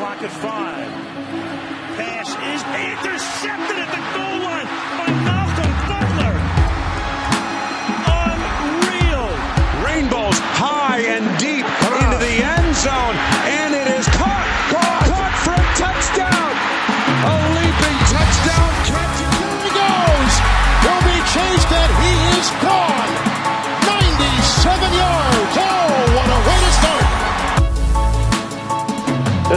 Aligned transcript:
clock 0.00 0.22
at 0.22 0.32
five. 0.32 0.88
Pass 2.00 2.32
is 2.32 2.62
intercepted 2.88 3.76
at 3.84 3.90
the 3.92 4.00
goal 4.16 4.38
line 4.48 4.64
by 4.96 5.08
Malcolm 5.28 5.72
Butler. 5.92 6.36
Unreal. 8.08 9.28
Rainbows 9.84 10.40
high 10.56 11.04
and 11.04 11.28
deep 11.36 11.68
into 11.68 12.16
the 12.16 12.36
end 12.40 12.72
zone, 12.80 13.16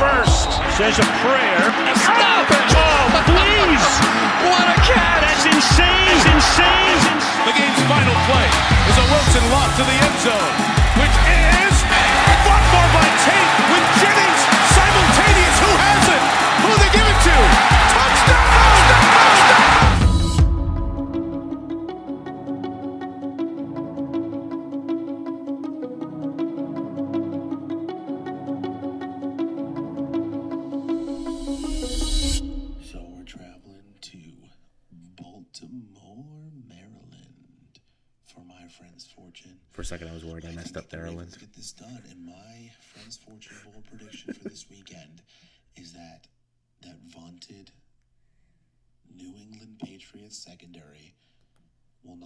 first. 0.00 0.48
Says 0.80 0.96
a 0.96 1.04
prayer. 1.20 1.60
Stop 1.92 2.48
it! 2.48 2.72
Oh, 2.72 3.12
please. 3.28 3.86
What 4.48 4.64
a 4.64 4.78
catch! 4.80 5.20
That's 5.20 5.44
insane. 5.44 6.24
That's 6.24 6.24
insane. 6.24 7.04
The 7.44 7.52
game's 7.52 7.82
final 7.84 8.16
play 8.24 8.48
is 8.88 8.96
a 8.96 9.06
Wilson 9.12 9.44
lock 9.52 9.68
to 9.76 9.84
the 9.84 9.96
end 10.00 10.16
zone, 10.24 10.56
which 10.96 11.16
is 11.28 11.69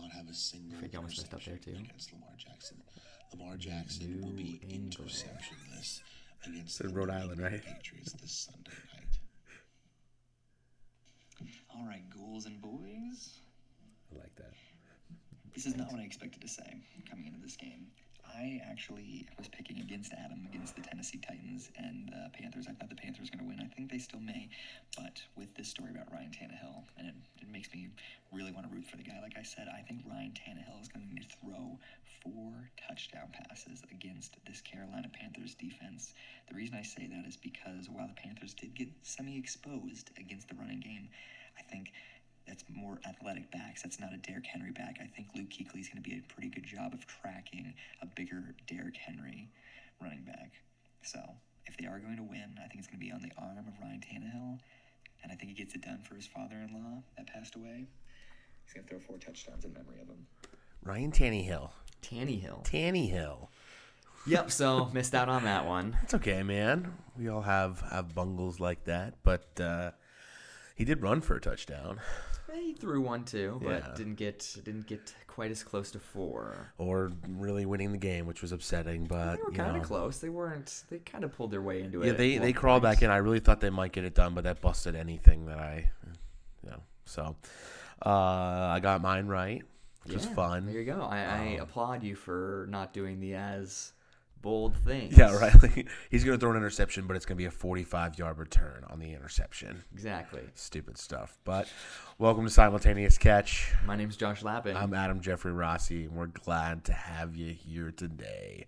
not 0.04 0.12
have 0.12 0.28
a 0.28 0.34
single 0.34 0.78
think 0.78 0.94
I 0.94 0.98
almost 0.98 1.18
messed 1.18 1.34
up 1.34 1.44
there, 1.44 1.54
interception 1.54 1.74
too. 1.74 1.88
against 1.88 2.12
Lamar 2.12 2.36
Jackson. 2.36 2.76
Lamar 3.32 3.56
Jackson 3.56 4.20
will 4.22 4.30
be 4.30 4.60
interceptionless 4.68 6.00
against 6.46 6.80
in 6.80 6.88
the 6.88 6.94
Rhode 6.94 7.10
Island, 7.10 7.40
right? 7.40 7.62
Patriots 7.64 8.12
this 8.20 8.32
Sunday 8.32 8.70
night. 8.92 9.18
All 11.74 11.86
right, 11.86 12.04
ghouls 12.10 12.46
and 12.46 12.60
boys. 12.60 13.40
I 14.12 14.18
like 14.18 14.34
that. 14.36 14.52
This 15.54 15.66
is 15.66 15.76
not 15.76 15.90
what 15.90 16.00
I 16.00 16.04
expected 16.04 16.42
to 16.42 16.48
say 16.48 16.82
coming 17.10 17.26
into 17.26 17.40
this 17.40 17.56
game. 17.56 17.83
I 18.36 18.60
actually 18.68 19.28
was 19.38 19.48
picking 19.48 19.78
against 19.78 20.12
Adam 20.12 20.46
against 20.46 20.74
the 20.74 20.82
Tennessee 20.82 21.18
Titans 21.18 21.70
and 21.76 22.08
the 22.10 22.30
Panthers. 22.36 22.66
I 22.68 22.72
thought 22.72 22.90
the 22.90 22.96
Panthers 22.96 23.30
were 23.30 23.38
going 23.38 23.50
to 23.50 23.56
win. 23.56 23.64
I 23.64 23.74
think 23.74 23.90
they 23.90 23.98
still 23.98 24.20
may, 24.20 24.48
but 24.96 25.22
with 25.36 25.54
this 25.54 25.68
story 25.68 25.90
about 25.90 26.10
Ryan 26.12 26.30
Tannehill, 26.30 26.82
and 26.98 27.08
it, 27.08 27.14
it 27.42 27.48
makes 27.48 27.72
me 27.72 27.88
really 28.32 28.50
want 28.50 28.68
to 28.68 28.74
root 28.74 28.86
for 28.86 28.96
the 28.96 29.04
guy. 29.04 29.20
Like 29.22 29.38
I 29.38 29.42
said, 29.42 29.68
I 29.68 29.82
think 29.82 30.02
Ryan 30.04 30.32
Tannehill 30.34 30.82
is 30.82 30.88
going 30.88 31.08
to 31.14 31.36
throw 31.38 31.78
four 32.22 32.70
touchdown 32.88 33.28
passes 33.32 33.82
against 33.92 34.36
this 34.46 34.60
Carolina 34.60 35.08
Panthers 35.12 35.54
defense. 35.54 36.14
The 36.48 36.54
reason 36.56 36.76
I 36.76 36.82
say 36.82 37.06
that 37.06 37.26
is 37.26 37.36
because 37.36 37.88
while 37.88 38.08
the 38.08 38.14
Panthers 38.14 38.54
did 38.54 38.74
get 38.74 38.88
semi-exposed 39.02 40.10
against 40.18 40.48
the 40.48 40.56
running 40.56 40.80
game, 40.80 41.08
I 41.58 41.62
think 41.62 41.92
that's 42.46 42.64
more 42.68 43.00
athletic 43.08 43.50
backs. 43.50 43.82
That's 43.82 43.98
not 44.00 44.12
a 44.12 44.18
Derrick 44.18 44.46
Henry 44.46 44.72
back. 44.72 44.98
I 45.00 45.06
think 45.06 45.28
Luke 45.34 45.48
Kuechly 45.50 45.80
is 45.80 45.88
going 45.88 46.02
to 46.02 46.08
be 46.08 46.16
a 46.16 46.32
pretty 46.32 46.50
good 46.50 46.64
job 46.64 46.92
of 46.92 47.06
tracking 47.06 47.74
a 48.02 48.06
bigger 48.06 48.54
Derrick 48.66 48.96
Henry 48.96 49.48
running 50.00 50.22
back. 50.24 50.52
So 51.02 51.18
if 51.66 51.76
they 51.76 51.86
are 51.86 51.98
going 51.98 52.16
to 52.16 52.22
win, 52.22 52.56
I 52.58 52.68
think 52.68 52.78
it's 52.78 52.86
going 52.86 53.00
to 53.00 53.04
be 53.04 53.12
on 53.12 53.22
the 53.22 53.32
arm 53.38 53.66
of 53.66 53.74
Ryan 53.80 54.00
Tannehill, 54.00 54.58
and 55.22 55.32
I 55.32 55.34
think 55.34 55.50
he 55.50 55.54
gets 55.54 55.74
it 55.74 55.82
done 55.82 56.00
for 56.02 56.14
his 56.14 56.26
father-in-law 56.26 57.02
that 57.16 57.26
passed 57.26 57.56
away. 57.56 57.86
He's 58.64 58.74
going 58.74 58.86
to 58.86 58.90
throw 58.90 59.00
four 59.00 59.18
touchdowns 59.18 59.64
in 59.64 59.72
memory 59.72 60.00
of 60.00 60.08
him. 60.08 60.26
Ryan 60.82 61.12
Tannehill. 61.12 61.70
Tannehill. 62.02 62.64
Tannehill. 62.64 63.48
Yep, 64.26 64.50
so 64.50 64.90
missed 64.92 65.14
out 65.14 65.28
on 65.28 65.44
that 65.44 65.66
one. 65.66 65.98
It's 66.02 66.14
okay, 66.14 66.42
man. 66.42 66.94
We 67.18 67.28
all 67.28 67.42
have 67.42 67.80
have 67.90 68.14
bungles 68.14 68.58
like 68.58 68.84
that, 68.84 69.14
but 69.22 69.60
uh, 69.60 69.90
he 70.74 70.84
did 70.84 71.02
run 71.02 71.20
for 71.20 71.36
a 71.36 71.40
touchdown, 71.40 72.00
He 72.54 72.72
threw 72.72 73.00
one 73.00 73.24
too, 73.24 73.60
but 73.64 73.82
Yeah. 73.82 73.94
didn't 73.96 74.14
get 74.14 74.56
didn't 74.64 74.86
get 74.86 75.12
quite 75.26 75.50
as 75.50 75.64
close 75.64 75.90
to 75.90 75.98
four. 75.98 76.72
or 76.78 77.10
really 77.28 77.66
winning 77.66 77.90
the 77.90 77.98
game, 77.98 78.26
which 78.26 78.42
was 78.42 78.52
upsetting. 78.52 79.06
But 79.06 79.36
They 79.36 79.42
were 79.42 79.50
kind 79.50 79.76
of 79.76 79.82
close. 79.82 80.18
They 80.18 80.28
weren't. 80.28 80.84
They 80.88 80.98
kind 81.00 81.24
of 81.24 81.32
pulled 81.32 81.50
their 81.50 81.62
way 81.62 81.82
into 81.82 82.02
it. 82.02 82.06
Yeah, 82.06 82.12
they 82.12 82.38
they 82.38 82.52
crawled 82.52 82.82
back 82.84 83.02
in. 83.02 83.10
I 83.10 83.16
really 83.16 83.40
thought 83.40 83.60
they 83.60 83.70
might 83.70 83.90
get 83.90 84.04
it 84.04 84.14
done, 84.14 84.34
but 84.34 84.44
that 84.44 84.60
busted 84.60 84.94
anything 84.94 85.46
that 85.46 85.58
I, 85.58 85.90
you 86.62 86.70
know. 86.70 86.80
So, 87.06 87.34
uh, 88.06 88.08
I 88.08 88.78
got 88.80 89.00
mine 89.02 89.26
right, 89.26 89.62
which 90.04 90.14
was 90.14 90.26
fun. 90.26 90.66
There 90.66 90.76
you 90.80 90.84
go. 90.84 91.00
I, 91.02 91.18
I 91.22 91.54
Um, 91.56 91.60
applaud 91.62 92.04
you 92.04 92.14
for 92.14 92.66
not 92.70 92.92
doing 92.92 93.18
the 93.18 93.34
as 93.34 93.92
bold 94.44 94.76
things. 94.76 95.16
Yeah, 95.16 95.34
right. 95.40 95.86
He's 96.10 96.22
gonna 96.22 96.36
throw 96.36 96.50
an 96.50 96.56
interception, 96.58 97.06
but 97.06 97.16
it's 97.16 97.24
gonna 97.24 97.38
be 97.38 97.46
a 97.46 97.50
45 97.50 98.18
yard 98.18 98.36
return 98.38 98.84
on 98.90 98.98
the 99.00 99.10
interception. 99.14 99.82
Exactly. 99.92 100.42
Stupid 100.54 100.98
stuff. 100.98 101.38
But 101.44 101.66
welcome 102.18 102.44
to 102.44 102.50
simultaneous 102.50 103.16
catch. 103.16 103.72
My 103.86 103.96
name's 103.96 104.16
Josh 104.18 104.42
Lappin. 104.42 104.76
I'm 104.76 104.92
Adam 104.92 105.20
Jeffrey 105.22 105.50
Rossi, 105.52 106.04
and 106.04 106.12
we're 106.12 106.26
glad 106.26 106.84
to 106.84 106.92
have 106.92 107.34
you 107.34 107.54
here 107.54 107.90
today. 107.90 108.66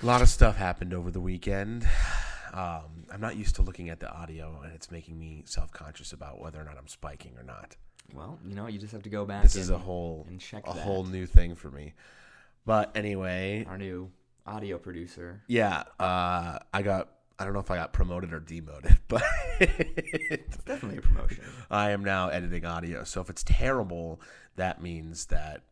A 0.00 0.06
lot 0.06 0.22
of 0.22 0.28
stuff 0.28 0.56
happened 0.56 0.94
over 0.94 1.10
the 1.10 1.20
weekend. 1.20 1.88
Um, 2.52 3.06
I'm 3.12 3.20
not 3.20 3.36
used 3.36 3.56
to 3.56 3.62
looking 3.62 3.88
at 3.90 3.98
the 3.98 4.10
audio, 4.12 4.60
and 4.62 4.72
it's 4.72 4.92
making 4.92 5.18
me 5.18 5.42
self 5.44 5.72
conscious 5.72 6.12
about 6.12 6.40
whether 6.40 6.60
or 6.60 6.64
not 6.64 6.76
I'm 6.78 6.86
spiking 6.88 7.32
or 7.36 7.42
not. 7.42 7.74
well, 8.14 8.38
you 8.46 8.54
know, 8.54 8.68
you 8.68 8.78
just 8.78 8.92
have 8.92 9.02
to 9.02 9.10
go 9.10 9.24
back. 9.24 9.42
This 9.42 9.56
is 9.56 9.70
a 9.70 9.78
whole 9.78 10.24
and 10.28 10.40
check 10.40 10.62
a 10.68 10.72
that. 10.74 10.82
whole 10.82 11.02
new 11.02 11.26
thing 11.26 11.56
for 11.56 11.70
me. 11.70 11.94
But 12.66 12.90
anyway, 12.94 13.64
Our 13.68 13.78
new 13.78 14.10
audio 14.46 14.78
producer. 14.78 15.42
yeah, 15.46 15.84
uh, 15.98 16.58
I 16.72 16.82
got. 16.82 17.10
I 17.38 17.44
don't 17.44 17.54
know 17.54 17.60
if 17.60 17.70
I 17.70 17.76
got 17.76 17.94
promoted 17.94 18.34
or 18.34 18.40
demoted, 18.40 18.98
but 19.08 19.22
It's 19.60 20.58
definitely 20.58 20.98
a 20.98 21.00
promotion. 21.00 21.42
I 21.70 21.90
am 21.92 22.04
now 22.04 22.28
editing 22.28 22.66
audio. 22.66 23.02
So 23.04 23.22
if 23.22 23.30
it's 23.30 23.42
terrible, 23.44 24.20
that 24.56 24.82
means 24.82 25.24
that 25.26 25.62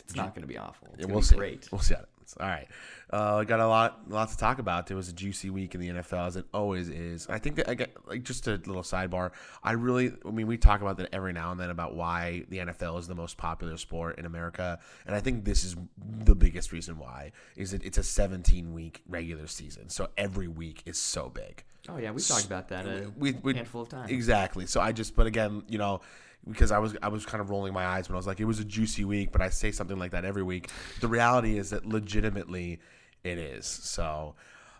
It's 0.00 0.14
not 0.14 0.34
going 0.34 0.42
to 0.42 0.46
be 0.48 0.58
awful. 0.58 0.88
It's 0.92 1.00
Yeah, 1.00 1.06
we'll 1.06 1.20
be 1.20 1.26
see. 1.26 1.36
great. 1.36 1.68
We'll 1.72 1.80
see. 1.80 1.94
How 1.94 2.04
All 2.38 2.46
right. 2.46 2.66
Uh, 3.12 3.36
I 3.36 3.44
got 3.44 3.60
a 3.60 3.68
lot, 3.68 4.10
lot 4.10 4.30
to 4.30 4.36
talk 4.36 4.58
about. 4.58 4.90
It 4.90 4.94
was 4.94 5.08
a 5.08 5.12
juicy 5.12 5.50
week 5.50 5.74
in 5.74 5.80
the 5.80 5.88
NFL, 5.88 6.26
as 6.26 6.36
it 6.36 6.46
always 6.52 6.88
is. 6.88 7.26
I 7.28 7.38
think 7.38 7.56
that 7.56 7.68
I 7.68 7.74
get 7.74 7.96
like 8.08 8.24
just 8.24 8.46
a 8.48 8.52
little 8.52 8.82
sidebar. 8.82 9.30
I 9.62 9.72
really, 9.72 10.12
I 10.26 10.30
mean, 10.30 10.46
we 10.46 10.56
talk 10.56 10.80
about 10.80 10.96
that 10.98 11.10
every 11.12 11.32
now 11.32 11.52
and 11.52 11.60
then 11.60 11.70
about 11.70 11.94
why 11.94 12.44
the 12.48 12.58
NFL 12.58 12.98
is 12.98 13.06
the 13.06 13.14
most 13.14 13.36
popular 13.36 13.76
sport 13.76 14.18
in 14.18 14.26
America, 14.26 14.78
and 15.06 15.14
I 15.14 15.20
think 15.20 15.44
this 15.44 15.64
is 15.64 15.76
the 16.24 16.34
biggest 16.34 16.72
reason 16.72 16.98
why. 16.98 17.32
Is 17.56 17.70
that 17.70 17.84
it's 17.84 17.98
a 17.98 18.02
17 18.02 18.72
week 18.72 19.02
regular 19.08 19.46
season, 19.46 19.88
so 19.88 20.08
every 20.16 20.48
week 20.48 20.82
is 20.86 20.98
so 20.98 21.28
big. 21.28 21.64
Oh 21.88 21.98
yeah, 21.98 22.10
we 22.10 22.20
talked 22.20 22.46
about 22.46 22.68
that 22.68 22.86
a 22.86 23.12
We, 23.16 23.32
we, 23.32 23.54
handful 23.54 23.82
of 23.82 23.88
times. 23.88 24.10
Exactly. 24.10 24.66
So 24.66 24.80
I 24.80 24.92
just, 24.92 25.14
but 25.14 25.26
again, 25.26 25.62
you 25.68 25.78
know, 25.78 26.00
because 26.48 26.70
I 26.72 26.78
was 26.78 26.96
I 27.02 27.08
was 27.08 27.26
kind 27.26 27.40
of 27.40 27.50
rolling 27.50 27.72
my 27.72 27.84
eyes 27.86 28.08
when 28.08 28.14
I 28.14 28.18
was 28.18 28.26
like, 28.26 28.40
it 28.40 28.44
was 28.44 28.60
a 28.60 28.64
juicy 28.64 29.04
week, 29.04 29.32
but 29.32 29.40
I 29.40 29.48
say 29.50 29.72
something 29.72 29.98
like 29.98 30.12
that 30.12 30.24
every 30.24 30.42
week. 30.42 30.70
The 31.00 31.08
reality 31.08 31.58
is 31.58 31.70
that 31.70 31.86
legitimately, 31.86 32.80
it 33.24 33.38
is. 33.38 33.66
So. 33.66 34.34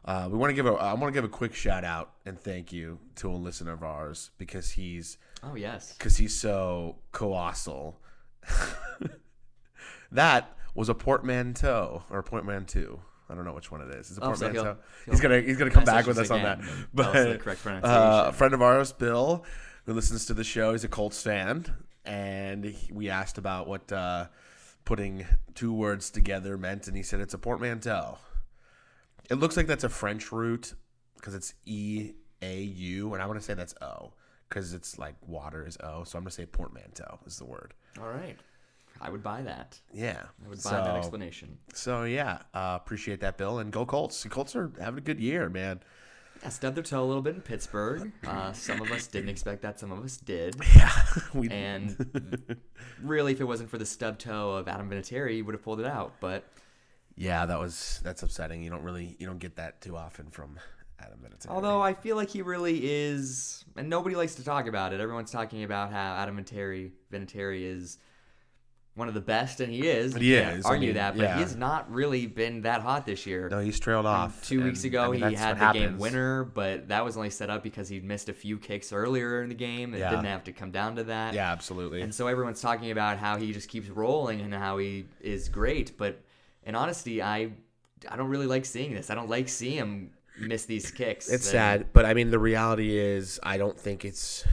Uh, 0.04 0.28
we 0.30 0.38
want 0.38 0.50
to 0.50 0.54
give 0.54 0.66
a 0.66 0.70
I 0.74 0.92
want 0.94 1.06
to 1.06 1.10
give 1.12 1.24
a 1.24 1.28
quick 1.28 1.52
shout 1.52 1.82
out 1.82 2.12
and 2.24 2.38
thank 2.38 2.72
you 2.72 3.00
to 3.16 3.28
a 3.28 3.34
listener 3.34 3.72
of 3.72 3.82
ours 3.82 4.30
because 4.38 4.70
he's 4.70 5.18
Oh 5.42 5.56
yes. 5.56 5.94
because 5.98 6.16
he's 6.16 6.38
so 6.40 6.98
colossal. 7.10 7.98
that 10.12 10.56
was 10.76 10.88
a 10.88 10.94
portmanteau 10.94 12.04
or 12.10 12.20
a 12.20 12.22
portmanteau. 12.22 13.00
I 13.28 13.34
don't 13.34 13.44
know 13.44 13.52
which 13.52 13.72
one 13.72 13.80
it 13.80 13.90
is. 13.94 14.10
Is 14.12 14.18
a 14.18 14.20
Oh, 14.20 14.34
so 14.34 14.46
portmanteau? 14.46 14.62
he'll- 14.62 14.78
he's 15.12 15.20
gonna 15.20 15.40
he's 15.40 15.56
gonna 15.56 15.70
come 15.72 15.84
back 15.84 16.06
with 16.06 16.18
us 16.18 16.26
us 16.26 16.30
on 16.30 16.42
that. 16.42 16.60
But 16.94 17.06
us 17.16 17.32
the 17.32 17.38
correct 17.38 17.66
uh, 17.84 18.26
a 18.28 18.32
friend 18.32 18.54
of 18.54 18.62
ours, 18.62 18.92
Bill, 18.92 19.44
who 19.87 19.93
listens 19.94 20.27
to 20.27 20.35
the 20.35 20.44
show, 20.44 20.73
he's 20.73 20.85
a 20.85 20.88
Colts 20.88 21.23
fan, 21.23 21.65
and 22.05 22.65
he- 22.65 22.93
we 22.93 23.09
asked 23.09 23.38
about 23.38 23.67
what 23.67 23.91
uh, 23.93 24.27
putting 24.85 25.25
two 25.55 25.73
words 25.73 26.11
together 26.11 26.59
meant, 26.59 26.87
and 26.88 26.97
he 26.97 27.03
said 27.03 27.21
it's 27.21 27.35
a 27.35 27.38
portmanteau. 27.38 28.19
It 29.31 29.35
looks 29.37 29.56
like 29.56 29.67
that's 29.67 29.85
a 29.85 29.88
French 29.88 30.31
root 30.31 30.75
because 31.17 31.35
it's 31.35 31.55
E 31.65 32.12
A 32.43 32.61
U, 32.62 33.15
and 33.15 33.23
I 33.23 33.27
want 33.27 33.38
to 33.38 33.44
say 33.44 33.55
that's 33.55 33.75
O 33.81 34.12
because 34.49 34.73
it's 34.75 34.99
like 34.99 35.15
water 35.27 35.67
is 35.67 35.77
O. 35.83 36.05
So 36.05 36.19
I'm 36.19 36.23
gonna 36.25 36.31
say 36.31 36.47
portmanteau 36.47 37.19
is 37.27 37.38
the 37.38 37.44
word. 37.44 37.75
All 38.00 38.09
right. 38.09 38.37
I 39.00 39.11
would 39.11 39.23
buy 39.23 39.43
that. 39.43 39.79
Yeah, 39.93 40.23
I 40.44 40.49
would 40.49 40.62
buy 40.62 40.71
that 40.81 40.97
explanation. 40.97 41.59
So 41.75 42.05
yeah, 42.05 42.38
uh, 42.55 42.79
appreciate 42.81 43.21
that, 43.21 43.37
Bill, 43.37 43.59
and 43.59 43.71
go 43.73 43.85
Colts. 43.85 44.23
The 44.23 44.29
Colts 44.31 44.56
are 44.56 44.71
having 44.81 44.99
a 44.99 45.03
good 45.03 45.21
year, 45.21 45.50
man. 45.50 45.81
I 46.44 46.49
stubbed 46.49 46.77
their 46.77 46.85
toe 46.85 47.03
a 47.03 47.06
little 47.06 47.23
bit 47.23 47.35
in 47.35 47.41
Pittsburgh. 47.41 48.12
Uh, 48.27 48.53
some 48.53 48.81
of 48.81 48.91
us 48.91 49.06
didn't 49.06 49.31
expect 49.31 49.62
that. 49.62 49.79
Some 49.81 49.91
of 49.93 50.05
us 50.05 50.17
did. 50.17 50.56
Yeah, 50.77 50.93
we 51.35 51.49
And 51.49 52.56
really, 53.03 53.33
if 53.33 53.41
it 53.41 53.44
wasn't 53.44 53.71
for 53.71 53.79
the 53.79 53.87
stub 53.87 54.19
toe 54.19 54.53
of 54.53 54.69
Adam 54.69 54.91
Vinatieri, 54.91 55.33
he 55.33 55.43
would 55.43 55.55
have 55.55 55.62
pulled 55.62 55.81
it 55.81 55.87
out. 55.87 56.15
But 56.21 56.44
yeah, 57.17 57.47
that 57.47 57.59
was 57.59 58.00
that's 58.05 58.23
upsetting. 58.23 58.62
You 58.62 58.71
don't 58.71 58.83
really 58.83 59.17
you 59.19 59.27
don't 59.27 59.38
get 59.38 59.56
that 59.56 59.81
too 59.81 59.97
often 59.97 60.31
from 60.31 60.59
Adam 61.00 61.19
Vinatieri. 61.25 61.50
although 61.50 61.81
I 61.83 61.94
feel 61.94 62.17
like 62.17 62.29
he 62.29 62.43
really 62.43 62.81
is, 62.83 63.65
and 63.77 63.88
nobody 63.88 64.15
likes 64.17 64.35
to 64.37 64.44
talk 64.44 64.67
about 64.67 64.93
it. 64.93 65.00
Everyone's 65.00 65.31
talking 65.31 65.65
about 65.65 65.91
how 65.91 66.15
Adam 66.17 66.37
Vinatieri, 66.37 66.91
Vinatieri 67.12 67.62
is 67.62 67.99
one 68.96 69.06
of 69.08 69.14
the 69.14 69.20
best, 69.20 69.60
and 69.60 69.70
he 69.72 69.87
is. 69.87 70.16
He 70.16 70.34
is, 70.34 70.64
I 70.64 70.70
Argue 70.70 70.88
mean, 70.88 70.94
that, 70.96 71.16
but 71.16 71.22
yeah. 71.22 71.34
he 71.37 71.43
has 71.43 71.54
not 71.54 71.88
really 71.93 72.26
been 72.26 72.62
that 72.62 72.81
hot 72.81 73.06
this 73.06 73.26
year. 73.26 73.48
no, 73.48 73.60
he's 73.60 73.78
trailed 73.78 74.06
off. 74.06 74.43
Two 74.43 74.64
weeks 74.64 74.82
ago, 74.84 75.04
I 75.04 75.08
mean, 75.16 75.28
he 75.28 75.34
had 75.34 75.58
the 75.60 75.70
game 75.72 75.98
winner, 75.98 76.44
but 76.44 76.88
that 76.88 77.04
was 77.04 77.16
only 77.16 77.31
set 77.31 77.50
up 77.50 77.62
because 77.62 77.88
he'd 77.88 78.02
missed 78.04 78.28
a 78.28 78.32
few 78.32 78.58
kicks 78.58 78.93
earlier 78.93 79.43
in 79.43 79.50
the 79.50 79.54
game. 79.54 79.94
It 79.94 79.98
Yeah. 79.98 80.10
didn't 80.10 80.25
have 80.25 80.44
to 80.44 80.52
come 80.52 80.70
down 80.70 80.96
to 80.96 81.04
that. 81.04 81.34
Yeah, 81.34 81.52
absolutely. 81.52 82.00
And 82.00 82.12
so 82.14 82.26
everyone's 82.26 82.60
talking 82.60 82.90
about 82.90 83.19
how 83.19 83.37
he 83.37 83.52
just 83.52 83.69
keeps 83.69 83.88
rolling 83.88 84.40
and 84.40 84.52
how 84.52 84.78
he 84.78 85.06
is 85.20 85.49
great. 85.50 85.96
But 85.99 86.20
in 86.64 86.75
honesty, 86.75 87.22
I 87.22 87.50
I 88.10 88.16
don't 88.16 88.28
really 88.28 88.46
like 88.46 88.64
seeing 88.64 88.94
this. 88.94 89.10
I 89.10 89.14
don't 89.14 89.28
like 89.31 89.49
seeing 89.49 89.76
him 89.76 90.10
miss 90.38 90.64
these 90.66 90.90
kicks. 90.90 91.28
It's 91.28 91.46
And 91.46 91.52
sad, 91.52 91.87
but 91.92 92.04
I 92.04 92.12
mean, 92.14 92.31
the 92.31 92.38
reality 92.38 92.96
is, 92.99 93.40
I 93.42 93.56
don't 93.56 93.78
think 93.78 94.04
it's, 94.04 94.44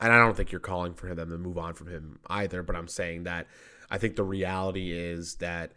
and 0.00 0.12
I 0.12 0.18
don't 0.18 0.36
think 0.36 0.52
you're 0.52 0.60
calling 0.60 0.94
for 0.94 1.14
them 1.14 1.30
to 1.30 1.38
move 1.38 1.58
on 1.58 1.74
from 1.74 1.88
him 1.88 2.18
either. 2.28 2.62
But 2.62 2.76
I'm 2.76 2.88
saying 2.88 3.24
that 3.24 3.46
I 3.90 3.98
think 3.98 4.16
the 4.16 4.24
reality 4.24 4.92
is 4.92 5.36
that 5.36 5.72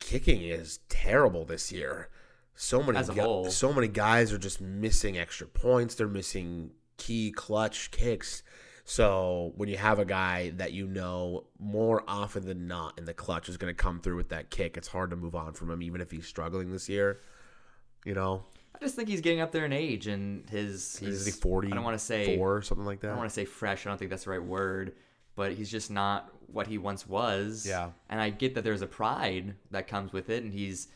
kicking 0.00 0.42
is 0.42 0.80
terrible 0.88 1.44
this 1.44 1.70
year. 1.72 2.08
So 2.54 2.82
many, 2.82 2.98
As 2.98 3.08
a 3.10 3.14
gu- 3.14 3.20
whole. 3.20 3.50
so 3.50 3.72
many 3.72 3.88
guys 3.88 4.32
are 4.32 4.38
just 4.38 4.60
missing 4.60 5.18
extra 5.18 5.46
points. 5.46 5.94
They're 5.94 6.08
missing 6.08 6.70
key 6.96 7.30
clutch 7.32 7.90
kicks. 7.90 8.42
So 8.84 9.52
when 9.56 9.68
you 9.68 9.76
have 9.76 9.98
a 9.98 10.04
guy 10.04 10.50
that 10.56 10.72
you 10.72 10.86
know 10.86 11.44
more 11.58 12.02
often 12.08 12.46
than 12.46 12.66
not 12.68 12.96
in 12.98 13.04
the 13.04 13.12
clutch 13.12 13.48
is 13.48 13.56
going 13.58 13.74
to 13.74 13.82
come 13.82 14.00
through 14.00 14.16
with 14.16 14.28
that 14.30 14.48
kick, 14.48 14.76
it's 14.78 14.88
hard 14.88 15.10
to 15.10 15.16
move 15.16 15.34
on 15.34 15.52
from 15.52 15.70
him, 15.70 15.82
even 15.82 16.00
if 16.00 16.10
he's 16.10 16.26
struggling 16.26 16.70
this 16.70 16.88
year. 16.88 17.20
You 18.06 18.14
know, 18.14 18.44
I 18.76 18.84
just 18.84 18.94
think 18.94 19.08
he's 19.08 19.20
getting 19.22 19.40
up 19.40 19.52
there 19.52 19.64
in 19.64 19.72
age 19.72 20.06
and 20.06 20.48
his 20.50 20.96
he's 20.98 21.20
is 21.20 21.26
he 21.26 21.32
forty? 21.32 21.72
I 21.72 21.74
don't 21.74 21.84
want 21.84 21.98
to 21.98 22.04
say 22.04 22.36
four 22.36 22.56
or 22.56 22.62
something 22.62 22.84
like 22.84 23.00
that. 23.00 23.08
I 23.08 23.10
don't 23.10 23.18
want 23.18 23.30
to 23.30 23.34
say 23.34 23.44
fresh. 23.46 23.86
I 23.86 23.90
don't 23.90 23.98
think 23.98 24.10
that's 24.10 24.24
the 24.24 24.30
right 24.30 24.42
word, 24.42 24.92
but 25.34 25.52
he's 25.52 25.70
just 25.70 25.90
not 25.90 26.30
what 26.52 26.66
he 26.66 26.78
once 26.78 27.06
was. 27.08 27.66
Yeah. 27.66 27.90
And 28.10 28.20
I 28.20 28.30
get 28.30 28.54
that 28.54 28.64
there's 28.64 28.82
a 28.82 28.86
pride 28.86 29.54
that 29.70 29.88
comes 29.88 30.12
with 30.12 30.28
it, 30.30 30.44
and 30.44 30.52
he's 30.52 30.88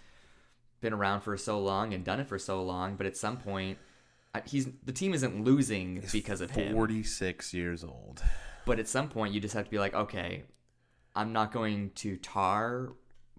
been 0.80 0.92
around 0.92 1.22
for 1.22 1.36
so 1.36 1.58
long 1.60 1.92
and 1.94 2.04
done 2.04 2.20
it 2.20 2.26
for 2.26 2.38
so 2.38 2.62
long. 2.62 2.96
But 2.96 3.06
at 3.06 3.16
some 3.16 3.36
point, 3.38 3.78
I- 4.34 4.42
he's 4.46 4.68
the 4.84 4.92
team 4.92 5.14
isn't 5.14 5.42
losing 5.44 6.02
because 6.12 6.40
of 6.40 6.50
him. 6.50 6.74
Forty 6.74 7.02
six 7.02 7.54
years 7.54 7.82
old. 7.82 8.22
But 8.66 8.78
at 8.78 8.88
some 8.88 9.08
point, 9.08 9.32
you 9.34 9.40
just 9.40 9.54
have 9.54 9.64
to 9.64 9.70
be 9.70 9.78
like, 9.78 9.94
okay, 9.94 10.44
I'm 11.16 11.32
not 11.32 11.50
going 11.50 11.90
to 11.96 12.16
tar 12.18 12.90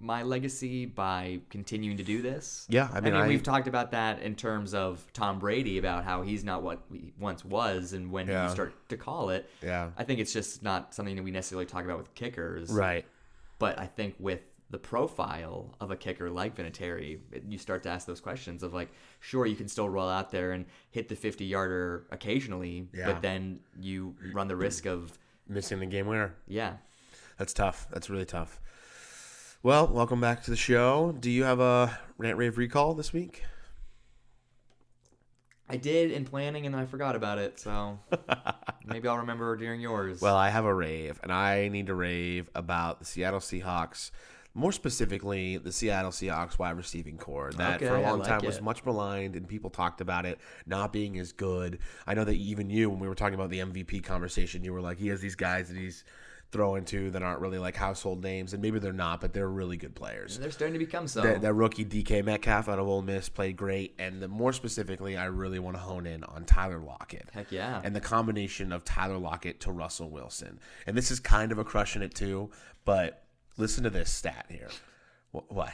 my 0.01 0.24
legacy 0.24 0.86
by 0.86 1.39
continuing 1.50 1.98
to 1.98 2.03
do 2.03 2.21
this. 2.21 2.65
Yeah, 2.69 2.89
I 2.92 3.00
mean, 3.01 3.13
I- 3.13 3.27
we've 3.27 3.44
talked 3.44 3.68
about 3.68 3.92
that 3.92 4.21
in 4.21 4.36
terms 4.36 4.74
of 4.74 5.06
Tom 5.13 5.38
Brady 5.39 5.77
about 5.77 6.03
how 6.03 6.24
he's 6.24 6.44
not 6.44 6.63
what 6.63 6.81
he 6.92 7.13
once 7.19 7.45
was, 7.45 7.94
and 7.94 8.12
when 8.12 8.27
Yeah. 8.27 8.45
you 8.48 8.51
start 8.51 8.74
to 8.89 8.98
call 8.98 9.30
it, 9.30 9.50
Yeah. 9.62 9.92
I 9.98 10.03
think 10.03 10.19
it's 10.19 10.33
just 10.33 10.63
not 10.63 10.94
something 10.95 11.15
that 11.15 11.24
we 11.24 11.31
necessarily 11.31 11.65
talk 11.68 11.86
about 11.86 12.00
with 12.00 12.13
kickers, 12.15 12.69
Right. 12.71 13.06
But 13.59 13.77
I 13.80 13.86
think 13.86 14.15
with 14.18 14.42
the 14.71 14.80
profile 14.80 15.75
of 15.80 15.92
a 15.92 15.95
kicker 15.95 16.30
like 16.31 16.56
Vinatieri, 16.56 17.19
you 17.48 17.57
start 17.59 17.83
to 17.83 17.89
ask 17.89 18.07
those 18.07 18.21
questions 18.21 18.63
of 18.63 18.74
like, 18.74 18.89
sure, 19.19 19.45
you 19.45 19.56
can 19.56 19.68
still 19.68 19.88
roll 19.88 20.09
out 20.09 20.31
there 20.31 20.53
and 20.53 20.65
hit 20.89 21.09
the 21.09 21.15
50 21.15 21.45
yarder 21.45 22.07
occasionally, 22.09 22.88
Yeah. 22.94 23.12
but 23.12 23.21
then 23.21 23.59
you 23.80 24.15
run 24.33 24.48
the 24.48 24.56
risk 24.56 24.86
of 24.88 25.19
Missing 25.48 25.80
the 25.81 25.86
game 25.86 26.07
winner. 26.07 26.33
yeah. 26.48 26.77
That's 27.38 27.53
tough. 27.53 27.88
That's 27.92 28.09
really 28.09 28.25
tough. 28.25 28.59
Well, 29.63 29.86
welcome 29.86 30.19
back 30.19 30.42
to 30.46 30.50
the 30.50 30.58
show. 30.58 31.16
Do 31.19 31.30
you 31.30 31.44
have 31.44 31.60
a 31.60 32.00
rant 32.18 32.36
rave 32.36 32.58
recall 32.58 32.96
this 32.96 33.13
week? 33.13 33.44
I 35.69 35.78
did 35.78 36.10
in 36.10 36.25
planning 36.25 36.66
and 36.66 36.75
I 36.75 36.88
forgot 36.88 37.16
about 37.16 37.38
it, 37.38 37.60
so 37.60 38.00
maybe 38.86 39.08
I'll 39.08 39.19
remember 39.19 39.56
during 39.56 39.80
yours. 39.80 40.19
Well, 40.19 40.36
I 40.36 40.50
have 40.50 40.66
a 40.66 40.74
rave, 40.74 41.19
and 41.22 41.31
I 41.31 41.68
need 41.68 41.86
to 41.88 41.94
rave 41.94 42.50
about 42.56 42.98
the 42.98 43.06
Seattle 43.06 43.40
Seahawks. 43.40 44.10
More 44.56 44.72
specifically, 44.72 45.58
the 45.58 45.72
Seattle 45.72 46.10
Seahawks 46.10 46.58
wide 46.58 46.75
receiving 46.75 47.19
corps 47.19 47.52
that 47.58 47.81
for 47.81 47.96
a 47.96 48.02
long 48.02 48.18
like 48.18 48.28
time 48.28 48.42
was 48.44 48.62
much 48.62 48.84
maligned, 48.84 49.36
and 49.36 49.48
people 49.48 49.69
talked 49.69 50.02
about 50.02 50.25
it 50.25 50.40
not 50.66 50.92
being 50.92 51.19
as 51.19 51.34
good. 51.34 51.78
I 52.08 52.16
know 52.16 52.24
that 52.24 52.34
even 52.34 52.72
you, 52.72 52.90
when 52.90 52.98
we 52.98 53.08
were 53.08 53.13
talking 53.13 53.36
about 53.36 53.52
the 53.52 53.60
MVP 53.60 54.04
conversation, 54.04 54.63
you 54.63 54.74
were 54.74 54.81
like, 54.81 54.98
he 54.98 55.10
has 55.10 55.22
these 55.22 55.36
guys 55.36 55.68
that 55.68 55.78
he's 55.78 56.04
throwing 56.51 56.80
into 56.81 57.12
that 57.12 57.24
aren't 57.24 57.39
really 57.39 57.57
like 57.57 57.75
household 57.75 58.21
names, 58.21 58.53
and 58.53 58.62
maybe 58.62 58.77
they're 58.80 58.92
not, 58.92 59.21
but 59.21 59.33
they're 59.33 59.48
really 59.48 59.77
good 59.77 59.95
players. 59.95 60.38
they're 60.38 60.51
starting 60.51 60.74
to 60.74 60.80
become 60.86 61.07
so. 61.07 61.21
That, 61.21 61.42
that 61.42 61.53
rookie 61.53 61.86
DK 61.86 62.24
Metcalf 62.25 62.68
out 62.68 62.77
of 62.80 62.88
Ole 62.88 63.01
Miss 63.01 63.30
played 63.30 63.56
great, 63.56 63.95
and 64.00 64.21
the, 64.21 64.27
more 64.27 64.51
specifically, 64.51 65.15
I 65.15 65.25
really 65.25 65.59
want 65.59 65.77
to 65.77 65.81
hone 65.81 66.06
in 66.06 66.24
on 66.25 66.44
Tyler 66.45 66.80
Lockett. 66.80 67.30
Heck 67.33 67.51
yeah. 67.51 67.81
And 67.83 67.95
the 67.95 68.01
combination 68.01 68.71
of 68.74 68.83
Tyler 68.83 69.18
Lockett 69.18 69.62
to 69.62 69.71
Russell 69.71 70.09
Wilson, 70.09 70.59
and 70.86 70.98
this 70.98 71.09
is 71.12 71.19
kind 71.19 71.51
of 71.51 71.57
a 71.57 71.63
crushing 71.63 72.01
it 72.01 72.13
too. 72.15 72.50
But 72.83 73.24
listen 73.57 73.83
to 73.86 73.89
this 73.89 74.12
stat 74.12 74.45
here. 74.50 74.69
Wh- 75.31 75.50
What 75.51 75.74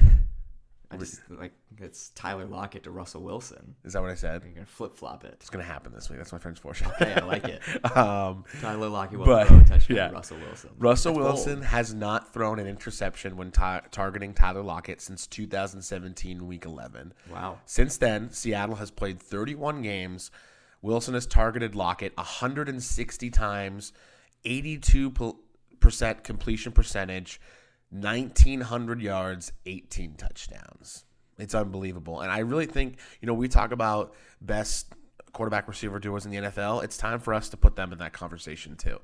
I 0.90 0.96
just 0.98 1.20
like 1.30 1.52
it's 1.80 2.10
Tyler 2.12 2.46
Lockett 2.46 2.84
to 2.84 2.92
Russell 2.92 3.22
Wilson. 3.22 3.76
is 3.84 3.94
that? 3.94 4.02
What 4.02 4.10
I 4.10 4.16
said? 4.16 4.42
You're 4.46 4.54
gonna 4.54 4.66
flip 4.66 4.96
flop 4.96 5.26
it. 5.26 5.34
It's 5.34 5.50
gonna 5.50 5.66
happen 5.66 5.94
this 5.94 6.10
week. 6.10 6.18
That's 6.18 6.32
my 6.32 6.38
friend's 6.38 6.60
fortune. 6.60 6.88
Okay, 6.88 7.14
I 7.14 7.26
like 7.26 7.46
it. 7.46 7.62
um, 7.98 8.46
Tyler 8.62 8.88
Lockett 8.88 9.20
will 9.20 9.26
but 9.26 9.48
throw 9.48 9.58
a 9.58 9.64
touchdown 9.66 9.98
yeah, 9.98 10.08
to 10.08 10.14
Russell 10.14 10.38
Wilson. 10.38 10.70
Russell 10.78 11.14
That's 11.14 11.24
Wilson 11.24 11.56
bold. 11.56 11.66
has 11.66 11.94
not 11.94 12.34
thrown 12.34 12.60
an 12.60 12.68
interception 12.68 13.36
when 13.36 13.52
ta- 13.52 13.82
targeting 13.92 14.34
Tyler 14.34 14.64
Lockett 14.64 15.02
since 15.02 15.28
2017 15.28 16.48
Week 16.48 16.64
11. 16.64 17.14
Wow. 17.30 17.60
Since 17.66 17.98
then, 17.98 18.32
Seattle 18.32 18.76
has 18.76 18.90
played 18.90 19.22
31 19.22 19.82
games. 19.82 20.32
Wilson 20.82 21.16
has 21.16 21.26
targeted 21.26 21.76
Lockett 21.76 22.16
160 22.16 23.30
times, 23.30 23.92
82% 24.46 25.36
completion 26.24 26.72
percentage, 26.72 27.42
1,900 27.90 29.02
yards, 29.02 29.52
18 29.66 30.16
touchdowns. 30.16 31.06
It's 31.38 31.56
unbelievable. 31.56 32.22
And 32.22 32.32
I 32.32 32.40
really 32.40 32.66
think, 32.66 32.98
you 33.22 33.28
know, 33.28 33.34
we 33.34 33.48
talk 33.48 33.72
about 33.72 34.16
best 34.42 34.94
quarterback 35.34 35.68
receiver 35.68 36.00
duos 36.00 36.26
in 36.26 36.32
the 36.32 36.38
NFL. 36.38 36.84
It's 36.84 36.98
time 36.98 37.20
for 37.20 37.34
us 37.34 37.50
to 37.50 37.58
put 37.58 37.76
them 37.76 37.92
in 37.92 38.00
that 38.00 38.14
conversation 38.14 38.76
too. 38.76 39.00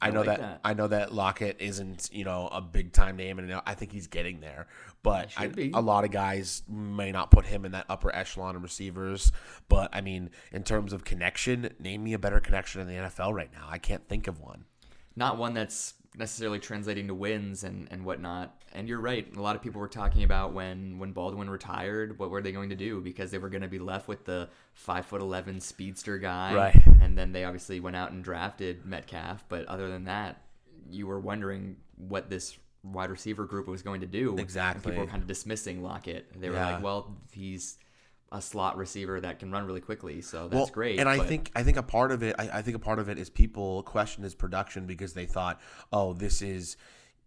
I, 0.00 0.08
I 0.08 0.10
know 0.10 0.20
like 0.20 0.26
that, 0.26 0.40
that. 0.40 0.60
I 0.62 0.74
know 0.74 0.88
that 0.88 1.14
Lockett 1.14 1.56
isn't, 1.58 2.10
you 2.12 2.24
know, 2.24 2.48
a 2.52 2.60
big 2.60 2.92
time 2.92 3.16
name, 3.16 3.38
and 3.38 3.62
I 3.64 3.74
think 3.74 3.92
he's 3.92 4.06
getting 4.06 4.40
there. 4.40 4.66
But 5.02 5.30
I, 5.38 5.70
a 5.72 5.80
lot 5.80 6.04
of 6.04 6.10
guys 6.10 6.62
may 6.68 7.12
not 7.12 7.30
put 7.30 7.46
him 7.46 7.64
in 7.64 7.72
that 7.72 7.86
upper 7.88 8.14
echelon 8.14 8.56
of 8.56 8.62
receivers. 8.62 9.32
But 9.70 9.88
I 9.94 10.02
mean, 10.02 10.30
in 10.52 10.64
terms 10.64 10.92
of 10.92 11.04
connection, 11.04 11.70
name 11.78 12.04
me 12.04 12.12
a 12.12 12.18
better 12.18 12.40
connection 12.40 12.82
in 12.82 12.88
the 12.88 12.94
NFL 12.94 13.32
right 13.32 13.50
now. 13.52 13.66
I 13.70 13.78
can't 13.78 14.06
think 14.06 14.26
of 14.26 14.38
one. 14.38 14.66
not 15.14 15.38
one 15.38 15.54
that's 15.54 15.94
necessarily 16.18 16.58
translating 16.58 17.06
to 17.08 17.14
wins 17.14 17.62
and, 17.64 17.88
and 17.90 18.04
whatnot. 18.04 18.54
And 18.72 18.88
you're 18.88 19.00
right. 19.00 19.26
A 19.36 19.40
lot 19.42 19.54
of 19.56 19.62
people 19.62 19.80
were 19.80 19.88
talking 19.88 20.22
about 20.22 20.52
when 20.54 20.98
when 20.98 21.12
Baldwin 21.12 21.48
retired, 21.50 22.18
what 22.18 22.30
were 22.30 22.40
they 22.42 22.52
going 22.52 22.70
to 22.70 22.76
do? 22.76 23.00
Because 23.00 23.30
they 23.30 23.38
were 23.38 23.48
going 23.50 23.62
to 23.62 23.68
be 23.68 23.78
left 23.78 24.08
with 24.08 24.24
the 24.24 24.48
five 24.74 25.06
foot 25.06 25.20
eleven 25.20 25.60
speedster 25.60 26.18
guy, 26.18 26.54
Right. 26.54 26.86
And 27.00 27.16
then 27.16 27.32
they 27.32 27.44
obviously 27.44 27.80
went 27.80 27.96
out 27.96 28.12
and 28.12 28.24
drafted 28.24 28.84
Metcalf. 28.86 29.44
But 29.48 29.66
other 29.66 29.88
than 29.90 30.04
that, 30.04 30.42
you 30.90 31.06
were 31.06 31.20
wondering 31.20 31.76
what 31.96 32.28
this 32.30 32.56
wide 32.82 33.10
receiver 33.10 33.44
group 33.44 33.66
was 33.66 33.82
going 33.82 34.00
to 34.02 34.06
do. 34.06 34.30
And 34.30 34.40
Exactly. 34.40 34.92
people 34.92 35.04
were 35.04 35.10
kind 35.10 35.22
of 35.22 35.26
dismissing 35.28 35.82
Lockett. 35.82 36.40
They 36.40 36.48
were 36.48 36.56
Yeah. 36.56 36.74
like, 36.74 36.82
well, 36.84 37.16
he's 37.32 37.78
a 38.32 38.42
slot 38.42 38.76
receiver 38.76 39.20
that 39.20 39.38
can 39.38 39.50
run 39.50 39.66
really 39.66 39.80
quickly, 39.80 40.20
so 40.20 40.48
that's 40.48 40.54
well, 40.54 40.66
great. 40.66 40.98
And 40.98 41.08
I 41.08 41.18
but- 41.18 41.28
think 41.28 41.50
I 41.54 41.62
think 41.62 41.76
a 41.76 41.82
part 41.82 42.12
of 42.12 42.22
it, 42.22 42.34
I, 42.38 42.48
I 42.54 42.62
think 42.62 42.76
a 42.76 42.80
part 42.80 42.98
of 42.98 43.08
it 43.08 43.18
is 43.18 43.30
people 43.30 43.82
question 43.84 44.24
his 44.24 44.34
production 44.34 44.86
because 44.86 45.12
they 45.12 45.26
thought, 45.26 45.60
oh, 45.92 46.12
this 46.12 46.42
is 46.42 46.76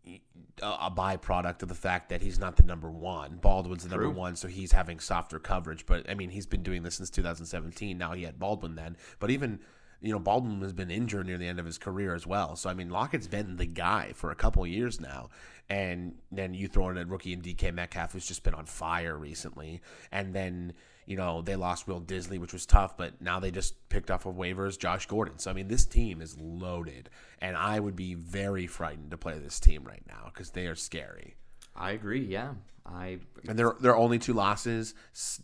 a, 0.06 0.20
a 0.62 0.92
byproduct 0.92 1.64
of 1.64 1.70
the 1.70 1.76
fact 1.76 2.10
that 2.10 2.22
he's 2.22 2.40
not 2.40 2.58
the 2.58 2.64
number 2.64 2.90
one. 2.90 3.38
Baldwin's 3.42 3.84
the 3.84 3.90
number 3.90 4.10
one, 4.10 4.36
so 4.36 4.48
he's 4.48 4.72
having 4.72 5.00
softer 5.00 5.40
coverage. 5.40 5.86
But 5.86 6.10
I 6.10 6.16
mean, 6.16 6.30
he's 6.30 6.46
been 6.46 6.64
doing 6.64 6.84
this 6.84 6.96
since 6.96 7.10
2017. 7.10 7.98
Now 7.98 8.14
he 8.14 8.24
had 8.24 8.40
Baldwin 8.40 8.76
then, 8.76 8.98
but 9.20 9.32
even 9.32 9.60
you 10.02 10.12
know 10.12 10.20
Baldwin 10.20 10.62
has 10.62 10.74
been 10.74 10.92
injured 10.92 11.28
near 11.28 11.38
the 11.38 11.48
end 11.48 11.60
of 11.60 11.66
his 11.66 11.78
career 11.78 12.16
as 12.16 12.26
well. 12.26 12.56
So 12.56 12.70
I 12.70 12.74
mean, 12.74 12.90
Lockett's 12.90 13.28
been 13.28 13.58
the 13.58 13.66
guy 13.66 14.12
for 14.14 14.32
a 14.32 14.36
couple 14.36 14.66
years 14.66 15.00
now, 15.00 15.30
and 15.70 16.16
then 16.32 16.54
you 16.54 16.68
throw 16.68 16.90
in 16.90 16.98
a 16.98 17.06
rookie 17.06 17.34
in 17.34 17.42
DK 17.42 17.74
Metcalf 17.74 18.14
who's 18.14 18.28
just 18.28 18.44
been 18.44 18.54
on 18.54 18.66
fire 18.66 19.18
recently, 19.18 19.82
and 20.12 20.34
then. 20.34 20.74
You 21.06 21.16
know, 21.16 21.42
they 21.42 21.56
lost 21.56 21.88
Will 21.88 22.02
Dissly, 22.02 22.38
which 22.38 22.54
was 22.54 22.68
tough, 22.68 22.96
but 22.96 23.20
now 23.20 23.40
they 23.40 23.50
just 23.50 23.90
picked 23.90 24.12
off 24.12 24.28
of 24.28 24.36
waivers 24.36 24.78
Josh 24.78 25.08
Gordon. 25.08 25.40
So, 25.40 25.50
I 25.50 25.56
mean, 25.56 25.68
this 25.68 25.84
team 25.84 26.22
is 26.22 26.38
loaded, 26.38 27.10
and 27.42 27.58
I 27.58 27.80
would 27.80 27.96
be 27.96 28.14
very 28.14 28.68
frightened 28.68 29.10
to 29.10 29.18
play 29.18 29.40
this 29.40 29.60
team 29.60 29.84
right 29.84 30.04
now 30.08 30.26
because 30.32 30.52
they 30.52 30.68
are 30.68 30.76
scary. 30.76 31.34
I 31.76 31.94
agree. 31.94 32.24
Yeah, 32.24 32.52
I 32.92 33.20
And 33.48 33.58
their 33.58 33.76
their 33.80 33.96
only 33.96 34.20
two 34.20 34.34
losses, 34.34 34.94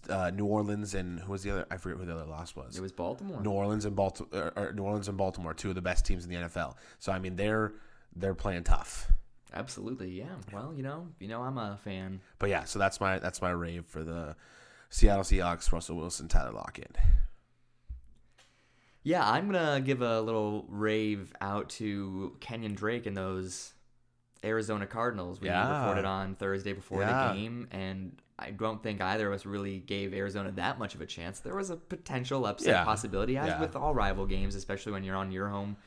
uh, 0.09 0.31
New 0.31 0.45
Orleans 0.45 0.93
and 0.95 1.19
who 1.19 1.31
was 1.31 1.43
the 1.43 1.51
other? 1.51 1.65
I 1.69 1.77
forget 1.77 1.99
who 1.99 2.05
the 2.05 2.15
other 2.15 2.25
loss 2.25 2.55
was. 2.55 2.77
it 2.77 2.81
was 2.81 2.91
Baltimore. 2.91 3.41
New 3.41 3.51
Orleans 3.51 3.85
and 3.85 3.95
Baltimore, 3.95 4.53
or 4.55 4.73
New 4.73 4.83
Orleans 4.83 5.07
and 5.07 5.17
Baltimore, 5.17 5.53
two 5.53 5.69
of 5.69 5.75
the 5.75 5.81
best 5.81 6.05
teams 6.05 6.25
in 6.25 6.31
the 6.31 6.37
NFL. 6.37 6.75
So 6.99 7.11
I 7.11 7.19
mean, 7.19 7.35
they're 7.35 7.73
they're 8.15 8.33
playing 8.33 8.63
tough. 8.63 9.11
Absolutely. 9.53 10.09
Yeah. 10.09 10.35
Well, 10.51 10.73
you 10.75 10.83
know, 10.83 11.07
you 11.19 11.27
know, 11.27 11.41
I'm 11.41 11.57
a 11.57 11.77
fan. 11.83 12.19
But 12.39 12.49
yeah, 12.49 12.65
so 12.65 12.79
that's 12.79 12.99
my 12.99 13.19
that's 13.19 13.41
my 13.41 13.51
rave 13.51 13.85
for 13.87 14.03
the 14.03 14.35
Seattle 14.89 15.23
Seahawks, 15.23 15.71
Russell 15.71 15.97
Wilson, 15.97 16.27
Tyler 16.27 16.51
Lockett. 16.51 16.95
Yeah, 19.03 19.29
I'm 19.29 19.51
gonna 19.51 19.81
give 19.81 20.01
a 20.01 20.19
little 20.19 20.65
rave 20.67 21.31
out 21.39 21.69
to 21.71 22.35
Kenyon 22.39 22.73
Drake 22.73 23.05
and 23.05 23.15
those 23.15 23.74
Arizona 24.43 24.85
Cardinals. 24.85 25.39
We 25.41 25.47
Yeah. 25.47 25.79
recorded 25.81 26.05
on 26.05 26.35
Thursday 26.35 26.73
before 26.73 27.01
Yeah. 27.01 27.29
the 27.29 27.33
game, 27.39 27.67
and 27.71 28.21
I 28.37 28.51
don't 28.51 28.83
think 28.83 29.01
either 29.01 29.27
of 29.27 29.33
us 29.33 29.45
really 29.45 29.79
gave 29.79 30.13
Arizona 30.13 30.51
that 30.51 30.77
much 30.77 30.93
of 30.93 31.01
a 31.01 31.05
chance. 31.05 31.39
There 31.39 31.55
was 31.55 31.69
a 31.69 31.77
potential 31.77 32.45
upset 32.45 32.67
Yeah. 32.73 32.83
possibility, 32.83 33.37
as 33.37 33.59
with 33.59 33.75
all 33.75 33.93
rival 33.93 34.25
games, 34.25 34.55
especially 34.55 34.91
when 34.91 35.03
you're 35.03 35.15
on 35.15 35.31
your 35.31 35.47
home 35.49 35.77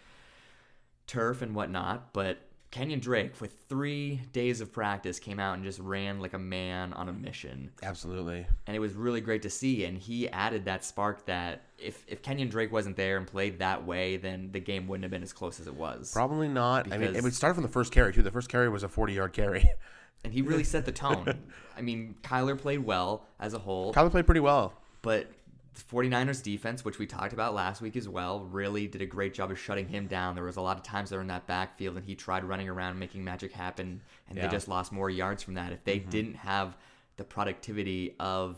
turf 1.07 1.43
and 1.43 1.55
whatnot. 1.55 2.13
But 2.13 2.39
Kenyon 2.71 3.01
Drake, 3.01 3.41
with 3.41 3.55
three 3.69 4.21
days 4.33 4.61
of 4.61 4.73
practice, 4.73 5.19
came 5.19 5.41
out 5.41 5.55
and 5.55 5.65
just 5.65 5.79
ran 5.79 6.21
like 6.21 6.35
a 6.35 6.39
man 6.39 6.93
on 6.93 7.09
a 7.09 7.13
mission 7.13 7.71
Absolutely. 7.83 8.47
and 8.67 8.77
it 8.77 8.79
was 8.79 8.93
really 8.93 9.21
great 9.23 9.43
to 9.43 9.51
see. 9.51 9.85
And 9.85 9.97
he 9.97 10.29
added 10.29 10.67
that 10.67 10.85
spark 10.85 11.25
that 11.27 11.63
if 11.79 12.05
if 12.07 12.21
Kenyon 12.23 12.49
Drake 12.51 12.71
wasn't 12.71 12.97
there 12.97 13.17
and 13.17 13.27
played 13.27 13.61
that 13.61 13.87
way, 13.87 14.17
then 14.19 14.51
the 14.53 14.61
game 14.61 14.87
wouldn't 14.87 15.05
have 15.05 15.11
been 15.11 15.23
as 15.23 15.33
close 15.33 15.59
as 15.61 15.67
it 15.67 15.75
was. 15.75 16.13
Probably 16.13 16.49
not. 16.49 16.87
I 16.93 16.99
mean, 16.99 17.03
it 17.03 17.07
Because- 17.13 17.25
would 17.25 17.35
start 17.35 17.55
from 17.55 17.63
the 17.63 17.69
first 17.71 17.91
carry 17.93 18.13
too. 18.13 18.23
The 18.23 18.31
first 18.31 18.49
carry 18.51 18.69
was 18.69 18.83
a 18.83 18.89
forty 18.89 19.15
yard 19.15 19.33
carry. 19.33 19.67
And 20.25 20.33
he 20.33 20.43
really 20.43 20.65
set 20.65 20.85
the 20.85 20.91
tone. 20.91 21.39
I 21.77 21.81
mean, 21.81 22.17
Kyler 22.25 22.59
played 22.59 22.81
well 22.85 23.25
as 23.39 23.55
a 23.55 23.59
whole, 23.61 23.95
Kyler 23.95 24.11
played 24.11 24.27
pretty 24.27 24.41
well. 24.41 24.73
but 25.01 25.31
the 25.79 25.85
49ers 25.97 26.43
defense, 26.43 26.85
which 26.85 26.99
we 26.99 27.07
talked 27.07 27.33
about 27.33 27.55
last 27.55 27.81
week 27.81 27.97
as 27.97 28.09
well, 28.09 28.41
really 28.41 28.87
did 28.87 29.01
a 29.03 29.07
great 29.07 29.33
job 29.35 29.51
of 29.51 29.59
shutting 29.59 29.87
him 29.89 30.07
down. 30.07 30.35
There 30.35 30.45
was 30.45 30.57
a 30.57 30.61
lot 30.61 30.77
of 30.77 30.83
times 30.83 31.11
there 31.11 31.21
in 31.21 31.29
that 31.29 31.47
backfield 31.47 31.97
and 31.97 32.05
he 32.05 32.15
tried 32.15 32.45
running 32.45 32.69
around 32.69 32.99
making 32.99 33.23
magic 33.25 33.53
happen 33.53 34.01
and 34.29 34.37
Yeah. 34.37 34.47
they 34.47 34.53
just 34.53 34.67
lost 34.69 34.91
more 34.93 35.09
yards 35.09 35.43
from 35.43 35.55
that. 35.55 35.73
If 35.73 35.85
they 35.85 35.99
didn't 35.99 36.35
have 36.35 36.77
the 37.17 37.25
productivity 37.25 38.17
of 38.19 38.57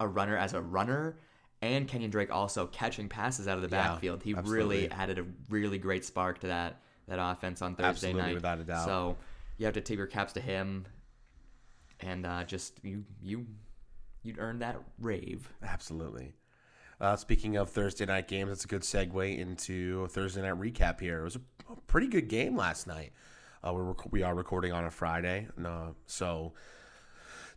a 0.00 0.08
runner 0.08 0.36
as 0.36 0.52
a 0.54 0.60
runner 0.60 1.16
and 1.62 1.86
Kenyon 1.86 2.10
Drake 2.10 2.30
also 2.32 2.66
catching 2.66 3.08
passes 3.08 3.46
out 3.46 3.56
of 3.56 3.62
the 3.68 3.74
Yeah, 3.76 3.88
backfield, 3.88 4.22
he 4.22 4.34
absolutely. 4.34 4.56
really 4.82 4.90
added 4.90 5.18
a 5.18 5.26
really 5.50 5.78
great 5.78 6.04
spark 6.04 6.40
to 6.40 6.48
that 6.48 6.82
that 7.06 7.18
offense 7.20 7.60
on 7.60 7.74
Thursday 7.74 7.88
Absolutely, 7.88 8.22
night. 8.22 8.34
without 8.34 8.60
a 8.60 8.64
doubt. 8.64 8.84
So 8.84 9.16
you 9.58 9.64
have 9.66 9.74
to 9.74 9.80
tip 9.80 9.98
your 9.98 10.06
caps 10.06 10.32
to 10.34 10.40
him 10.40 10.86
and 12.00 12.24
uh, 12.24 12.44
just 12.44 12.78
you 12.84 13.04
you 13.20 13.46
you'd 14.22 14.38
earn 14.38 14.60
that 14.60 14.76
rave. 15.00 15.48
Absolutely. 15.62 16.32
Uh, 17.00 17.16
speaking 17.16 17.56
of 17.56 17.70
Thursday 17.70 18.04
night 18.04 18.28
games, 18.28 18.50
it's 18.52 18.64
a 18.64 18.68
good 18.68 18.82
segue 18.82 19.38
into 19.38 20.02
a 20.04 20.08
Thursday 20.08 20.42
night 20.42 20.60
recap 20.60 21.00
here. 21.00 21.20
It 21.20 21.24
was 21.24 21.36
a, 21.36 21.40
a 21.72 21.76
pretty 21.86 22.08
good 22.08 22.28
game 22.28 22.56
last 22.56 22.86
night. 22.86 23.12
Uh, 23.66 23.72
we're 23.72 23.84
rec- 23.84 24.12
we 24.12 24.22
are 24.22 24.34
recording 24.34 24.72
on 24.72 24.84
a 24.84 24.90
Friday, 24.90 25.46
uh, 25.64 25.88
so 26.06 26.52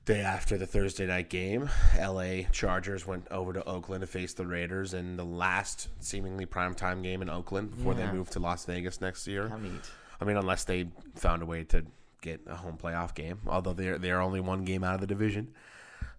day 0.05 0.19
after 0.21 0.57
the 0.57 0.67
Thursday 0.67 1.05
night 1.07 1.29
game, 1.29 1.69
L.A. 1.97 2.47
Chargers 2.51 3.05
went 3.07 3.25
over 3.31 3.53
to 3.53 3.63
Oakland 3.65 4.01
to 4.01 4.07
face 4.07 4.33
the 4.33 4.45
Raiders 4.45 4.93
in 4.93 5.15
the 5.17 5.23
last 5.25 5.87
seemingly 5.99 6.45
primetime 6.45 7.01
game 7.03 7.21
in 7.21 7.29
Oakland 7.29 7.71
before 7.71 7.93
Yeah. 7.93 8.07
they 8.07 8.11
move 8.17 8.29
to 8.31 8.39
Las 8.39 8.65
Vegas 8.65 8.99
next 9.01 9.27
year. 9.27 9.47
How 9.49 9.57
neat. 9.57 9.89
I 10.21 10.25
mean, 10.25 10.35
unless 10.37 10.63
they 10.65 10.87
found 11.15 11.41
a 11.41 11.45
way 11.45 11.63
to 11.65 11.85
get 12.21 12.41
a 12.47 12.55
home 12.55 12.77
playoff 12.81 13.13
game, 13.15 13.39
although 13.47 13.73
they're 13.73 13.97
they're 13.97 14.21
only 14.21 14.39
one 14.41 14.63
game 14.65 14.83
out 14.83 14.95
of 14.95 15.01
the 15.01 15.07
division. 15.07 15.53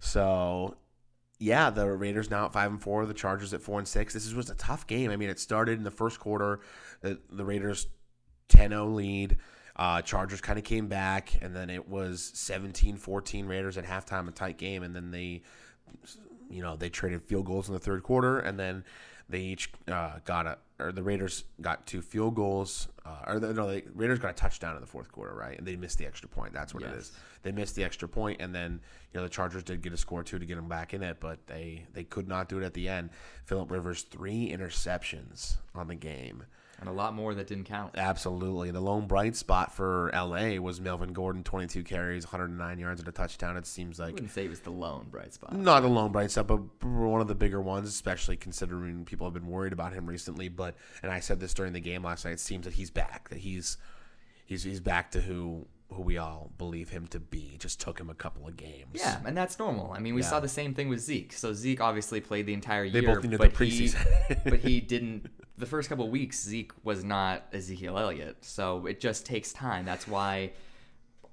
So, 0.01 0.77
yeah, 1.39 1.71
the 1.71 1.91
Raiders 1.91 2.31
now 2.31 2.47
at 2.47 2.53
five 2.53 2.71
and 2.71 2.81
four, 2.81 3.05
the 3.07 3.15
Chargers 3.15 3.53
at 3.55 3.63
four 3.63 3.79
and 3.79 3.89
six. 3.89 4.15
This 4.15 4.33
was 4.33 4.51
a 4.51 4.55
tough 4.55 4.87
game. 4.87 5.11
I 5.11 5.17
mean, 5.17 5.31
it 5.31 5.39
started 5.39 5.79
in 5.79 5.85
the 5.85 5.91
first 5.91 6.21
quarter, 6.21 6.61
the, 7.01 7.19
the 7.31 7.45
Raiders 7.45 7.89
10-0 8.49 8.95
lead. 8.95 9.37
Uh, 9.77 10.01
Chargers 10.03 10.41
kind 10.41 10.59
of 10.59 10.65
came 10.65 10.87
back, 10.87 11.39
and 11.43 11.55
then 11.55 11.69
it 11.69 11.89
was 11.89 12.33
17-14 12.37 13.49
Raiders 13.49 13.77
at 13.77 13.85
halftime, 13.85 14.29
a 14.29 14.31
tight 14.31 14.57
game, 14.57 14.85
and 14.85 14.95
then 14.95 15.11
they 15.11 15.43
you 16.51 16.63
know, 16.63 16.77
they 16.77 16.89
traded 16.89 17.23
field 17.23 17.47
goals 17.47 17.69
in 17.69 17.75
the 17.75 17.81
third 17.81 18.03
quarter, 18.03 18.39
and 18.39 18.59
then 18.59 18.85
they 19.29 19.41
each 19.41 19.73
uh, 19.89 20.19
got 20.25 20.47
a, 20.47 20.59
or 20.79 20.93
the 20.93 21.03
Raiders 21.03 21.45
got 21.61 21.87
two 21.87 22.03
field 22.03 22.35
goals, 22.35 22.89
uh, 23.05 23.19
or 23.27 23.39
the, 23.39 23.53
no, 23.53 23.69
the 23.71 23.83
Raiders 23.95 24.19
got 24.19 24.31
a 24.31 24.35
touchdown 24.35 24.75
in 24.77 24.81
the 24.81 24.87
fourth 24.87 25.13
quarter, 25.13 25.35
right? 25.35 25.59
And 25.59 25.67
they 25.67 25.77
missed 25.77 25.99
the 25.99 26.07
extra 26.07 26.29
point. 26.29 26.53
That's 26.55 26.73
what 26.73 26.83
it 26.83 26.91
Yes. 26.91 26.97
is. 26.97 27.13
They 27.43 27.53
missed 27.53 27.75
the 27.77 27.85
extra 27.85 28.09
point, 28.09 28.41
and 28.41 28.55
then 28.55 28.81
you 29.13 29.21
know 29.21 29.25
the 29.25 29.31
Chargers 29.31 29.63
did 29.63 29.83
get 29.83 29.93
a 29.93 29.97
score 29.97 30.23
too 30.23 30.39
to 30.39 30.47
get 30.47 30.55
them 30.57 30.69
back 30.69 30.95
in 30.95 31.03
it, 31.03 31.19
but 31.21 31.47
they 31.47 31.85
they 31.93 32.05
could 32.05 32.27
not 32.29 32.49
do 32.49 32.59
it 32.61 32.65
at 32.65 32.73
the 32.75 32.89
end. 32.89 33.11
Philip 33.45 33.71
Rivers 33.71 34.03
three 34.03 34.51
interceptions 34.51 35.57
on 35.75 35.89
the 35.89 35.95
game. 35.95 36.45
And 36.81 36.89
a 36.89 36.93
lot 36.93 37.15
more 37.15 37.35
that 37.35 37.47
didn't 37.47 37.65
count. 37.65 37.95
Absolutely. 37.97 38.71
The 38.71 38.81
lone 38.81 39.07
bright 39.07 39.37
spot 39.37 39.73
for 39.73 40.11
LA 40.13 40.57
was 40.61 40.81
Melvin 40.81 41.13
Gordon, 41.13 41.45
22 41.45 41.83
carries, 41.85 42.25
109 42.25 42.79
yards 42.79 43.01
and 43.01 43.09
a 43.09 43.13
touchdown. 43.13 43.57
It 43.57 43.67
seems 43.67 44.01
I 44.01 44.07
like 44.07 44.15
wouldn't 44.15 44.33
say 44.33 44.45
it 44.45 44.51
was 44.51 44.61
the 44.61 44.71
lone 44.71 45.07
bright 45.11 45.33
spot. 45.33 45.55
not 45.55 45.85
a 45.85 45.89
lone 45.89 46.13
bright 46.13 46.31
spot, 46.31 46.47
but 46.47 46.85
one 46.85 47.21
of 47.21 47.29
the 47.29 47.35
bigger 47.35 47.61
ones, 47.61 47.89
especially 47.89 48.37
considering 48.37 49.05
people 49.05 49.27
have 49.27 49.35
been 49.35 49.47
worried 49.47 49.73
about 49.73 49.93
him 49.93 50.07
recently. 50.07 50.49
But 50.49 50.75
and 51.03 51.13
I 51.13 51.21
said 51.21 51.41
this 51.41 51.55
during 51.55 51.73
the 51.73 51.81
game 51.81 52.03
last 52.03 52.25
night. 52.25 52.33
It 52.33 52.41
seems 52.41 52.65
that 52.65 52.75
he's 52.75 52.91
back. 52.91 53.29
That 53.29 53.39
he's 53.39 53.77
he's 54.45 54.65
he's 54.65 54.81
back 54.81 55.11
to 55.13 55.21
who 55.21 55.67
who 55.93 56.03
we 56.03 56.19
all 56.19 56.51
believe 56.59 56.89
him 56.89 57.07
to 57.09 57.21
be. 57.21 57.53
It 57.55 57.61
just 57.61 57.81
took 57.81 57.99
him 58.01 58.11
a 58.11 58.15
couple 58.15 58.47
of 58.49 58.57
games. 58.57 58.91
Yeah, 58.95 59.21
and 59.25 59.37
that's 59.37 59.59
normal. 59.59 59.93
I 59.93 59.99
mean, 60.01 60.15
we 60.15 60.23
Yeah. 60.23 60.29
saw 60.29 60.41
the 60.41 60.49
same 60.49 60.75
thing 60.75 60.89
with 60.89 60.99
Zeke. 61.01 61.33
So 61.33 61.53
Zeke 61.53 61.81
obviously 61.81 62.21
played 62.21 62.47
the 62.47 62.55
entire 62.55 62.89
They 62.91 63.01
year, 63.01 63.15
both 63.15 63.23
needed 63.25 63.39
but 63.39 63.55
the 63.55 63.65
he, 63.65 63.85
preseason. 63.87 64.45
but 64.45 64.61
he 64.61 64.81
didn't. 64.95 65.27
The 65.57 65.67
first 65.67 65.89
couple 65.89 66.07
of 66.07 66.11
weeks, 66.11 66.43
Zeke 66.43 66.73
was 66.83 67.05
not 67.05 67.45
Ezekiel 67.53 67.97
Elliott, 67.99 68.39
so 68.45 68.87
it 68.87 68.99
just 68.99 69.25
takes 69.25 69.53
time. 69.53 69.85
That's 69.85 70.09
why 70.09 70.51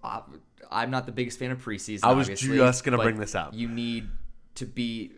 uh, 0.03 0.22
I'm 0.70 0.91
not 0.91 1.05
the 1.08 1.12
biggest 1.12 1.39
fan 1.39 1.50
of 1.51 1.63
preseason. 1.63 2.01
I 2.03 2.12
was 2.13 2.27
just 2.27 2.84
gonna 2.84 2.98
bring 2.98 3.17
this 3.20 3.34
up. 3.34 3.53
You 3.55 3.67
need 3.67 4.10
to 4.55 4.65
be 4.67 5.12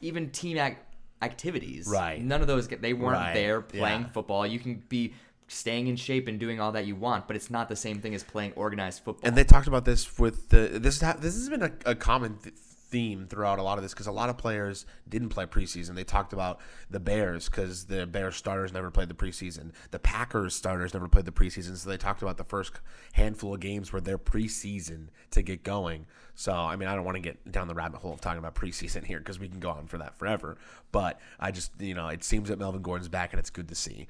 even 0.00 0.30
team 0.30 0.58
ac- 0.58 0.76
activities. 1.22 1.88
Right. 1.88 2.22
None 2.22 2.40
of 2.40 2.46
those 2.46 2.66
get- 2.68 2.82
they 2.82 2.92
weren't 2.92 3.14
Right, 3.16 3.34
there 3.34 3.60
playing 3.60 4.02
yeah. 4.02 4.08
football. 4.08 4.46
You 4.46 4.58
can 4.58 4.82
be 4.88 5.14
staying 5.48 5.88
in 5.88 5.96
shape 5.96 6.28
and 6.28 6.38
doing 6.38 6.60
all 6.60 6.72
that 6.72 6.86
you 6.86 6.94
want, 6.94 7.26
but 7.26 7.34
it's 7.34 7.50
not 7.50 7.68
the 7.68 7.76
same 7.76 8.00
thing 8.00 8.14
as 8.14 8.22
playing 8.22 8.52
organized 8.54 9.02
football. 9.02 9.26
And 9.26 9.36
they 9.36 9.44
talked 9.44 9.66
about 9.66 9.84
this 9.84 10.18
with 10.18 10.50
the 10.50 10.78
this 10.78 10.98
this 10.98 11.34
has 11.34 11.48
been 11.48 11.62
a, 11.62 11.72
a 11.86 11.94
common 11.94 12.36
th- 12.36 12.54
theme 12.90 13.26
throughout 13.28 13.58
a 13.58 13.62
lot 13.62 13.76
of 13.76 13.82
this 13.82 13.92
because 13.92 14.06
a 14.06 14.12
lot 14.12 14.28
of 14.28 14.38
players 14.38 14.86
didn't 15.08 15.28
play 15.28 15.46
preseason. 15.46 15.94
They 15.94 16.04
talked 16.04 16.32
about 16.32 16.60
the 16.90 17.00
Bears 17.00 17.48
because 17.48 17.86
the 17.86 18.06
Bears 18.06 18.36
starters 18.36 18.72
never 18.72 18.90
played 18.90 19.08
the 19.08 19.14
preseason. 19.14 19.72
The 19.90 19.98
Packers 19.98 20.54
starters 20.54 20.94
never 20.94 21.08
played 21.08 21.26
the 21.26 21.32
preseason. 21.32 21.76
So 21.76 21.88
they 21.88 21.96
talked 21.96 22.22
about 22.22 22.36
the 22.36 22.44
first 22.44 22.72
handful 23.12 23.54
of 23.54 23.60
games 23.60 23.92
were 23.92 24.00
their 24.00 24.18
preseason 24.18 25.08
to 25.32 25.42
get 25.42 25.62
going. 25.62 26.06
So 26.34 26.52
I 26.52 26.76
mean, 26.76 26.88
I 26.88 26.94
don't 26.94 27.04
want 27.04 27.16
to 27.16 27.22
get 27.22 27.50
down 27.50 27.68
the 27.68 27.74
rabbit 27.74 28.00
hole 28.00 28.12
of 28.12 28.20
talking 28.20 28.38
about 28.38 28.54
preseason 28.54 29.04
here 29.04 29.18
because 29.18 29.38
we 29.38 29.48
can 29.48 29.60
go 29.60 29.70
on 29.70 29.86
for 29.86 29.98
that 29.98 30.18
forever. 30.18 30.56
But 30.92 31.20
I 31.38 31.50
just 31.50 31.72
you 31.80 31.94
know 31.94 32.08
it 32.08 32.24
seems 32.24 32.48
that 32.48 32.58
Melvin 32.58 32.82
Gordon's 32.82 33.08
back 33.08 33.32
and 33.32 33.40
it's 33.40 33.50
good 33.50 33.68
to 33.68 33.74
see. 33.74 34.06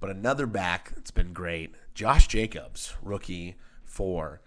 But 0.00 0.10
another 0.10 0.46
back 0.46 0.94
that's 0.94 1.10
been 1.10 1.32
great, 1.32 1.74
Josh 1.94 2.28
Jacobs, 2.28 2.94
rookie 3.02 3.56
for 3.84 4.40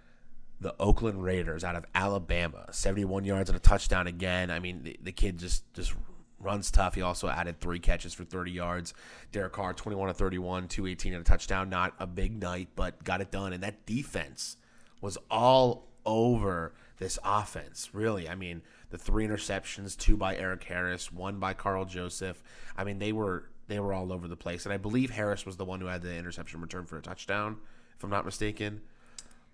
the 0.62 0.76
Oakland 0.80 1.24
Raiders 1.24 1.64
out 1.64 1.76
of 1.76 1.86
Alabama, 1.94 2.68
71 2.72 3.26
yards 3.26 3.50
and 3.50 3.58
a 3.58 3.60
touchdown 3.60 4.08
again. 4.08 4.52
I 4.52 4.60
mean, 4.60 4.84
the, 4.84 5.00
the 5.02 5.12
kid 5.12 5.40
just 5.40 5.72
just 5.74 5.94
runs 6.40 6.72
tough. 6.72 6.96
He 6.96 7.02
also 7.02 7.28
added 7.28 7.60
three 7.60 7.80
catches 7.80 8.14
for 8.14 8.24
30 8.24 8.52
yards. 8.52 8.94
Derek 9.32 9.54
Carr, 9.54 9.74
21 9.74 10.08
to 10.08 10.14
31, 10.14 10.68
218 10.68 11.14
and 11.14 11.22
a 11.22 11.24
touchdown. 11.24 11.70
Not 11.70 11.94
a 12.00 12.08
big 12.08 12.40
night, 12.40 12.70
but 12.76 13.04
got 13.04 13.22
it 13.22 13.32
done. 13.32 13.54
And 13.54 13.64
that 13.64 13.86
defense 13.86 14.58
was 15.02 15.18
all 15.30 15.88
over 16.06 16.74
this 16.98 17.18
offense. 17.24 17.90
Really, 17.94 18.30
I 18.30 18.36
mean, 18.36 18.62
the 18.90 18.98
three 18.98 19.28
interceptions, 19.28 19.98
two 19.98 20.18
by 20.18 20.36
Erik 20.36 20.64
Harris, 20.64 21.12
one 21.12 21.40
by 21.40 21.54
Karl 21.54 21.86
Joseph. 21.86 22.44
I 22.78 22.84
mean, 22.84 23.00
they 23.00 23.12
were 23.12 23.46
they 23.68 23.80
were 23.80 23.94
all 23.94 24.12
over 24.12 24.28
the 24.28 24.36
place. 24.36 24.66
And 24.66 24.74
I 24.74 24.78
believe 24.78 25.10
Harris 25.12 25.46
was 25.46 25.58
the 25.58 25.66
one 25.66 25.80
who 25.82 25.88
had 25.88 26.02
the 26.02 26.16
interception 26.16 26.62
return 26.62 26.86
for 26.86 26.98
a 26.98 27.02
touchdown, 27.02 27.58
if 27.98 28.04
I'm 28.04 28.10
not 28.10 28.26
mistaken. 28.26 28.82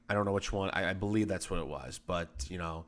I 0.09 0.13
don't 0.13 0.25
know 0.25 0.31
which 0.31 0.51
one. 0.53 0.69
I, 0.71 0.89
I 0.91 0.93
believe 0.93 1.27
that's 1.27 1.49
what 1.49 1.59
it 1.59 1.67
was, 1.67 1.99
but 2.05 2.29
you 2.49 2.57
know, 2.57 2.85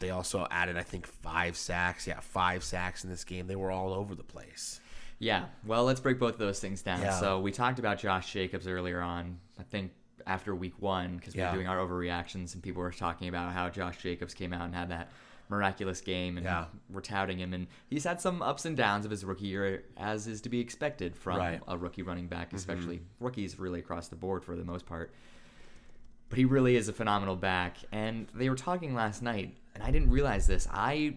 they 0.00 0.10
also 0.10 0.46
added 0.50 0.76
I 0.76 0.82
think 0.82 1.06
five 1.06 1.56
sacks. 1.56 2.06
Yeah, 2.06 2.20
five 2.20 2.62
sacks 2.62 3.04
in 3.04 3.10
this 3.10 3.24
game. 3.24 3.46
They 3.46 3.56
were 3.56 3.70
all 3.70 3.92
over 3.92 4.14
the 4.14 4.22
place. 4.22 4.80
Yeah. 5.18 5.46
Well, 5.66 5.84
let's 5.84 5.98
break 5.98 6.18
both 6.20 6.34
of 6.34 6.38
those 6.38 6.60
things 6.60 6.82
down. 6.82 7.00
Yeah. 7.00 7.18
So 7.18 7.40
we 7.40 7.50
talked 7.50 7.78
about 7.80 7.98
Josh 7.98 8.32
Jacobs 8.32 8.68
earlier 8.68 9.00
on. 9.00 9.38
I 9.58 9.64
think 9.64 9.90
after 10.26 10.54
week 10.54 10.74
one 10.78 11.16
because 11.16 11.34
we 11.34 11.40
Yeah. 11.40 11.50
were 11.50 11.56
doing 11.56 11.66
our 11.66 11.78
overreactions 11.78 12.54
and 12.54 12.62
people 12.62 12.82
were 12.82 12.92
talking 12.92 13.28
about 13.28 13.52
how 13.52 13.68
Josh 13.70 13.96
Jacobs 14.00 14.34
came 14.34 14.52
out 14.52 14.62
and 14.66 14.74
had 14.74 14.90
that 14.90 15.10
miraculous 15.48 16.00
game 16.00 16.36
and 16.36 16.44
Yeah. 16.44 16.66
we're 16.90 17.00
touting 17.00 17.38
him 17.38 17.54
and 17.54 17.66
he's 17.88 18.04
had 18.04 18.20
some 18.20 18.42
ups 18.42 18.64
and 18.66 18.76
downs 18.76 19.04
of 19.04 19.10
his 19.10 19.24
rookie 19.24 19.46
year 19.46 19.84
as 19.96 20.26
is 20.26 20.40
to 20.42 20.48
be 20.48 20.60
expected 20.60 21.16
from 21.16 21.38
Right. 21.38 21.60
Mm-hmm. 21.60 21.70
a 21.70 21.76
rookie 21.78 22.02
running 22.02 22.26
back 22.28 22.52
especially 22.52 23.00
rookies 23.20 23.58
really 23.58 23.80
across 23.80 24.08
the 24.08 24.16
board 24.16 24.44
for 24.44 24.56
the 24.56 24.64
most 24.64 24.84
part 24.86 25.12
but 26.28 26.38
he 26.38 26.44
really 26.44 26.76
is 26.76 26.88
a 26.88 26.92
phenomenal 26.92 27.34
back 27.36 27.78
and 27.92 28.28
they 28.34 28.50
were 28.50 28.56
talking 28.56 28.94
last 28.94 29.22
night 29.22 29.56
and 29.74 29.82
i 29.82 29.90
didn't 29.90 30.10
realize 30.10 30.46
this 30.46 30.68
i 30.70 31.16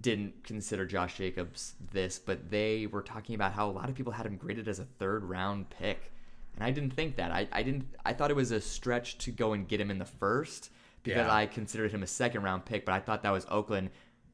didn't 0.00 0.42
consider 0.42 0.84
josh 0.84 1.16
jacobs 1.18 1.74
this 1.92 2.18
but 2.18 2.50
they 2.50 2.86
were 2.86 3.02
talking 3.02 3.34
about 3.34 3.52
how 3.52 3.68
a 3.68 3.70
lot 3.70 3.88
of 3.88 3.94
people 3.94 4.12
had 4.12 4.26
him 4.26 4.36
graded 4.36 4.66
as 4.66 4.78
a 4.80 4.84
third 4.84 5.22
round 5.24 5.68
pick 5.70 6.10
and 6.56 6.64
i 6.64 6.70
didn't 6.70 6.92
think 6.94 7.16
that 7.16 7.30
i, 7.30 7.46
I 7.52 7.62
didn't 7.62 7.86
i 8.04 8.12
thought 8.12 8.30
it 8.30 8.36
was 8.36 8.50
a 8.50 8.60
stretch 8.60 9.18
to 9.18 9.30
go 9.30 9.52
and 9.52 9.68
get 9.68 9.80
him 9.80 9.90
in 9.90 9.98
the 9.98 10.04
first 10.04 10.70
because 11.04 11.26
Yeah. 11.28 11.32
i 11.34 11.46
considered 11.46 11.92
him 11.92 12.02
a 12.02 12.06
second 12.08 12.42
round 12.42 12.64
pick 12.64 12.84
but 12.84 12.92
i 12.92 12.98
thought 12.98 13.22
that 13.22 13.30
was 13.30 13.46
oakland 13.50 13.90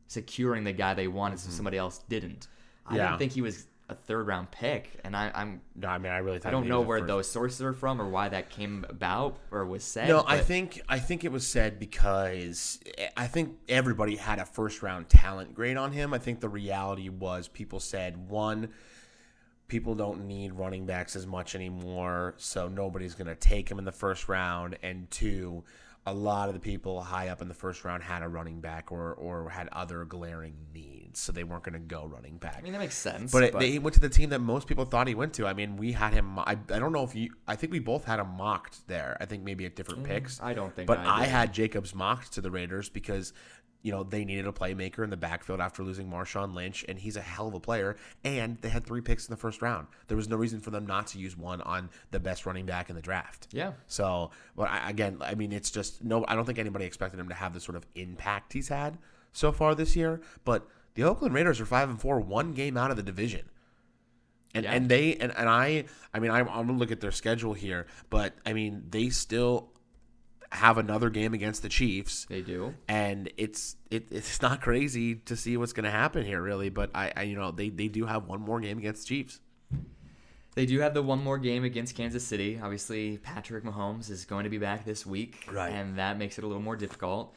securing 0.06 0.64
the 0.64 0.72
guy 0.72 0.94
they 0.94 1.08
wanted 1.08 1.38
so 1.38 1.50
somebody 1.50 1.76
else 1.76 1.98
didn't 2.08 2.48
i 2.86 2.90
Mm-hmm. 2.90 2.96
Yeah. 2.96 3.06
didn't 3.08 3.18
think 3.18 3.32
he 3.32 3.42
was 3.42 3.66
a 3.88 3.94
third 3.94 4.24
round 4.28 4.48
pick 4.52 5.00
and 5.04 5.16
I, 5.16 5.32
i'm 5.34 5.60
No, 5.74 5.88
I 5.88 5.98
mean 5.98 6.12
I 6.12 6.18
really. 6.18 6.40
I 6.44 6.50
don't 6.50 6.68
know 6.68 6.80
where 6.80 7.00
those 7.00 7.28
sources 7.28 7.60
are 7.62 7.72
from 7.72 8.00
or 8.00 8.08
why 8.08 8.28
that 8.28 8.48
came 8.48 8.86
about 8.88 9.36
or 9.50 9.66
was 9.66 9.82
said. 9.82 10.06
No, 10.08 10.22
I 10.28 10.38
think 10.38 10.80
I 10.88 11.00
think 11.00 11.24
it 11.24 11.32
was 11.32 11.44
said 11.44 11.80
because 11.80 12.78
I 13.16 13.26
think 13.26 13.56
everybody 13.68 14.14
had 14.14 14.38
a 14.38 14.44
first 14.44 14.84
round 14.84 15.08
talent 15.08 15.54
grade 15.56 15.76
on 15.76 15.90
him. 15.90 16.14
I 16.14 16.18
think 16.18 16.38
the 16.38 16.48
reality 16.48 17.08
was 17.08 17.48
people 17.48 17.80
said 17.80 18.28
one, 18.30 18.68
people 19.66 19.96
don't 19.96 20.24
need 20.26 20.52
running 20.52 20.86
backs 20.86 21.16
as 21.16 21.26
much 21.26 21.56
anymore, 21.56 22.34
so 22.36 22.68
nobody's 22.68 23.16
going 23.16 23.26
to 23.26 23.34
take 23.34 23.68
him 23.68 23.80
in 23.80 23.84
the 23.84 23.90
first 23.92 24.28
round, 24.28 24.78
and 24.84 25.10
two, 25.10 25.64
a 26.06 26.14
lot 26.14 26.48
of 26.48 26.54
the 26.54 26.60
people 26.60 27.02
high 27.02 27.28
up 27.28 27.42
in 27.42 27.48
the 27.48 27.54
first 27.54 27.84
round 27.84 28.02
had 28.02 28.22
a 28.22 28.28
running 28.28 28.60
back 28.60 28.90
or 28.90 29.12
or 29.12 29.50
had 29.50 29.68
other 29.70 30.04
glaring 30.04 30.54
needs, 30.72 31.20
so 31.20 31.30
they 31.30 31.44
weren't 31.44 31.62
going 31.62 31.74
to 31.74 31.78
go 31.78 32.06
running 32.06 32.38
back. 32.38 32.56
I 32.58 32.62
mean, 32.62 32.72
that 32.72 32.78
makes 32.78 32.96
sense. 32.96 33.30
But, 33.30 33.42
it, 33.42 33.62
he 33.62 33.78
went 33.78 33.94
to 33.94 34.00
the 34.00 34.08
team 34.08 34.30
that 34.30 34.38
most 34.38 34.66
people 34.66 34.86
thought 34.86 35.08
he 35.08 35.14
went 35.14 35.34
to. 35.34 35.46
I 35.46 35.52
mean, 35.52 35.76
we 35.76 35.92
had 35.92 36.14
him. 36.14 36.38
I, 36.38 36.56
I 36.70 36.78
don't 36.78 36.92
know 36.92 37.04
if 37.04 37.14
you. 37.14 37.30
I 37.46 37.54
think 37.56 37.72
we 37.72 37.80
both 37.80 38.04
had 38.06 38.18
him 38.18 38.28
mocked 38.36 38.86
there. 38.88 39.18
I 39.20 39.26
think 39.26 39.44
maybe 39.44 39.66
at 39.66 39.76
different 39.76 40.04
picks. 40.04 40.38
Mm, 40.38 40.44
I 40.44 40.54
don't 40.54 40.74
think 40.74 40.86
But 40.86 41.00
I 41.00 41.22
I, 41.22 41.24
had 41.26 41.52
Jacobs 41.52 41.94
mocked 41.94 42.32
to 42.32 42.40
the 42.40 42.50
Raiders 42.50 42.88
because 42.88 43.34
you 43.82 43.90
know 43.92 44.02
they 44.02 44.24
needed 44.24 44.46
a 44.46 44.52
playmaker 44.52 45.02
in 45.04 45.10
the 45.10 45.16
backfield 45.16 45.60
after 45.60 45.82
losing 45.82 46.08
Marshawn 46.10 46.54
Lynch, 46.54 46.84
and 46.88 46.98
he's 46.98 47.16
a 47.16 47.20
hell 47.20 47.48
of 47.48 47.54
a 47.54 47.60
player. 47.60 47.96
And 48.24 48.58
they 48.60 48.68
had 48.68 48.84
three 48.84 49.00
picks 49.00 49.26
in 49.26 49.32
the 49.32 49.36
first 49.38 49.62
round. 49.62 49.86
There 50.08 50.16
was 50.16 50.28
no 50.28 50.36
reason 50.36 50.60
for 50.60 50.70
them 50.70 50.86
not 50.86 51.06
to 51.08 51.18
use 51.18 51.36
one 51.36 51.60
on 51.62 51.90
the 52.10 52.20
best 52.20 52.44
running 52.46 52.66
back 52.66 52.90
in 52.90 52.96
the 52.96 53.02
draft. 53.02 53.48
Yeah. 53.52 53.72
So, 53.86 54.30
but 54.56 54.68
I, 54.70 54.90
again, 54.90 55.18
I 55.20 55.34
mean, 55.34 55.52
it's 55.52 55.70
just 55.70 56.04
no. 56.04 56.24
I 56.28 56.34
don't 56.34 56.44
think 56.44 56.58
anybody 56.58 56.84
expected 56.84 57.18
him 57.18 57.28
to 57.28 57.34
have 57.34 57.54
the 57.54 57.60
sort 57.60 57.76
of 57.76 57.86
impact 57.94 58.52
he's 58.52 58.68
had 58.68 58.98
so 59.32 59.50
far 59.52 59.74
this 59.74 59.96
year. 59.96 60.20
But 60.44 60.66
the 60.94 61.04
Oakland 61.04 61.34
Raiders 61.34 61.60
are 61.60 61.66
five 61.66 61.88
and 61.88 62.00
four, 62.00 62.20
one 62.20 62.52
game 62.52 62.76
out 62.76 62.90
of 62.90 62.96
the 62.96 63.02
division. 63.02 63.48
And, 64.52 64.64
Yeah. 64.64 64.72
and 64.72 64.88
they 64.88 65.14
and, 65.14 65.32
and 65.36 65.48
I 65.48 65.84
I 66.12 66.18
mean 66.18 66.32
I'm, 66.32 66.48
I'm 66.48 66.66
gonna 66.66 66.78
look 66.78 66.90
at 66.90 67.00
their 67.00 67.12
schedule 67.12 67.54
here, 67.54 67.86
but 68.10 68.34
I 68.44 68.52
mean 68.52 68.84
they 68.90 69.08
still 69.10 69.70
have 70.52 70.78
another 70.78 71.10
game 71.10 71.32
against 71.34 71.62
the 71.62 71.68
Chiefs. 71.68 72.26
They 72.28 72.40
do. 72.42 72.74
and 72.88 73.30
it's 73.36 73.76
it, 73.90 74.08
it's 74.10 74.42
not 74.42 74.60
crazy 74.60 75.14
to 75.16 75.36
see 75.36 75.56
what's 75.56 75.72
going 75.72 75.84
to 75.84 75.90
happen 75.90 76.24
here, 76.24 76.42
really. 76.42 76.68
But 76.70 76.90
I, 76.94 77.12
I 77.16 77.22
you 77.22 77.36
know 77.36 77.50
they, 77.52 77.68
they 77.68 77.88
do 77.88 78.06
have 78.06 78.26
one 78.26 78.40
Moore 78.40 78.60
game 78.60 78.78
against 78.78 79.02
the 79.02 79.08
Chiefs. 79.08 79.40
They 80.56 80.66
do 80.66 80.80
have 80.80 80.94
the 80.94 81.02
one 81.02 81.22
more 81.22 81.38
game 81.38 81.62
against 81.62 81.94
Kansas 81.96 82.26
City. 82.26 82.58
Obviously, 82.60 83.18
Patrick 83.18 83.62
Mahomes 83.62 84.10
is 84.10 84.24
going 84.24 84.42
to 84.44 84.50
be 84.50 84.58
back 84.58 84.84
this 84.84 85.06
week, 85.06 85.46
Right. 85.50 85.70
and 85.72 85.96
that 85.98 86.18
makes 86.18 86.38
it 86.38 86.44
a 86.44 86.46
little 86.48 86.62
more 86.62 86.74
difficult. 86.76 87.34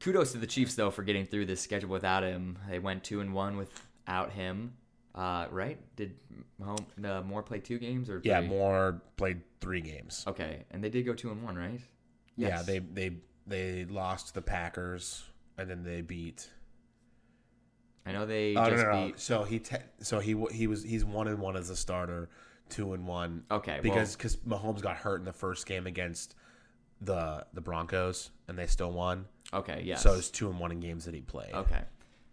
Kudos 0.00 0.32
to 0.32 0.38
the 0.38 0.46
Chiefs 0.46 0.74
though 0.74 0.90
for 0.90 1.02
getting 1.02 1.24
through 1.26 1.46
this 1.46 1.60
schedule 1.62 1.88
without 1.90 2.22
him. 2.22 2.58
They 2.68 2.78
went 2.78 3.04
two 3.04 3.20
and 3.20 3.32
one 3.32 3.56
without 3.56 4.32
him. 4.32 4.74
Uh, 5.14 5.46
right? 5.50 5.78
Did 5.96 6.14
Mahomes 6.62 7.04
uh, 7.04 7.22
more 7.22 7.42
play 7.42 7.58
two 7.58 7.78
games 7.78 8.08
or 8.08 8.20
Yeah, 8.22 8.40
three? 8.40 8.48
Moore 8.48 9.02
played 9.16 9.40
three 9.60 9.80
games. 9.80 10.24
Okay, 10.26 10.64
and 10.70 10.84
they 10.84 10.88
did 10.90 11.04
go 11.06 11.14
two 11.14 11.30
and 11.30 11.42
one, 11.42 11.56
right? 11.56 11.80
Yeah, 12.48 12.62
they 12.62 12.78
they 12.78 13.16
they 13.46 13.84
lost 13.86 14.34
the 14.34 14.42
Packers 14.42 15.24
and 15.58 15.68
then 15.68 15.82
they 15.82 16.00
beat. 16.00 16.48
I 18.06 18.12
know 18.12 18.24
they 18.26 18.56
Oh 18.56 18.64
no, 18.64 18.70
just 18.70 18.84
no, 18.84 18.92
no. 18.92 19.06
beat. 19.06 19.20
So 19.20 19.44
he 19.44 19.58
te- 19.58 19.76
so 20.00 20.20
he 20.20 20.34
he 20.52 20.66
was 20.66 20.82
he's 20.82 21.04
one 21.04 21.28
and 21.28 21.38
one 21.38 21.56
as 21.56 21.70
a 21.70 21.76
starter, 21.76 22.30
two 22.68 22.94
and 22.94 23.06
one. 23.06 23.44
Okay, 23.50 23.74
well- 23.74 23.82
because 23.82 24.16
because 24.16 24.36
Mahomes 24.38 24.80
got 24.80 24.96
hurt 24.96 25.18
in 25.20 25.24
the 25.24 25.32
first 25.32 25.66
game 25.66 25.86
against 25.86 26.34
the 27.00 27.46
the 27.52 27.60
Broncos 27.60 28.30
and 28.48 28.58
they 28.58 28.66
still 28.66 28.92
won. 28.92 29.26
Okay, 29.52 29.82
yeah. 29.84 29.96
So 29.96 30.14
it's 30.14 30.30
two 30.30 30.48
and 30.50 30.58
one 30.58 30.70
in 30.72 30.80
games 30.80 31.04
that 31.06 31.14
he 31.14 31.20
played. 31.20 31.52
Okay. 31.52 31.82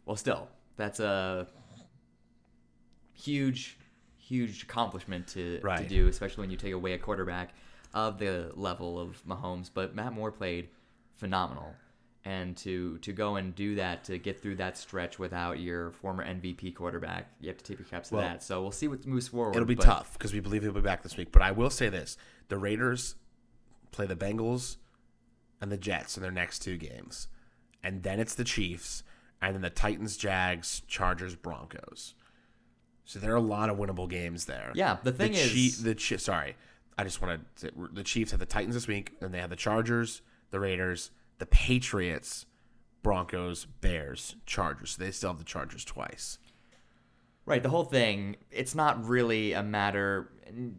Well, 0.05 0.15
still, 0.15 0.47
that's 0.77 0.99
a 0.99 1.47
huge, 3.13 3.77
huge 4.17 4.63
accomplishment 4.63 5.27
to, 5.29 5.59
to 5.59 5.85
do, 5.87 6.07
especially 6.07 6.41
when 6.41 6.49
you 6.51 6.57
take 6.57 6.73
away 6.73 6.93
a 6.93 6.97
quarterback 6.97 7.53
of 7.97 8.19
the 8.19 8.51
level 8.55 8.99
of 8.99 9.23
Mahomes. 9.25 9.69
But 9.73 9.95
Matt 9.95 10.13
Moore 10.13 10.31
played 10.31 10.69
phenomenal. 11.15 11.73
And 12.25 12.57
to, 12.57 12.97
to 12.99 13.13
go 13.13 13.37
and 13.37 13.55
do 13.55 13.75
that, 13.75 14.03
to 14.05 14.17
get 14.17 14.41
through 14.41 14.55
that 14.57 14.77
stretch 14.77 15.17
without 15.17 15.59
your 15.59 15.91
former 15.91 16.25
MVP 16.25 16.75
quarterback, 16.75 17.29
you 17.39 17.47
have 17.47 17.57
to 17.57 17.63
tip 17.63 17.79
your 17.79 17.87
caps 17.87 18.09
to 18.09 18.15
Well, 18.15 18.23
that. 18.23 18.43
So 18.43 18.61
we'll 18.61 18.71
see 18.73 18.89
what 18.89 19.05
moves 19.07 19.29
forward. 19.29 19.55
It'll 19.55 19.65
be 19.65 19.75
but- 19.75 19.85
tough 19.85 20.13
because 20.13 20.33
we 20.33 20.41
believe 20.41 20.61
he'll 20.63 20.73
be 20.73 20.81
back 20.81 21.03
this 21.03 21.15
week. 21.15 21.31
But 21.31 21.41
I 21.41 21.51
will 21.51 21.69
say 21.69 21.87
this: 21.87 22.17
the 22.49 22.57
Raiders 22.57 23.15
play 23.91 24.05
the 24.07 24.15
Bengals 24.15 24.75
and 25.61 25.71
the 25.71 25.77
Jets 25.77 26.17
in 26.17 26.21
their 26.23 26.31
next 26.31 26.59
two 26.59 26.75
games, 26.75 27.29
and 27.81 28.03
then 28.03 28.19
it's 28.19 28.35
the 28.35 28.43
Chiefs, 28.43 29.03
and 29.41 29.55
then 29.55 29.61
the 29.61 29.69
Titans, 29.69 30.17
Jags, 30.17 30.81
Chargers, 30.85 31.35
Broncos. 31.35 32.13
So 33.05 33.19
there 33.19 33.31
are 33.31 33.37
a 33.37 33.39
lot 33.41 33.69
of 33.69 33.77
winnable 33.77 34.09
games 34.09 34.45
there. 34.45 34.73
Yeah, 34.75 34.97
the 35.01 35.13
thing 35.13 35.31
the 35.31 35.39
is- 35.39 35.81
the 35.81 35.95
Chi- 35.95 36.17
sorry, 36.17 36.57
I 36.97 37.03
just 37.03 37.21
want 37.21 37.41
to. 37.57 37.71
The 37.93 38.03
Chiefs 38.03 38.31
have 38.31 38.39
the 38.39 38.45
Titans 38.45 38.75
this 38.75 38.87
week, 38.87 39.13
and 39.21 39.33
they 39.33 39.39
have 39.39 39.49
the 39.49 39.55
Chargers, 39.55 40.21
the 40.51 40.59
Raiders, 40.59 41.11
the 41.37 41.45
Patriots, 41.45 42.45
Broncos, 43.03 43.65
Bears, 43.65 44.35
Chargers. 44.45 44.91
So 44.91 45.03
they 45.03 45.11
still 45.11 45.29
have 45.29 45.39
the 45.39 45.45
Chargers 45.45 45.85
twice. 45.85 46.39
Right, 47.45 47.63
the 47.63 47.69
whole 47.69 47.85
thing, 47.85 48.35
it's 48.51 48.75
not 48.75 49.05
really 49.05 49.53
a 49.53 49.63
matter. 49.63 50.29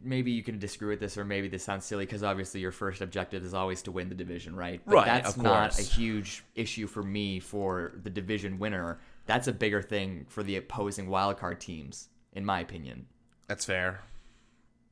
Maybe 0.02 0.32
you 0.32 0.42
can 0.42 0.58
disagree 0.58 0.90
with 0.90 1.00
this, 1.00 1.16
or 1.16 1.24
maybe 1.24 1.48
this 1.48 1.62
sounds 1.64 1.86
silly 1.86 2.04
because 2.04 2.22
obviously 2.22 2.60
your 2.60 2.72
first 2.72 3.00
objective 3.00 3.42
is 3.42 3.54
always 3.54 3.80
to 3.82 3.90
win 3.90 4.10
the 4.10 4.14
division, 4.14 4.54
right? 4.54 4.82
But 4.84 4.94
Right, 4.94 5.06
That's 5.06 5.38
not 5.38 5.78
a 5.78 5.82
huge 5.82 6.44
issue 6.54 6.86
for 6.86 7.02
me 7.02 7.40
for 7.40 7.92
the 8.02 8.10
division 8.10 8.58
winner. 8.58 8.98
That's 9.24 9.48
a 9.48 9.52
bigger 9.52 9.80
thing 9.80 10.26
for 10.28 10.42
the 10.42 10.56
opposing 10.56 11.08
wildcard 11.08 11.58
teams, 11.58 12.10
in 12.34 12.44
my 12.44 12.60
opinion. 12.60 13.06
That's 13.46 13.64
fair. 13.64 14.02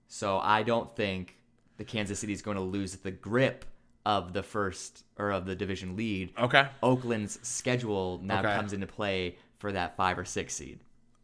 So 0.09 0.39
I 0.39 0.63
don't 0.63 0.95
think 0.95 1.37
the 1.77 1.85
Kansas 1.85 2.19
City 2.19 2.33
is 2.33 2.43
going 2.43 2.57
to 2.57 2.63
lose 2.63 2.97
the 2.97 3.11
grip 3.11 3.65
of 4.05 4.33
the 4.33 4.43
first 4.43 5.05
or 5.19 5.31
of 5.31 5.47
the 5.47 5.55
division 5.57 5.97
lead. 5.97 6.33
Okay. 6.39 6.69
Oakland's 6.83 7.39
schedule 7.47 8.21
now 8.23 8.39
Okay. 8.41 8.55
comes 8.55 8.73
into 8.73 8.87
play 8.87 9.37
for 9.59 9.73
that 9.73 9.97
five 9.97 10.19
or 10.19 10.25
six 10.25 10.55
seed. 10.55 10.81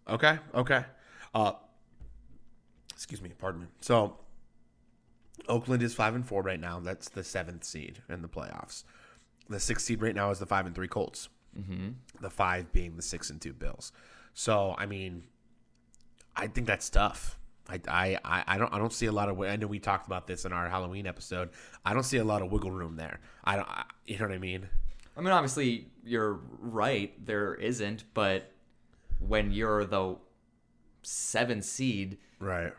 Okay. 0.08 0.38
Okay. 0.54 0.84
Uh, 1.34 1.52
excuse 2.90 3.22
me. 3.22 3.30
Pardon 3.38 3.62
me. 3.62 3.66
So, 3.80 4.16
Oakland 5.48 5.82
is 5.82 5.94
five 5.94 6.14
and 6.14 6.26
four 6.26 6.42
right 6.42 6.60
now. 6.60 6.80
That's 6.80 7.08
the 7.08 7.24
seventh 7.24 7.64
seed 7.64 8.02
in 8.08 8.20
the 8.22 8.28
playoffs. 8.28 8.84
The 9.48 9.60
sixth 9.60 9.86
seed 9.86 10.02
right 10.02 10.14
now 10.14 10.30
is 10.30 10.38
the 10.38 10.46
five 10.46 10.66
and 10.66 10.74
three 10.74 10.88
Colts. 10.88 11.28
Mm-hmm. 11.58 11.88
The 12.20 12.30
five 12.30 12.72
being 12.72 12.96
the 12.96 13.02
six 13.02 13.30
and 13.30 13.40
two 13.40 13.52
Bills. 13.52 13.92
So, 14.34 14.74
I 14.78 14.86
mean, 14.86 15.24
I 16.34 16.46
think 16.46 16.66
that's 16.66 16.88
tough. 16.90 17.38
I, 17.68 17.80
I, 18.24 18.44
I- 18.46 18.58
don't 18.58 18.72
I 18.72 18.78
don't 18.78 18.92
see 18.92 19.06
a 19.06 19.12
lot 19.12 19.28
of 19.28 19.40
I 19.40 19.56
know 19.56 19.66
we 19.66 19.78
talked 19.78 20.06
about 20.06 20.26
this 20.26 20.44
in 20.44 20.52
our 20.52 20.68
Halloween 20.68 21.06
episode. 21.06 21.50
I 21.84 21.94
don't 21.94 22.02
see 22.02 22.18
a 22.18 22.24
lot 22.24 22.42
of 22.42 22.50
wiggle 22.52 22.70
room 22.72 22.96
there. 22.96 23.20
I 23.44 23.56
don't 23.56 23.68
I, 23.68 23.84
you 24.06 24.18
know 24.18 24.26
what 24.26 24.34
I 24.34 24.38
mean? 24.38 24.68
I 25.16 25.20
mean, 25.20 25.30
obviously, 25.32 25.88
you're 26.04 26.40
right. 26.58 27.12
There 27.24 27.54
isn't, 27.54 28.04
but 28.14 28.50
when 29.20 29.52
you're 29.52 29.84
the 29.84 30.16
seven 31.02 31.62
seed, 31.62 32.18
Right. 32.40 32.72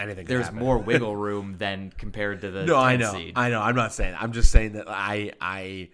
Anything. 0.00 0.26
there's 0.26 0.46
happen. 0.46 0.58
more 0.60 0.78
wiggle 0.90 1.16
room 1.16 1.56
than 1.58 1.92
compared 1.96 2.40
to 2.42 2.50
the 2.50 2.64
No, 2.66 2.76
I 2.76 2.96
know, 2.96 3.12
seed. 3.12 3.32
I 3.36 3.48
know. 3.50 3.60
I'm 3.60 3.74
not 3.74 3.92
saying. 3.92 4.14
I'm 4.18 4.32
just 4.32 4.50
saying 4.50 4.72
that 4.72 4.84
I, 4.88 5.32
I, 5.40 5.88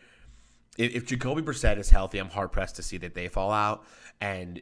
if, 0.77 0.95
if 0.95 1.07
Jacoby 1.07 1.43
Brissett 1.43 1.79
is 1.79 1.91
healthy, 1.91 2.19
I'm 2.19 2.29
hard 2.29 2.51
pressed 2.53 2.77
to 2.77 2.83
see 2.83 2.97
that 2.99 3.15
they 3.15 3.29
fall 3.29 3.51
out, 3.53 3.85
and 4.21 4.61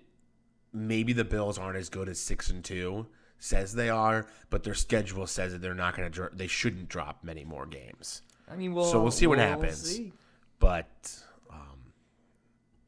maybe 0.73 1.13
the 1.13 1.25
Bills 1.25 1.59
aren't 1.59 1.77
as 1.77 1.89
good 1.89 2.09
as 2.09 2.21
six 2.21 2.51
and 2.51 2.65
two. 2.65 3.07
Says 3.43 3.75
they 3.75 3.91
are, 3.91 4.25
but 4.51 4.63
their 4.63 4.73
schedule 4.75 5.27
says 5.27 5.51
that 5.53 5.61
they're 5.61 5.75
not 5.75 5.97
going 5.97 6.07
to. 6.09 6.15
Dro- 6.15 6.29
they 6.33 6.47
shouldn't 6.47 6.89
drop 6.89 7.25
many 7.25 7.45
more 7.45 7.67
games. 7.67 8.23
I 8.49 8.55
mean, 8.55 8.73
we'll, 8.73 8.85
so 8.85 9.03
we'll 9.03 9.11
see 9.11 9.27
what 9.27 9.39
we'll 9.39 9.47
happens. 9.49 9.83
see. 9.83 10.13
But 10.61 11.13
um, 11.51 11.93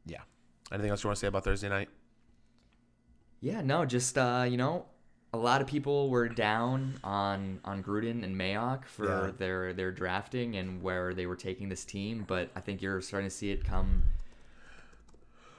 yeah. 0.06 0.20
Anything 0.70 0.90
else 0.90 1.02
you 1.02 1.08
want 1.08 1.16
to 1.16 1.20
say 1.20 1.26
about 1.26 1.42
Thursday 1.42 1.68
night? 1.68 1.88
Yeah, 3.40 3.62
no, 3.62 3.84
just 3.84 4.16
uh, 4.16 4.46
you 4.48 4.56
know, 4.56 4.86
a 5.32 5.38
lot 5.38 5.60
of 5.60 5.66
people 5.66 6.08
were 6.08 6.28
down 6.28 6.94
on 7.02 7.58
on 7.64 7.82
Gruden 7.82 8.22
and 8.22 8.36
Mayock 8.36 8.84
for 8.86 9.26
Yeah. 9.26 9.30
their 9.36 9.72
their 9.72 9.90
drafting 9.90 10.56
and 10.56 10.80
where 10.82 11.14
they 11.14 11.26
were 11.26 11.36
taking 11.36 11.68
this 11.68 11.84
team, 11.84 12.24
but 12.28 12.50
I 12.54 12.60
think 12.60 12.80
you're 12.80 13.00
starting 13.00 13.28
to 13.28 13.34
see 13.34 13.50
it 13.50 13.64
come 13.64 14.04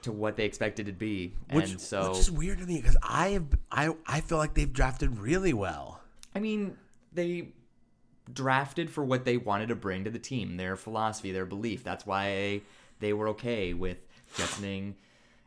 to 0.06 0.12
what 0.12 0.36
they 0.36 0.44
expected 0.44 0.88
it 0.88 0.92
to 0.92 0.98
be, 0.98 1.34
Which, 1.52 1.70
and 1.70 1.80
so 1.80 2.10
which 2.10 2.20
is 2.20 2.30
weird 2.30 2.58
to 2.58 2.66
me 2.66 2.80
because 2.80 2.96
I 3.02 3.28
have 3.28 3.46
I 3.70 3.90
I 4.06 4.20
feel 4.20 4.38
like 4.38 4.54
they've 4.54 4.72
drafted 4.72 5.18
really 5.18 5.52
well. 5.52 6.00
I 6.34 6.38
mean, 6.40 6.76
they 7.12 7.48
drafted 8.32 8.90
for 8.90 9.04
what 9.04 9.24
they 9.24 9.36
wanted 9.36 9.68
to 9.68 9.76
bring 9.76 10.04
to 10.04 10.10
the 10.10 10.18
team, 10.18 10.56
their 10.56 10.76
philosophy, 10.76 11.32
their 11.32 11.46
belief. 11.46 11.84
That's 11.84 12.06
why 12.06 12.62
they 13.00 13.12
were 13.12 13.28
okay 13.28 13.74
with 13.74 13.98
jettisoning 14.36 14.96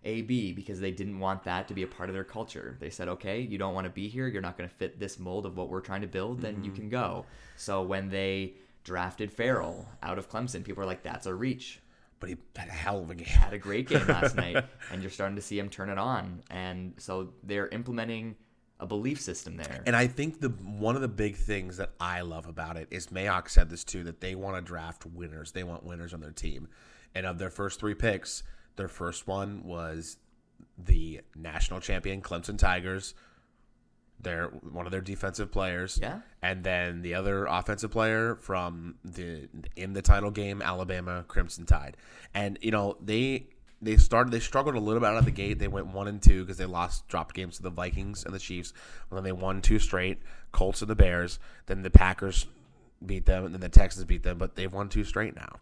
AB 0.03 0.53
because 0.53 0.79
they 0.79 0.91
didn't 0.91 1.19
want 1.19 1.43
that 1.43 1.67
to 1.67 1.73
be 1.73 1.83
a 1.83 1.87
part 1.87 2.09
of 2.09 2.13
their 2.13 2.23
culture. 2.23 2.77
They 2.79 2.89
said, 2.89 3.07
okay, 3.09 3.41
you 3.41 3.57
don't 3.57 3.73
want 3.73 3.85
to 3.85 3.91
be 3.91 4.07
here, 4.07 4.27
you're 4.27 4.41
not 4.41 4.57
going 4.57 4.69
to 4.69 4.75
fit 4.75 4.99
this 4.99 5.19
mold 5.19 5.45
of 5.45 5.57
what 5.57 5.69
we're 5.69 5.81
trying 5.81 6.01
to 6.01 6.07
build, 6.07 6.41
then 6.41 6.63
you 6.63 6.71
mm-hmm. 6.71 6.81
can 6.81 6.89
go. 6.89 7.25
So 7.57 7.81
when 7.83 8.09
they 8.09 8.53
drafted 8.83 9.31
Ferrell 9.31 9.87
out 10.01 10.17
of 10.17 10.29
Clemson, 10.29 10.63
people 10.63 10.81
were 10.81 10.87
like, 10.87 11.03
that's 11.03 11.25
a 11.25 11.33
reach. 11.33 11.81
But 12.19 12.29
he 12.29 12.37
had 12.55 12.67
a 12.67 12.71
hell 12.71 13.01
of 13.01 13.09
a 13.09 13.15
game. 13.15 13.27
Had 13.27 13.53
a 13.53 13.57
great 13.57 13.87
game 13.87 14.05
last 14.07 14.35
night, 14.35 14.65
and 14.91 15.01
you're 15.01 15.11
starting 15.11 15.35
to 15.35 15.41
see 15.41 15.57
him 15.57 15.69
turn 15.69 15.89
it 15.89 15.97
on. 15.97 16.43
And 16.49 16.93
so 16.97 17.33
they're 17.43 17.67
implementing 17.69 18.35
a 18.79 18.85
belief 18.85 19.19
system 19.19 19.57
there. 19.57 19.83
And 19.85 19.95
I 19.95 20.07
think 20.07 20.39
the 20.39 20.49
one 20.49 20.95
of 20.95 21.01
the 21.01 21.07
big 21.07 21.35
things 21.35 21.77
that 21.77 21.91
I 21.99 22.21
love 22.21 22.47
about 22.47 22.77
it 22.77 22.87
is 22.91 23.07
Mayock 23.07 23.49
said 23.49 23.69
this 23.69 23.83
too 23.83 24.03
that 24.05 24.21
they 24.21 24.35
want 24.35 24.55
to 24.55 24.61
draft 24.61 25.05
winners. 25.05 25.51
They 25.51 25.63
want 25.63 25.83
winners 25.83 26.13
on 26.13 26.21
their 26.21 26.31
team. 26.31 26.67
And 27.13 27.25
of 27.25 27.39
their 27.39 27.49
first 27.49 27.79
three 27.79 27.95
picks, 27.95 28.43
their 28.75 28.87
first 28.87 29.27
one 29.27 29.63
was 29.63 30.17
the 30.77 31.21
national 31.35 31.81
champion 31.81 32.21
Clemson 32.21 32.57
Tigers. 32.57 33.13
They're 34.21 34.47
one 34.47 34.85
of 34.85 34.91
their 34.91 35.01
defensive 35.01 35.51
players. 35.51 35.99
Yeah. 36.01 36.19
And 36.41 36.63
then 36.63 37.01
the 37.01 37.13
other 37.15 37.45
offensive 37.45 37.91
player 37.91 38.35
from 38.35 38.95
the 39.03 39.47
in 39.75 39.93
the 39.93 40.01
title 40.01 40.31
game, 40.31 40.61
Alabama 40.61 41.23
Crimson 41.27 41.65
Tide. 41.65 41.95
And 42.33 42.57
you 42.61 42.71
know, 42.71 42.97
they 43.01 43.47
they 43.81 43.97
started 43.97 44.31
they 44.31 44.39
struggled 44.39 44.75
a 44.75 44.79
little 44.79 44.99
bit 44.99 45.07
out 45.07 45.17
of 45.17 45.25
the 45.25 45.31
gate. 45.31 45.59
They 45.59 45.67
went 45.67 45.87
one 45.87 46.07
and 46.07 46.21
two 46.21 46.43
because 46.43 46.57
they 46.57 46.65
lost 46.65 47.07
dropped 47.07 47.33
games 47.33 47.57
to 47.57 47.63
the 47.63 47.69
Vikings 47.69 48.25
and 48.25 48.33
the 48.33 48.39
Chiefs. 48.39 48.73
And 49.09 49.17
then 49.17 49.23
they 49.23 49.31
won 49.31 49.61
two 49.61 49.79
straight, 49.79 50.19
Colts 50.51 50.81
and 50.81 50.89
the 50.89 50.95
Bears. 50.95 51.39
Then 51.67 51.81
the 51.81 51.89
Packers 51.89 52.45
beat 53.05 53.25
them, 53.25 53.45
and 53.45 53.53
then 53.53 53.61
the 53.61 53.69
Texans 53.69 54.05
beat 54.05 54.23
them, 54.23 54.37
but 54.37 54.55
they've 54.55 54.71
won 54.73 54.89
two 54.89 55.03
straight 55.03 55.35
now. 55.35 55.59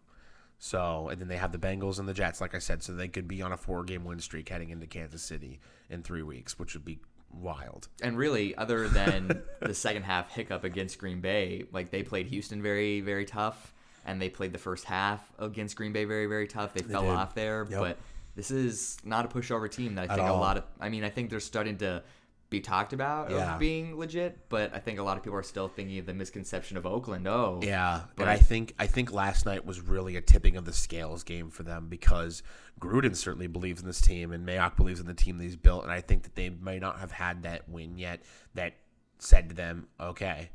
So, 0.59 1.09
and 1.09 1.21
then 1.21 1.27
they 1.27 1.37
have 1.37 1.51
the 1.51 1.59
Bengals 1.59 1.99
and 1.99 2.07
the 2.07 2.13
Jets, 2.13 2.41
like 2.41 2.55
I 2.55 2.59
said, 2.59 2.81
so 2.81 2.93
they 2.93 3.07
could 3.07 3.27
be 3.27 3.41
on 3.41 3.51
a 3.51 3.57
four 3.57 3.83
game 3.83 4.05
win 4.05 4.19
streak 4.19 4.49
heading 4.49 4.71
into 4.71 4.87
Kansas 4.87 5.21
City 5.21 5.59
in 5.89 6.01
three 6.01 6.23
weeks, 6.23 6.57
which 6.57 6.73
would 6.73 6.85
be 6.85 6.99
wild. 7.31 7.87
And 8.01 8.17
really, 8.17 8.55
other 8.55 8.87
than 8.87 9.43
the 9.61 9.73
second 9.73 10.03
half 10.03 10.31
hiccup 10.31 10.63
against 10.63 10.97
Green 10.97 11.21
Bay, 11.21 11.65
like 11.71 11.91
they 11.91 12.03
played 12.03 12.27
Houston 12.27 12.61
very, 12.61 13.01
very 13.01 13.25
tough, 13.25 13.73
and 14.05 14.21
they 14.21 14.29
played 14.29 14.53
the 14.53 14.59
first 14.59 14.85
half 14.85 15.21
against 15.39 15.75
Green 15.75 15.93
Bay 15.93 16.05
very, 16.05 16.25
very 16.27 16.47
tough. 16.47 16.73
They, 16.73 16.81
fell 16.81 17.03
did. 17.03 17.11
off 17.11 17.35
there, 17.35 17.67
Yep. 17.69 17.79
but 17.79 17.97
this 18.35 18.51
is 18.51 18.97
not 19.03 19.25
a 19.25 19.27
pushover 19.27 19.69
team 19.69 19.95
that 19.95 20.09
I 20.09 20.13
At 20.13 20.17
think 20.17 20.29
a 20.29 20.33
lot 20.33 20.57
of. 20.57 20.63
I 20.79 20.89
mean, 20.89 21.03
I 21.03 21.09
think 21.09 21.29
they're 21.29 21.39
starting 21.39 21.77
to 21.79 22.03
be 22.49 22.61
talked 22.61 22.93
about 22.93 23.29
Yeah. 23.29 23.53
of 23.55 23.59
being 23.59 23.97
legit, 23.97 24.47
but 24.47 24.73
I 24.73 24.79
think 24.79 24.99
a 24.99 25.03
lot 25.03 25.17
of 25.17 25.23
people 25.23 25.37
are 25.37 25.43
still 25.43 25.67
thinking 25.67 25.97
of 25.99 26.05
the 26.05 26.13
misconception 26.13 26.77
of 26.77 26.85
Oakland. 26.85 27.27
Oh, 27.27 27.59
Yeah, 27.61 28.03
But- 28.15 28.23
and 28.23 28.29
I 28.29 28.37
think 28.37 28.73
I 28.79 28.87
think 28.87 29.11
last 29.11 29.45
night 29.45 29.65
was 29.65 29.81
really 29.81 30.15
a 30.15 30.21
tipping 30.21 30.55
of 30.55 30.63
the 30.63 30.71
scales 30.71 31.23
game 31.23 31.49
for 31.49 31.63
them 31.63 31.89
because 31.89 32.43
Gruden 32.79 33.15
certainly 33.15 33.47
believes 33.47 33.81
in 33.81 33.87
this 33.87 33.99
team 33.99 34.31
and 34.31 34.47
Mayock 34.47 34.77
believes 34.77 34.99
in 35.01 35.07
the 35.07 35.13
team 35.13 35.37
that 35.39 35.43
he's 35.43 35.55
built, 35.57 35.83
and 35.83 35.91
I 35.91 35.99
think 35.99 36.23
that 36.23 36.35
they 36.35 36.49
may 36.49 36.79
not 36.79 36.99
have 36.99 37.11
had 37.11 37.43
that 37.43 37.67
win 37.67 37.97
yet 37.97 38.21
that 38.53 38.75
said 39.19 39.49
to 39.49 39.55
them, 39.55 39.87
"Okay, 39.99 40.49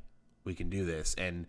we 0.45 0.55
can 0.55 0.71
do 0.71 0.87
this." 0.87 1.15
And 1.17 1.47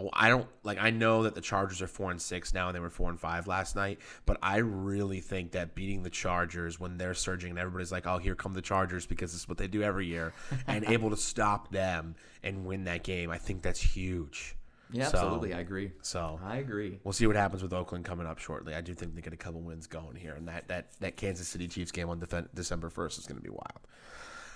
Oh, 0.00 0.08
I 0.12 0.28
don't 0.28 0.46
like. 0.62 0.78
I 0.80 0.90
know 0.90 1.24
that 1.24 1.34
the 1.34 1.40
Chargers 1.40 1.82
are 1.82 1.88
four 1.88 2.12
and 2.12 2.22
six 2.22 2.54
now, 2.54 2.68
and 2.68 2.76
they 2.76 2.80
were 2.80 2.88
four 2.88 3.10
and 3.10 3.18
five 3.18 3.48
last 3.48 3.74
night. 3.74 3.98
But 4.26 4.38
I 4.42 4.58
really 4.58 5.18
think 5.20 5.50
that 5.52 5.74
beating 5.74 6.04
the 6.04 6.10
Chargers 6.10 6.78
when 6.78 6.98
they're 6.98 7.14
surging 7.14 7.50
and 7.50 7.58
everybody's 7.58 7.90
like, 7.90 8.06
"Oh, 8.06 8.18
here 8.18 8.36
come 8.36 8.54
the 8.54 8.62
Chargers," 8.62 9.06
because 9.06 9.34
it's 9.34 9.48
what 9.48 9.58
they 9.58 9.66
do 9.66 9.82
every 9.82 10.06
year, 10.06 10.32
and 10.68 10.84
able 10.84 11.10
to 11.10 11.16
stop 11.16 11.72
them 11.72 12.14
and 12.44 12.64
win 12.64 12.84
that 12.84 13.02
game, 13.02 13.30
I 13.32 13.38
think 13.38 13.62
that's 13.62 13.80
huge. 13.80 14.54
yeah, 14.92 15.08
So- 15.08 15.18
absolutely, 15.18 15.52
I 15.52 15.58
agree. 15.60 15.90
So 16.02 16.38
I 16.44 16.58
agree. 16.58 17.00
we'll 17.02 17.12
see 17.12 17.26
what 17.26 17.34
happens 17.34 17.62
with 17.64 17.72
Oakland 17.72 18.04
coming 18.04 18.26
up 18.26 18.38
shortly. 18.38 18.74
I 18.74 18.80
do 18.80 18.94
think 18.94 19.16
they 19.16 19.20
get 19.20 19.32
a 19.32 19.36
couple 19.36 19.60
wins 19.62 19.88
going 19.88 20.14
here, 20.14 20.34
and 20.34 20.46
that 20.46 20.68
that 20.68 20.92
that 21.00 21.16
Kansas 21.16 21.48
City 21.48 21.66
Chiefs 21.66 21.90
game 21.90 22.08
on 22.08 22.20
Defen- 22.20 22.48
December 22.54 22.88
first 22.88 23.18
is 23.18 23.26
going 23.26 23.38
to 23.38 23.42
be 23.42 23.50
wild. 23.50 23.80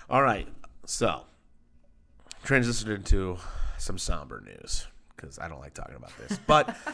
All 0.09 0.23
right, 0.23 0.47
so 0.85 1.25
transition 2.43 2.91
into 2.91 3.37
some 3.77 3.97
somber 3.97 4.41
news 4.41 4.87
because 5.15 5.39
I 5.39 5.47
don't 5.47 5.59
like 5.59 5.73
talking 5.73 5.95
about 5.95 6.11
this, 6.17 6.39
but. 6.47 6.75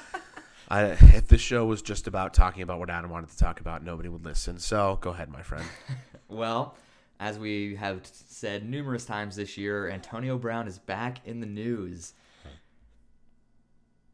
I, 0.71 0.83
if 0.91 1.27
this 1.27 1.41
show 1.41 1.65
was 1.65 1.81
just 1.81 2.05
about 2.05 2.35
talking 2.35 2.61
about 2.61 2.77
what 2.77 2.91
Adam 2.91 3.09
wanted 3.09 3.31
to 3.31 3.37
talk 3.39 3.59
about, 3.59 3.83
nobody 3.83 4.07
would 4.07 4.23
listen. 4.23 4.59
So 4.59 4.99
go 5.01 5.09
ahead, 5.09 5.29
my 5.29 5.41
friend. 5.41 5.65
Well, 6.27 6.75
as 7.19 7.39
we 7.39 7.73
have 7.77 8.01
said 8.03 8.69
numerous 8.69 9.03
times 9.03 9.35
this 9.35 9.57
year, 9.57 9.89
Antonio 9.89 10.37
Brown 10.37 10.67
is 10.67 10.77
back 10.77 11.25
in 11.25 11.39
the 11.39 11.47
news. 11.47 12.13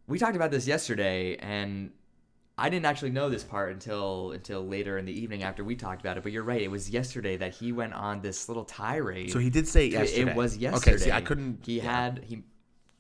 We 0.08 0.18
talked 0.18 0.38
about 0.38 0.50
this 0.50 0.66
yesterday, 0.66 1.36
and 1.36 1.92
I 2.58 2.70
didn't 2.70 2.86
actually 2.86 3.10
know 3.10 3.30
this 3.30 3.44
part 3.44 3.74
until 3.74 4.32
until 4.32 4.66
later 4.66 4.98
in 4.98 5.04
the 5.04 5.12
evening 5.12 5.44
after 5.44 5.62
we 5.62 5.76
talked 5.76 6.00
about 6.00 6.16
it. 6.16 6.24
But 6.24 6.32
you're 6.32 6.44
right; 6.44 6.62
it 6.62 6.72
was 6.72 6.90
yesterday 6.90 7.36
that 7.36 7.54
he 7.54 7.74
went 7.74 7.94
on 7.94 8.22
this 8.22 8.48
little 8.48 8.64
tirade. 8.64 9.32
So 9.32 9.40
he 9.40 9.50
did 9.50 9.68
say 9.68 9.88
yesterday. 9.88 10.32
It 10.32 10.36
was 10.38 10.64
Okay, 10.64 10.96
see, 10.98 11.12
I 11.12 11.20
couldn't- 11.20 11.66
He 11.66 11.78
yeah. 11.78 11.84
had 11.84 12.24
he 12.26 12.44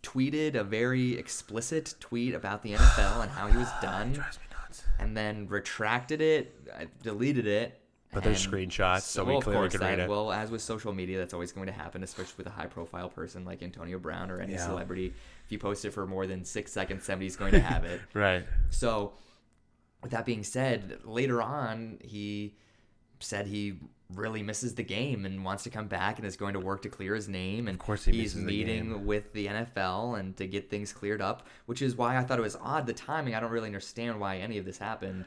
tweeted 0.06 0.56
a 0.56 0.64
very 0.64 1.18
explicit 1.18 1.96
tweet 2.00 2.34
about 2.34 2.62
the 2.64 2.74
NFL 2.74 3.22
and 3.24 3.32
how 3.32 3.48
he 3.48 3.58
was 3.58 3.68
done, 3.82 4.14
Drives 4.14 4.38
me 4.40 4.46
nuts. 4.52 4.84
and 5.00 5.16
then 5.18 5.48
retracted 5.48 6.22
it, 6.22 6.54
uh, 6.74 6.86
deleted 7.04 7.48
it. 7.48 7.80
But 8.14 8.24
there's 8.24 8.48
screenshots, 8.48 9.02
so 9.02 9.24
we 9.26 9.30
well, 9.32 9.38
of 9.40 9.44
clearly 9.44 9.70
can 9.70 9.82
read 9.82 10.00
it. 10.00 10.10
Well, 10.10 10.32
as 10.32 10.50
with 10.50 10.62
social 10.62 10.94
media, 10.94 11.18
that's 11.18 11.34
always 11.34 11.52
going 11.52 11.68
to 11.68 11.74
happen, 11.74 12.02
especially 12.02 12.36
with 12.38 12.48
a 12.48 12.52
high-profile 12.52 13.10
person 13.10 13.44
like 13.44 13.62
Antonio 13.62 14.00
Brown 14.00 14.32
or 14.32 14.40
any 14.40 14.54
Yeah. 14.54 14.66
celebrity. 14.66 15.14
If 15.46 15.52
you 15.52 15.60
post 15.60 15.84
it 15.84 15.92
for 15.92 16.08
more 16.08 16.26
than 16.26 16.46
six 16.46 16.72
seconds, 16.72 17.04
somebody's 17.04 17.36
going 17.36 17.52
to 17.52 17.60
have 17.60 17.84
it. 17.84 18.00
Right. 18.14 18.46
So, 18.70 19.14
with 20.02 20.12
that 20.12 20.26
being 20.26 20.44
said, 20.46 21.00
later 21.04 21.42
on, 21.42 21.98
he 22.02 22.56
said 23.20 23.48
he 23.48 23.80
really 24.16 24.42
misses 24.44 24.76
the 24.76 24.84
game 24.84 25.26
and 25.26 25.44
wants 25.46 25.64
to 25.64 25.70
come 25.70 25.88
back 25.88 26.18
and 26.18 26.26
is 26.28 26.36
going 26.38 26.54
to 26.54 26.60
work 26.60 26.82
to 26.84 26.90
clear 26.90 27.14
his 27.16 27.28
name. 27.28 27.68
And 27.68 27.76
of 27.76 27.80
course 27.86 28.06
he 28.06 28.12
he's 28.12 28.34
misses 28.36 28.40
the 28.42 28.46
meeting 28.46 29.06
with 29.06 29.34
the 29.34 29.48
NFL 29.48 30.20
and 30.20 30.36
to 30.38 30.48
get 30.48 30.70
things 30.70 30.92
cleared 30.94 31.22
up, 31.22 31.46
which 31.66 31.82
is 31.82 31.96
why 31.96 32.18
I 32.18 32.24
thought 32.24 32.40
it 32.40 32.44
was 32.44 32.58
odd 32.62 32.88
the 32.88 32.94
timing. 32.94 33.36
I 33.36 33.40
don't 33.40 33.52
really 33.52 33.68
understand 33.68 34.20
why 34.20 34.38
any 34.38 34.58
of 34.58 34.66
this 34.66 34.78
happened. 34.78 35.26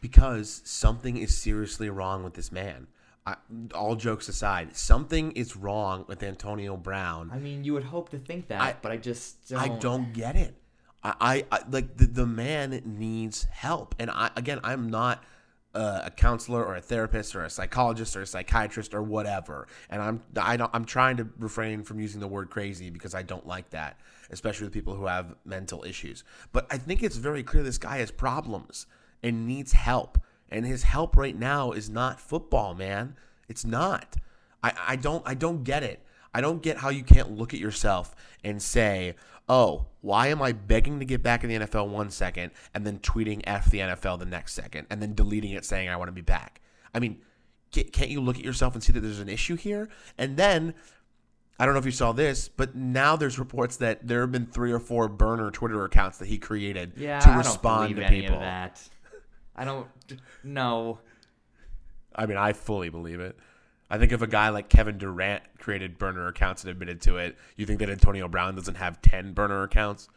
because 0.00 0.62
something 0.64 1.16
is 1.16 1.36
seriously 1.36 1.90
wrong 1.90 2.22
with 2.22 2.34
this 2.34 2.52
man. 2.52 2.86
I, 3.26 3.36
all 3.74 3.94
jokes 3.96 4.28
aside, 4.28 4.74
something 4.76 5.32
is 5.32 5.54
wrong 5.56 6.04
with 6.08 6.22
Antonio 6.22 6.76
Brown. 6.76 7.30
I 7.32 7.38
mean, 7.38 7.62
you 7.64 7.74
would 7.74 7.84
hope 7.84 8.08
to 8.10 8.18
think 8.18 8.48
that, 8.48 8.60
I- 8.60 8.76
but 8.80 8.90
I 8.92 8.96
just 8.96 9.48
don't. 9.48 9.58
I 9.60 9.68
don't 9.78 10.12
get 10.12 10.34
it. 10.36 10.54
I, 11.02 11.14
I, 11.20 11.44
I 11.58 11.60
like 11.70 11.96
the, 11.96 12.06
the 12.06 12.26
man 12.26 12.80
needs 12.84 13.44
help, 13.44 13.94
and 13.98 14.10
I 14.10 14.30
again, 14.36 14.60
I'm 14.64 14.88
not 14.88 15.22
a 15.74 16.10
counselor 16.16 16.64
or 16.64 16.76
a 16.76 16.80
therapist 16.80 17.36
or 17.36 17.44
a 17.44 17.50
psychologist 17.50 18.16
or 18.16 18.22
a 18.22 18.26
psychiatrist 18.26 18.94
or 18.94 19.02
whatever, 19.02 19.68
and 19.90 20.02
I'm 20.02 20.22
I 20.36 20.56
don't, 20.56 20.70
I'm 20.72 20.84
trying 20.84 21.18
to 21.18 21.28
refrain 21.38 21.82
from 21.82 22.00
using 22.00 22.20
the 22.20 22.28
word 22.28 22.50
crazy 22.50 22.90
because 22.90 23.14
I 23.14 23.22
don't 23.22 23.46
like 23.46 23.70
that, 23.70 23.98
especially 24.30 24.66
with 24.66 24.72
people 24.72 24.94
who 24.94 25.06
have 25.06 25.34
mental 25.44 25.84
issues. 25.84 26.24
But 26.52 26.66
I 26.70 26.78
think 26.78 27.02
it's 27.02 27.16
very 27.16 27.42
clear 27.42 27.62
this 27.62 27.78
guy 27.78 27.98
has 27.98 28.10
problems 28.10 28.86
and 29.22 29.46
needs 29.46 29.72
help, 29.72 30.18
and 30.50 30.64
his 30.64 30.84
help 30.84 31.16
right 31.16 31.38
now 31.38 31.72
is 31.72 31.90
not 31.90 32.20
football, 32.20 32.74
man. 32.74 33.16
It's 33.48 33.64
not. 33.64 34.16
I, 34.62 34.72
I 34.88 34.96
don't 34.96 35.22
I 35.26 35.34
don't 35.34 35.64
get 35.64 35.82
it. 35.82 36.02
I 36.34 36.40
don't 36.40 36.62
get 36.62 36.78
how 36.78 36.90
you 36.90 37.02
can't 37.02 37.32
look 37.32 37.54
at 37.54 37.60
yourself 37.60 38.14
and 38.44 38.60
say, 38.60 39.14
"Oh, 39.48 39.86
why 40.00 40.28
am 40.28 40.40
I 40.42 40.52
begging 40.52 40.98
to 41.00 41.04
get 41.04 41.22
back 41.22 41.42
in 41.44 41.50
the 41.50 41.56
NFL 41.66 41.88
one 41.88 42.10
second 42.10 42.52
and 42.74 42.86
then 42.86 42.98
tweeting 42.98 43.42
f 43.44 43.70
the 43.70 43.78
NFL 43.78 44.18
the 44.18 44.26
next 44.26 44.54
second 44.54 44.86
and 44.90 45.00
then 45.02 45.14
deleting 45.14 45.52
it 45.52 45.64
saying 45.64 45.88
I 45.88 45.96
want 45.96 46.08
to 46.08 46.12
be 46.12 46.20
back?" 46.22 46.60
I 46.94 46.98
mean, 47.00 47.20
can't 47.72 48.10
you 48.10 48.20
look 48.20 48.38
at 48.38 48.44
yourself 48.44 48.74
and 48.74 48.82
see 48.82 48.92
that 48.92 49.00
there's 49.00 49.20
an 49.20 49.28
issue 49.28 49.56
here? 49.56 49.88
And 50.16 50.36
then 50.36 50.74
I 51.60 51.64
don't 51.66 51.74
know 51.74 51.80
if 51.80 51.86
you 51.86 51.90
saw 51.90 52.12
this, 52.12 52.48
but 52.48 52.74
now 52.76 53.16
there's 53.16 53.38
reports 53.38 53.76
that 53.78 54.06
there 54.06 54.20
have 54.20 54.30
been 54.32 54.46
three 54.46 54.70
or 54.72 54.78
four 54.78 55.08
burner 55.08 55.50
Twitter 55.50 55.84
accounts 55.84 56.18
that 56.18 56.28
he 56.28 56.38
created 56.38 56.92
Yeah, 56.96 57.18
to 57.18 57.28
I 57.28 57.30
don't 57.30 57.38
respond 57.38 57.94
believe 57.94 57.96
to 57.96 58.04
any 58.06 58.20
people. 58.22 58.36
of 58.36 58.42
that. 58.42 58.88
I 59.56 59.64
don't. 59.64 59.86
know. 60.44 61.00
I 62.14 62.26
mean, 62.26 62.36
I 62.36 62.52
fully 62.52 62.88
believe 62.90 63.18
it. 63.20 63.36
I 63.90 63.98
think 63.98 64.12
if 64.12 64.20
a 64.20 64.26
guy 64.26 64.50
like 64.50 64.68
Kevin 64.68 64.98
Durant 64.98 65.42
created 65.58 65.98
burner 65.98 66.26
accounts 66.26 66.62
and 66.62 66.70
admitted 66.70 67.00
to 67.02 67.16
it, 67.16 67.36
you 67.56 67.66
think 67.66 67.78
that 67.80 67.88
Antonio 67.88 68.28
Brown 68.28 68.54
doesn't 68.54 68.76
have 68.76 69.00
ten 69.00 69.32
burner 69.32 69.62
accounts? 69.62 70.08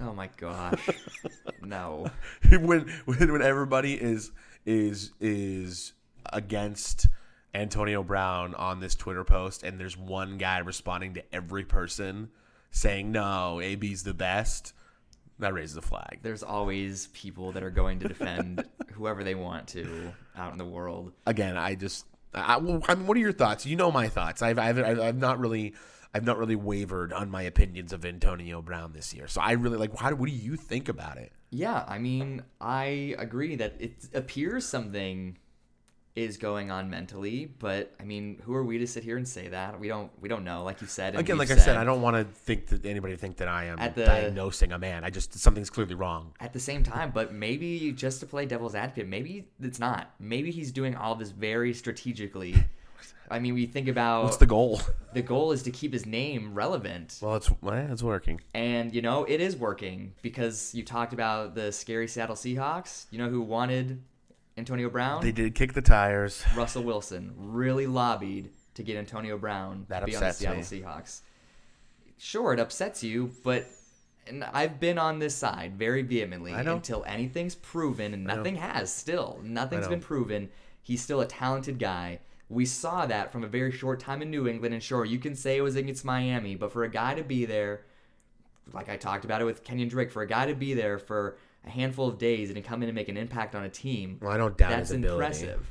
Oh 0.00 0.12
my 0.12 0.28
gosh. 0.36 0.88
no. 1.62 2.10
when 2.50 2.88
when 3.04 3.32
when 3.32 3.42
everybody 3.42 3.94
is 3.94 4.30
is 4.64 5.12
is 5.20 5.92
against 6.32 7.08
Antonio 7.54 8.02
Brown 8.02 8.54
on 8.54 8.80
this 8.80 8.94
Twitter 8.94 9.24
post, 9.24 9.62
and 9.62 9.80
there's 9.80 9.96
one 9.96 10.38
guy 10.38 10.58
responding 10.58 11.14
to 11.14 11.34
every 11.34 11.64
person 11.64 12.30
saying 12.70 13.10
no, 13.10 13.60
AB's 13.60 14.02
the 14.02 14.14
best. 14.14 14.74
That 15.40 15.54
raises 15.54 15.76
a 15.76 15.82
flag. 15.82 16.18
There's 16.22 16.42
always 16.42 17.06
people 17.08 17.52
that 17.52 17.62
are 17.62 17.70
going 17.70 18.00
to 18.00 18.08
defend 18.08 18.64
whoever 18.92 19.22
they 19.22 19.36
want 19.36 19.68
to 19.68 20.12
out 20.36 20.50
in 20.50 20.58
the 20.58 20.64
world. 20.64 21.12
Again, 21.26 21.56
I 21.56 21.76
just, 21.76 22.04
I, 22.34 22.56
I 22.56 22.60
mean, 22.60 23.06
what 23.06 23.16
are 23.16 23.20
your 23.20 23.32
thoughts? 23.32 23.66
You 23.66 23.76
know 23.76 23.90
my 23.90 24.08
thoughts. 24.08 24.42
I've, 24.42 24.58
I've, 24.58 24.78
I've 24.78 25.16
not 25.16 25.38
really, 25.38 25.74
I've 26.14 26.24
not 26.24 26.38
really 26.38 26.56
wavered 26.56 27.12
on 27.12 27.30
my 27.30 27.42
opinions 27.42 27.92
of 27.92 28.04
Antonio 28.04 28.62
Brown 28.62 28.92
this 28.92 29.14
year. 29.14 29.28
So 29.28 29.40
I 29.40 29.52
really 29.52 29.76
like. 29.76 29.96
How, 29.98 30.14
what 30.14 30.28
do 30.28 30.34
you 30.34 30.56
think 30.56 30.88
about 30.88 31.18
it? 31.18 31.32
Yeah, 31.50 31.84
I 31.88 31.98
mean, 31.98 32.42
I 32.60 33.14
agree 33.18 33.56
that 33.56 33.74
it 33.78 34.08
appears 34.14 34.66
something 34.66 35.38
is 36.18 36.36
going 36.36 36.70
on 36.70 36.90
mentally, 36.90 37.46
but 37.58 37.94
I 38.00 38.04
mean, 38.04 38.40
who 38.44 38.54
are 38.54 38.64
we 38.64 38.78
to 38.78 38.86
sit 38.86 39.04
here 39.04 39.16
and 39.16 39.26
say 39.26 39.48
that? 39.48 39.78
We 39.78 39.88
don't 39.88 40.10
we 40.20 40.28
don't 40.28 40.44
know, 40.44 40.64
like 40.64 40.80
you 40.80 40.86
said. 40.86 41.14
and 41.14 41.20
Again, 41.20 41.38
like 41.38 41.50
I 41.50 41.56
said, 41.56 41.76
I 41.76 41.84
don't 41.84 42.02
want 42.02 42.16
to 42.16 42.24
think 42.24 42.66
that 42.66 42.84
anybody 42.84 43.16
think 43.16 43.36
that 43.38 43.48
I 43.48 43.64
am 43.64 43.78
the- 43.94 44.04
diagnosing 44.04 44.72
a 44.72 44.78
man. 44.78 45.04
I 45.04 45.10
just 45.10 45.38
something's 45.38 45.70
clearly 45.70 45.94
wrong. 45.94 46.32
At 46.40 46.52
the 46.52 46.60
same 46.60 46.82
time, 46.82 47.12
but 47.14 47.32
maybe 47.32 47.92
just 47.92 48.20
to 48.20 48.26
play 48.26 48.46
devil's 48.46 48.74
advocate, 48.74 49.08
maybe 49.08 49.48
it's 49.60 49.78
not. 49.78 50.10
Maybe 50.18 50.50
he's 50.50 50.72
doing 50.72 50.96
all 50.96 51.14
this 51.14 51.30
very 51.30 51.72
strategically. 51.72 52.56
I 53.30 53.38
mean, 53.38 53.54
we 53.54 53.66
think 53.66 53.88
about 53.88 54.24
What's 54.24 54.36
the 54.38 54.46
goal? 54.46 54.80
the 55.12 55.22
goal 55.22 55.52
is 55.52 55.62
to 55.64 55.70
keep 55.70 55.92
his 55.92 56.06
name 56.06 56.54
relevant. 56.54 57.18
Well, 57.20 57.36
it's 57.36 57.50
well, 57.60 57.74
it's 57.74 58.02
working. 58.02 58.40
And 58.54 58.94
you 58.94 59.02
know, 59.02 59.24
it 59.24 59.40
is 59.40 59.56
working 59.56 60.14
because 60.22 60.74
you 60.74 60.84
talked 60.84 61.12
about 61.12 61.54
the 61.54 61.70
scary 61.72 62.08
Seattle 62.08 62.36
Seahawks. 62.36 63.06
You 63.10 63.18
know 63.18 63.28
who 63.28 63.40
wanted 63.40 64.02
Antonio 64.58 64.90
Brown? 64.90 65.22
They 65.22 65.32
did 65.32 65.54
kick 65.54 65.72
the 65.72 65.82
tires. 65.82 66.44
Russell 66.54 66.82
Wilson 66.82 67.32
really 67.36 67.86
lobbied 67.86 68.50
to 68.74 68.82
get 68.82 68.96
Antonio 68.96 69.38
Brown 69.38 69.86
That 69.88 70.00
to 70.00 70.06
be 70.06 70.16
on 70.16 70.22
the 70.22 70.32
Seattle 70.32 70.58
me. 70.58 70.62
Seahawks. 70.62 71.20
Sure, 72.18 72.52
it 72.52 72.60
upsets 72.60 73.02
you, 73.02 73.32
but 73.44 73.66
and 74.26 74.44
I've 74.44 74.78
been 74.78 74.98
on 74.98 75.20
this 75.20 75.34
side 75.34 75.78
very 75.78 76.02
vehemently 76.02 76.52
until 76.52 77.04
anything's 77.06 77.54
proven, 77.54 78.12
and 78.12 78.24
nothing 78.24 78.56
has 78.56 78.92
still. 78.92 79.40
Nothing's 79.42 79.88
been 79.88 80.00
proven. 80.00 80.50
He's 80.82 81.00
still 81.00 81.20
a 81.20 81.26
talented 81.26 81.78
guy. 81.78 82.20
We 82.50 82.64
saw 82.64 83.06
that 83.06 83.30
from 83.30 83.44
a 83.44 83.48
very 83.48 83.70
short 83.70 84.00
time 84.00 84.22
in 84.22 84.30
New 84.30 84.48
England, 84.48 84.74
and 84.74 84.82
sure, 84.82 85.04
you 85.04 85.18
can 85.18 85.34
say 85.34 85.56
it 85.56 85.62
was 85.62 85.76
against 85.76 86.04
Miami, 86.04 86.56
but 86.56 86.72
for 86.72 86.82
a 86.82 86.90
guy 86.90 87.14
to 87.14 87.22
be 87.22 87.44
there, 87.44 87.84
like 88.72 88.88
I 88.88 88.96
talked 88.96 89.24
about 89.24 89.40
it 89.40 89.44
with 89.44 89.64
Kenyon 89.64 89.88
Drake, 89.88 90.10
for 90.10 90.22
a 90.22 90.26
guy 90.26 90.46
to 90.46 90.54
be 90.54 90.74
there 90.74 90.98
for 90.98 91.36
a 91.68 91.70
handful 91.70 92.08
of 92.08 92.18
days 92.18 92.50
and 92.50 92.62
come 92.64 92.82
in 92.82 92.88
and 92.88 92.94
make 92.96 93.08
an 93.08 93.16
impact 93.16 93.54
on 93.54 93.64
a 93.64 93.68
team, 93.68 94.18
Well, 94.20 94.32
I 94.32 94.36
don't 94.36 94.56
doubt 94.56 94.70
that's 94.70 94.88
his 94.90 94.98
ability. 94.98 95.14
impressive. 95.14 95.70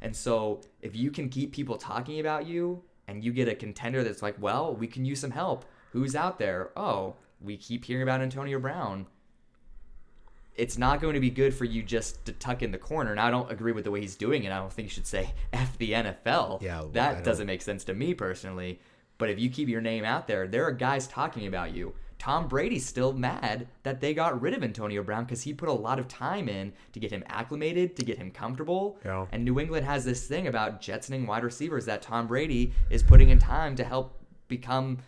And 0.00 0.14
so 0.14 0.60
if 0.80 0.94
you 0.96 1.10
can 1.10 1.28
keep 1.28 1.52
people 1.52 1.76
talking 1.76 2.20
about 2.20 2.46
you 2.46 2.82
and 3.08 3.22
you 3.24 3.32
get 3.32 3.48
a 3.48 3.54
contender 3.54 4.02
that's 4.04 4.22
like, 4.22 4.36
well, 4.40 4.74
we 4.74 4.86
can 4.86 5.04
use 5.04 5.20
some 5.20 5.30
help. 5.30 5.64
Who's 5.92 6.14
out 6.16 6.38
there? 6.38 6.70
Oh, 6.76 7.14
we 7.40 7.56
keep 7.56 7.84
hearing 7.84 8.02
about 8.02 8.20
Antonio 8.20 8.58
Brown. 8.58 9.06
It's 10.54 10.76
not 10.76 11.00
going 11.00 11.14
to 11.14 11.20
be 11.20 11.30
good 11.30 11.54
for 11.54 11.64
you 11.64 11.82
just 11.82 12.24
to 12.26 12.32
tuck 12.32 12.62
in 12.62 12.72
the 12.72 12.78
corner. 12.78 13.10
And 13.10 13.20
I 13.20 13.30
don't 13.30 13.50
agree 13.50 13.72
with 13.72 13.84
the 13.84 13.90
way 13.90 14.00
he's 14.00 14.16
doing 14.16 14.44
it. 14.44 14.52
I 14.52 14.58
don't 14.58 14.72
think 14.72 14.86
you 14.86 14.90
should 14.90 15.06
say 15.06 15.32
F 15.52 15.78
the 15.78 15.92
NFL. 15.92 16.60
Yeah, 16.62 16.80
well, 16.80 16.88
that 16.90 17.24
doesn't 17.24 17.46
make 17.46 17.62
sense 17.62 17.84
to 17.84 17.94
me 17.94 18.12
personally. 18.14 18.80
But 19.18 19.30
if 19.30 19.38
you 19.38 19.48
keep 19.50 19.68
your 19.68 19.80
name 19.80 20.04
out 20.04 20.26
there, 20.26 20.46
there 20.46 20.64
are 20.66 20.72
guys 20.72 21.06
talking 21.06 21.46
about 21.46 21.72
you. 21.74 21.94
Tom 22.22 22.46
Brady's 22.46 22.86
still 22.86 23.12
mad 23.12 23.66
that 23.82 24.00
they 24.00 24.14
got 24.14 24.40
rid 24.40 24.54
of 24.54 24.62
Antonio 24.62 25.02
Brown 25.02 25.24
because 25.24 25.42
he 25.42 25.52
put 25.52 25.68
a 25.68 25.72
lot 25.72 25.98
of 25.98 26.06
time 26.06 26.48
in 26.48 26.72
to 26.92 27.00
get 27.00 27.10
him 27.10 27.24
acclimated, 27.26 27.96
to 27.96 28.04
get 28.04 28.16
him 28.16 28.30
comfortable. 28.30 28.96
Yeah. 29.04 29.26
And 29.32 29.44
New 29.44 29.58
England 29.58 29.84
has 29.86 30.04
this 30.04 30.28
thing 30.28 30.46
about 30.46 30.80
jetsoning 30.80 31.26
wide 31.26 31.42
receivers 31.42 31.84
that 31.86 32.00
Tom 32.00 32.28
Brady 32.28 32.74
is 32.90 33.02
putting 33.02 33.30
in 33.30 33.40
time 33.40 33.74
to 33.74 33.82
help 33.82 34.24
become, 34.46 34.98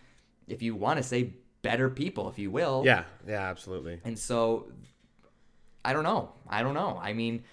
if 0.49 0.61
you 0.61 0.75
want 0.75 0.97
to 0.97 1.05
say, 1.05 1.35
better 1.63 1.89
people, 1.89 2.29
if 2.29 2.37
you 2.37 2.51
will. 2.51 2.83
Yeah, 2.85 3.05
yeah, 3.29 3.49
absolutely. 3.49 4.01
And 4.03 4.19
so, 4.19 4.73
I 5.85 5.93
don't 5.93 6.03
know. 6.03 6.33
I 6.49 6.65
don't 6.65 6.75
know. 6.75 6.99
I 7.01 7.13
mean, 7.13 7.45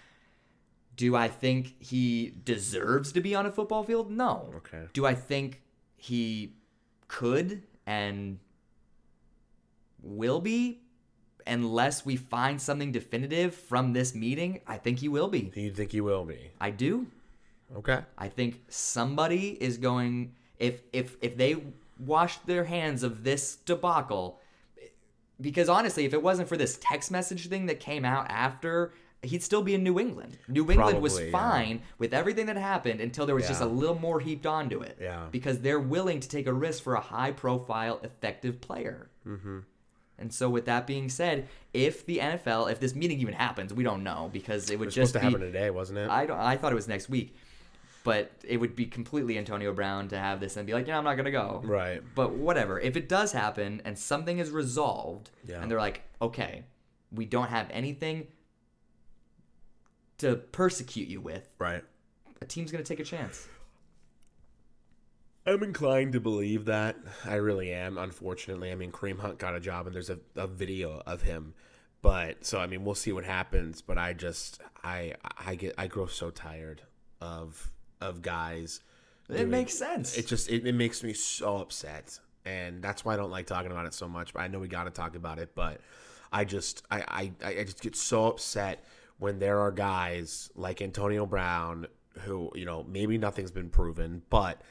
do 0.95 1.15
I 1.15 1.27
think 1.27 1.75
he 1.79 2.33
deserves 2.45 3.11
to 3.11 3.21
be 3.21 3.35
on 3.35 3.45
a 3.45 3.51
football 3.51 3.83
field? 3.83 4.09
No. 4.09 4.51
Okay. 4.55 4.85
Do 4.93 5.05
I 5.05 5.13
think 5.13 5.61
he 5.97 6.55
could 7.07 7.61
and 7.85 8.39
will 10.01 10.39
be? 10.39 10.81
Unless 11.47 12.05
we 12.05 12.15
find 12.15 12.61
something 12.61 12.91
definitive 12.91 13.55
from 13.55 13.93
this 13.93 14.13
meeting, 14.13 14.61
I 14.67 14.77
think 14.77 14.99
he 14.99 15.07
will 15.07 15.27
be. 15.27 15.51
You 15.55 15.71
think 15.71 15.91
he 15.91 15.99
will 15.99 16.23
be? 16.23 16.51
I 16.59 16.69
do. 16.69 17.07
Okay. 17.75 17.99
I 18.17 18.27
think 18.27 18.61
somebody 18.69 19.57
is 19.59 19.77
going 19.77 20.35
if 20.59 20.81
if 20.93 21.17
if 21.21 21.37
they 21.37 21.55
wash 21.99 22.37
their 22.39 22.65
hands 22.65 23.01
of 23.01 23.23
this 23.23 23.55
debacle 23.55 24.39
because 25.41 25.69
honestly, 25.69 26.05
if 26.05 26.13
it 26.13 26.21
wasn't 26.21 26.47
for 26.47 26.57
this 26.57 26.77
text 26.81 27.11
message 27.11 27.47
thing 27.47 27.65
that 27.65 27.79
came 27.79 28.05
out 28.05 28.27
after, 28.29 28.93
he'd 29.23 29.43
still 29.43 29.61
be 29.61 29.73
in 29.73 29.83
New 29.83 29.99
England. 29.99 30.37
New 30.47 30.69
England 30.71 31.01
was 31.01 31.13
Probably, 31.13 31.31
yeah. 31.31 31.37
fine 31.37 31.81
with 31.97 32.13
everything 32.13 32.45
that 32.45 32.57
happened 32.57 33.01
until 33.01 33.25
there 33.25 33.35
was 33.35 33.47
just 33.47 33.61
a 33.61 33.65
little 33.65 33.99
more 33.99 34.19
heaped 34.19 34.45
onto 34.45 34.81
it. 34.81 34.97
Yeah. 35.01 35.25
Because 35.31 35.59
they're 35.59 35.79
willing 35.79 36.19
to 36.19 36.29
take 36.29 36.47
a 36.47 36.53
risk 36.53 36.83
for 36.83 36.93
a 36.93 37.01
high 37.01 37.31
profile, 37.31 37.99
effective 38.03 38.61
player. 38.61 39.09
Mm-hmm. 39.27 39.59
And 40.21 40.31
so, 40.31 40.49
with 40.49 40.65
that 40.65 40.85
being 40.87 41.09
said, 41.09 41.47
if 41.73 42.05
the 42.05 42.19
NFL, 42.19 42.71
if 42.71 42.79
this 42.79 42.93
meeting 42.95 43.19
even 43.19 43.33
happens, 43.33 43.73
we 43.73 43.83
don't 43.83 44.03
know 44.03 44.29
because 44.31 44.69
it 44.69 44.77
would 44.79 44.89
It 44.89 44.91
just 44.91 45.13
supposed 45.13 45.13
to 45.13 45.19
be, 45.19 45.43
happen 45.43 45.53
today, 45.53 45.69
wasn't 45.71 45.99
it? 45.99 46.09
I 46.09 46.25
don't. 46.27 46.39
I 46.39 46.55
thought 46.57 46.71
it 46.71 46.75
was 46.75 46.87
next 46.87 47.09
week, 47.09 47.35
but 48.03 48.31
it 48.47 48.57
would 48.57 48.75
be 48.75 48.85
completely 48.85 49.37
Antonio 49.37 49.73
Brown 49.73 50.07
to 50.09 50.17
have 50.19 50.39
this 50.39 50.55
and 50.57 50.67
be 50.67 50.73
like, 50.73 50.87
yeah, 50.87 50.97
I'm 50.97 51.03
not 51.03 51.15
gonna 51.15 51.31
go. 51.31 51.61
Right. 51.65 52.01
But 52.15 52.33
whatever. 52.33 52.79
If 52.79 52.95
it 52.95 53.09
does 53.09 53.31
happen 53.31 53.81
and 53.83 53.97
something 53.97 54.37
is 54.39 54.51
resolved, 54.51 55.31
Yeah. 55.47 55.61
and 55.61 55.69
they're 55.69 55.79
like, 55.79 56.03
okay, 56.21 56.63
we 57.11 57.25
don't 57.25 57.49
have 57.49 57.67
anything 57.71 58.27
to 60.19 60.35
persecute 60.35 61.07
you 61.07 61.19
with, 61.19 61.49
right. 61.57 61.83
a 62.41 62.45
team's 62.45 62.71
gonna 62.71 62.83
take 62.83 62.99
a 62.99 63.03
chance. 63.03 63.47
I'm 65.45 65.63
inclined 65.63 66.13
to 66.13 66.19
believe 66.19 66.65
that. 66.65 66.97
I 67.25 67.35
really 67.35 67.71
am. 67.73 67.97
Unfortunately, 67.97 68.71
I 68.71 68.75
mean, 68.75 68.91
Kareem 68.91 69.19
Hunt 69.19 69.39
got 69.39 69.55
a 69.55 69.59
job, 69.59 69.87
and 69.87 69.95
there's 69.95 70.09
a, 70.09 70.19
a 70.35 70.47
video 70.47 71.01
of 71.05 71.23
him. 71.23 71.53
But 72.01 72.45
so 72.45 72.59
I 72.59 72.67
mean, 72.67 72.83
we'll 72.83 72.95
see 72.95 73.11
what 73.11 73.23
happens. 73.25 73.81
But 73.81 73.97
I 73.97 74.13
just 74.13 74.61
I 74.83 75.15
I 75.37 75.55
get 75.55 75.73
I 75.77 75.87
grow 75.87 76.05
so 76.07 76.29
tired 76.29 76.81
of 77.19 77.71
of 77.99 78.21
guys. 78.21 78.81
It 79.29 79.37
doing- 79.37 79.49
makes 79.49 79.73
sense. 79.77 80.17
It 80.17 80.27
just 80.27 80.49
it, 80.49 80.65
it 80.65 80.73
makes 80.73 81.03
me 81.03 81.13
so 81.13 81.57
upset, 81.57 82.19
and 82.45 82.81
that's 82.83 83.05
why 83.05 83.13
I 83.13 83.17
don't 83.17 83.31
like 83.31 83.45
talking 83.47 83.71
about 83.71 83.85
it 83.85 83.93
so 83.93 84.07
much. 84.07 84.33
But 84.33 84.41
I 84.41 84.47
know 84.47 84.59
we 84.59 84.67
got 84.67 84.83
to 84.85 84.91
talk 84.91 85.15
about 85.15 85.39
it. 85.39 85.55
But 85.55 85.81
I 86.31 86.45
just 86.45 86.83
I, 86.91 87.31
I 87.43 87.47
I 87.59 87.63
just 87.63 87.81
get 87.81 87.95
so 87.95 88.25
upset 88.27 88.83
when 89.19 89.39
there 89.39 89.59
are 89.59 89.71
guys 89.71 90.51
like 90.55 90.81
Antonio 90.81 91.25
Brown 91.25 91.87
who 92.21 92.51
you 92.55 92.65
know 92.65 92.83
maybe 92.83 93.17
nothing's 93.17 93.51
been 93.51 93.69
proven, 93.69 94.21
but 94.29 94.61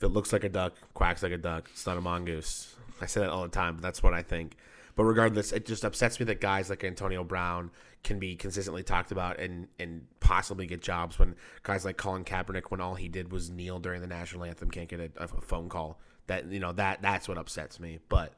if 0.00 0.04
it 0.04 0.08
looks 0.08 0.32
like 0.32 0.44
a 0.44 0.48
duck, 0.48 0.72
quacks 0.94 1.22
like 1.22 1.32
a 1.32 1.36
duck, 1.38 1.68
it's 1.70 1.86
not 1.86 1.98
a 1.98 2.00
mongoose. 2.00 2.74
I 3.02 3.06
say 3.06 3.20
that 3.20 3.28
all 3.28 3.42
the 3.42 3.48
time, 3.48 3.74
but 3.74 3.82
that's 3.82 4.02
what 4.02 4.14
I 4.14 4.22
think. 4.22 4.56
But 4.96 5.04
regardless, 5.04 5.52
it 5.52 5.66
just 5.66 5.84
upsets 5.84 6.18
me 6.18 6.24
that 6.26 6.40
guys 6.40 6.70
like 6.70 6.82
Antonio 6.84 7.22
Brown 7.22 7.70
can 8.02 8.18
be 8.18 8.34
consistently 8.34 8.82
talked 8.82 9.12
about 9.12 9.38
and 9.38 9.68
and 9.78 10.06
possibly 10.20 10.66
get 10.66 10.80
jobs 10.80 11.18
when 11.18 11.34
guys 11.62 11.84
like 11.84 11.98
Colin 11.98 12.24
Kaepernick, 12.24 12.70
when 12.70 12.80
all 12.80 12.94
he 12.94 13.08
did 13.08 13.30
was 13.30 13.50
kneel 13.50 13.78
during 13.78 14.00
the 14.00 14.06
national 14.06 14.44
anthem, 14.44 14.70
can't 14.70 14.88
get 14.88 15.00
a, 15.00 15.10
a 15.22 15.28
phone 15.28 15.68
call. 15.68 16.00
That 16.28 16.50
you 16.50 16.60
know 16.60 16.72
that 16.72 17.02
that's 17.02 17.28
what 17.28 17.36
upsets 17.36 17.78
me. 17.78 17.98
But 18.08 18.32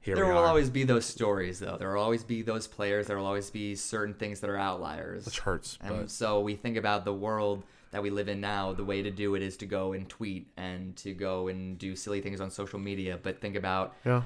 here 0.00 0.16
There 0.16 0.26
will 0.26 0.38
are, 0.38 0.46
always 0.46 0.70
be 0.70 0.84
those 0.84 1.04
stories, 1.04 1.60
though. 1.60 1.76
There 1.76 1.92
will 1.92 2.02
always 2.02 2.24
be 2.24 2.42
those 2.42 2.66
players. 2.66 3.06
There 3.06 3.16
will 3.16 3.26
always 3.26 3.50
be 3.50 3.74
certain 3.74 4.14
things 4.14 4.40
that 4.40 4.50
are 4.50 4.56
outliers. 4.56 5.24
which 5.26 5.40
hurts. 5.40 5.78
And 5.80 5.96
But 5.96 6.10
so 6.10 6.40
we 6.40 6.54
think 6.54 6.76
about 6.76 7.04
the 7.04 7.14
world 7.14 7.64
that 7.96 8.02
we 8.02 8.10
live 8.10 8.28
in 8.28 8.42
now. 8.42 8.74
The 8.74 8.84
way 8.84 9.00
to 9.00 9.10
do 9.10 9.36
it 9.36 9.42
is 9.42 9.56
to 9.56 9.64
go 9.64 9.94
and 9.94 10.06
tweet 10.06 10.50
and 10.58 10.94
to 10.96 11.14
go 11.14 11.48
and 11.48 11.78
do 11.78 11.96
silly 11.96 12.20
things 12.20 12.42
on 12.42 12.50
social 12.50 12.78
media. 12.78 13.18
But 13.22 13.40
think 13.40 13.56
about 13.56 13.94
yeah, 14.04 14.20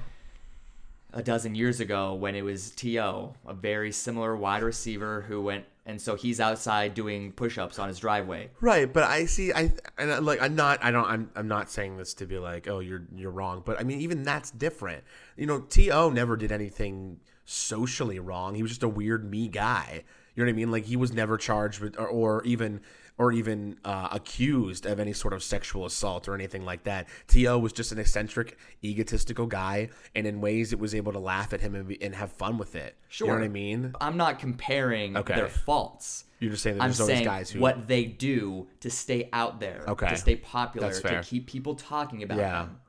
a 1.13 1.23
dozen 1.23 1.55
years 1.55 1.79
ago 1.79 2.13
when 2.13 2.35
it 2.35 2.41
was 2.41 2.71
T.O., 2.71 3.33
a 3.47 3.53
very 3.53 3.93
similar 3.93 4.35
wide 4.35 4.61
receiver 4.61 5.21
who 5.21 5.41
went, 5.41 5.63
and 5.85 6.01
so 6.01 6.15
he's 6.15 6.41
outside 6.41 6.95
doing 6.95 7.31
push 7.31 7.57
ups 7.57 7.79
on 7.79 7.87
his 7.87 7.99
driveway. 7.99 8.49
Right, 8.59 8.91
but 8.91 9.03
I 9.03 9.23
see. 9.23 9.53
I 9.53 9.71
and 9.97 10.11
I, 10.11 10.19
like. 10.19 10.41
I'm 10.41 10.57
not. 10.57 10.83
I 10.83 10.91
don't. 10.91 11.05
I'm. 11.05 11.31
I'm 11.33 11.47
not 11.47 11.71
saying 11.71 11.95
this 11.95 12.13
to 12.15 12.25
be 12.25 12.39
like, 12.39 12.67
oh, 12.67 12.79
you're 12.79 13.03
you're 13.15 13.31
wrong. 13.31 13.63
But 13.65 13.79
I 13.79 13.83
mean, 13.83 14.01
even 14.01 14.23
that's 14.23 14.51
different. 14.51 15.05
You 15.37 15.45
know, 15.45 15.61
To 15.61 16.11
never 16.11 16.35
did 16.35 16.51
anything 16.51 17.21
socially 17.45 18.19
wrong. 18.19 18.53
He 18.53 18.63
was 18.63 18.71
just 18.71 18.83
a 18.83 18.89
weird 18.89 19.23
me 19.23 19.47
guy. 19.47 20.03
You 20.35 20.43
know 20.43 20.49
what 20.49 20.55
I 20.55 20.57
mean? 20.57 20.71
Like 20.71 20.85
he 20.85 20.97
was 20.97 21.13
never 21.13 21.37
charged 21.37 21.79
with 21.79 21.97
or, 21.97 22.07
or 22.07 22.43
even 22.43 22.81
or 23.21 23.31
even 23.31 23.77
uh, 23.85 24.07
accused 24.11 24.87
of 24.87 24.99
any 24.99 25.13
sort 25.13 25.31
of 25.31 25.43
sexual 25.43 25.85
assault 25.85 26.27
or 26.27 26.33
anything 26.33 26.65
like 26.65 26.85
that. 26.85 27.07
T.O. 27.27 27.59
was 27.59 27.71
just 27.71 27.91
an 27.91 27.99
eccentric, 27.99 28.57
egotistical 28.83 29.45
guy, 29.45 29.89
and 30.15 30.25
in 30.25 30.41
ways 30.41 30.73
it 30.73 30.79
was 30.79 30.95
able 30.95 31.11
to 31.13 31.19
laugh 31.19 31.53
at 31.53 31.61
him 31.61 31.75
and, 31.75 31.87
be, 31.87 32.01
and 32.01 32.15
have 32.15 32.31
fun 32.31 32.57
with 32.57 32.75
it. 32.75 32.95
Sure. 33.09 33.27
You 33.27 33.33
know 33.33 33.39
what 33.39 33.45
I 33.45 33.49
mean? 33.49 33.93
I'm 34.01 34.17
not 34.17 34.39
comparing 34.39 35.15
Okay. 35.15 35.35
their 35.35 35.49
faults. 35.49 36.25
You're 36.39 36.49
just 36.49 36.63
saying 36.63 36.77
that 36.79 36.83
I'm 36.83 36.89
always 36.93 37.05
saying 37.05 37.23
guys 37.23 37.51
who. 37.51 37.59
what 37.59 37.87
they 37.87 38.05
do 38.05 38.67
to 38.79 38.89
stay 38.89 39.29
out 39.31 39.59
there, 39.59 39.83
Okay. 39.87 40.09
to 40.09 40.17
stay 40.17 40.37
popular, 40.37 40.91
to 40.91 41.21
keep 41.21 41.45
people 41.45 41.75
talking 41.75 42.23
about 42.23 42.39
yeah, 42.39 42.63
them. 42.63 42.79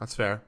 that's 0.00 0.14
fair. 0.14 0.40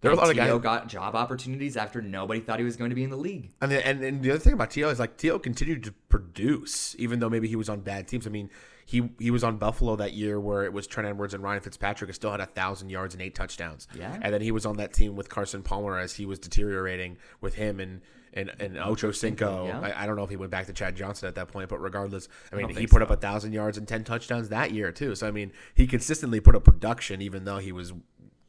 There 0.00 0.10
are 0.10 0.14
a 0.14 0.16
lot 0.16 0.30
of 0.30 0.36
guys. 0.36 0.60
got 0.60 0.88
job 0.88 1.14
opportunities 1.14 1.76
after 1.76 2.02
nobody 2.02 2.40
thought 2.40 2.58
he 2.58 2.64
was 2.64 2.76
going 2.76 2.90
to 2.90 2.96
be 2.96 3.04
in 3.04 3.10
the 3.10 3.16
league. 3.16 3.50
And, 3.60 3.70
the, 3.70 3.86
and 3.86 4.02
and 4.02 4.22
the 4.22 4.30
other 4.30 4.38
thing 4.38 4.52
about 4.52 4.70
T.O. 4.70 4.88
is 4.88 4.98
like 4.98 5.16
T.O. 5.16 5.38
continued 5.38 5.82
to 5.84 5.92
produce, 6.08 6.94
even 6.98 7.18
though 7.18 7.30
maybe 7.30 7.48
he 7.48 7.56
was 7.56 7.68
on 7.68 7.80
bad 7.80 8.06
teams. 8.06 8.26
I 8.26 8.30
mean, 8.30 8.50
he 8.84 9.10
he 9.18 9.30
was 9.30 9.42
on 9.42 9.56
Buffalo 9.56 9.96
that 9.96 10.12
year 10.12 10.38
where 10.38 10.64
it 10.64 10.72
was 10.72 10.86
Trent 10.86 11.08
Edwards 11.08 11.34
and 11.34 11.42
Ryan 11.42 11.60
Fitzpatrick, 11.60 12.08
and 12.08 12.14
still 12.14 12.30
had 12.30 12.40
a 12.40 12.46
thousand 12.46 12.90
yards 12.90 13.14
and 13.14 13.22
eight 13.22 13.34
touchdowns. 13.34 13.88
Yeah. 13.94 14.16
And 14.22 14.32
then 14.32 14.40
he 14.40 14.52
was 14.52 14.64
on 14.64 14.76
that 14.76 14.92
team 14.92 15.16
with 15.16 15.28
Carson 15.28 15.62
Palmer 15.62 15.98
as 15.98 16.14
he 16.14 16.24
was 16.24 16.38
deteriorating 16.38 17.16
with 17.40 17.54
him 17.54 17.80
and 17.80 18.00
and 18.32 18.52
and 18.60 18.78
Ocho 18.78 19.10
Cinco. 19.10 19.66
Yeah. 19.66 19.80
I, 19.80 20.04
I 20.04 20.06
don't 20.06 20.14
know 20.14 20.22
if 20.22 20.30
he 20.30 20.36
went 20.36 20.52
back 20.52 20.66
to 20.66 20.72
Chad 20.72 20.94
Johnson 20.94 21.26
at 21.26 21.34
that 21.34 21.48
point, 21.48 21.68
but 21.68 21.80
regardless, 21.80 22.28
I 22.52 22.56
mean, 22.56 22.68
don't 22.68 22.78
he 22.78 22.86
put 22.86 23.00
so. 23.00 23.04
up 23.04 23.10
a 23.10 23.16
thousand 23.16 23.52
yards 23.52 23.76
and 23.76 23.88
ten 23.88 24.04
touchdowns 24.04 24.50
that 24.50 24.70
year 24.70 24.92
too. 24.92 25.16
So 25.16 25.26
I 25.26 25.32
mean, 25.32 25.50
he 25.74 25.88
consistently 25.88 26.38
put 26.38 26.54
up 26.54 26.64
production, 26.64 27.20
even 27.22 27.44
though 27.44 27.58
he 27.58 27.72
was. 27.72 27.92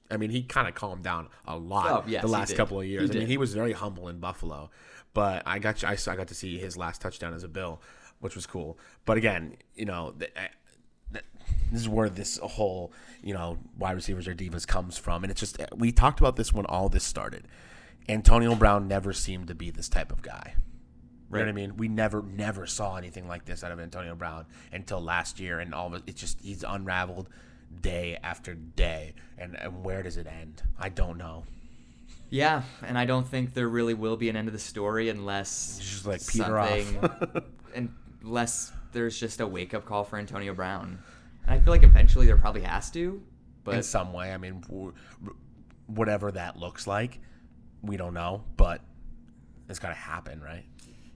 I 0.10 0.18
mean, 0.18 0.30
he 0.30 0.44
kind 0.44 0.68
of 0.68 0.74
calmed 0.76 1.04
down 1.04 1.28
a 1.46 1.58
lot 1.58 1.92
Oh, 1.92 2.04
yes, 2.08 2.22
the 2.22 2.28
last 2.30 2.56
couple 2.56 2.80
of 2.80 2.86
years. 2.88 3.10
I 3.12 3.14
mean, 3.14 3.28
he 3.28 3.38
was 3.38 3.54
very 3.54 3.74
humble 3.74 4.08
in 4.08 4.20
Buffalo, 4.20 4.70
but 5.14 5.44
I 5.46 5.60
got 5.60 5.84
I, 5.84 5.98
I 6.08 6.16
got 6.16 6.28
to 6.30 6.36
see 6.36 6.58
his 6.58 6.78
last 6.78 7.02
touchdown 7.02 7.34
as 7.34 7.44
a 7.44 7.48
Bill, 7.48 7.82
which 8.20 8.36
was 8.36 8.46
cool. 8.46 8.78
But 9.06 9.18
again, 9.18 9.58
you 9.76 9.86
know, 9.86 10.14
th- 10.18 10.32
I- 10.36 10.40
eh, 10.46 10.48
th- 11.14 11.26
this 11.72 11.82
is 11.82 11.90
where 11.90 12.10
this 12.10 12.38
whole 12.38 12.94
you 13.22 13.34
know 13.34 13.58
wide 13.78 13.96
receivers 13.96 14.28
or 14.28 14.34
divas 14.36 14.66
comes 14.66 14.98
from, 14.98 15.24
and 15.24 15.32
it's 15.32 15.40
just 15.42 15.60
eh, 15.60 15.66
we 15.76 15.92
talked 15.92 16.20
about 16.20 16.36
this 16.36 16.54
when 16.54 16.66
all 16.66 16.88
this 16.90 17.04
started. 17.04 17.48
Antonio 18.10 18.56
Brown 18.56 18.88
never 18.88 19.12
seemed 19.12 19.48
to 19.50 19.56
be 19.56 19.70
this 19.70 19.90
type 19.90 20.12
of 20.14 20.22
guy. 20.22 20.56
You 21.40 21.40
know 21.40 21.40
what 21.44 21.50
I 21.50 21.52
mean? 21.52 21.76
We 21.76 21.90
never, 21.90 22.22
never 22.22 22.66
saw 22.66 22.96
anything 22.96 23.28
like 23.28 23.44
this 23.44 23.62
out 23.62 23.74
of 23.74 23.82
Antonio 23.82 24.16
Brown 24.16 24.46
until 24.72 25.02
last 25.02 25.42
year, 25.42 25.60
and 25.60 25.74
all 25.76 25.88
of 25.88 25.94
it, 25.96 26.04
it's 26.08 26.22
just 26.22 26.40
he's 26.40 26.64
unraveled 26.64 27.28
day 27.82 28.18
after 28.24 28.54
day. 28.54 29.14
And 29.38 29.56
and 29.60 29.84
where 29.84 30.04
does 30.04 30.18
it 30.18 30.28
end? 30.28 30.64
I 30.80 30.90
don't 30.90 31.18
know. 31.18 31.44
Yeah, 32.30 32.64
and 32.86 32.98
I 32.98 33.06
don't 33.06 33.26
think 33.28 33.54
there 33.54 33.70
really 33.70 33.94
will 33.94 34.18
be 34.18 34.28
an 34.30 34.36
end 34.36 34.48
to 34.48 34.52
the 34.52 34.60
story 34.60 35.08
unless 35.10 35.80
Just 35.80 36.06
like 36.06 36.26
peter 36.28 36.60
off. 36.60 37.44
unless 38.24 38.74
there's 38.92 39.18
just 39.18 39.40
a 39.40 39.48
wake 39.48 39.74
up 39.74 39.86
call 39.86 40.04
for 40.04 40.18
Antonio 40.18 40.54
Brown. 40.54 41.00
And 41.46 41.56
I 41.56 41.64
feel 41.64 41.72
like 41.72 41.84
eventually 41.84 42.26
there 42.26 42.36
probably 42.36 42.64
has 42.64 42.92
to, 42.92 43.22
but 43.64 43.76
in 43.76 43.84
some 43.84 44.12
way. 44.12 44.34
I 44.34 44.38
mean, 44.38 44.62
whatever 45.86 46.32
that 46.34 46.58
looks 46.58 46.86
like, 46.86 47.20
we 47.82 47.96
don't 47.96 48.14
know, 48.14 48.44
but 48.58 48.82
it's 49.70 49.80
got 49.80 49.90
to 49.90 49.96
happen, 49.96 50.42
right? 50.42 50.66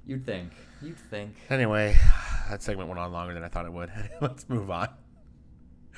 you'd 0.06 0.26
think, 0.26 0.52
you'd 0.82 0.98
think. 0.98 1.36
Anyway, 1.50 1.96
that 2.50 2.62
segment 2.62 2.90
went 2.90 3.00
on 3.00 3.12
longer 3.12 3.34
than 3.34 3.44
I 3.44 3.48
thought 3.48 3.66
it 3.66 3.74
would. 3.74 3.92
Let's 4.22 4.48
move 4.50 4.70
on. 4.70 4.90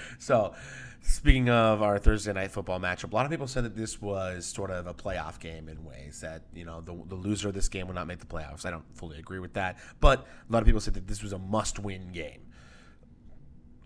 So, 0.20 0.54
speaking 1.02 1.50
of 1.50 1.82
our 1.82 2.00
Thursday 2.00 2.34
night 2.34 2.52
football 2.52 2.80
matchup, 2.80 3.12
a 3.12 3.16
lot 3.16 3.26
of 3.26 3.32
people 3.32 3.48
said 3.48 3.66
that 3.66 3.76
this 3.76 4.02
was 4.02 4.46
sort 4.46 4.72
of 4.72 4.88
a 4.88 4.94
playoff 4.94 5.40
game 5.40 5.68
in 5.68 5.84
ways 5.84 6.22
that, 6.22 6.44
you 6.54 6.66
know, 6.66 6.82
the, 6.82 6.98
the 7.08 7.16
loser 7.16 7.50
of 7.50 7.54
this 7.54 7.68
game 7.68 7.88
would 7.88 7.96
not 7.96 8.08
make 8.08 8.20
the 8.20 8.26
playoffs. 8.26 8.66
I 8.66 8.72
don't 8.72 8.86
fully 8.96 9.20
agree 9.20 9.40
with 9.40 9.54
that. 9.54 9.80
But 10.00 10.26
a 10.50 10.52
lot 10.52 10.60
of 10.60 10.66
people 10.66 10.82
said 10.82 10.94
that 10.94 11.08
this 11.08 11.22
was 11.22 11.34
a 11.34 11.40
must 11.40 11.80
win 11.80 12.12
game. 12.12 12.42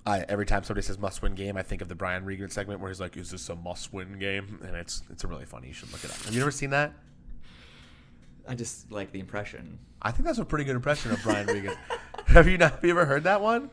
I, 0.07 0.23
every 0.29 0.45
time 0.45 0.63
somebody 0.63 0.85
says 0.85 0.97
must 0.97 1.21
win 1.21 1.35
game, 1.35 1.57
I 1.57 1.63
think 1.63 1.81
of 1.81 1.89
the 1.89 1.95
Brian 1.95 2.23
Regan 2.23 2.49
segment 2.49 2.79
where 2.79 2.89
he's 2.89 3.01
like, 3.01 3.17
"Is 3.17 3.29
this 3.29 3.49
a 3.49 3.55
must 3.57 3.91
win 3.91 4.17
game?" 4.17 4.61
And 4.65 4.73
it's 4.73 5.03
it's 5.09 5.25
a 5.25 5.27
really 5.27 5.43
funny. 5.43 5.67
You 5.67 5.73
should 5.73 5.91
look 5.91 6.01
it 6.05 6.11
up. 6.11 6.17
Have 6.23 6.33
you 6.33 6.39
ever 6.39 6.49
seen 6.49 6.69
that? 6.69 6.93
I 8.47 8.55
just 8.55 8.89
like 8.89 9.11
the 9.11 9.19
impression. 9.19 9.79
I 10.01 10.11
think 10.11 10.25
that's 10.25 10.37
a 10.37 10.45
pretty 10.45 10.63
good 10.63 10.77
impression 10.77 11.11
of 11.11 11.21
Brian 11.23 11.45
Regan. 11.45 11.75
have 12.27 12.47
you 12.47 12.57
not? 12.57 12.75
Have 12.75 12.83
you 12.85 12.91
ever 12.91 13.03
heard 13.03 13.25
that 13.25 13.41
one? 13.41 13.69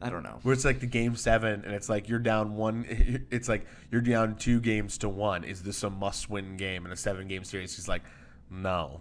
I 0.00 0.10
don't 0.10 0.22
know. 0.22 0.38
Where 0.42 0.52
it's 0.52 0.64
like 0.64 0.80
the 0.80 0.86
game 0.86 1.16
seven, 1.16 1.64
and 1.64 1.74
it's 1.74 1.88
like 1.88 2.08
you're 2.08 2.18
down 2.18 2.56
one. 2.56 2.84
It's 3.30 3.48
like 3.48 3.66
you're 3.90 4.00
down 4.00 4.36
two 4.36 4.60
games 4.60 4.98
to 4.98 5.08
one. 5.08 5.44
Is 5.44 5.62
this 5.62 5.82
a 5.82 5.90
must-win 5.90 6.56
game 6.56 6.86
in 6.86 6.92
a 6.92 6.96
seven-game 6.96 7.44
series? 7.44 7.74
He's 7.76 7.88
like, 7.88 8.02
no, 8.50 9.00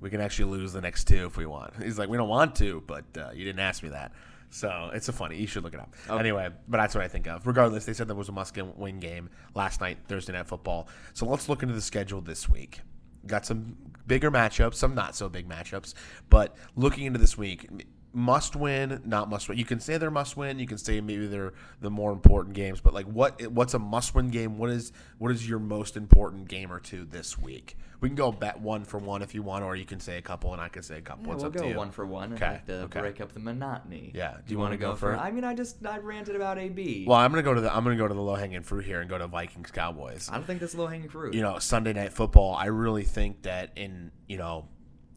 we 0.00 0.10
can 0.10 0.20
actually 0.20 0.50
lose 0.50 0.72
the 0.72 0.80
next 0.80 1.04
two 1.04 1.26
if 1.26 1.36
we 1.36 1.46
want. 1.46 1.74
He's 1.82 1.98
like, 1.98 2.08
we 2.08 2.16
don't 2.16 2.28
want 2.28 2.54
to, 2.56 2.82
but 2.86 3.04
uh, 3.16 3.30
you 3.34 3.44
didn't 3.44 3.60
ask 3.60 3.82
me 3.82 3.90
that. 3.90 4.12
So 4.50 4.90
it's 4.92 5.08
a 5.08 5.12
funny. 5.12 5.38
You 5.38 5.46
should 5.46 5.64
look 5.64 5.74
it 5.74 5.80
up. 5.80 5.94
Anyway, 6.10 6.50
but 6.68 6.76
that's 6.76 6.94
what 6.94 7.02
I 7.02 7.08
think 7.08 7.26
of. 7.26 7.46
Regardless, 7.46 7.84
they 7.86 7.94
said 7.94 8.06
there 8.08 8.14
was 8.14 8.28
a 8.28 8.32
must-win 8.32 9.00
game 9.00 9.30
last 9.54 9.80
night, 9.80 9.98
Thursday 10.08 10.34
night 10.34 10.46
football. 10.46 10.88
So 11.14 11.26
let's 11.26 11.48
look 11.48 11.62
into 11.62 11.74
the 11.74 11.80
schedule 11.80 12.20
this 12.20 12.48
week. 12.48 12.80
Got 13.26 13.46
some 13.46 13.76
bigger 14.06 14.30
matchups, 14.30 14.74
some 14.74 14.94
not 14.94 15.16
so 15.16 15.28
big 15.28 15.48
matchups, 15.48 15.94
but 16.28 16.56
looking 16.76 17.06
into 17.06 17.18
this 17.18 17.38
week, 17.38 17.68
must 18.12 18.56
win, 18.56 19.00
not 19.04 19.28
must 19.28 19.48
win. 19.48 19.58
You 19.58 19.64
can 19.64 19.80
say 19.80 19.96
they're 19.98 20.10
must 20.10 20.36
win. 20.36 20.58
You 20.58 20.66
can 20.66 20.78
say 20.78 21.00
maybe 21.00 21.26
they're 21.26 21.52
the 21.80 21.90
more 21.90 22.12
important 22.12 22.54
games, 22.54 22.80
but 22.80 22.92
like 22.92 23.06
what 23.06 23.46
what's 23.48 23.74
a 23.74 23.78
must 23.78 24.14
win 24.14 24.30
game? 24.30 24.58
What 24.58 24.70
is 24.70 24.92
what 25.18 25.30
is 25.30 25.48
your 25.48 25.58
most 25.58 25.96
important 25.96 26.48
game 26.48 26.72
or 26.72 26.78
two 26.78 27.04
this 27.04 27.38
week? 27.38 27.76
We 28.00 28.08
can 28.08 28.16
go 28.16 28.32
bet 28.32 28.60
one 28.60 28.84
for 28.84 28.98
one 28.98 29.22
if 29.22 29.32
you 29.32 29.42
want, 29.42 29.64
or 29.64 29.76
you 29.76 29.84
can 29.84 30.00
say 30.00 30.18
a 30.18 30.22
couple, 30.22 30.52
and 30.52 30.60
I 30.60 30.68
can 30.68 30.82
say 30.82 30.98
a 30.98 31.00
couple. 31.00 31.26
Yeah, 31.26 31.34
it's 31.34 31.42
we'll 31.44 31.50
up 31.50 31.56
to 31.56 31.62
go 31.62 31.68
you. 31.68 31.76
one 31.76 31.92
for 31.92 32.04
one. 32.04 32.32
Okay, 32.32 32.46
like 32.46 32.66
to 32.66 32.74
okay. 32.82 33.00
break 33.00 33.20
up 33.20 33.32
the 33.32 33.38
monotony. 33.38 34.10
Yeah. 34.12 34.38
Do 34.44 34.52
you, 34.52 34.58
want 34.58 34.72
to 34.72 34.76
go, 34.76 34.96
for? 34.96 35.16
I 35.16 35.30
mean, 35.30 35.44
I 35.44 35.54
just 35.54 35.86
I 35.86 35.98
ranted 35.98 36.34
about 36.34 36.58
AB. 36.58 37.04
Well, 37.06 37.16
I'm 37.16 37.30
gonna 37.30 37.44
go 37.44 37.54
to 37.54 37.60
the 37.60 37.74
I'm 37.74 37.84
gonna 37.84 37.96
go 37.96 38.08
to 38.08 38.14
the 38.14 38.20
low 38.20 38.34
hanging 38.34 38.62
fruit 38.62 38.84
here 38.84 39.00
and 39.00 39.08
go 39.08 39.18
to 39.18 39.28
Vikings 39.28 39.70
Cowboys. 39.70 40.28
I 40.28 40.34
don't 40.34 40.44
think 40.44 40.58
that's 40.58 40.74
low 40.74 40.88
hanging 40.88 41.10
fruit. 41.10 41.34
you 41.34 41.42
know, 41.42 41.60
Sunday 41.60 41.92
night 41.92 42.12
football, 42.12 42.56
I 42.56 42.66
really 42.66 43.04
think 43.04 43.42
that 43.42 43.70
in, 43.76 44.10
you 44.26 44.36
know, 44.36 44.66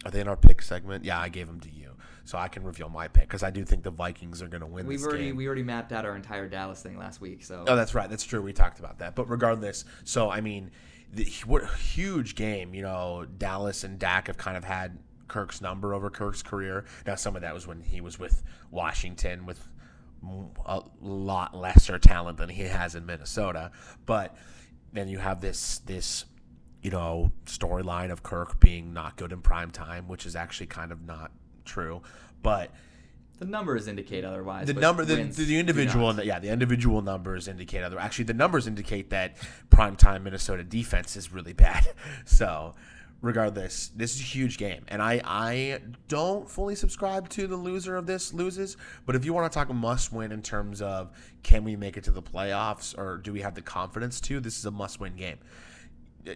are 0.05 0.11
they 0.11 0.19
in 0.19 0.27
our 0.27 0.37
pick 0.37 0.61
segment? 0.61 1.03
Yeah, 1.05 1.19
I 1.19 1.29
gave 1.29 1.47
them 1.47 1.59
to 1.61 1.71
you. 1.71 1.84
So 2.25 2.37
I 2.37 2.47
can 2.47 2.63
reveal 2.63 2.89
my 2.89 3.07
pick 3.07 3.23
because 3.23 3.43
I 3.43 3.51
do 3.51 3.63
think 3.63 3.83
the 3.83 3.91
Vikings 3.91 4.41
are 4.41 4.47
going 4.47 4.61
to 4.61 4.67
win 4.67 4.87
We've 4.87 4.99
this 4.99 5.07
already 5.07 5.25
game. 5.25 5.35
we 5.35 5.45
already 5.45 5.63
mapped 5.63 5.93
out 5.93 6.05
our 6.05 6.15
entire 6.15 6.49
Dallas 6.49 6.81
thing 6.81 6.97
last 6.97 7.21
week. 7.21 7.43
So 7.43 7.63
Oh, 7.67 7.75
that's 7.75 7.93
right. 7.93 8.09
That's 8.09 8.23
true. 8.23 8.41
We 8.41 8.51
talked 8.51 8.79
about 8.79 8.99
that. 8.99 9.15
But 9.15 9.29
regardless, 9.29 9.85
so 10.03 10.29
I 10.31 10.41
mean, 10.41 10.71
the, 11.13 11.25
what 11.45 11.63
a 11.63 11.67
huge 11.77 12.35
game. 12.35 12.73
You 12.73 12.81
know, 12.81 13.25
Dallas 13.37 13.83
and 13.83 13.99
Dak 13.99 14.27
have 14.27 14.37
kind 14.37 14.57
of 14.57 14.63
had 14.63 14.97
Kirk's 15.27 15.61
number 15.61 15.93
over 15.93 16.09
Kirk's 16.09 16.41
career. 16.41 16.85
Now, 17.05 17.15
some 17.15 17.35
of 17.35 17.43
that 17.43 17.53
was 17.53 17.67
when 17.67 17.81
he 17.81 18.01
was 18.01 18.19
with 18.19 18.43
Washington 18.71 19.45
with 19.45 19.67
a 20.65 20.81
lot 21.01 21.55
lesser 21.55 21.99
talent 21.99 22.37
than 22.39 22.49
he 22.49 22.63
has 22.63 22.95
in 22.95 23.05
Minnesota. 23.05 23.71
But 24.05 24.35
then 24.93 25.07
you 25.07 25.19
have 25.19 25.41
this 25.41 25.79
this 25.79 26.25
you 26.81 26.89
know 26.89 27.31
storyline 27.45 28.11
of 28.11 28.23
Kirk 28.23 28.59
being 28.59 28.93
not 28.93 29.15
good 29.17 29.31
in 29.31 29.41
prime 29.41 29.69
time, 29.71 30.07
which 30.07 30.25
is 30.25 30.35
actually 30.35 30.67
kind 30.67 30.91
of 30.91 31.03
not 31.05 31.31
true. 31.65 32.01
But 32.41 32.71
the 33.39 33.45
numbers 33.45 33.87
indicate 33.87 34.23
otherwise. 34.23 34.67
the 34.67 34.73
number 34.73 35.03
the, 35.03 35.15
the 35.15 35.59
individual 35.59 36.13
yeah 36.23 36.39
the 36.39 36.49
individual 36.49 37.01
numbers 37.01 37.47
indicate 37.47 37.83
other 37.83 37.99
actually 37.99 38.25
the 38.25 38.33
numbers 38.33 38.67
indicate 38.67 39.09
that 39.09 39.35
primetime 39.69 40.23
minnesota 40.23 40.63
defense 40.63 41.15
is 41.15 41.31
really 41.31 41.53
bad 41.53 41.85
so 42.25 42.73
regardless 43.21 43.89
this 43.95 44.15
is 44.15 44.21
a 44.21 44.23
huge 44.23 44.57
game 44.57 44.85
and 44.87 45.01
i 45.01 45.21
i 45.25 45.79
don't 46.07 46.49
fully 46.49 46.75
subscribe 46.75 47.27
to 47.27 47.47
the 47.47 47.55
loser 47.55 47.95
of 47.95 48.05
this 48.05 48.33
loses 48.33 48.77
but 49.05 49.15
if 49.15 49.25
you 49.25 49.33
want 49.33 49.51
to 49.51 49.53
talk 49.53 49.73
must 49.73 50.13
win 50.13 50.31
in 50.31 50.41
terms 50.41 50.81
of 50.81 51.11
can 51.43 51.63
we 51.63 51.75
make 51.75 51.97
it 51.97 52.03
to 52.03 52.11
the 52.11 52.21
playoffs 52.21 52.97
or 52.97 53.17
do 53.17 53.33
we 53.33 53.41
have 53.41 53.55
the 53.55 53.61
confidence 53.61 54.21
to 54.21 54.39
this 54.39 54.57
is 54.57 54.65
a 54.65 54.71
must 54.71 54.99
win 54.99 55.15
game 55.15 55.37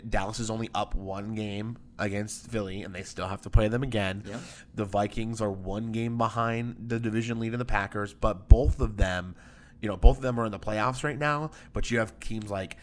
Dallas 0.10 0.40
is 0.40 0.50
only 0.50 0.70
up 0.74 0.96
one 0.96 1.36
game 1.36 1.78
against 1.98 2.48
Philly, 2.48 2.84
and 2.84 2.94
they 2.94 3.04
still 3.04 3.28
have 3.28 3.42
to 3.42 3.50
play 3.50 3.68
them 3.68 3.84
again. 3.84 4.24
Yeah. 4.26 4.40
The 4.76 4.86
Vikings 4.86 5.42
are 5.42 5.52
one 5.52 5.92
game 5.92 6.18
behind 6.18 6.76
the 6.88 7.00
division 7.00 7.40
lead 7.40 7.54
of 7.54 7.60
the 7.60 7.66
Packers, 7.66 8.14
but 8.14 8.50
both 8.50 8.80
of 8.80 8.98
them, 8.98 9.36
you 9.82 9.90
know, 9.90 9.98
both 9.98 10.18
of 10.18 10.24
them 10.24 10.40
are 10.40 10.46
in 10.46 10.52
the 10.52 10.60
playoffs 10.60 11.04
right 11.04 11.18
now. 11.18 11.52
But 11.74 11.92
you 11.92 12.00
have 12.00 12.20
teams 12.20 12.50
like 12.50 12.78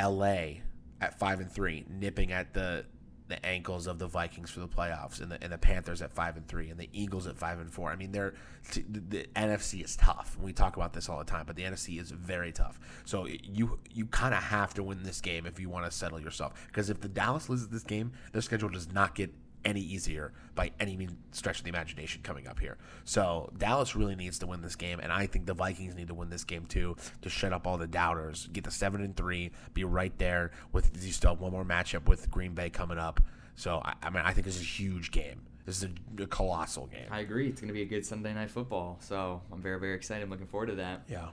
LA 0.00 0.60
at 1.00 1.18
five 1.18 1.40
and 1.40 1.50
three, 1.50 1.84
nipping 1.88 2.32
at 2.32 2.54
the 2.54 2.84
the 3.28 3.44
ankles 3.44 3.86
of 3.86 3.98
the 3.98 4.06
Vikings 4.06 4.50
for 4.50 4.60
the 4.60 4.68
playoffs, 4.68 5.20
and 5.20 5.30
the 5.30 5.42
and 5.42 5.52
the 5.52 5.58
Panthers 5.58 6.02
at 6.02 6.12
five 6.12 6.36
and 6.36 6.46
three, 6.48 6.70
and 6.70 6.78
the 6.78 6.88
Eagles 6.92 7.26
at 7.26 7.36
five 7.36 7.60
and 7.60 7.70
four. 7.70 7.90
I 7.90 7.96
mean, 7.96 8.12
they're 8.12 8.34
the, 8.72 9.00
the 9.00 9.26
NFC 9.36 9.84
is 9.84 9.96
tough. 9.96 10.36
We 10.40 10.52
talk 10.52 10.76
about 10.76 10.92
this 10.92 11.08
all 11.08 11.18
the 11.18 11.24
time, 11.24 11.44
but 11.46 11.56
the 11.56 11.62
NFC 11.62 12.00
is 12.00 12.10
very 12.10 12.52
tough. 12.52 12.80
So 13.04 13.26
you 13.26 13.78
you 13.90 14.06
kind 14.06 14.34
of 14.34 14.42
have 14.42 14.74
to 14.74 14.82
win 14.82 15.02
this 15.02 15.20
game 15.20 15.46
if 15.46 15.60
you 15.60 15.68
want 15.68 15.84
to 15.84 15.90
settle 15.90 16.20
yourself. 16.20 16.66
Because 16.66 16.90
if 16.90 17.00
the 17.00 17.08
Dallas 17.08 17.48
loses 17.48 17.68
this 17.68 17.84
game, 17.84 18.12
their 18.32 18.42
schedule 18.42 18.68
does 18.68 18.92
not 18.92 19.14
get 19.14 19.32
any 19.64 19.80
easier 19.80 20.32
by 20.54 20.70
any 20.80 20.96
mean 20.96 21.16
stretch 21.32 21.58
of 21.58 21.64
the 21.64 21.70
imagination 21.70 22.22
coming 22.22 22.46
up 22.46 22.58
here. 22.58 22.76
So 23.04 23.50
Dallas 23.56 23.94
really 23.94 24.16
needs 24.16 24.38
to 24.40 24.46
win 24.46 24.62
this 24.62 24.76
game, 24.76 25.00
and 25.00 25.12
I 25.12 25.26
think 25.26 25.46
the 25.46 25.54
Vikings 25.54 25.94
need 25.94 26.08
to 26.08 26.14
win 26.14 26.30
this 26.30 26.44
game 26.44 26.66
too 26.66 26.96
to 27.22 27.30
shut 27.30 27.52
up 27.52 27.66
all 27.66 27.78
the 27.78 27.86
doubters, 27.86 28.48
get 28.52 28.64
the 28.64 28.70
seven 28.70 29.02
and 29.02 29.16
three, 29.16 29.50
be 29.74 29.84
right 29.84 30.16
there 30.18 30.50
with 30.72 31.04
you 31.04 31.12
still 31.12 31.30
have 31.30 31.40
one 31.40 31.52
more 31.52 31.64
matchup 31.64 32.06
with 32.06 32.30
Green 32.30 32.54
Bay 32.54 32.70
coming 32.70 32.98
up. 32.98 33.20
So 33.54 33.82
I, 33.84 33.94
I 34.02 34.10
mean, 34.10 34.22
I 34.24 34.32
think 34.32 34.46
this 34.46 34.56
is 34.56 34.62
a 34.62 34.64
huge 34.64 35.10
game. 35.10 35.42
This 35.66 35.82
is 35.82 35.90
a, 36.18 36.22
a 36.22 36.26
colossal 36.26 36.86
game. 36.86 37.08
I 37.10 37.20
agree. 37.20 37.46
It's 37.48 37.60
going 37.60 37.68
to 37.68 37.74
be 37.74 37.82
a 37.82 37.86
good 37.86 38.06
Sunday 38.06 38.32
night 38.32 38.50
football. 38.50 38.96
So 39.00 39.42
I'm 39.52 39.60
very, 39.60 39.78
very 39.78 39.94
excited. 39.94 40.22
I'm 40.22 40.30
looking 40.30 40.46
forward 40.46 40.68
to 40.68 40.76
that. 40.76 41.02
Yeah. 41.10 41.28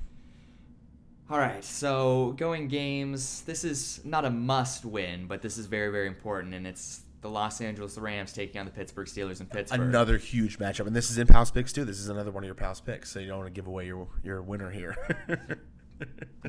All 1.29 1.39
right. 1.39 1.63
So 1.63 2.33
going 2.35 2.67
games. 2.67 3.43
This 3.43 3.63
is 3.63 4.01
not 4.03 4.25
a 4.25 4.29
must 4.29 4.83
win, 4.83 5.27
but 5.27 5.41
this 5.41 5.57
is 5.57 5.67
very, 5.67 5.89
very 5.89 6.07
important. 6.07 6.53
And 6.53 6.67
it's 6.67 7.04
the 7.25 7.31
Los 7.31 7.59
Angeles 7.59 7.97
Rams 7.97 8.33
taking 8.33 8.59
on 8.59 8.67
the 8.67 8.71
Pittsburgh 8.71 9.07
Steelers 9.07 9.39
in 9.41 9.47
Pittsburgh. 9.47 9.81
Another 9.81 10.15
huge 10.19 10.59
matchup, 10.59 10.85
and 10.85 10.95
this 10.95 11.09
is 11.09 11.17
in 11.17 11.25
Pal's 11.25 11.49
picks 11.49 11.73
too. 11.73 11.83
This 11.83 11.99
is 11.99 12.07
another 12.07 12.29
one 12.29 12.43
of 12.43 12.45
your 12.45 12.53
Pal's 12.53 12.79
picks, 12.79 13.09
so 13.09 13.19
you 13.19 13.25
don't 13.27 13.39
want 13.39 13.47
to 13.47 13.51
give 13.59 13.65
away 13.65 13.87
your 13.87 14.07
your 14.23 14.43
winner 14.43 14.69
here. 14.69 14.95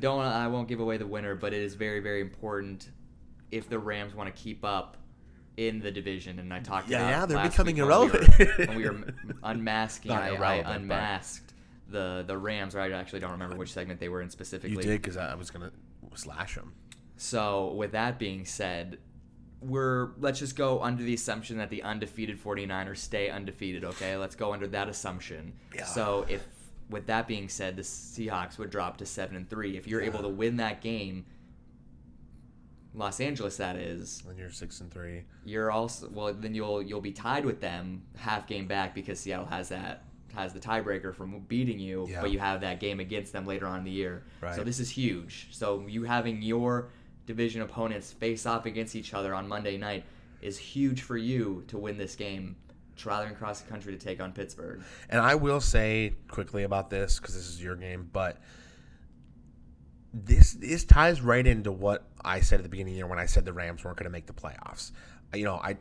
Don't 0.00 0.16
wanna, 0.18 0.34
I 0.34 0.48
won't 0.48 0.68
give 0.68 0.80
away 0.80 0.96
the 0.98 1.06
winner, 1.06 1.34
but 1.34 1.54
it 1.54 1.62
is 1.62 1.74
very, 1.76 2.00
very 2.00 2.20
important 2.20 2.90
if 3.52 3.70
the 3.70 3.78
Rams 3.78 4.12
want 4.14 4.34
to 4.34 4.42
keep 4.42 4.64
up 4.64 4.96
in 5.56 5.78
the 5.78 5.90
division. 5.90 6.40
And 6.40 6.52
I 6.52 6.58
talked 6.58 6.88
Yeah, 6.90 6.98
about 6.98 7.10
yeah, 7.10 7.26
they're 7.26 7.48
becoming 7.48 7.76
irrelevant. 7.78 8.28
When 8.38 8.38
we 8.38 8.44
were, 8.46 8.52
when 8.66 8.76
we 8.76 8.88
were 8.88 9.14
unmasking, 9.44 10.10
I, 10.12 10.34
I 10.34 10.62
but- 10.62 10.76
unmasked 10.76 11.54
the 11.88 12.24
the 12.26 12.36
Rams. 12.36 12.74
Or 12.74 12.80
I 12.80 12.90
actually 12.90 13.20
don't 13.20 13.30
remember 13.30 13.56
which 13.56 13.72
segment 13.72 13.98
they 14.00 14.08
were 14.10 14.20
in 14.20 14.28
specifically. 14.30 14.76
you 14.76 14.82
did 14.82 15.00
because 15.00 15.16
I 15.16 15.34
was 15.36 15.50
gonna 15.50 15.70
slash 16.16 16.56
them. 16.56 16.74
So, 17.16 17.72
with 17.72 17.92
that 17.92 18.18
being 18.18 18.44
said, 18.44 18.98
we're 19.66 20.10
let's 20.18 20.38
just 20.38 20.56
go 20.56 20.80
under 20.82 21.02
the 21.02 21.14
assumption 21.14 21.58
that 21.58 21.70
the 21.70 21.82
undefeated 21.82 22.42
49ers 22.42 22.98
stay 22.98 23.30
undefeated, 23.30 23.84
okay? 23.84 24.16
Let's 24.16 24.34
go 24.36 24.52
under 24.52 24.66
that 24.68 24.88
assumption. 24.88 25.52
Yeah. 25.74 25.84
So, 25.84 26.24
if 26.28 26.46
with 26.88 27.06
that 27.06 27.26
being 27.26 27.48
said, 27.48 27.76
the 27.76 27.82
Seahawks 27.82 28.58
would 28.58 28.70
drop 28.70 28.96
to 28.98 29.06
7 29.06 29.34
and 29.36 29.50
3. 29.50 29.76
If 29.76 29.86
you're 29.88 30.00
able 30.02 30.20
to 30.22 30.28
win 30.28 30.56
that 30.58 30.80
game, 30.82 31.26
Los 32.94 33.20
Angeles 33.20 33.56
that 33.58 33.76
is, 33.76 34.22
When 34.24 34.38
you're 34.38 34.50
six 34.50 34.80
and 34.80 34.90
three, 34.90 35.24
you're 35.44 35.70
also 35.70 36.08
well 36.10 36.32
then 36.32 36.54
you'll 36.54 36.80
you'll 36.80 37.02
be 37.02 37.12
tied 37.12 37.44
with 37.44 37.60
them 37.60 38.02
half 38.16 38.46
game 38.46 38.66
back 38.66 38.94
because 38.94 39.20
Seattle 39.20 39.44
has 39.46 39.68
that 39.68 40.04
has 40.34 40.52
the 40.54 40.60
tiebreaker 40.60 41.14
from 41.14 41.40
beating 41.40 41.78
you, 41.78 42.06
Yeah. 42.08 42.20
but 42.22 42.30
you 42.30 42.38
have 42.38 42.60
that 42.62 42.78
game 42.80 43.00
against 43.00 43.32
them 43.32 43.46
later 43.46 43.66
on 43.66 43.78
in 43.80 43.84
the 43.84 43.90
year. 43.90 44.24
Right. 44.40 44.54
So 44.54 44.64
this 44.64 44.78
is 44.80 44.90
huge. 44.90 45.48
So 45.50 45.84
you 45.86 46.04
having 46.04 46.40
your 46.42 46.88
division 47.26 47.62
opponents 47.62 48.12
face 48.12 48.46
off 48.46 48.66
against 48.66 48.96
each 48.96 49.14
other 49.14 49.34
on 49.34 49.48
Monday 49.48 49.76
night 49.76 50.04
is 50.40 50.58
huge 50.58 51.02
for 51.02 51.16
you 51.16 51.64
to 51.68 51.78
win 51.78 51.98
this 51.98 52.14
game, 52.14 52.56
traveling 52.96 53.32
across 53.32 53.60
the 53.60 53.68
country 53.68 53.92
to 53.96 53.98
take 53.98 54.20
on 54.20 54.32
Pittsburgh. 54.32 54.82
and 55.08 55.20
I 55.20 55.34
will 55.34 55.60
say 55.60 56.14
quickly 56.28 56.62
about 56.62 56.90
this 56.90 57.18
because 57.18 57.34
this 57.34 57.46
is 57.46 57.62
your 57.62 57.76
game, 57.76 58.08
but 58.12 58.38
this 60.14 60.54
this 60.54 60.84
ties 60.84 61.20
right 61.20 61.46
into 61.46 61.70
what 61.70 62.06
I 62.24 62.40
said 62.40 62.60
at 62.60 62.62
the 62.62 62.68
beginning 62.68 62.92
of 62.92 62.94
the 62.94 62.98
year 62.98 63.06
when 63.06 63.18
I 63.18 63.26
said 63.26 63.44
the 63.44 63.52
Rams 63.52 63.84
weren't 63.84 63.98
going 63.98 64.04
to 64.04 64.10
make 64.10 64.26
the 64.26 64.32
playoffs. 64.32 64.92
You 65.34 65.44
know, 65.44 65.56
I 65.56 65.76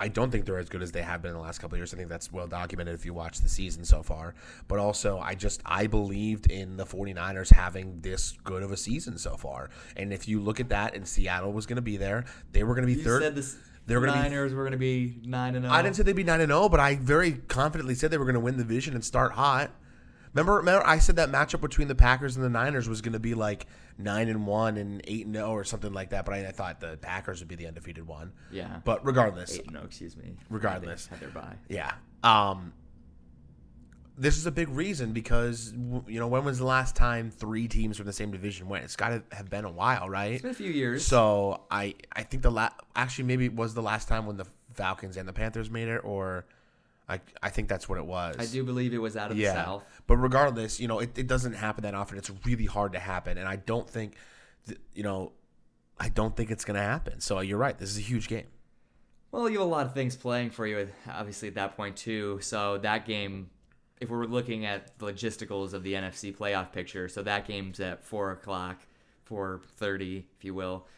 I 0.00 0.08
don't 0.08 0.30
think 0.30 0.46
they're 0.46 0.58
as 0.58 0.68
good 0.68 0.82
as 0.82 0.92
they 0.92 1.02
have 1.02 1.20
been 1.22 1.30
in 1.30 1.36
the 1.36 1.42
last 1.42 1.58
couple 1.58 1.76
of 1.76 1.78
years. 1.78 1.92
I 1.92 1.98
think 1.98 2.08
that's 2.08 2.32
well 2.32 2.46
documented 2.46 2.94
if 2.94 3.04
you 3.04 3.12
watch 3.12 3.40
the 3.40 3.48
season 3.48 3.84
so 3.84 4.02
far. 4.02 4.34
But 4.66 4.78
also, 4.78 5.18
I 5.18 5.34
just 5.34 5.60
I 5.66 5.86
believed 5.86 6.50
in 6.50 6.76
the 6.76 6.86
49ers 6.86 7.52
having 7.52 8.00
this 8.00 8.32
good 8.42 8.62
of 8.62 8.72
a 8.72 8.76
season 8.76 9.18
so 9.18 9.36
far. 9.36 9.70
And 9.96 10.12
if 10.12 10.26
you 10.26 10.40
look 10.40 10.58
at 10.58 10.70
that, 10.70 10.94
and 10.96 11.06
Seattle 11.06 11.52
was 11.52 11.66
going 11.66 11.76
to 11.76 11.82
be 11.82 11.98
there, 11.98 12.24
they 12.52 12.64
were 12.64 12.74
going 12.74 12.88
to 12.88 12.92
be 12.92 12.98
You 12.98 13.04
third. 13.04 13.22
said 13.22 13.34
the 13.34 13.56
they 13.86 13.94
going 13.94 14.06
to 14.06 14.12
be 14.12 14.18
Niners 14.20 14.54
were 14.54 14.62
going 14.62 14.72
to 14.72 14.78
be 14.78 15.16
9 15.24 15.56
and 15.56 15.64
oh. 15.64 15.68
0. 15.68 15.74
I 15.74 15.82
didn't 15.82 15.96
say 15.96 16.04
they'd 16.04 16.14
be 16.14 16.22
nine 16.22 16.40
and 16.40 16.50
zero, 16.50 16.68
but 16.68 16.78
I 16.78 16.94
very 16.94 17.32
confidently 17.32 17.94
said 17.94 18.10
they 18.10 18.18
were 18.18 18.24
going 18.24 18.34
to 18.34 18.40
win 18.40 18.56
the 18.56 18.62
division 18.62 18.94
and 18.94 19.04
start 19.04 19.32
hot. 19.32 19.72
Remember, 20.32 20.54
remember, 20.54 20.86
I 20.86 20.98
said 20.98 21.16
that 21.16 21.30
matchup 21.30 21.60
between 21.60 21.88
the 21.88 21.94
Packers 21.94 22.36
and 22.36 22.44
the 22.44 22.50
Niners 22.50 22.88
was 22.88 23.00
going 23.00 23.14
to 23.14 23.18
be 23.18 23.34
like 23.34 23.66
nine 23.98 24.28
and 24.28 24.46
one 24.46 24.76
and 24.76 25.00
eight 25.04 25.26
and 25.26 25.34
zero 25.34 25.50
or 25.50 25.64
something 25.64 25.92
like 25.92 26.10
that. 26.10 26.24
But 26.24 26.34
I, 26.34 26.46
I 26.46 26.52
thought 26.52 26.80
the 26.80 26.98
Packers 26.98 27.40
would 27.40 27.48
be 27.48 27.56
the 27.56 27.66
undefeated 27.66 28.06
one. 28.06 28.32
Yeah. 28.52 28.80
But 28.84 29.04
regardless, 29.04 29.58
8 29.58 29.72
no, 29.72 29.82
excuse 29.82 30.16
me. 30.16 30.36
Regardless. 30.48 31.08
Had 31.08 31.20
their 31.20 31.30
bye. 31.30 31.56
yeah. 31.68 31.92
Um, 32.22 32.72
this 34.16 34.36
is 34.36 34.44
a 34.46 34.50
big 34.50 34.68
reason 34.68 35.12
because 35.12 35.72
you 36.06 36.20
know 36.20 36.28
when 36.28 36.44
was 36.44 36.58
the 36.58 36.66
last 36.66 36.94
time 36.94 37.30
three 37.30 37.66
teams 37.66 37.96
from 37.96 38.06
the 38.06 38.12
same 38.12 38.30
division 38.30 38.68
went? 38.68 38.84
It's 38.84 38.96
got 38.96 39.08
to 39.08 39.22
have 39.34 39.48
been 39.48 39.64
a 39.64 39.70
while, 39.70 40.08
right? 40.10 40.32
It's 40.32 40.42
been 40.42 40.50
a 40.50 40.54
few 40.54 40.70
years. 40.70 41.04
So 41.06 41.62
I 41.70 41.94
I 42.12 42.22
think 42.22 42.42
the 42.42 42.50
last 42.50 42.74
actually 42.94 43.24
maybe 43.24 43.46
it 43.46 43.56
was 43.56 43.72
the 43.74 43.82
last 43.82 44.08
time 44.08 44.26
when 44.26 44.36
the 44.36 44.46
Falcons 44.74 45.16
and 45.16 45.26
the 45.26 45.32
Panthers 45.32 45.70
made 45.70 45.88
it, 45.88 46.04
or 46.04 46.44
I 47.10 47.20
I 47.42 47.50
think 47.50 47.68
that's 47.68 47.88
what 47.88 47.98
it 47.98 48.06
was. 48.06 48.36
I 48.38 48.46
do 48.46 48.62
believe 48.62 48.94
it 48.94 48.98
was 48.98 49.16
out 49.16 49.30
of 49.30 49.36
yeah. 49.36 49.52
the 49.52 49.64
South. 49.64 50.02
But 50.06 50.16
regardless, 50.16 50.78
you 50.80 50.88
know, 50.88 51.00
it, 51.00 51.18
it 51.18 51.26
doesn't 51.26 51.54
happen 51.54 51.82
that 51.82 51.94
often. 51.94 52.16
It's 52.16 52.30
really 52.44 52.66
hard 52.66 52.92
to 52.92 52.98
happen, 53.00 53.36
and 53.36 53.48
I 53.48 53.56
don't 53.56 53.88
think, 53.88 54.14
th- 54.66 54.80
you 54.94 55.02
know, 55.02 55.32
I 55.98 56.08
don't 56.08 56.36
think 56.36 56.50
it's 56.50 56.64
gonna 56.64 56.82
happen. 56.82 57.20
So 57.20 57.40
you're 57.40 57.58
right. 57.58 57.76
This 57.76 57.90
is 57.90 57.98
a 57.98 58.02
huge 58.02 58.28
game. 58.28 58.46
Well, 59.32 59.48
you 59.48 59.58
have 59.58 59.66
a 59.66 59.70
lot 59.70 59.86
of 59.86 59.94
things 59.94 60.16
playing 60.16 60.50
for 60.50 60.66
you, 60.66 60.88
obviously, 61.08 61.48
at 61.48 61.54
that 61.54 61.76
point, 61.76 61.96
too. 61.96 62.38
So 62.42 62.78
that 62.78 63.06
game, 63.06 63.50
if 64.00 64.08
we're 64.08 64.26
looking 64.26 64.66
at 64.66 64.98
the 64.98 65.06
logisticals 65.06 65.72
of 65.72 65.84
the 65.84 65.92
NFC 65.92 66.36
playoff 66.36 66.72
picture, 66.72 67.08
so 67.08 67.22
that 67.22 67.46
game's 67.46 67.78
at 67.78 68.04
4 68.04 68.32
o'clock, 68.32 68.80
4.30, 69.30 70.24
if 70.36 70.44
you 70.44 70.52
will. 70.52 70.88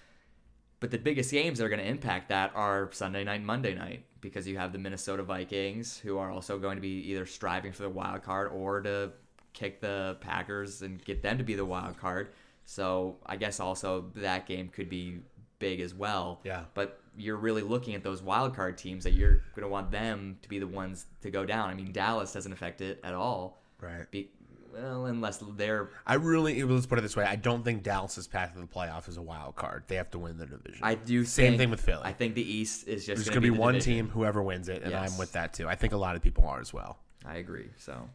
But 0.81 0.91
the 0.91 0.99
biggest 0.99 1.31
games 1.31 1.59
that 1.59 1.67
are 1.67 1.69
going 1.69 1.83
to 1.83 1.87
impact 1.87 2.31
that 2.31 2.53
are 2.55 2.89
Sunday 2.93 3.23
night 3.23 3.37
and 3.37 3.47
Monday 3.47 3.75
night 3.75 4.07
because 4.23 4.49
you 4.49 4.57
have 4.57 4.73
the 4.73 4.79
Minnesota 4.79 5.23
Vikings, 5.23 5.99
who 5.99 6.17
are 6.17 6.31
also 6.31 6.59
going 6.59 6.77
to 6.77 6.81
be 6.81 7.11
either 7.11 7.27
striving 7.27 7.73
for 7.73 7.83
the 7.83 7.91
wild 7.91 8.23
card 8.23 8.51
or 8.51 8.81
to 8.81 9.13
kick 9.53 9.83
the 9.83 10.17
Packers 10.21 10.81
and 10.81 11.05
get 11.05 11.23
them 11.23 11.37
to 11.37 11.45
be 11.45 11.55
the 11.55 11.65
wild 11.65 11.99
card. 11.99 12.29
So 12.65 13.19
I 13.27 13.37
guess 13.37 13.61
also 13.61 14.07
that 14.15 14.47
game 14.47 14.69
could 14.69 14.89
be 14.89 15.19
big 15.59 15.81
as 15.81 15.95
well. 15.95 16.41
Yeah. 16.45 16.65
But 16.73 17.01
you're 17.17 17.37
really 17.37 17.63
looking 17.63 17.95
at 17.95 18.03
those 18.03 18.23
wild 18.23 18.57
card 18.57 18.79
teams 18.79 19.05
that 19.05 19.13
you're 19.13 19.43
going 19.55 19.63
to 19.63 19.69
want 19.69 19.91
them 19.91 20.39
to 20.41 20.49
be 20.49 20.59
the 20.59 20.67
ones 20.67 21.07
to 21.21 21.31
go 21.31 21.45
down. 21.45 21.69
I 21.69 21.75
mean, 21.75 21.93
Dallas 21.93 22.33
doesn't 22.33 22.53
affect 22.53 22.81
it 22.81 23.01
at 23.05 23.15
all. 23.15 23.61
Right. 23.81 24.11
Be, 24.11 24.31
well, 24.73 25.07
unless 25.07 25.43
they're. 25.57 25.91
I 26.07 26.15
really 26.15 26.63
let's 26.63 26.87
put 26.87 26.99
it 26.99 27.03
this 27.03 27.17
way. 27.17 27.25
I 27.25 27.37
don't 27.37 27.63
think 27.65 27.83
Dallas's 27.83 28.27
path 28.27 28.55
to 28.55 28.61
the 28.61 28.67
playoff 28.67 29.09
is 29.09 29.17
a 29.17 29.23
wild 29.23 29.55
card. 29.57 29.85
They 29.89 29.97
have 29.97 30.11
to 30.13 30.19
win 30.19 30.39
the 30.39 30.47
division. 30.47 30.81
I 30.83 30.95
do. 30.95 31.25
Same 31.25 31.49
think- 31.53 31.59
thing 31.59 31.71
with 31.71 31.81
Philly. 31.81 32.03
I 32.05 32.13
think 32.13 32.35
the 32.35 32.43
East 32.51 32.89
is 32.89 33.07
just 33.07 33.17
There's 33.19 33.29
going 33.29 33.35
to 33.37 33.41
be 33.41 33.51
one 33.51 33.75
division. 33.75 33.95
team, 33.95 34.09
whoever 34.09 34.43
wins 34.43 34.69
it, 34.69 34.83
and 34.83 34.93
Yes. 34.93 35.13
I'm 35.13 35.19
with 35.19 35.33
that 35.33 35.53
too. 35.55 35.69
I 35.69 35.75
think 35.75 35.93
a 35.93 35.97
lot 35.99 36.17
of 36.17 36.23
people 36.23 36.47
are 36.47 36.61
as 36.61 36.73
well. 36.73 36.99
I 37.25 37.37
agree. 37.37 37.69
So, 37.77 38.09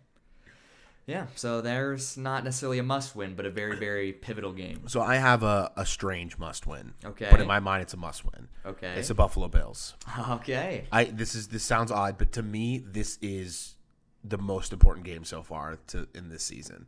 yeah. 1.05 1.27
So 1.35 1.61
there's 1.61 2.17
not 2.17 2.43
necessarily 2.43 2.79
a 2.79 2.83
must 2.83 3.15
win, 3.15 3.35
but 3.35 3.45
a 3.45 3.49
very, 3.49 3.77
very 3.77 4.11
pivotal 4.11 4.51
game. 4.51 4.87
So 4.89 5.01
I 5.01 5.15
have 5.15 5.43
a, 5.43 5.71
a 5.77 5.85
strange 5.85 6.37
must 6.37 6.67
win. 6.67 6.93
Okay. 7.05 7.27
But 7.31 7.39
in 7.39 7.47
my 7.47 7.59
mind, 7.61 7.83
it's 7.83 7.93
a 7.93 7.97
must 7.97 8.25
win. 8.25 8.49
Okay. 8.65 8.95
It's 8.97 9.07
the 9.07 9.13
Buffalo 9.13 9.47
Bills. 9.47 9.95
Okay. 10.29 10.83
I 10.91 11.05
this 11.05 11.33
is 11.35 11.47
this 11.47 11.63
sounds 11.63 11.91
odd, 11.91 12.17
but 12.17 12.33
to 12.33 12.43
me, 12.43 12.79
this 12.79 13.17
is 13.21 13.75
the 14.23 14.37
most 14.37 14.73
important 14.73 15.05
game 15.05 15.23
so 15.23 15.41
far 15.41 15.77
to 15.87 16.07
in 16.13 16.29
this 16.29 16.43
season 16.43 16.87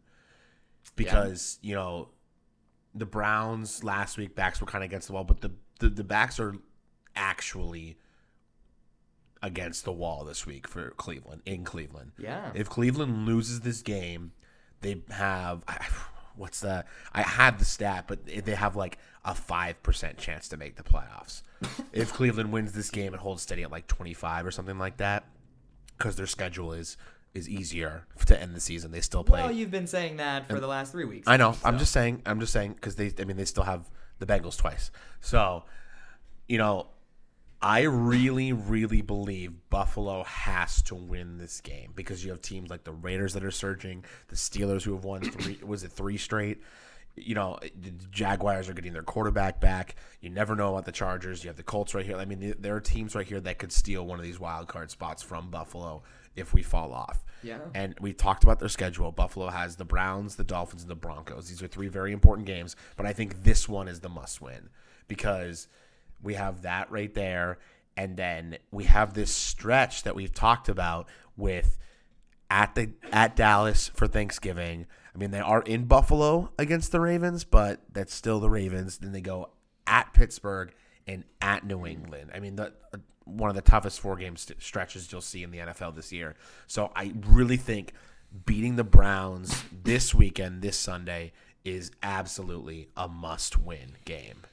because 0.95 1.59
you 1.61 1.75
know 1.75 2.09
the 2.95 3.05
Browns 3.05 3.83
last 3.83 4.17
week 4.17 4.35
backs 4.35 4.59
were 4.59 4.67
kind 4.67 4.83
of 4.83 4.89
against 4.89 5.07
the 5.07 5.13
wall, 5.13 5.23
but 5.23 5.41
the, 5.41 5.51
the 5.79 5.89
the 5.89 6.03
backs 6.03 6.39
are 6.39 6.55
actually 7.15 7.97
against 9.41 9.85
the 9.85 9.91
wall 9.91 10.25
this 10.25 10.45
week 10.45 10.67
for 10.67 10.91
Cleveland 10.91 11.41
in 11.45 11.63
Cleveland. 11.63 12.11
Yeah. 12.17 12.51
If 12.53 12.69
Cleveland 12.69 13.25
loses 13.25 13.61
this 13.61 13.81
game, 13.81 14.33
they 14.81 15.01
have 15.11 15.63
what's 16.35 16.61
the 16.61 16.85
I 17.13 17.21
had 17.21 17.59
the 17.59 17.65
stat, 17.65 18.05
but 18.07 18.25
they 18.25 18.55
have 18.55 18.75
like 18.75 18.97
a 19.23 19.35
five 19.35 19.81
percent 19.83 20.17
chance 20.17 20.47
to 20.49 20.57
make 20.57 20.75
the 20.75 20.83
playoffs. 20.83 21.43
if 21.93 22.11
Cleveland 22.13 22.51
wins 22.51 22.73
this 22.73 22.89
game 22.89 23.13
and 23.13 23.21
holds 23.21 23.41
steady 23.41 23.63
at 23.63 23.71
like 23.71 23.87
twenty 23.87 24.13
five 24.13 24.45
or 24.45 24.51
something 24.51 24.79
like 24.79 24.97
that, 24.97 25.25
because 25.97 26.15
their 26.15 26.27
schedule 26.27 26.73
is 26.73 26.97
is 27.33 27.47
easier 27.47 28.05
to 28.25 28.41
end 28.41 28.55
the 28.55 28.59
season. 28.59 28.91
They 28.91 29.01
still 29.01 29.23
play. 29.23 29.41
Well, 29.41 29.51
you've 29.51 29.71
been 29.71 29.87
saying 29.87 30.17
that 30.17 30.47
for 30.49 30.59
the 30.59 30.67
last 30.67 30.91
three 30.91 31.05
weeks. 31.05 31.27
I 31.27 31.37
know. 31.37 31.55
I'm 31.63 31.77
just 31.77 31.91
saying. 31.91 32.21
I'm 32.25 32.39
just 32.39 32.53
saying 32.53 32.73
because 32.73 32.95
they. 32.95 33.11
I 33.19 33.25
mean, 33.25 33.37
they 33.37 33.45
still 33.45 33.63
have 33.63 33.89
the 34.19 34.25
Bengals 34.25 34.57
twice. 34.57 34.91
So, 35.21 35.63
you 36.47 36.57
know, 36.57 36.87
I 37.61 37.83
really, 37.83 38.53
really 38.53 39.01
believe 39.01 39.51
Buffalo 39.69 40.23
has 40.23 40.81
to 40.83 40.95
win 40.95 41.37
this 41.37 41.61
game 41.61 41.91
because 41.95 42.23
you 42.23 42.31
have 42.31 42.41
teams 42.41 42.69
like 42.69 42.83
the 42.83 42.93
Raiders 42.93 43.33
that 43.33 43.43
are 43.43 43.51
surging, 43.51 44.05
the 44.29 44.35
Steelers 44.35 44.83
who 44.83 44.93
have 44.93 45.03
won 45.03 45.21
three. 45.21 45.59
was 45.65 45.83
it 45.83 45.91
three 45.91 46.17
straight? 46.17 46.61
You 47.15 47.35
know, 47.35 47.59
the 47.61 47.91
Jaguars 48.11 48.69
are 48.69 48.73
getting 48.73 48.93
their 48.93 49.03
quarterback 49.03 49.59
back. 49.59 49.95
You 50.21 50.29
never 50.29 50.55
know 50.55 50.69
about 50.69 50.85
the 50.85 50.93
Chargers. 50.93 51.43
You 51.43 51.49
have 51.49 51.57
the 51.57 51.63
Colts 51.63 51.93
right 51.93 52.05
here. 52.05 52.15
I 52.15 52.23
mean, 52.23 52.55
there 52.59 52.75
are 52.75 52.79
teams 52.79 53.13
right 53.13 53.27
here 53.27 53.41
that 53.41 53.57
could 53.57 53.73
steal 53.73 54.05
one 54.05 54.19
of 54.19 54.23
these 54.23 54.39
wild 54.39 54.69
card 54.69 54.89
spots 54.89 55.21
from 55.21 55.49
Buffalo 55.49 56.03
if 56.39 56.53
we 56.53 56.63
fall 56.63 56.93
off. 56.93 57.23
Yeah. 57.43 57.59
And 57.73 57.95
we 58.01 58.13
talked 58.13 58.43
about 58.43 58.59
their 58.59 58.69
schedule. 58.69 59.11
Buffalo 59.11 59.47
has 59.47 59.75
the 59.75 59.85
Browns, 59.85 60.35
the 60.35 60.43
Dolphins, 60.43 60.81
and 60.83 60.91
the 60.91 60.95
Broncos. 60.95 61.47
These 61.47 61.61
are 61.61 61.67
three 61.67 61.87
very 61.87 62.11
important 62.11 62.47
games, 62.47 62.75
but 62.97 63.05
I 63.05 63.13
think 63.13 63.43
this 63.43 63.69
one 63.69 63.87
is 63.87 64.01
the 64.01 64.09
must 64.09 64.41
win 64.41 64.69
because 65.07 65.67
we 66.21 66.33
have 66.33 66.63
that 66.63 66.91
right 66.91 67.13
there. 67.13 67.59
And 67.95 68.15
then 68.15 68.57
we 68.71 68.85
have 68.85 69.13
this 69.13 69.31
stretch 69.31 70.03
that 70.03 70.15
we've 70.15 70.33
talked 70.33 70.69
about 70.69 71.07
with 71.35 71.77
at 72.49 72.75
the 72.75 72.91
at 73.11 73.35
Dallas 73.35 73.89
for 73.93 74.07
Thanksgiving. 74.07 74.85
I 75.13 75.17
mean, 75.17 75.31
they 75.31 75.39
are 75.39 75.61
in 75.61 75.85
Buffalo 75.85 76.51
against 76.57 76.91
the 76.91 76.99
Ravens, 76.99 77.43
but 77.43 77.81
that's 77.91 78.13
still 78.13 78.39
the 78.39 78.49
Ravens. 78.49 78.99
Then 78.99 79.11
they 79.11 79.21
go 79.21 79.49
at 79.85 80.13
Pittsburgh 80.13 80.73
and 81.07 81.23
at 81.41 81.65
New 81.65 81.85
England. 81.85 82.31
I 82.33 82.39
mean, 82.39 82.55
the 82.55 82.73
uh, 82.93 82.97
one 83.37 83.49
of 83.49 83.55
the 83.55 83.61
toughest 83.61 83.99
four 83.99 84.15
game 84.15 84.35
st- 84.35 84.61
stretches 84.61 85.11
you'll 85.11 85.21
see 85.21 85.43
in 85.43 85.51
the 85.51 85.59
NFL 85.59 85.95
this 85.95 86.11
year. 86.11 86.35
So 86.67 86.91
I 86.95 87.13
really 87.27 87.57
think 87.57 87.93
beating 88.45 88.75
the 88.75 88.83
Browns 88.83 89.63
this 89.83 90.13
weekend, 90.13 90.61
this 90.61 90.77
Sunday, 90.77 91.31
is 91.65 91.91
absolutely 92.03 92.89
a 92.95 93.07
must 93.07 93.59
win 93.59 93.97
game. 94.05 94.43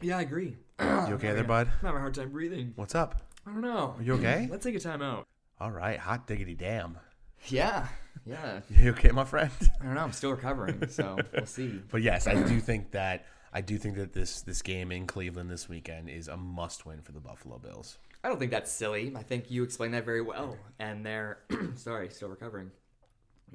Yeah, 0.00 0.18
I 0.18 0.22
agree. 0.22 0.56
You 0.80 0.86
okay 1.14 1.32
there, 1.32 1.44
bud? 1.44 1.66
I'm 1.66 1.86
having 1.86 1.96
a 1.98 2.00
hard 2.00 2.14
time 2.14 2.30
breathing. 2.30 2.72
What's 2.76 2.94
up? 2.94 3.20
I 3.46 3.52
don't 3.52 3.60
know. 3.60 3.94
Are 3.98 4.02
you 4.02 4.14
okay? 4.14 4.48
Let's 4.50 4.64
take 4.64 4.74
a 4.74 4.80
time 4.80 5.02
out. 5.02 5.26
All 5.60 5.70
right, 5.70 5.98
hot 5.98 6.26
diggity 6.26 6.54
damn. 6.54 6.98
Yeah, 7.48 7.86
yeah. 8.26 8.60
You 8.70 8.90
okay, 8.92 9.10
my 9.10 9.24
friend? 9.24 9.50
I 9.80 9.84
don't 9.84 9.94
know. 9.94 10.02
I'm 10.02 10.12
still 10.12 10.30
recovering, 10.30 10.88
so 10.88 11.18
we'll 11.34 11.46
see. 11.46 11.80
But 11.90 12.02
yes, 12.02 12.26
I 12.26 12.34
do 12.34 12.60
think 12.60 12.92
that 12.92 13.26
I 13.52 13.60
do 13.60 13.78
think 13.78 13.96
that 13.96 14.12
this 14.12 14.42
this 14.42 14.62
game 14.62 14.92
in 14.92 15.06
Cleveland 15.06 15.50
this 15.50 15.68
weekend 15.68 16.08
is 16.08 16.28
a 16.28 16.36
must 16.36 16.86
win 16.86 17.02
for 17.02 17.12
the 17.12 17.20
Buffalo 17.20 17.58
Bills. 17.58 17.98
I 18.22 18.28
don't 18.28 18.38
think 18.38 18.50
that's 18.50 18.70
silly. 18.70 19.12
I 19.16 19.22
think 19.22 19.50
you 19.50 19.62
explained 19.62 19.94
that 19.94 20.04
very 20.04 20.20
well. 20.20 20.56
And 20.78 21.04
they're 21.04 21.38
sorry, 21.74 22.10
still 22.10 22.28
recovering. 22.28 22.70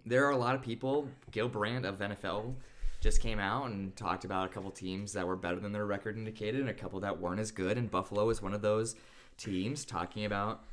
There 0.06 0.26
are 0.26 0.32
a 0.32 0.38
lot 0.38 0.56
of 0.56 0.62
people. 0.62 1.08
Gil 1.32 1.48
Brandt 1.48 1.86
of 1.86 2.00
NFL 2.00 2.56
just 3.00 3.22
came 3.22 3.40
out 3.40 3.68
and 3.70 3.96
talked 3.96 4.26
about 4.26 4.48
a 4.48 4.50
couple 4.50 4.72
teams 4.72 5.14
that 5.14 5.26
were 5.26 5.36
better 5.36 5.60
than 5.60 5.72
their 5.72 5.86
record 5.86 6.18
indicated, 6.18 6.60
and 6.60 6.70
a 6.70 6.74
couple 6.74 7.00
that 7.02 7.20
weren't 7.20 7.40
as 7.40 7.52
good. 7.52 7.78
And 7.78 7.90
Buffalo 7.90 8.30
is 8.30 8.42
one 8.42 8.54
of 8.54 8.62
those 8.62 8.96
teams. 9.38 9.86
Talking 9.86 10.26
about 10.26 10.64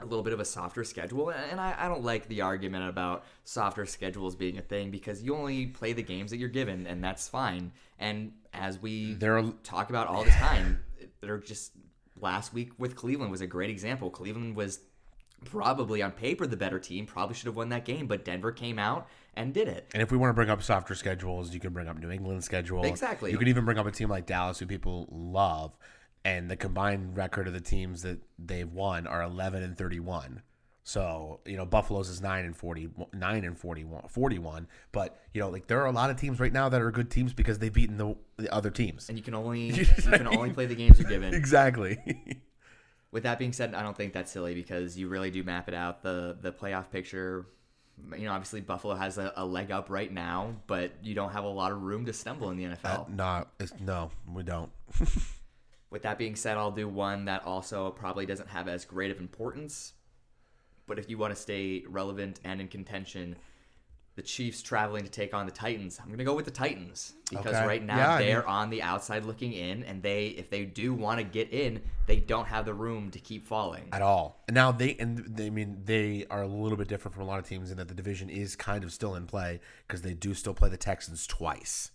a 0.00 0.04
little 0.04 0.22
bit 0.24 0.32
of 0.32 0.40
a 0.40 0.44
softer 0.44 0.84
schedule, 0.84 1.30
and 1.30 1.60
I, 1.60 1.74
I 1.78 1.88
don't 1.88 2.02
like 2.02 2.28
the 2.28 2.40
argument 2.42 2.88
about 2.88 3.24
softer 3.44 3.86
schedules 3.86 4.34
being 4.34 4.58
a 4.58 4.62
thing 4.62 4.90
because 4.90 5.22
you 5.22 5.34
only 5.36 5.66
play 5.66 5.92
the 5.92 6.02
games 6.02 6.30
that 6.32 6.38
you're 6.38 6.48
given, 6.48 6.86
and 6.86 7.02
that's 7.02 7.28
fine. 7.28 7.72
And 7.98 8.32
as 8.52 8.78
we 8.80 9.14
There 9.14 9.38
are- 9.38 9.52
talk 9.62 9.90
about 9.90 10.08
all 10.08 10.24
the 10.24 10.30
time, 10.30 10.80
they're 11.20 11.38
just 11.38 11.72
last 12.20 12.52
week 12.52 12.72
with 12.78 12.96
Cleveland 12.96 13.30
was 13.30 13.40
a 13.40 13.46
great 13.46 13.70
example. 13.70 14.10
Cleveland 14.10 14.56
was 14.56 14.80
probably 15.44 16.02
on 16.02 16.10
paper 16.12 16.46
the 16.46 16.56
better 16.56 16.78
team, 16.78 17.06
probably 17.06 17.34
should 17.34 17.46
have 17.46 17.56
won 17.56 17.68
that 17.68 17.84
game, 17.84 18.06
but 18.06 18.24
Denver 18.24 18.50
came 18.52 18.78
out 18.78 19.08
and 19.34 19.52
did 19.52 19.68
it. 19.68 19.90
And 19.92 20.02
if 20.02 20.10
we 20.10 20.16
want 20.16 20.30
to 20.30 20.34
bring 20.34 20.48
up 20.50 20.62
softer 20.62 20.94
schedules, 20.94 21.52
you 21.52 21.60
can 21.60 21.72
bring 21.72 21.86
up 21.88 21.98
New 21.98 22.10
England 22.10 22.42
schedule. 22.44 22.84
Exactly. 22.84 23.30
You 23.30 23.38
can 23.38 23.48
even 23.48 23.64
bring 23.64 23.78
up 23.78 23.86
a 23.86 23.90
team 23.90 24.08
like 24.08 24.26
Dallas, 24.26 24.58
who 24.58 24.66
people 24.66 25.06
love, 25.10 25.76
and 26.24 26.50
the 26.50 26.56
combined 26.56 27.16
record 27.16 27.46
of 27.46 27.52
the 27.52 27.60
teams 27.60 28.02
that 28.02 28.18
they've 28.38 28.70
won 28.72 29.06
are 29.06 29.22
11 29.22 29.62
and 29.62 29.76
31. 29.76 30.42
So 30.86 31.40
you 31.46 31.56
know 31.56 31.64
Buffalo's 31.64 32.10
is 32.10 32.20
nine 32.20 32.44
and 32.44 32.54
40, 32.54 32.90
nine 33.14 33.44
and 33.44 33.58
41, 33.58 34.08
41. 34.08 34.68
But 34.92 35.18
you 35.32 35.40
know 35.40 35.48
like 35.48 35.66
there 35.66 35.80
are 35.80 35.86
a 35.86 35.92
lot 35.92 36.10
of 36.10 36.16
teams 36.18 36.38
right 36.38 36.52
now 36.52 36.68
that 36.68 36.80
are 36.80 36.90
good 36.90 37.10
teams 37.10 37.32
because 37.32 37.58
they've 37.58 37.72
beaten 37.72 37.96
the, 37.96 38.14
the 38.36 38.52
other 38.52 38.70
teams. 38.70 39.08
And 39.08 39.16
you 39.16 39.24
can 39.24 39.34
only 39.34 39.60
you 39.70 39.86
can 39.86 40.26
only 40.26 40.50
play 40.50 40.66
the 40.66 40.74
games 40.74 40.98
you're 40.98 41.08
given. 41.08 41.32
exactly. 41.34 41.98
With 43.10 43.22
that 43.22 43.38
being 43.38 43.52
said, 43.52 43.74
I 43.74 43.82
don't 43.82 43.96
think 43.96 44.12
that's 44.12 44.30
silly 44.32 44.54
because 44.54 44.98
you 44.98 45.08
really 45.08 45.30
do 45.30 45.42
map 45.42 45.68
it 45.68 45.74
out. 45.74 46.02
The 46.02 46.36
the 46.38 46.52
playoff 46.52 46.90
picture, 46.90 47.46
you 48.18 48.26
know, 48.26 48.32
obviously 48.32 48.60
Buffalo 48.60 48.94
has 48.94 49.16
a, 49.16 49.32
a 49.36 49.46
leg 49.46 49.70
up 49.70 49.88
right 49.88 50.12
now, 50.12 50.56
but 50.66 50.92
you 51.02 51.14
don't 51.14 51.30
have 51.30 51.44
a 51.44 51.48
lot 51.48 51.72
of 51.72 51.80
room 51.80 52.04
to 52.06 52.12
stumble 52.12 52.50
in 52.50 52.58
the 52.58 52.64
NFL. 52.64 53.08
no, 53.08 53.46
it's, 53.58 53.72
no, 53.80 54.10
we 54.30 54.42
don't. 54.42 54.70
With 55.94 56.02
that 56.02 56.18
being 56.18 56.34
said, 56.34 56.56
I'll 56.56 56.72
do 56.72 56.88
one 56.88 57.26
that 57.26 57.44
also 57.46 57.92
probably 57.92 58.26
doesn't 58.26 58.48
have 58.48 58.66
as 58.66 58.84
great 58.84 59.12
of 59.12 59.20
importance. 59.20 59.92
But 60.88 60.98
if 60.98 61.08
you 61.08 61.18
want 61.18 61.32
to 61.36 61.40
stay 61.40 61.84
relevant 61.88 62.40
and 62.42 62.60
in 62.60 62.66
contention, 62.66 63.36
the 64.16 64.22
Chiefs 64.22 64.60
traveling 64.60 65.04
to 65.04 65.08
take 65.08 65.32
on 65.32 65.46
the 65.46 65.52
Titans. 65.52 66.00
I'm 66.00 66.06
going 66.08 66.18
to 66.18 66.24
go 66.24 66.34
with 66.34 66.46
the 66.46 66.50
Titans 66.50 67.12
because 67.30 67.54
Okay. 67.54 67.64
right 67.64 67.80
now 67.80 67.96
Yeah, 67.96 68.18
they're 68.18 68.38
mean- 68.40 68.48
on 68.48 68.70
the 68.70 68.82
outside 68.82 69.24
looking 69.24 69.52
in, 69.52 69.84
and 69.84 70.02
they, 70.02 70.26
if 70.30 70.50
they 70.50 70.64
do 70.64 70.92
want 70.94 71.18
to 71.20 71.24
get 71.24 71.52
in, 71.52 71.80
they 72.08 72.16
don't 72.18 72.46
have 72.48 72.64
the 72.64 72.74
room 72.74 73.12
to 73.12 73.20
keep 73.20 73.46
falling. 73.46 73.88
at 73.92 74.02
all. 74.02 74.42
And 74.48 74.54
now 74.56 74.72
they 74.72 74.96
and 74.96 75.18
they 75.18 75.46
I 75.46 75.50
mean 75.50 75.82
they 75.84 76.26
are 76.28 76.42
a 76.42 76.48
little 76.48 76.76
bit 76.76 76.88
different 76.88 77.14
from 77.14 77.22
a 77.22 77.26
lot 77.26 77.38
of 77.38 77.46
teams 77.46 77.70
in 77.70 77.76
that 77.76 77.86
the 77.86 77.94
division 77.94 78.28
is 78.30 78.56
kind 78.56 78.82
of 78.82 78.92
still 78.92 79.14
in 79.14 79.26
play 79.28 79.60
because 79.86 80.02
they 80.02 80.12
do 80.14 80.34
still 80.34 80.54
play 80.54 80.68
the 80.70 80.76
Texans 80.76 81.24
twice. 81.28 81.92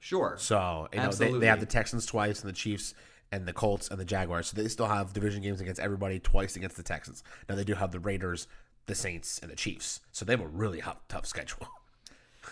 Sure. 0.00 0.34
So 0.36 0.88
you 0.92 0.96
know 0.98 1.02
they, 1.04 1.06
Absolutely. 1.06 1.38
they 1.40 1.46
have 1.46 1.60
the 1.60 1.66
Texans 1.66 2.06
twice 2.06 2.40
and 2.40 2.48
the 2.48 2.54
Chiefs 2.56 2.92
and 3.32 3.46
the 3.46 3.52
Colts 3.52 3.88
and 3.88 3.98
the 4.00 4.04
Jaguars. 4.04 4.48
So 4.48 4.60
they 4.60 4.68
still 4.68 4.86
have 4.88 5.12
division 5.12 5.42
games 5.42 5.60
against 5.60 5.80
everybody 5.80 6.18
twice 6.18 6.56
against 6.56 6.76
the 6.76 6.82
Texans. 6.82 7.22
Now 7.48 7.54
they 7.54 7.64
do 7.64 7.74
have 7.74 7.92
the 7.92 8.00
Raiders, 8.00 8.46
the 8.86 8.94
Saints, 8.94 9.38
and 9.40 9.50
the 9.50 9.56
Chiefs. 9.56 10.00
So 10.12 10.24
they 10.24 10.32
have 10.32 10.40
a 10.40 10.48
really 10.48 10.80
hu- 10.80 10.92
tough 11.08 11.26
schedule. 11.26 11.68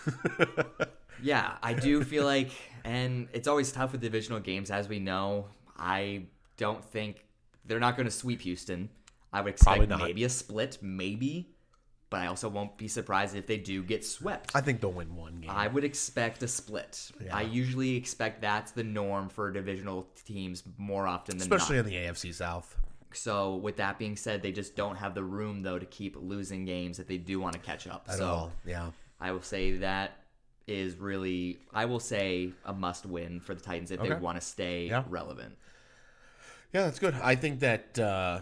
Yeah, 1.21 1.57
I 1.61 1.73
do 1.73 2.03
feel 2.03 2.23
like, 2.25 2.51
and 2.83 3.27
it's 3.33 3.47
always 3.47 3.71
tough 3.71 3.91
with 3.91 4.01
divisional 4.01 4.39
games, 4.39 4.71
as 4.71 4.87
we 4.87 4.99
know. 4.99 5.47
I 5.77 6.23
don't 6.57 6.83
think 6.83 7.25
they're 7.65 7.79
not 7.79 7.97
going 7.97 8.05
to 8.05 8.11
sweep 8.11 8.41
Houston. 8.41 8.89
I 9.31 9.41
would 9.41 9.53
expect 9.53 9.87
maybe 9.89 10.23
a 10.23 10.29
split, 10.29 10.77
maybe, 10.81 11.49
but 12.09 12.21
I 12.21 12.27
also 12.27 12.49
won't 12.49 12.77
be 12.77 12.87
surprised 12.87 13.35
if 13.35 13.45
they 13.45 13.57
do 13.57 13.83
get 13.83 14.03
swept. 14.05 14.55
I 14.55 14.61
think 14.61 14.81
they'll 14.81 14.91
win 14.91 15.15
one 15.15 15.41
game. 15.41 15.49
I 15.49 15.67
would 15.67 15.83
expect 15.83 16.41
a 16.43 16.47
split. 16.47 17.11
Yeah. 17.23 17.35
I 17.35 17.41
usually 17.41 17.95
expect 17.95 18.41
that's 18.41 18.71
the 18.71 18.83
norm 18.83 19.29
for 19.29 19.51
divisional 19.51 20.07
teams 20.25 20.63
more 20.77 21.07
often 21.07 21.37
than 21.37 21.47
not. 21.49 21.55
especially 21.57 21.77
not. 21.77 21.85
in 21.85 21.91
the 21.91 21.97
AFC 21.97 22.33
South. 22.33 22.75
So, 23.11 23.55
with 23.55 23.77
that 23.77 23.97
being 23.97 24.15
said, 24.15 24.41
they 24.43 24.51
just 24.51 24.75
don't 24.75 24.95
have 24.95 25.15
the 25.15 25.23
room 25.23 25.63
though 25.63 25.79
to 25.79 25.85
keep 25.85 26.15
losing 26.15 26.65
games 26.65 26.99
if 26.99 27.07
they 27.07 27.17
do 27.17 27.39
want 27.39 27.53
to 27.53 27.59
catch 27.59 27.87
up. 27.87 28.05
At 28.07 28.17
so, 28.17 28.27
all. 28.27 28.51
Yeah. 28.65 28.91
I 29.19 29.31
will 29.31 29.41
say 29.41 29.77
that 29.77 30.11
is 30.67 30.95
really, 30.97 31.57
I 31.73 31.85
will 31.85 31.99
say, 31.99 32.53
a 32.65 32.73
must 32.73 33.05
win 33.05 33.39
for 33.39 33.55
the 33.55 33.61
Titans 33.61 33.89
if 33.91 33.99
they 34.01 34.13
want 34.13 34.39
to 34.39 34.45
stay 34.45 34.87
Yeah. 34.87 35.03
relevant. 35.09 35.57
Yeah, 36.73 36.83
that's 36.83 36.99
good. 36.99 37.15
I 37.15 37.35
think 37.35 37.61
that 37.61 37.97
uh, 37.97 38.41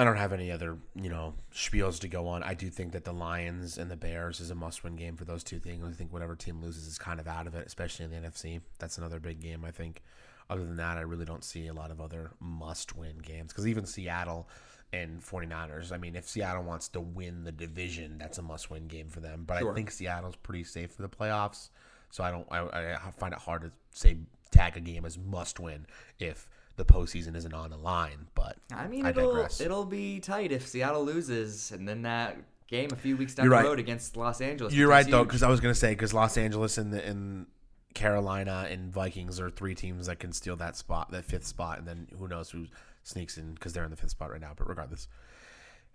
I 0.00 0.04
don't 0.04 0.16
have 0.16 0.32
any 0.32 0.50
other, 0.50 0.78
you 0.94 1.10
know, 1.10 1.34
spiels 1.52 2.00
to 2.00 2.08
go 2.08 2.26
on. 2.26 2.42
I 2.42 2.54
do 2.54 2.70
think 2.70 2.92
that 2.92 3.04
the 3.04 3.12
Lions 3.12 3.76
and 3.76 3.90
the 3.90 3.96
Bears 3.96 4.40
is 4.40 4.50
a 4.50 4.54
must-win 4.54 4.96
game 4.96 5.14
for 5.14 5.26
those 5.26 5.44
two 5.44 5.58
things. 5.58 5.84
I 5.86 5.92
think 5.92 6.10
whatever 6.10 6.34
team 6.34 6.62
loses 6.62 6.86
is 6.86 6.96
kind 6.96 7.20
of 7.20 7.28
out 7.28 7.46
of 7.46 7.54
it, 7.54 7.66
especially 7.66 8.06
in 8.06 8.10
the 8.10 8.16
NFC. 8.16 8.62
That's 8.78 8.96
another 8.96 9.20
big 9.20 9.40
game. 9.40 9.62
I 9.62 9.70
think. 9.70 10.02
Other 10.48 10.64
than 10.64 10.76
that, 10.78 10.96
I 10.96 11.02
really 11.02 11.26
don't 11.26 11.44
see 11.44 11.68
a 11.68 11.72
lot 11.74 11.90
of 11.90 12.00
other 12.00 12.30
must-win 12.40 13.18
games 13.18 13.52
because 13.52 13.68
even 13.68 13.84
Seattle 13.84 14.48
and 14.92 15.20
49ers. 15.20 15.92
I 15.92 15.96
mean, 15.96 16.16
if 16.16 16.28
Seattle 16.28 16.64
wants 16.64 16.88
to 16.88 17.00
win 17.00 17.44
the 17.44 17.52
division, 17.52 18.16
that's 18.18 18.38
a 18.38 18.42
must-win 18.42 18.88
game 18.88 19.10
for 19.10 19.20
them. 19.20 19.44
But 19.46 19.62
I 19.62 19.72
think 19.74 19.90
Seattle's 19.90 20.34
pretty 20.36 20.64
safe 20.64 20.92
for 20.92 21.02
the 21.02 21.08
playoffs. 21.08 21.68
So 22.10 22.24
I 22.24 22.30
don't. 22.30 22.46
I, 22.50 22.94
I 22.94 23.10
find 23.12 23.32
it 23.32 23.38
hard 23.38 23.62
to 23.62 23.70
say 23.92 24.16
tag 24.50 24.76
a 24.76 24.80
game 24.80 25.04
as 25.04 25.16
must-win 25.18 25.86
if 26.18 26.48
the 26.80 26.92
postseason 26.92 27.36
isn't 27.36 27.52
on 27.52 27.70
the 27.70 27.76
line. 27.76 28.26
But 28.34 28.56
I 28.72 28.86
mean, 28.88 29.04
I 29.04 29.10
it'll 29.10 29.34
digress. 29.34 29.60
it'll 29.60 29.84
be 29.84 30.18
tight 30.18 30.50
if 30.50 30.66
Seattle 30.66 31.04
loses, 31.04 31.72
and 31.72 31.86
then 31.86 32.02
that 32.02 32.38
game 32.68 32.88
a 32.92 32.96
few 32.96 33.16
weeks 33.16 33.34
down 33.34 33.44
You're 33.44 33.50
the 33.50 33.56
right. 33.56 33.64
road 33.66 33.78
against 33.78 34.16
Los 34.16 34.40
Angeles. 34.40 34.72
You're 34.72 34.88
right 34.88 35.06
though, 35.06 35.24
because 35.24 35.42
I 35.42 35.48
was 35.50 35.60
gonna 35.60 35.74
say 35.74 35.90
because 35.90 36.14
Los 36.14 36.38
Angeles 36.38 36.78
and 36.78 36.92
the 36.92 37.04
and 37.04 37.46
Carolina 37.92 38.66
and 38.70 38.90
Vikings 38.92 39.38
are 39.38 39.50
three 39.50 39.74
teams 39.74 40.06
that 40.06 40.18
can 40.18 40.32
steal 40.32 40.56
that 40.56 40.74
spot, 40.76 41.10
that 41.10 41.24
fifth 41.24 41.46
spot, 41.46 41.78
and 41.78 41.86
then 41.86 42.08
who 42.18 42.26
knows 42.26 42.50
who 42.50 42.66
sneaks 43.02 43.36
in 43.36 43.52
because 43.52 43.74
they're 43.74 43.84
in 43.84 43.90
the 43.90 43.96
fifth 43.96 44.12
spot 44.12 44.30
right 44.30 44.40
now. 44.40 44.52
But 44.56 44.66
regardless, 44.68 45.06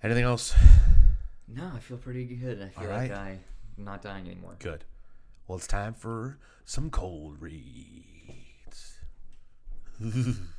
anything 0.04 0.24
else? 0.24 0.54
No, 1.48 1.72
I 1.76 1.80
feel 1.80 1.98
pretty 1.98 2.26
good. 2.26 2.62
I 2.62 2.70
feel 2.70 2.92
All 2.92 2.98
like 2.98 3.12
right. 3.12 3.40
I'm 3.78 3.84
not 3.84 4.02
dying 4.02 4.28
anymore. 4.28 4.56
Good. 4.60 4.84
Well, 5.48 5.58
it's 5.58 5.68
time 5.68 5.94
for 5.94 6.38
some 6.64 6.90
cold 6.90 7.42
reads. 7.42 9.00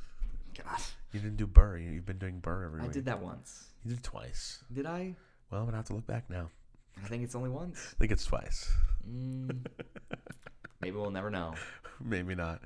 you 1.13 1.19
didn't 1.19 1.37
do 1.37 1.47
Burr. 1.47 1.77
You- 1.77 1.91
You've 1.91 2.05
been 2.05 2.17
doing 2.17 2.39
Burr 2.39 2.65
every 2.65 2.81
I 2.81 2.83
week. 2.83 2.91
did 2.93 3.05
that 3.05 3.21
once. 3.21 3.67
You 3.83 3.89
did 3.91 3.99
it 3.99 4.03
twice. 4.03 4.63
Did 4.71 4.85
I? 4.85 5.15
Well, 5.49 5.61
I'm 5.61 5.67
gonna 5.67 5.77
have 5.77 5.85
to 5.87 5.93
look 5.93 6.05
back 6.07 6.29
now. 6.29 6.49
I 7.03 7.07
think 7.07 7.23
it's 7.23 7.35
only 7.35 7.49
once. 7.49 7.93
I 7.95 7.99
think 7.99 8.11
it's 8.11 8.25
twice. 8.25 8.71
Mm, 9.09 9.65
maybe 10.81 10.97
we'll 10.97 11.11
never 11.11 11.29
know. 11.29 11.53
Maybe 12.03 12.35
not. 12.35 12.61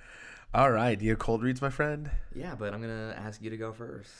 All 0.54 0.72
right. 0.72 0.98
Do 0.98 1.06
you 1.06 1.12
have 1.12 1.20
cold 1.20 1.44
reads, 1.44 1.62
my 1.62 1.70
friend? 1.70 2.10
Yeah, 2.36 2.56
but 2.56 2.74
I'm 2.74 2.82
gonna 2.82 3.14
ask 3.18 3.42
you 3.42 3.50
to 3.50 3.58
go 3.58 3.72
first. 3.74 4.12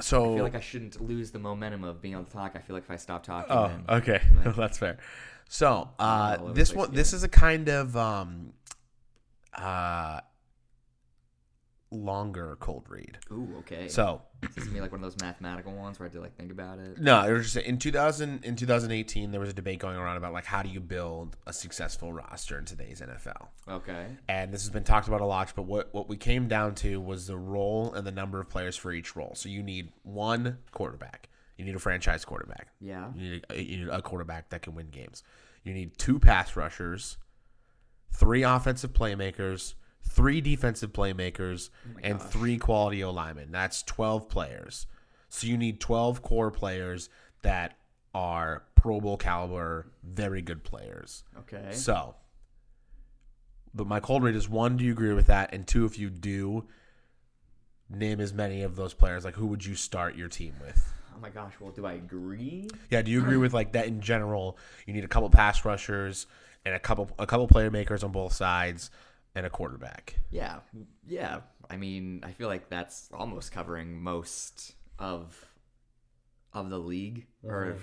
So 0.00 0.32
I 0.32 0.34
feel 0.34 0.44
like 0.44 0.54
I 0.56 0.60
shouldn't 0.60 1.00
lose 1.00 1.30
the 1.30 1.38
momentum 1.38 1.84
of 1.84 2.02
being 2.02 2.14
able 2.14 2.24
to 2.24 2.32
talk. 2.32 2.52
I 2.56 2.58
feel 2.58 2.74
like 2.74 2.82
if 2.84 2.90
I 2.90 2.96
stop 2.96 3.22
talking, 3.22 3.52
Oh, 3.52 3.68
then 3.68 3.84
okay, 3.88 4.20
that's 4.56 4.78
fair. 4.78 4.98
So, 5.48 5.88
uh, 5.98 6.36
the 6.38 6.52
this 6.52 6.72
one, 6.74 6.92
this 6.92 7.12
is 7.12 7.22
a 7.22 7.28
kind 7.28 7.68
of 7.68 7.96
um, 7.96 8.52
uh, 9.54 10.20
longer 11.94 12.56
cold 12.60 12.84
read. 12.88 13.18
Ooh, 13.32 13.48
okay. 13.60 13.88
So, 13.88 14.20
Is 14.42 14.54
this 14.54 14.64
gonna 14.64 14.74
be 14.74 14.80
like 14.80 14.92
one 14.92 15.02
of 15.02 15.10
those 15.10 15.20
mathematical 15.22 15.72
ones 15.72 15.98
where 15.98 16.06
I 16.06 16.08
have 16.08 16.14
to 16.14 16.20
like 16.20 16.36
think 16.36 16.50
about 16.50 16.78
it? 16.78 16.98
no, 16.98 17.22
it 17.22 17.32
was 17.32 17.52
just 17.52 17.66
in 17.66 17.78
2000 17.78 18.44
in 18.44 18.56
2018 18.56 19.30
there 19.30 19.40
was 19.40 19.48
a 19.48 19.54
debate 19.54 19.78
going 19.78 19.96
around 19.96 20.16
about 20.16 20.32
like 20.32 20.44
how 20.44 20.62
do 20.62 20.68
you 20.68 20.80
build 20.80 21.36
a 21.46 21.52
successful 21.52 22.12
roster 22.12 22.58
in 22.58 22.64
today's 22.64 23.00
NFL. 23.00 23.48
Okay. 23.68 24.06
And 24.28 24.52
this 24.52 24.62
has 24.62 24.70
been 24.70 24.84
talked 24.84 25.08
about 25.08 25.20
a 25.20 25.26
lot, 25.26 25.52
but 25.56 25.62
what 25.62 25.94
what 25.94 26.08
we 26.08 26.16
came 26.16 26.48
down 26.48 26.74
to 26.76 27.00
was 27.00 27.26
the 27.26 27.36
role 27.36 27.94
and 27.94 28.06
the 28.06 28.12
number 28.12 28.40
of 28.40 28.48
players 28.48 28.76
for 28.76 28.92
each 28.92 29.16
role. 29.16 29.34
So 29.34 29.48
you 29.48 29.62
need 29.62 29.92
one 30.02 30.58
quarterback. 30.72 31.28
You 31.56 31.64
need 31.64 31.76
a 31.76 31.78
franchise 31.78 32.24
quarterback. 32.24 32.68
Yeah. 32.80 33.12
You 33.14 33.30
need, 33.30 33.46
a, 33.50 33.62
you 33.62 33.76
need 33.78 33.88
a 33.88 34.02
quarterback 34.02 34.50
that 34.50 34.62
can 34.62 34.74
win 34.74 34.88
games. 34.88 35.22
You 35.62 35.72
need 35.72 35.96
two 35.98 36.18
pass 36.18 36.56
rushers, 36.56 37.16
three 38.12 38.42
offensive 38.42 38.92
playmakers, 38.92 39.74
three 40.08 40.40
defensive 40.40 40.92
playmakers, 40.92 41.70
Oh 41.86 41.98
and 42.02 42.20
three 42.20 42.58
quality 42.58 43.02
O 43.02 43.10
linemen. 43.10 43.50
That's 43.50 43.82
12 43.82 44.28
players. 44.28 44.86
So 45.28 45.46
you 45.46 45.56
need 45.56 45.80
12 45.80 46.22
core 46.22 46.50
players 46.50 47.08
that 47.42 47.76
are 48.14 48.64
Pro 48.76 49.00
Bowl 49.00 49.16
caliber, 49.16 49.86
very 50.02 50.42
good 50.42 50.62
players. 50.62 51.24
Okay. 51.40 51.72
So, 51.72 52.14
but 53.74 53.86
my 53.86 53.98
cold 53.98 54.22
read 54.22 54.36
is 54.36 54.48
one, 54.48 54.76
do 54.76 54.84
you 54.84 54.92
agree 54.92 55.12
with 55.12 55.26
that? 55.26 55.52
And 55.52 55.66
two, 55.66 55.84
if 55.84 55.98
you 55.98 56.10
do, 56.10 56.64
name 57.90 58.20
as 58.20 58.32
many 58.32 58.62
of 58.62 58.76
those 58.76 58.94
players. 58.94 59.24
Like, 59.24 59.34
who 59.34 59.46
would 59.46 59.64
you 59.64 59.74
start 59.74 60.16
your 60.16 60.28
team 60.28 60.54
with? 60.60 60.92
Oh 61.14 61.20
my 61.20 61.30
gosh. 61.30 61.54
Well, 61.60 61.72
do 61.72 61.86
I 61.86 61.94
agree? 61.94 62.68
Yeah, 62.90 63.02
do 63.02 63.10
you 63.10 63.20
agree 63.20 63.36
with 63.36 63.52
like 63.52 63.72
that 63.72 63.86
in 63.86 64.00
general? 64.00 64.58
You 64.86 64.94
need 64.94 65.04
a 65.04 65.08
couple 65.08 65.30
pass 65.30 65.64
rushers 65.64 66.26
and 66.64 66.74
a 66.74 66.78
couple 66.78 67.10
a 67.18 67.26
couple 67.26 67.46
player 67.46 67.70
makers 67.70 68.02
on 68.02 68.12
both 68.12 68.32
sides 68.32 68.90
and 69.34 69.46
a 69.46 69.50
quarterback. 69.50 70.16
Yeah. 70.30 70.60
Yeah. 71.06 71.40
I 71.70 71.76
mean, 71.76 72.20
I 72.22 72.30
feel 72.32 72.48
like 72.48 72.68
that's 72.68 73.08
almost 73.12 73.52
covering 73.52 74.00
most 74.02 74.74
of 74.98 75.44
of 76.52 76.70
the 76.70 76.78
league. 76.78 77.26
Or 77.42 77.76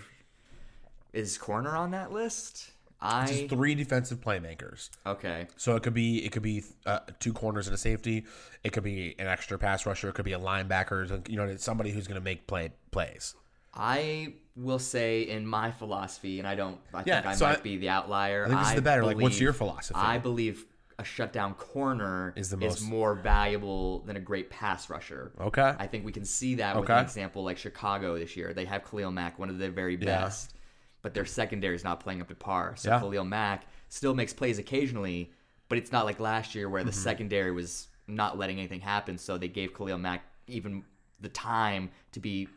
is 1.13 1.37
corner 1.37 1.75
on 1.75 1.91
that 1.91 2.11
list? 2.11 2.71
I 3.03 3.25
Just 3.25 3.49
three 3.49 3.73
defensive 3.73 4.21
playmakers. 4.21 4.91
okay. 5.07 5.47
So 5.57 5.75
it 5.75 5.81
could 5.81 5.95
be 5.95 6.23
it 6.23 6.31
could 6.31 6.43
be 6.43 6.63
uh, 6.85 6.99
two 7.19 7.33
corners 7.33 7.67
and 7.67 7.73
a 7.73 7.77
safety. 7.77 8.25
It 8.63 8.71
could 8.73 8.83
be 8.83 9.15
an 9.17 9.25
extra 9.27 9.57
pass 9.57 9.85
rusher. 9.87 10.09
It 10.09 10.13
could 10.13 10.25
be 10.25 10.33
a 10.33 10.39
linebacker. 10.39 11.27
You 11.27 11.37
know, 11.37 11.45
it's 11.45 11.63
somebody 11.63 11.89
who's 11.91 12.07
going 12.07 12.19
to 12.19 12.23
make 12.23 12.45
play 12.45 12.71
plays. 12.91 13.33
I 13.73 14.33
will 14.55 14.79
say 14.79 15.23
in 15.23 15.47
my 15.47 15.71
philosophy, 15.71 16.37
and 16.39 16.47
I 16.47 16.53
don't. 16.55 16.77
I 16.93 17.01
Yeah, 17.05 17.15
think 17.21 17.25
I 17.25 17.33
so 17.35 17.45
might 17.47 17.57
I- 17.59 17.61
be 17.61 17.77
the 17.77 17.89
outlier. 17.89 18.45
I 18.45 18.49
think 18.49 18.59
this 18.59 18.69
is 18.69 18.75
the 18.75 18.81
better. 18.83 19.03
Like, 19.03 19.17
what's 19.17 19.39
your 19.39 19.53
philosophy? 19.53 19.99
I 19.99 20.19
believe 20.19 20.65
a 21.01 21.03
shutdown 21.03 21.53
corner 21.55 22.31
Is 22.35 22.49
the 22.49 22.57
most- 22.57 22.83
more 22.83 23.15
valuable 23.15 23.99
than 24.01 24.15
a 24.15 24.19
great 24.19 24.49
pass 24.49 24.89
rusher. 24.89 25.31
Okay. 25.39 25.73
I 25.77 25.87
think 25.87 26.05
we 26.05 26.11
can 26.11 26.23
see 26.25 26.55
that 26.55 26.75
with 26.75 26.85
Okay. 26.85 26.93
an 26.99 27.03
example 27.03 27.43
like 27.43 27.57
Chicago 27.57 28.17
this 28.17 28.37
year. 28.37 28.53
They 28.53 28.65
have 28.65 28.83
Khalil 28.89 29.11
Mack, 29.11 29.37
one 29.39 29.49
of 29.49 29.57
the 29.57 29.69
very 29.69 29.95
Yeah. 29.95 30.05
best, 30.05 30.53
but 31.01 31.13
their 31.13 31.25
secondary 31.25 31.75
is 31.75 31.83
not 31.83 31.99
playing 31.99 32.21
up 32.21 32.27
to 32.29 32.35
par. 32.35 32.75
So 32.77 32.89
Yeah. 32.91 32.99
Khalil 32.99 33.25
Mack 33.25 33.65
still 33.89 34.13
makes 34.13 34.31
plays 34.33 34.59
occasionally, 34.59 35.33
but 35.69 35.77
it's 35.77 35.91
not 35.91 36.05
like 36.05 36.19
last 36.19 36.53
year 36.55 36.69
where 36.69 36.83
the 36.83 36.91
Mm-hmm. 36.91 36.99
secondary 37.01 37.51
was 37.51 37.87
not 38.07 38.37
letting 38.37 38.57
anything 38.59 38.81
happen. 38.81 39.17
So 39.17 39.37
they 39.37 39.47
gave 39.47 39.73
Khalil 39.75 39.97
Mack 39.97 40.23
even 40.47 40.83
the 41.19 41.29
time 41.29 41.89
to 42.11 42.19
be 42.19 42.47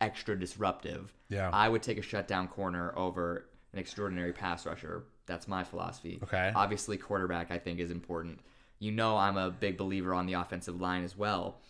extra 0.00 0.38
disruptive. 0.38 1.12
Yeah. 1.28 1.50
I 1.52 1.68
would 1.68 1.82
take 1.82 1.98
a 1.98 2.02
shutdown 2.02 2.48
corner 2.48 2.92
over 2.96 3.46
an 3.72 3.78
extraordinary 3.78 4.32
pass 4.32 4.66
rusher. 4.66 5.04
That's 5.26 5.46
my 5.48 5.64
philosophy. 5.64 6.20
Okay. 6.22 6.52
Obviously, 6.54 6.96
quarterback 6.96 7.50
I 7.50 7.58
think 7.58 7.78
is 7.80 7.90
important. 7.90 8.40
You 8.78 8.90
know, 8.92 9.16
I'm 9.16 9.36
a 9.36 9.50
big 9.50 9.76
believer 9.76 10.12
on 10.14 10.26
the 10.26 10.32
offensive 10.34 10.80
line 10.80 11.04
as 11.04 11.16
well. 11.16 11.60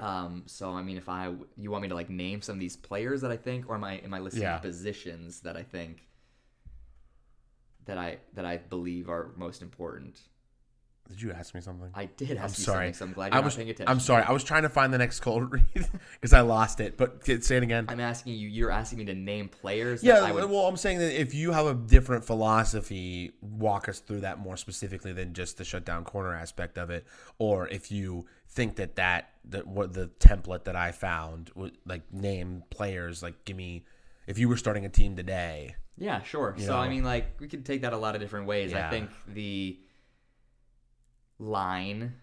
Um, 0.00 0.42
so 0.46 0.70
I 0.72 0.82
mean, 0.82 0.96
if 0.96 1.08
I 1.08 1.32
you 1.56 1.70
want 1.70 1.82
me 1.82 1.88
to 1.88 1.94
like 1.94 2.10
name 2.10 2.42
some 2.42 2.54
of 2.54 2.60
these 2.60 2.76
players 2.76 3.20
that 3.20 3.30
I 3.30 3.36
think, 3.36 3.68
or 3.68 3.76
am 3.76 3.84
I 3.84 3.98
am 3.98 4.12
I 4.12 4.18
listing 4.18 4.42
Yeah. 4.42 4.58
positions 4.58 5.40
that 5.40 5.56
I 5.56 5.62
think 5.62 6.08
that 7.84 7.96
I 7.98 8.18
that 8.34 8.44
I 8.44 8.56
believe 8.56 9.08
are 9.08 9.30
most 9.36 9.62
important? 9.62 10.20
Did 11.08 11.20
you 11.20 11.32
ask 11.32 11.54
me 11.54 11.60
something? 11.60 11.90
I 11.94 12.06
did 12.06 12.38
I'm 12.38 12.44
you 12.44 12.48
sorry. 12.48 12.86
something, 12.86 12.94
so 12.94 13.04
I'm 13.04 13.12
glad 13.12 13.34
you're 13.34 13.42
was, 13.42 13.54
not 13.54 13.58
paying 13.58 13.70
attention. 13.70 13.90
I'm 13.90 14.00
sorry. 14.00 14.22
I 14.22 14.32
was 14.32 14.42
trying 14.42 14.62
to 14.62 14.70
find 14.70 14.92
the 14.92 14.98
next 14.98 15.20
cold 15.20 15.52
read 15.52 15.62
because 15.74 16.32
I 16.32 16.40
lost 16.40 16.80
it. 16.80 16.96
But 16.96 17.24
say 17.24 17.56
it 17.56 17.62
again. 17.62 17.86
I'm 17.88 18.00
asking 18.00 18.34
you. 18.34 18.48
You're 18.48 18.70
asking 18.70 19.00
me 19.00 19.04
to 19.06 19.14
name 19.14 19.48
players. 19.48 20.02
yeah, 20.02 20.20
that 20.20 20.24
I 20.24 20.32
would, 20.32 20.48
well, 20.48 20.66
I'm 20.66 20.78
saying 20.78 20.98
that 20.98 21.20
if 21.20 21.34
you 21.34 21.52
have 21.52 21.66
a 21.66 21.74
different 21.74 22.24
philosophy, 22.24 23.32
walk 23.42 23.88
us 23.88 24.00
through 24.00 24.20
that 24.20 24.38
more 24.38 24.56
specifically 24.56 25.12
than 25.12 25.34
just 25.34 25.58
the 25.58 25.64
shutdown 25.64 26.04
corner 26.04 26.34
aspect 26.34 26.78
of 26.78 26.88
it, 26.88 27.06
or 27.38 27.68
if 27.68 27.92
you 27.92 28.26
think 28.48 28.76
that 28.76 28.96
that 28.96 29.30
that 29.46 29.66
what 29.66 29.92
the 29.92 30.06
template 30.20 30.64
that 30.64 30.76
I 30.76 30.92
found 30.92 31.50
would 31.54 31.76
like 31.84 32.10
name 32.12 32.64
players, 32.70 33.22
like 33.22 33.44
give 33.44 33.56
me 33.56 33.84
if 34.26 34.38
you 34.38 34.48
were 34.48 34.56
starting 34.56 34.86
a 34.86 34.88
team 34.88 35.16
today. 35.16 35.74
Yeah, 35.98 36.22
sure. 36.22 36.56
So 36.58 36.76
I 36.76 36.88
mean, 36.88 37.04
like 37.04 37.38
we 37.40 37.46
could 37.46 37.64
take 37.64 37.82
that 37.82 37.92
a 37.92 37.98
lot 37.98 38.14
of 38.14 38.20
different 38.20 38.46
ways. 38.46 38.72
I 38.72 38.88
think 38.90 39.10
the 39.28 39.78
line 41.38 42.14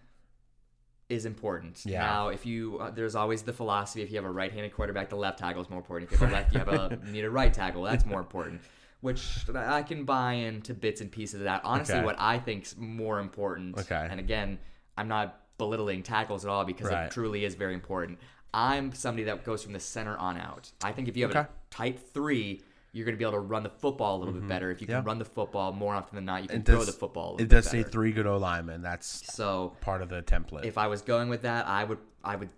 is 1.08 1.26
important. 1.26 1.82
Yeah. 1.84 2.00
Now, 2.00 2.28
if 2.28 2.46
you 2.46 2.78
uh, 2.78 2.90
there's 2.90 3.14
always 3.14 3.42
the 3.42 3.52
philosophy 3.52 4.02
if 4.02 4.10
you 4.10 4.16
have 4.16 4.24
a 4.24 4.30
right-handed 4.30 4.72
quarterback, 4.72 5.10
the 5.10 5.16
left 5.16 5.38
tackle 5.38 5.62
is 5.62 5.68
more 5.70 5.78
important. 5.80 6.10
If 6.12 6.20
you 6.20 6.26
have 6.26 6.32
a 6.32 6.36
left, 6.36 6.52
you 6.54 6.58
have 6.58 6.68
a 6.68 6.98
need 7.10 7.24
a 7.24 7.30
right 7.30 7.52
tackle. 7.52 7.82
That's 7.82 8.06
more 8.06 8.20
important. 8.20 8.60
Which 9.00 9.44
I 9.54 9.82
can 9.82 10.04
buy 10.04 10.34
into 10.34 10.74
bits 10.74 11.00
and 11.00 11.10
pieces 11.10 11.40
of 11.40 11.44
that. 11.44 11.62
Honestly, 11.64 11.96
Okay. 11.96 12.04
what 12.04 12.16
I 12.20 12.38
think's 12.38 12.76
more 12.78 13.18
important. 13.18 13.76
Okay. 13.78 14.06
And 14.08 14.20
again, 14.20 14.58
I'm 14.96 15.08
not 15.08 15.40
belittling 15.58 16.02
tackles 16.04 16.44
at 16.44 16.50
all 16.50 16.64
because 16.64 16.86
Right. 16.88 17.06
it 17.06 17.10
truly 17.10 17.44
is 17.44 17.54
very 17.56 17.74
important. 17.74 18.20
I'm 18.54 18.92
somebody 18.92 19.24
that 19.24 19.44
goes 19.44 19.62
from 19.64 19.72
the 19.72 19.80
center 19.80 20.16
on 20.16 20.36
out. 20.38 20.70
I 20.84 20.92
think 20.92 21.08
if 21.08 21.16
you 21.16 21.24
have 21.24 21.30
Okay. 21.34 21.40
a 21.40 21.48
tight 21.70 21.98
three, 21.98 22.62
you're 22.92 23.04
going 23.06 23.14
to 23.14 23.18
be 23.18 23.24
able 23.24 23.32
to 23.32 23.38
run 23.40 23.62
the 23.62 23.70
football 23.70 24.16
a 24.16 24.18
little 24.18 24.34
bit 24.34 24.46
better. 24.46 24.70
If 24.70 24.80
you 24.82 24.86
can 24.86 24.96
Mm-hmm. 24.96 25.06
Yeah. 25.06 25.10
run 25.10 25.18
the 25.18 25.24
football 25.24 25.72
more 25.72 25.94
often 25.94 26.14
than 26.14 26.24
not, 26.26 26.42
you 26.42 26.48
can 26.48 26.60
It 26.60 26.66
throw 26.66 26.76
does- 26.78 26.86
the 26.86 26.92
football. 26.92 27.30
A 27.30 27.32
little 27.32 27.44
It 27.46 27.48
does 27.48 27.66
say 27.70 27.82
three 27.82 28.12
good 28.12 28.26
O 28.26 28.36
linemen. 28.36 28.82
That's 28.82 29.32
So 29.34 29.74
part 29.80 30.02
of 30.02 30.08
the 30.10 30.20
template. 30.22 30.64
if 30.66 30.76
I 30.76 30.86
was 30.88 31.00
going 31.02 31.28
with 31.30 31.42
that, 31.42 31.66
I 31.66 31.84
would 31.84 31.98
I 32.22 32.36
would 32.36 32.50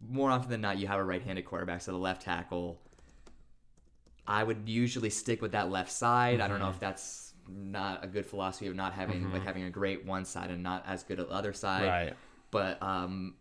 more 0.00 0.30
often 0.30 0.50
than 0.50 0.60
not 0.60 0.78
you 0.78 0.86
have 0.88 0.98
a 0.98 1.04
right-handed 1.04 1.44
quarterback, 1.44 1.82
so 1.82 1.92
the 1.92 1.98
left 1.98 2.22
tackle. 2.22 2.80
I 4.26 4.42
would 4.44 4.68
usually 4.68 5.10
stick 5.10 5.40
with 5.42 5.52
that 5.52 5.70
left 5.70 5.90
side. 5.92 6.40
I 6.40 6.48
don't 6.48 6.58
know 6.58 6.66
Mm-hmm. 6.66 6.74
if 6.74 6.80
that's 6.80 7.34
not 7.48 8.04
a 8.04 8.06
good 8.06 8.26
philosophy 8.26 8.66
of 8.68 8.74
not 8.76 8.92
having 8.92 9.32
like 9.32 9.42
having 9.44 9.64
a 9.64 9.70
great 9.70 10.04
one 10.04 10.24
side 10.24 10.50
and 10.50 10.62
not 10.62 10.84
as 10.86 11.02
good 11.04 11.18
at 11.20 11.28
the 11.28 11.34
other 11.34 11.52
side. 11.52 11.86
Right. 11.86 12.14
But 12.50 12.82
um 12.82 13.34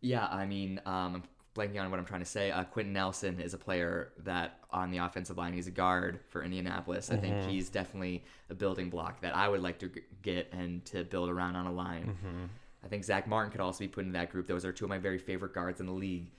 yeah, 0.00 0.26
I 0.26 0.44
mean, 0.46 0.80
um, 0.84 1.14
I'm 1.16 1.22
blanking 1.54 1.80
on 1.80 1.90
what 1.90 2.00
I'm 2.00 2.04
trying 2.06 2.20
to 2.20 2.26
say. 2.26 2.50
Uh, 2.50 2.64
Quenton 2.64 2.92
Nelson 2.92 3.40
is 3.40 3.54
a 3.54 3.58
player 3.58 4.12
that 4.24 4.58
on 4.70 4.90
the 4.90 4.98
offensive 4.98 5.38
line, 5.38 5.52
he's 5.52 5.66
a 5.68 5.70
guard 5.72 6.20
for 6.28 6.42
Indianapolis. 6.42 7.10
I 7.10 7.14
Mm-hmm. 7.14 7.22
think 7.22 7.50
he's 7.50 7.68
definitely 7.70 8.24
a 8.50 8.54
building 8.54 8.90
block 8.90 9.20
that 9.20 9.36
I 9.36 9.48
would 9.48 9.60
like 9.62 9.78
to 9.80 9.90
get 10.22 10.52
and 10.52 10.84
to 10.86 11.04
build 11.04 11.28
around 11.30 11.54
on 11.56 11.66
a 11.66 11.72
line. 11.72 12.06
Mm-hmm. 12.24 12.44
I 12.84 12.88
think 12.88 13.04
Zach 13.04 13.26
Martin 13.28 13.50
could 13.52 13.60
also 13.60 13.78
be 13.78 13.88
put 13.88 14.04
in 14.04 14.12
that 14.12 14.30
group. 14.30 14.46
Those 14.46 14.64
are 14.64 14.72
two 14.72 14.84
of 14.84 14.88
my 14.90 14.98
very 14.98 15.18
favorite 15.18 15.54
guards 15.54 15.80
in 15.80 15.86
the 15.86 15.92
league. 15.92 16.30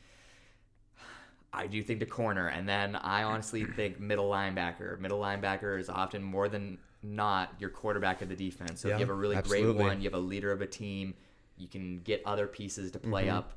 I 1.53 1.67
do 1.67 1.81
think 1.81 1.99
the 2.01 2.05
corner, 2.05 2.47
and 2.49 2.67
then 2.67 2.97
I 2.97 3.23
honestly 3.23 3.63
think 3.63 3.99
middle 3.99 4.29
linebacker. 4.29 4.99
Middle 4.99 5.19
linebacker 5.21 5.79
is 5.79 5.89
often 5.89 6.21
more 6.21 6.49
than 6.49 6.77
not 7.01 7.53
your 7.59 7.69
quarterback 7.69 8.21
of 8.21 8.27
the 8.27 8.35
defense. 8.35 8.81
So 8.81 8.89
if 8.89 8.95
you 8.95 8.99
have 8.99 9.09
a 9.09 9.13
really 9.13 9.37
absolutely. 9.37 9.73
great 9.75 9.85
one, 9.87 10.01
you 10.01 10.03
have 10.09 10.15
a 10.15 10.21
leader 10.23 10.51
of 10.51 10.61
a 10.61 10.67
team, 10.67 11.13
you 11.57 11.69
can 11.69 11.99
get 12.01 12.21
other 12.25 12.45
pieces 12.47 12.91
to 12.91 12.99
play 12.99 13.27
Mm-hmm. 13.27 13.37
up 13.37 13.53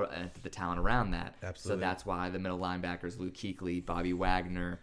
uh, 0.00 0.28
the 0.42 0.48
talent 0.48 0.80
around 0.80 1.12
that. 1.12 1.34
Absolutely. 1.42 1.80
So 1.80 1.86
that's 1.86 2.06
why 2.06 2.30
the 2.30 2.38
middle 2.38 2.58
linebackers, 2.58 3.18
Luke 3.18 3.34
Kuechly, 3.34 3.84
Bobby 3.84 4.12
Wagner, 4.12 4.80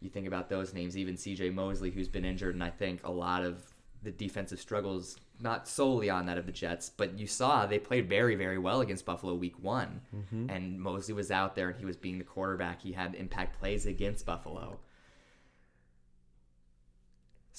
you 0.00 0.08
think 0.08 0.26
about 0.26 0.48
those 0.48 0.72
names, 0.72 0.96
even 0.96 1.16
C.J. 1.16 1.50
Mosley, 1.50 1.90
who's 1.90 2.08
been 2.08 2.24
injured, 2.24 2.54
and 2.54 2.64
I 2.64 2.70
think 2.70 3.00
a 3.04 3.10
lot 3.10 3.42
of 3.44 3.62
the 4.02 4.10
defensive 4.10 4.58
struggles, 4.58 5.16
not 5.40 5.68
solely 5.68 6.08
on 6.08 6.26
that 6.26 6.38
of 6.38 6.46
the 6.46 6.52
Jets, 6.52 6.90
but 6.90 7.18
you 7.18 7.26
saw 7.26 7.66
they 7.66 7.78
played 7.78 8.08
very, 8.08 8.34
very 8.34 8.58
well 8.58 8.80
against 8.80 9.04
Buffalo 9.04 9.34
week 9.34 9.62
one. 9.62 10.00
Mm-hmm. 10.14 10.50
And 10.50 10.80
Mosley 10.80 11.14
was 11.14 11.30
out 11.30 11.54
there 11.54 11.68
and 11.68 11.78
he 11.78 11.84
was 11.84 11.96
being 11.96 12.18
the 12.18 12.24
quarterback. 12.24 12.80
He 12.80 12.92
had 12.92 13.14
impact 13.14 13.58
plays 13.58 13.86
against 13.86 14.24
Buffalo. 14.24 14.78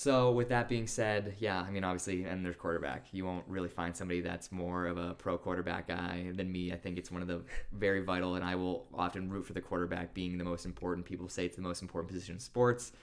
So 0.01 0.31
with 0.31 0.49
that 0.49 0.67
being 0.67 0.87
said, 0.87 1.35
yeah, 1.37 1.61
I 1.61 1.69
mean 1.69 1.83
obviously, 1.83 2.23
and 2.23 2.43
there's 2.43 2.55
quarterback. 2.55 3.05
You 3.11 3.23
won't 3.23 3.45
really 3.47 3.69
find 3.69 3.95
somebody 3.95 4.19
that's 4.19 4.51
more 4.51 4.87
of 4.87 4.97
a 4.97 5.13
pro 5.13 5.37
quarterback 5.37 5.87
guy 5.87 6.31
than 6.33 6.51
me. 6.51 6.73
I 6.73 6.75
think 6.75 6.97
it's 6.97 7.11
one 7.11 7.21
of 7.21 7.27
the 7.27 7.43
very 7.71 8.01
vital, 8.01 8.33
and 8.33 8.43
I 8.43 8.55
will 8.55 8.87
often 8.95 9.29
root 9.29 9.45
for 9.45 9.53
the 9.53 9.61
quarterback 9.61 10.15
being 10.15 10.39
the 10.39 10.43
most 10.43 10.65
important. 10.65 11.05
People 11.05 11.29
say 11.29 11.45
it's 11.45 11.55
the 11.55 11.61
most 11.61 11.83
important 11.83 12.11
position 12.11 12.33
in 12.33 12.39
sports. 12.39 12.93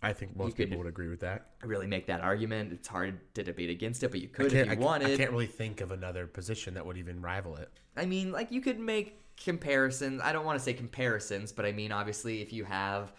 I 0.00 0.12
think 0.12 0.36
most 0.36 0.56
people 0.56 0.78
would 0.78 0.86
agree 0.86 1.08
with 1.08 1.18
that. 1.22 1.46
I 1.60 1.66
really 1.66 1.88
make 1.88 2.06
that 2.06 2.20
argument. 2.20 2.72
It's 2.72 2.86
hard 2.86 3.18
to 3.34 3.42
debate 3.42 3.70
against 3.70 4.04
it, 4.04 4.12
but 4.12 4.20
you 4.20 4.28
could 4.28 4.52
if 4.52 4.66
you 4.66 4.72
I, 4.72 4.76
wanted. 4.76 5.10
I 5.10 5.16
can't 5.16 5.32
really 5.32 5.46
think 5.46 5.80
of 5.80 5.90
another 5.90 6.28
position 6.28 6.74
that 6.74 6.86
would 6.86 6.98
even 6.98 7.20
rival 7.20 7.56
it. 7.56 7.68
I 7.96 8.06
mean, 8.06 8.30
like 8.30 8.52
you 8.52 8.60
could 8.60 8.78
make 8.78 9.20
comparisons. 9.36 10.20
I 10.22 10.32
don't 10.32 10.44
want 10.44 10.56
to 10.56 10.64
say 10.64 10.72
comparisons, 10.72 11.50
but 11.50 11.64
I 11.64 11.72
mean, 11.72 11.90
obviously, 11.90 12.42
if 12.42 12.52
you 12.52 12.62
have 12.62 13.12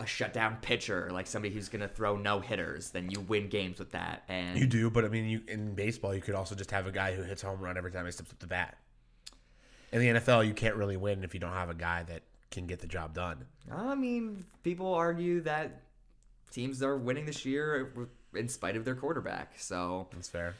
a 0.00 0.06
shutdown 0.06 0.58
pitcher, 0.60 1.08
like 1.12 1.26
somebody 1.26 1.54
who's 1.54 1.68
going 1.68 1.80
to 1.80 1.88
throw 1.88 2.16
no 2.16 2.40
hitters, 2.40 2.90
then 2.90 3.10
you 3.10 3.20
win 3.20 3.48
games 3.48 3.78
with 3.78 3.90
that. 3.92 4.24
And 4.28 4.58
You 4.58 4.66
do, 4.66 4.90
but 4.90 5.04
I 5.04 5.08
mean, 5.08 5.26
you 5.28 5.42
in 5.46 5.74
baseball, 5.74 6.14
you 6.14 6.20
could 6.20 6.34
also 6.34 6.54
just 6.54 6.70
have 6.72 6.86
a 6.86 6.92
guy 6.92 7.14
who 7.14 7.22
hits 7.22 7.42
home 7.42 7.60
run 7.60 7.76
every 7.76 7.92
time 7.92 8.04
he 8.04 8.10
steps 8.12 8.30
up 8.32 8.38
the 8.40 8.46
bat. 8.46 8.76
In 9.92 10.00
the 10.00 10.20
NFL, 10.20 10.46
you 10.46 10.54
can't 10.54 10.74
really 10.74 10.96
win 10.96 11.22
if 11.22 11.34
you 11.34 11.40
don't 11.40 11.52
have 11.52 11.70
a 11.70 11.74
guy 11.74 12.02
that 12.04 12.22
can 12.50 12.66
get 12.66 12.80
the 12.80 12.86
job 12.88 13.14
done. 13.14 13.44
I 13.70 13.94
mean, 13.94 14.44
people 14.64 14.92
argue 14.92 15.40
that 15.42 15.82
teams 16.50 16.82
are 16.82 16.96
winning 16.96 17.26
this 17.26 17.44
year 17.44 17.92
in 18.34 18.48
spite 18.48 18.76
of 18.76 18.84
their 18.84 18.96
quarterback. 18.96 19.52
So, 19.58 20.08
That's 20.12 20.28
fair. 20.28 20.54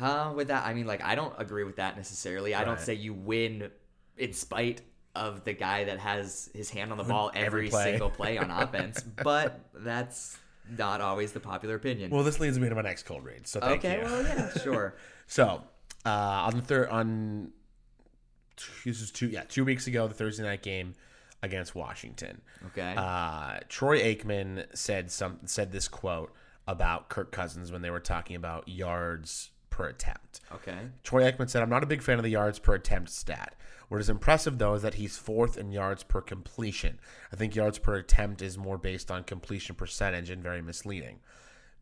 uh, 0.00 0.32
with 0.34 0.48
that, 0.48 0.64
I 0.64 0.72
mean, 0.72 0.86
like 0.86 1.02
I 1.02 1.14
don't 1.14 1.34
agree 1.38 1.64
with 1.64 1.76
that 1.76 1.96
necessarily. 1.96 2.54
I 2.54 2.64
don't 2.64 2.80
say 2.80 2.94
you 2.94 3.12
win 3.12 3.70
in 4.16 4.32
spite 4.32 4.80
of 5.14 5.44
the 5.44 5.52
guy 5.52 5.84
that 5.84 5.98
has 5.98 6.50
his 6.54 6.70
hand 6.70 6.90
on 6.92 6.98
the 6.98 7.04
ball 7.04 7.30
Every 7.34 7.46
every, 7.46 7.68
play. 7.70 7.84
single 7.84 8.10
play 8.10 8.38
on 8.38 8.50
offense, 8.50 9.02
but 9.02 9.60
that's 9.74 10.38
not 10.76 11.00
always 11.00 11.32
the 11.32 11.40
popular 11.40 11.76
opinion. 11.76 12.10
Well, 12.10 12.24
this 12.24 12.40
leads 12.40 12.58
me 12.58 12.68
to 12.68 12.74
my 12.74 12.82
next 12.82 13.04
cold 13.04 13.24
read. 13.24 13.46
So 13.46 13.60
thank 13.60 13.84
okay, 13.84 13.98
you. 13.98 14.04
well, 14.04 14.22
yeah, 14.22 14.50
sure. 14.62 14.96
So 15.26 15.62
uh, 16.04 16.08
on 16.08 16.56
the 16.56 16.62
third 16.62 16.88
on 16.88 17.52
this 18.84 19.00
is 19.00 19.10
two 19.10 19.28
yeah 19.28 19.42
two 19.48 19.64
weeks 19.64 19.86
ago 19.86 20.06
the 20.06 20.14
Thursday 20.14 20.44
night 20.44 20.62
game 20.62 20.94
against 21.42 21.74
Washington. 21.74 22.40
Okay. 22.68 22.94
Uh, 22.96 23.58
Troy 23.68 24.00
Aikman 24.00 24.66
said 24.74 25.10
some 25.10 25.38
said 25.44 25.72
this 25.72 25.88
quote 25.88 26.32
about 26.66 27.08
Kirk 27.08 27.30
Cousins 27.30 27.70
when 27.70 27.82
they 27.82 27.90
were 27.90 28.00
talking 28.00 28.36
about 28.36 28.68
yards 28.68 29.50
per 29.70 29.88
attempt. 29.88 30.40
Okay. 30.52 30.78
Troy 31.02 31.30
Aikman 31.30 31.50
said, 31.50 31.62
I'm 31.62 31.68
not 31.68 31.82
a 31.82 31.86
big 31.86 32.00
fan 32.02 32.16
of 32.16 32.22
the 32.24 32.30
yards 32.30 32.58
per 32.58 32.74
attempt 32.74 33.10
stat. 33.10 33.54
What 33.88 34.00
is 34.00 34.08
impressive, 34.08 34.58
though, 34.58 34.74
is 34.74 34.82
that 34.82 34.94
he's 34.94 35.16
fourth 35.16 35.56
in 35.56 35.70
yards 35.70 36.02
per 36.02 36.20
completion. 36.20 36.98
I 37.32 37.36
think 37.36 37.54
yards 37.54 37.78
per 37.78 37.96
attempt 37.96 38.42
is 38.42 38.56
more 38.56 38.78
based 38.78 39.10
on 39.10 39.24
completion 39.24 39.74
percentage 39.74 40.30
and 40.30 40.42
very 40.42 40.62
misleading. 40.62 41.20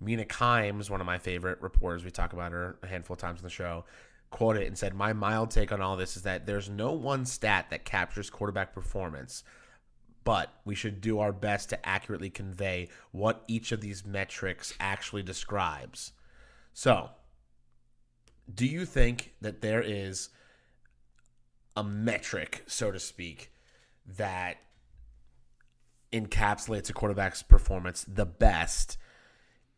Mina 0.01 0.25
Kimes, 0.25 0.91
one 0.91 1.01
of 1.01 1.07
my 1.07 1.19
favorite 1.19 1.63
reporters, 1.63 2.05
we 2.05 2.11
talk 2.11 2.33
about 2.33 2.53
her 2.53 2.77
a 2.83 2.87
handful 2.87 3.15
of 3.15 3.21
times 3.21 3.41
on 3.41 3.45
the 3.45 3.51
show, 3.51 3.85
quoted 4.31 4.67
and 4.67 4.77
said, 4.77 4.95
My 4.95 5.13
mild 5.13 5.51
take 5.51 5.71
on 5.71 5.81
all 5.81 5.97
this 5.97 6.17
is 6.17 6.23
that 6.23 6.47
there's 6.47 6.69
no 6.69 6.93
one 6.93 7.25
stat 7.25 7.67
that 7.71 7.85
captures 7.85 8.31
quarterback 8.31 8.75
performance, 8.75 9.45
but 10.25 10.53
we 10.65 10.75
should 10.75 11.01
do 11.01 11.21
our 11.21 11.33
best 11.33 11.69
to 11.71 11.89
accurately 11.89 12.31
convey 12.31 12.89
what 13.13 13.45
each 13.47 13.71
of 13.71 13.81
these 13.81 14.05
metrics 14.05 14.75
actually 14.81 15.23
describes. 15.23 16.13
So, 16.73 17.11
do 18.53 18.67
you 18.67 18.85
think 18.85 19.35
that 19.41 19.61
there 19.61 19.83
is 19.83 20.31
a 21.77 21.85
metric, 21.85 22.65
so 22.67 22.91
to 22.91 23.01
speak, 23.01 23.53
that 24.17 24.57
encapsulates 26.13 26.91
a 26.91 26.93
quarterback's 26.93 27.43
performance 27.43 28.05
the 28.07 28.27
best? 28.27 28.99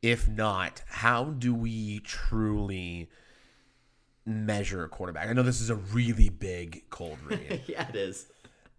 If 0.02 0.28
not, 0.28 0.82
how 0.86 1.24
do 1.24 1.54
we 1.54 2.00
truly 2.00 3.08
measure 4.26 4.84
a 4.84 4.88
quarterback? 4.88 5.28
I 5.28 5.32
know 5.32 5.42
this 5.42 5.60
is 5.60 5.70
a 5.70 5.76
really 5.76 6.28
big 6.28 6.84
cold 6.90 7.18
read. 7.24 7.62
yeah, 7.66 7.88
it 7.88 7.96
is. 7.96 8.26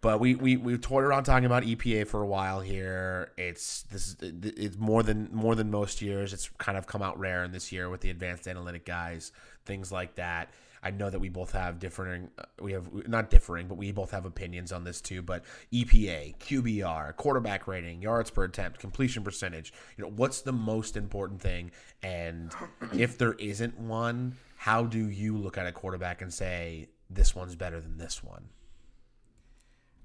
But 0.02 0.20
we 0.20 0.36
we 0.36 0.56
we 0.56 0.76
toyed 0.78 1.02
around 1.02 1.24
talking 1.24 1.46
about 1.46 1.64
EPA 1.64 2.06
for 2.06 2.22
a 2.22 2.26
while 2.26 2.60
here. 2.60 3.32
It's 3.36 3.82
this 3.84 4.08
is 4.08 4.16
it's 4.20 4.76
more 4.76 5.02
than 5.02 5.30
more 5.32 5.56
than 5.56 5.70
most 5.70 6.00
years. 6.00 6.32
It's 6.32 6.48
kind 6.58 6.78
of 6.78 6.86
come 6.86 7.02
out 7.02 7.18
rare 7.18 7.42
in 7.42 7.50
this 7.50 7.72
year 7.72 7.88
with 7.90 8.02
the 8.02 8.10
advanced 8.10 8.46
analytic 8.46 8.84
guys, 8.84 9.32
things 9.64 9.90
like 9.90 10.14
that. 10.16 10.50
I 10.86 10.92
know 10.92 11.10
that 11.10 11.18
we 11.18 11.28
both 11.28 11.50
have 11.50 11.80
differing 11.80 12.30
uh, 12.38 12.44
we 12.60 12.72
have 12.72 13.08
not 13.08 13.28
differing, 13.28 13.66
but 13.66 13.76
we 13.76 13.90
both 13.90 14.12
have 14.12 14.24
opinions 14.24 14.70
on 14.70 14.84
this 14.84 15.00
too, 15.00 15.20
but 15.20 15.44
EPA, 15.72 16.38
QBR, 16.38 17.16
quarterback 17.16 17.66
rating, 17.66 18.02
yards 18.02 18.30
per 18.30 18.44
attempt, 18.44 18.78
completion 18.78 19.24
percentage, 19.24 19.72
you 19.96 20.04
know, 20.04 20.10
what's 20.14 20.42
the 20.42 20.52
most 20.52 20.96
important 20.96 21.42
thing 21.42 21.72
and 22.04 22.54
if 22.92 23.18
there 23.18 23.32
isn't 23.32 23.76
one, 23.80 24.36
how 24.54 24.84
do 24.84 25.10
you 25.10 25.36
look 25.36 25.58
at 25.58 25.66
a 25.66 25.72
quarterback 25.72 26.22
and 26.22 26.32
say 26.32 26.88
this 27.10 27.34
one's 27.34 27.56
better 27.56 27.80
than 27.80 27.98
this 27.98 28.22
one? 28.22 28.48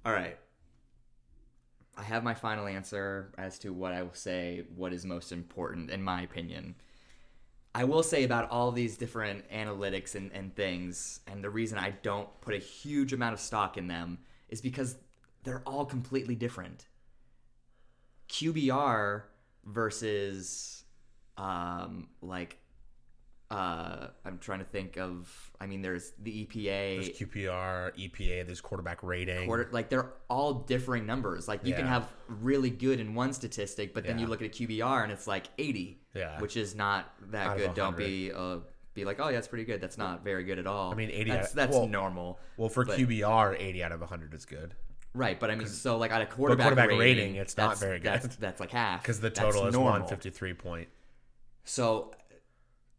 All 0.04 0.14
right. 0.14 0.38
I 1.96 2.02
have 2.02 2.24
my 2.24 2.34
final 2.34 2.66
answer 2.66 3.32
as 3.38 3.60
to 3.60 3.72
what 3.72 3.94
I 3.94 4.02
will 4.02 4.16
say 4.16 4.64
what 4.76 4.94
is 4.94 5.06
most 5.06 5.32
important 5.32 5.92
in 5.92 6.02
my 6.02 6.24
opinion. 6.24 6.74
I 7.74 7.86
will 7.86 8.04
say 8.04 8.24
about 8.24 8.50
all 8.52 8.72
these 8.72 8.98
different 8.98 9.50
analytics 9.50 10.16
and, 10.16 10.32
and 10.34 10.54
things, 10.56 11.22
and 11.26 11.44
the 11.44 11.50
reason 11.50 11.78
I 11.78 11.92
don't 12.04 12.30
put 12.42 12.54
a 12.54 12.58
huge 12.58 13.14
amount 13.14 13.34
of 13.34 13.40
stock 13.40 13.78
in 13.78 13.88
them 13.88 14.20
is 14.50 14.62
because 14.62 14.98
they're 15.44 15.64
all 15.66 15.86
completely 15.86 16.36
different. 16.36 16.86
QBR 18.30 19.24
versus 19.66 20.84
um, 21.38 22.10
like 22.22 22.58
uh, 23.52 24.08
I'm 24.26 24.38
trying 24.40 24.60
to 24.60 24.66
think 24.66 24.98
of. 24.98 25.30
I 25.60 25.66
mean, 25.68 25.82
there's 25.82 26.14
the 26.24 26.46
EPA. 26.46 27.04
There's 27.04 27.10
QBR, 27.10 27.92
EPA, 27.98 28.46
there's 28.46 28.62
quarterback 28.62 29.04
rating. 29.04 29.46
quarter 29.46 29.68
like 29.72 29.90
they're 29.90 30.14
all 30.30 30.54
differing 30.54 31.06
numbers 31.06 31.48
like 31.48 31.66
you 31.66 31.74
can 31.76 31.86
have 31.86 32.08
really 32.28 32.70
good 32.70 33.00
in 33.00 33.14
one 33.14 33.34
statistic 33.34 33.94
but 33.94 34.06
then 34.06 34.18
you 34.18 34.26
look 34.28 34.42
at 34.42 34.48
a 34.48 34.50
qbr 34.50 35.04
and 35.04 35.12
it's 35.12 35.28
like 35.28 35.48
80 35.58 36.00
Yeah. 36.16 36.40
which 36.40 36.56
is 36.56 36.74
not 36.76 37.14
that 37.32 37.48
Out 37.48 37.58
good 37.58 37.74
don't 37.74 37.98
be 37.98 38.32
uh 38.34 38.58
be 38.94 39.04
like 39.06 39.20
oh 39.20 39.28
yeah 39.28 39.34
that's 39.36 39.48
pretty 39.50 39.66
good 39.66 39.82
that's 39.82 39.98
not 39.98 40.24
very 40.24 40.44
good 40.46 40.58
at 40.58 40.66
all 40.68 40.92
I 40.92 40.96
mean, 40.96 41.12
80 41.12 41.30
that's, 41.32 41.52
that's 41.52 41.76
well- 41.76 41.88
normal 41.88 42.40
well, 42.58 42.70
for 42.70 42.86
but- 42.86 42.98
QBR, 42.98 43.58
80 43.60 43.84
out 43.84 43.92
of 43.92 44.00
100 44.00 44.34
is 44.34 44.46
good. 44.46 44.74
right 45.14 45.38
but 45.40 45.52
i 45.52 45.56
mean 45.56 45.68
so 45.68 45.98
like 45.98 46.12
at 46.12 46.22
a 46.22 46.26
quarterback, 46.26 46.64
quarterback 46.68 46.90
rating, 46.90 47.00
rating, 47.00 47.36
it's 47.36 47.58
not 47.58 47.78
very 47.78 48.00
good. 48.00 48.14
that's, 48.14 48.36
that's 48.38 48.60
like 48.62 48.72
half 48.72 49.02
Because 49.04 49.20
the 49.20 49.30
total 49.30 49.68
is 49.68 49.74
normal. 49.74 49.92
153 49.92 50.54
point. 50.54 50.88
So 51.66 52.14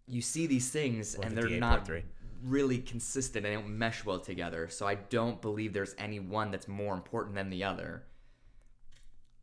you 0.06 0.20
see 0.20 0.46
these 0.46 0.70
things 0.70 1.14
and 1.14 1.36
they're 1.36 1.48
not 1.48 1.88
oh 1.90 2.00
really 2.44 2.78
consistent. 2.78 3.44
They 3.44 3.52
don't 3.54 3.68
mesh 3.78 4.04
well 4.04 4.18
together. 4.18 4.68
So 4.68 4.86
I 4.86 4.96
don't 4.96 5.40
believe 5.40 5.72
there's 5.72 5.94
any 5.98 6.18
one 6.20 6.50
that's 6.50 6.66
more 6.68 6.94
important 6.94 7.34
than 7.36 7.50
the 7.50 7.64
other. 7.64 8.02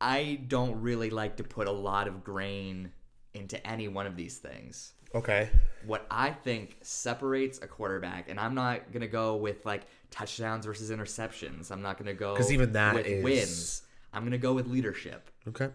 I 0.01 0.39
don't 0.47 0.82
really 0.82 1.10
like 1.10 1.38
to 1.38 1.43
put 1.43 1.68
a 1.68 1.72
lot 1.72 2.07
of 2.07 2.24
grain 2.24 2.91
into 3.34 3.66
any 3.68 3.88
one 3.88 4.05
of 4.07 4.16
these 4.16 4.38
things. 4.38 4.93
Okay. 5.14 5.49
What 5.86 6.05
I 6.12 6.30
think 6.32 6.78
separates 6.82 7.60
a 7.62 7.68
quarterback, 7.68 8.30
and 8.30 8.39
I'm 8.39 8.53
not 8.53 8.91
gonna 8.91 9.07
go 9.07 9.36
with 9.38 9.66
like 9.66 9.84
touchdowns 10.12 10.66
versus 10.66 10.91
interceptions. 10.91 11.72
I'm 11.72 11.82
not 11.82 11.97
gonna 11.97 12.14
go 12.14 12.36
'Cause 12.36 12.51
even 12.51 12.74
that 12.74 12.95
with 12.95 13.05
is- 13.07 13.24
wins. 13.24 13.84
I'm 14.14 14.24
gonna 14.24 14.38
go 14.38 14.53
with 14.53 14.68
leadership. 14.68 15.30
Okay. 15.47 15.70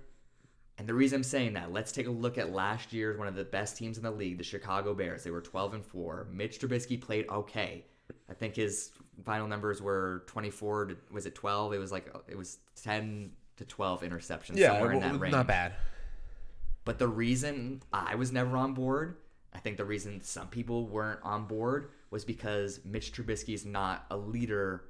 And 0.78 0.88
the 0.88 0.94
reason 0.94 1.16
I'm 1.18 1.24
saying 1.24 1.52
that, 1.54 1.72
let's 1.72 1.92
take 1.92 2.06
a 2.08 2.10
look 2.10 2.36
at 2.36 2.52
last 2.52 2.92
year's 2.92 3.16
one 3.16 3.28
of 3.28 3.36
the 3.36 3.44
best 3.44 3.76
teams 3.76 3.96
in 3.96 4.02
the 4.02 4.10
league, 4.10 4.38
the 4.38 4.44
Chicago 4.44 4.92
Bears. 4.92 5.22
They 5.22 5.30
were 5.30 5.40
12 5.40 5.74
and 5.74 5.84
4. 5.84 6.28
Mitch 6.32 6.58
Trubisky 6.58 7.00
played 7.00 7.28
okay. 7.28 7.84
I 8.28 8.34
think 8.34 8.56
his 8.56 8.90
final 9.24 9.46
numbers 9.46 9.80
were 9.80 10.24
24 10.26 10.86
to 10.86 10.96
was 11.12 11.26
it 11.26 11.34
12? 11.34 11.74
It 11.74 11.78
was 11.78 11.92
like 11.92 12.12
it 12.28 12.36
was 12.36 12.58
10 12.82 13.30
to 13.56 13.64
12 13.64 14.02
interceptions 14.02 14.56
Yeah, 14.56 14.72
somewhere 14.72 14.92
in 14.92 15.00
that 15.00 15.18
range. 15.20 15.32
not 15.32 15.46
bad. 15.46 15.74
But 16.84 16.98
the 16.98 17.08
reason 17.08 17.82
I 17.92 18.16
was 18.16 18.32
never 18.32 18.56
on 18.56 18.74
board, 18.74 19.16
I 19.52 19.58
think 19.60 19.76
the 19.76 19.84
reason 19.84 20.20
some 20.22 20.48
people 20.48 20.88
weren't 20.88 21.20
on 21.22 21.46
board 21.46 21.90
was 22.10 22.24
because 22.24 22.80
Mitch 22.84 23.12
Trubisky 23.12 23.54
is 23.54 23.64
not 23.64 24.06
a 24.10 24.16
leader 24.16 24.84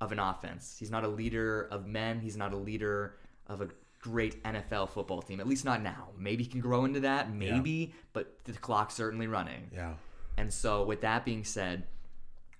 of 0.00 0.12
an 0.12 0.18
offense. 0.18 0.76
He's 0.78 0.90
not 0.90 1.04
a 1.04 1.08
leader 1.08 1.62
of 1.70 1.86
men. 1.86 2.20
He's 2.20 2.36
not 2.36 2.52
a 2.52 2.56
leader 2.56 3.16
of 3.46 3.60
a 3.62 3.68
great 4.02 4.42
NFL 4.44 4.90
football 4.90 5.22
team. 5.22 5.40
At 5.40 5.46
least 5.48 5.64
not 5.64 5.80
now. 5.80 6.08
Maybe 6.18 6.44
he 6.44 6.50
can 6.50 6.60
grow 6.60 6.84
into 6.84 7.00
that, 7.00 7.32
maybe, 7.32 7.94
but 8.12 8.44
the 8.44 8.52
clock's 8.52 8.94
certainly 8.94 9.26
running. 9.26 9.70
Yeah. 9.72 9.94
And 10.36 10.52
so, 10.52 10.84
with 10.84 11.00
that 11.00 11.24
being 11.24 11.44
said, 11.44 11.84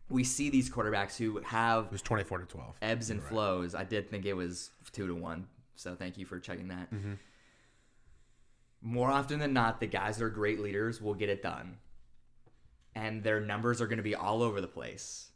we 0.09 0.24
see 0.24 0.51
these 0.51 0.70
quarterbacks 0.70 1.16
who 1.16 1.40
have 1.40 1.86
It 1.86 1.93
was 1.93 2.03
24 2.03 2.38
to 2.38 2.47
12. 2.47 2.76
ebbs 2.82 3.11
and 3.11 3.22
flows. 3.22 3.74
I 3.74 3.84
did 3.84 4.11
think 4.11 4.24
it 4.24 4.34
was 4.34 4.70
two 4.93 5.07
to 5.07 5.14
one. 5.14 5.47
So 5.74 5.95
thank 5.95 6.18
you 6.18 6.26
for 6.26 6.38
checking 6.38 6.68
that. 6.68 6.93
Mm-hmm. 6.93 7.14
More 8.82 9.11
often 9.11 9.38
than 9.38 9.53
not, 9.53 9.80
the 9.80 9.86
guys 9.86 10.18
that 10.18 10.24
are 10.24 10.30
great 10.30 10.61
leaders 10.61 11.01
will 11.01 11.14
get 11.14 11.28
it 11.28 11.43
done. 11.43 11.78
And 12.95 13.22
their 13.22 13.40
numbers 13.40 13.80
are 13.80 13.86
going 13.86 13.97
to 13.99 14.03
be 14.03 14.14
all 14.14 14.43
over 14.43 14.61
the 14.61 14.68
place. 14.68 15.30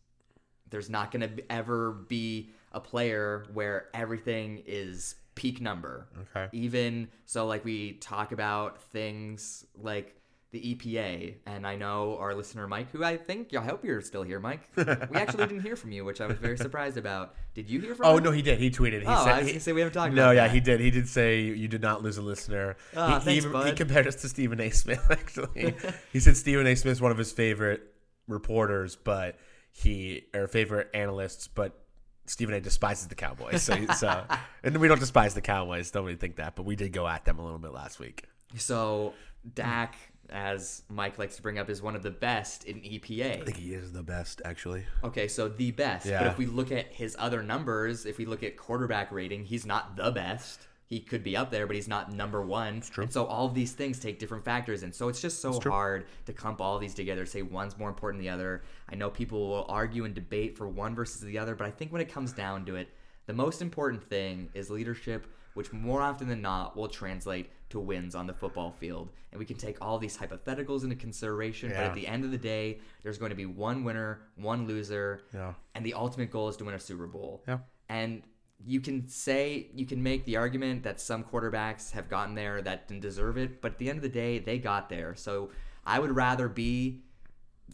There's 0.69 0.91
not 0.91 1.11
going 1.11 1.37
to 1.37 1.51
ever 1.51 1.93
be 1.93 2.51
a 2.73 2.81
player 2.81 3.47
where 3.55 3.89
everything 3.95 4.63
is 4.67 5.15
peak 5.37 5.61
number. 5.61 6.09
Okay. 6.35 6.49
Even 6.53 7.07
so, 7.27 7.47
like 7.47 7.65
we 7.65 7.93
talk 7.93 8.33
about 8.33 8.83
things 8.83 9.65
like 9.77 10.15
the 10.53 10.75
EPA, 10.75 11.35
and 11.45 11.67
I 11.67 11.77
know 11.77 12.17
our 12.19 12.35
listener 12.35 12.67
Mike, 12.67 12.91
who 12.93 13.05
I 13.05 13.17
think 13.19 13.55
I 13.55 13.63
hope 13.63 13.85
you're 13.85 14.01
still 14.01 14.23
here, 14.23 14.41
Mike. 14.41 14.61
we 14.77 14.85
actually 14.85 15.47
didn't 15.47 15.61
hear 15.63 15.77
from 15.77 15.93
you, 15.93 16.05
which 16.05 16.21
I 16.21 16.27
was 16.27 16.39
very 16.39 16.57
surprised 16.57 16.97
about. 16.97 17.35
Did 17.55 17.69
you 17.69 17.81
hear 17.81 17.95
from? 17.95 18.07
Oh 18.07 18.17
him? 18.17 18.25
no, 18.25 18.31
he 18.31 18.43
did. 18.43 18.59
He 18.59 18.71
tweeted. 18.71 19.01
He 19.03 19.07
Oh, 19.07 19.25
said, 19.25 19.35
I 19.35 19.39
was 19.43 19.51
he- 19.51 19.59
say 19.59 19.73
we 19.73 19.81
haven't 19.81 19.93
talked 19.95 20.15
No, 20.15 20.31
yeah, 20.31 20.47
that. 20.47 20.53
he 20.55 20.61
did. 20.61 20.81
He 20.81 20.91
did 20.91 21.09
say 21.09 21.43
you 21.43 21.69
did 21.69 21.83
not 21.83 22.03
lose 22.03 22.17
a 22.17 22.23
listener. 22.23 22.77
Oh, 22.97 23.07
he, 23.07 23.13
he 23.15 23.21
thanks, 23.21 23.37
even- 23.37 23.53
bud. 23.53 23.67
he 23.67 23.73
compared 23.75 24.07
us 24.07 24.15
to 24.23 24.29
Stephen 24.29 24.61
A. 24.61 24.71
Smith. 24.71 25.05
Actually, 25.11 25.75
he 26.13 26.21
said 26.21 26.37
Stephen 26.37 26.67
A. 26.67 26.75
Smith 26.75 26.93
is 26.93 27.01
one 27.03 27.13
of 27.13 27.19
his 27.19 27.33
favorite 27.33 27.83
reporters, 28.29 28.97
but 28.97 29.37
he 29.73 30.25
or 30.35 30.47
favorite 30.47 30.89
analysts, 30.95 31.49
but 31.49 31.86
Stephen 32.27 32.55
A. 32.55 32.61
despises 32.61 33.09
the 33.09 33.15
Cowboys. 33.15 33.63
So, 33.63 33.87
so 33.95 34.25
and 34.63 34.77
we 34.79 34.89
don't 34.89 35.01
despise 35.01 35.35
the 35.35 35.41
Cowboys. 35.41 35.91
Don't 35.91 36.05
really 36.05 36.17
think 36.17 36.37
that, 36.37 36.57
but 36.57 36.65
we 36.65 36.77
did 36.77 36.93
go 36.93 37.07
at 37.07 37.25
them 37.25 37.39
a 37.39 37.43
little 37.45 37.59
bit 37.59 37.73
last 37.73 37.99
week. 37.99 38.25
So 38.57 39.15
Dak, 39.55 39.97
as 40.31 40.83
Mike 40.89 41.19
likes 41.19 41.37
to 41.37 41.43
bring 41.43 41.59
up, 41.59 41.71
is 41.71 41.83
one 41.83 41.97
of 41.97 42.03
the 42.03 42.11
best 42.11 42.65
in 42.65 42.77
EPA. 42.77 43.43
I 43.43 43.45
think 43.45 43.57
he 43.57 43.75
is 43.75 43.93
the 43.93 44.03
best, 44.03 44.43
actually. 44.45 44.85
Okay, 45.05 45.29
so 45.29 45.49
the 45.49 45.71
best. 45.71 46.07
But 46.07 46.27
if 46.27 46.39
we 46.39 46.47
look 46.47 46.73
at 46.73 46.93
his 46.93 47.17
other 47.19 47.43
numbers, 47.43 48.07
if 48.07 48.19
we 48.19 48.25
look 48.25 48.43
at 48.43 48.57
quarterback 48.57 49.13
rating, 49.13 49.45
he's 49.45 49.67
not 49.67 49.97
the 49.97 50.11
best. 50.11 50.67
He 50.89 51.01
could 51.01 51.25
be 51.25 51.37
up 51.37 51.51
there, 51.51 51.67
but 51.67 51.75
he's 51.75 51.89
not 51.89 52.13
number 52.13 52.41
one. 52.43 52.81
true. 52.81 53.03
And 53.05 53.13
so 53.13 53.25
all 53.27 53.47
of 53.47 53.55
these 53.55 53.73
things 53.73 53.99
take 53.99 54.19
different 54.21 54.45
factors, 54.45 54.83
and 54.85 54.95
so 54.95 55.09
it's 55.09 55.21
just 55.21 55.41
so 55.41 55.59
hard 55.61 56.07
to 56.27 56.33
clump 56.33 56.61
all 56.61 56.79
these 56.79 56.95
together. 56.95 57.27
Say 57.27 57.43
one's 57.43 57.77
more 57.77 57.89
important 57.89 58.21
than 58.21 58.27
the 58.27 58.33
other. 58.33 58.63
I 58.89 58.95
know 58.95 59.11
people 59.11 59.49
will 59.49 59.67
argue 59.69 60.05
and 60.05 60.15
debate 60.15 60.57
for 60.57 60.69
one 60.69 60.95
versus 60.95 61.21
the 61.23 61.39
other, 61.39 61.55
but 61.57 61.67
I 61.67 61.71
think 61.71 61.93
when 61.93 62.01
it 62.01 62.13
comes 62.13 62.33
down 62.33 62.65
to 62.67 62.77
it, 62.77 62.89
The 63.27 63.33
most 63.33 63.61
important 63.61 64.05
thing 64.05 64.49
is 64.55 64.71
leadership, 64.71 65.27
which 65.55 65.73
more 65.73 66.01
often 66.01 66.29
than 66.29 66.41
not 66.41 66.77
will 66.77 66.87
translate 66.87 67.51
to 67.71 67.81
wins 67.81 68.15
on 68.15 68.29
the 68.29 68.33
football 68.33 68.71
field. 68.71 69.11
And 69.33 69.41
we 69.41 69.45
can 69.45 69.57
take 69.57 69.79
all 69.85 69.99
these 69.99 70.17
hypotheticals 70.17 70.85
into 70.85 70.95
consideration, 70.95 71.71
yeah. 71.71 71.77
but 71.79 71.85
at 71.87 71.95
the 71.95 72.07
end 72.07 72.25
of 72.25 72.31
the 72.31 72.39
day, 72.39 72.79
there's 73.03 73.19
going 73.19 73.31
to 73.31 73.35
be 73.37 73.45
one 73.47 73.83
winner, 73.83 74.21
one 74.37 74.69
loser, 74.69 75.23
Yeah. 75.35 75.55
and 75.75 75.85
the 75.85 75.95
ultimate 75.95 76.31
goal 76.31 76.49
is 76.49 76.57
to 76.59 76.65
win 76.65 76.75
a 76.75 76.79
Super 76.79 77.09
Bowl. 77.09 77.43
Yeah. 77.49 77.59
And 77.89 78.23
you 78.65 78.81
can 78.81 79.09
say 79.09 79.69
you 79.75 79.87
can 79.87 80.03
make 80.03 80.25
the 80.25 80.37
argument 80.37 80.83
that 80.85 81.01
some 81.01 81.25
quarterbacks 81.25 81.93
have 81.93 82.09
gotten 82.09 82.35
there 82.35 82.63
that 82.63 82.89
didn't 82.89 83.03
deserve 83.03 83.37
it, 83.37 83.61
but 83.61 83.73
at 83.73 83.79
the 83.79 83.89
end 83.89 83.99
of 83.99 84.03
the 84.03 84.09
day, 84.09 84.39
they 84.39 84.59
got 84.59 84.89
there. 84.89 85.15
So 85.15 85.51
I 85.85 85.99
would 85.99 86.15
rather 86.15 86.49
be 86.49 87.03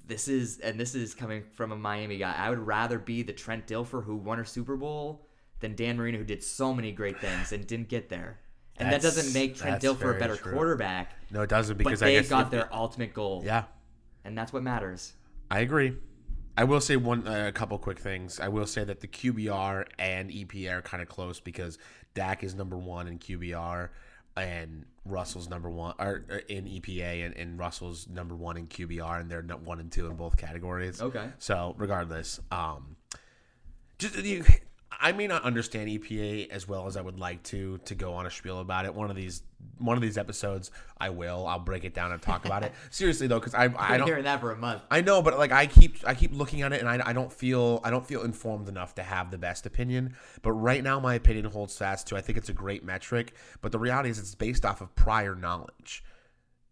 this 0.07 0.29
is 0.29 0.59
and 0.59 0.79
this 0.79 0.95
is 0.95 1.15
coming 1.15 1.43
from 1.53 1.73
a 1.73 1.77
Miami 1.77 2.19
guy. 2.19 2.35
I 2.37 2.51
would 2.51 2.59
rather 2.59 2.99
be 2.99 3.23
the 3.23 3.33
Trent 3.33 3.67
Dilfer 3.67 4.05
who 4.05 4.17
won 4.17 4.41
a 4.41 4.45
Super 4.47 4.77
Bowl 4.77 5.27
than 5.61 5.75
Dan 5.77 5.97
Marino 5.97 6.19
who 6.19 6.25
did 6.25 6.43
so 6.43 6.75
many 6.75 6.93
great 6.93 7.21
things 7.21 7.53
and 7.53 7.67
didn't 7.67 7.89
get 7.89 8.09
there. 8.09 8.41
And 8.79 8.93
that 8.93 9.03
doesn't 9.03 9.33
make 9.33 9.57
Trent 9.57 9.83
Dilfer 9.83 10.17
a 10.17 10.19
better 10.19 10.37
true. 10.37 10.53
quarterback. 10.53 11.13
No, 11.31 11.43
it 11.43 11.51
doesn't 11.51 11.77
But 11.77 11.85
because 11.85 12.01
they 12.01 12.17
I 12.17 12.21
guess 12.21 12.29
got 12.29 12.51
their 12.51 12.73
ultimate 12.75 13.15
goal. 13.15 13.43
Yeah, 13.45 13.65
And 14.25 14.37
that's 14.37 14.53
what 14.53 14.63
matters. 14.63 15.13
I 15.51 15.61
agree. 15.61 15.97
I 16.57 16.65
will 16.65 16.81
say 16.81 16.97
one 16.97 17.27
uh, 17.27 17.47
a 17.49 17.53
couple 17.53 17.79
quick 17.79 17.99
things. 17.99 18.39
I 18.39 18.49
will 18.49 18.67
say 18.67 18.85
that 18.85 19.01
the 19.01 19.09
QBR 19.09 19.87
and 19.99 20.31
EPA 20.31 20.79
are 20.79 20.83
kind 20.83 21.03
of 21.03 21.09
close 21.09 21.41
because 21.41 21.79
Dak 22.15 22.45
is 22.45 22.55
number 22.55 22.77
one 22.77 23.09
in 23.09 23.19
QBR 23.19 23.89
and 24.37 24.85
Russell's 25.05 25.49
number 25.49 25.71
one 25.71 25.95
or 25.99 26.25
or 26.29 26.39
in 26.49 26.65
EPA 26.65 27.27
and, 27.27 27.37
and 27.37 27.59
Russell's 27.59 28.07
number 28.09 28.35
one 28.35 28.57
in 28.57 28.67
QBR 28.67 29.21
and 29.21 29.31
they're 29.31 29.43
one 29.43 29.81
and 29.81 29.91
two 29.91 30.07
in 30.07 30.17
both 30.17 30.37
categories. 30.37 31.01
Okay. 31.01 31.29
So 31.39 31.75
regardless, 31.79 32.41
um, 32.51 32.97
just 33.99 34.17
you, 34.17 34.45
I 35.03 35.11
may 35.11 35.27
not 35.27 35.43
understand 35.43 35.89
EPA 35.89 36.49
as 36.51 36.69
well 36.69 36.87
as 36.87 36.97
I 36.97 37.01
would 37.01 37.19
like 37.19 37.43
to 37.45 37.79
to 37.79 37.95
go 37.97 38.15
on 38.15 38.25
a 38.25 38.31
spiel 38.31 38.61
about 38.61 38.85
it. 38.85 38.95
One 38.95 39.11
of 39.11 39.17
these 39.17 39.43
one 39.79 39.97
of 39.97 40.03
these 40.03 40.17
episodes, 40.17 40.71
I 40.99 41.11
will. 41.11 41.45
I'll 41.45 41.59
break 41.59 41.85
it 41.85 41.93
down 41.93 42.13
and 42.13 42.23
talk 42.23 42.45
about 42.45 42.63
it 42.63 42.73
seriously 42.91 43.27
though, 43.27 43.41
because 43.41 43.53
I 43.53 43.65
I 43.65 43.65
I've 43.65 43.89
been 43.89 43.99
don't 43.99 44.07
hearing 44.07 44.25
that 44.25 44.41
for 44.41 44.53
a 44.53 44.57
month. 44.57 44.83
I 44.93 45.01
know, 45.01 45.21
but 45.21 45.37
like 45.39 45.51
I 45.51 45.67
keep 45.67 45.97
I 46.07 46.15
keep 46.15 46.33
looking 46.33 46.63
at 46.63 46.73
it, 46.73 46.81
and 46.81 46.89
I, 46.89 47.01
I 47.05 47.13
don't 47.13 47.33
feel 47.33 47.81
I 47.83 47.91
don't 47.91 48.07
feel 48.07 48.23
informed 48.23 48.69
enough 48.69 48.95
to 48.95 49.03
have 49.03 49.33
the 49.33 49.39
best 49.39 49.67
opinion. 49.67 50.15
But 50.41 50.53
right 50.53 50.85
now, 50.85 51.01
my 51.01 51.15
opinion 51.15 51.47
holds 51.47 51.77
fast 51.77 52.07
too. 52.07 52.17
I 52.17 52.21
think 52.21 52.39
it's 52.39 52.49
a 52.49 52.55
great 52.55 52.85
metric, 52.85 53.35
but 53.61 53.73
the 53.73 53.81
reality 53.81 54.09
is 54.09 54.21
it's 54.21 54.37
based 54.37 54.65
off 54.65 54.81
of 54.81 54.95
prior 54.95 55.35
knowledge. 55.35 56.05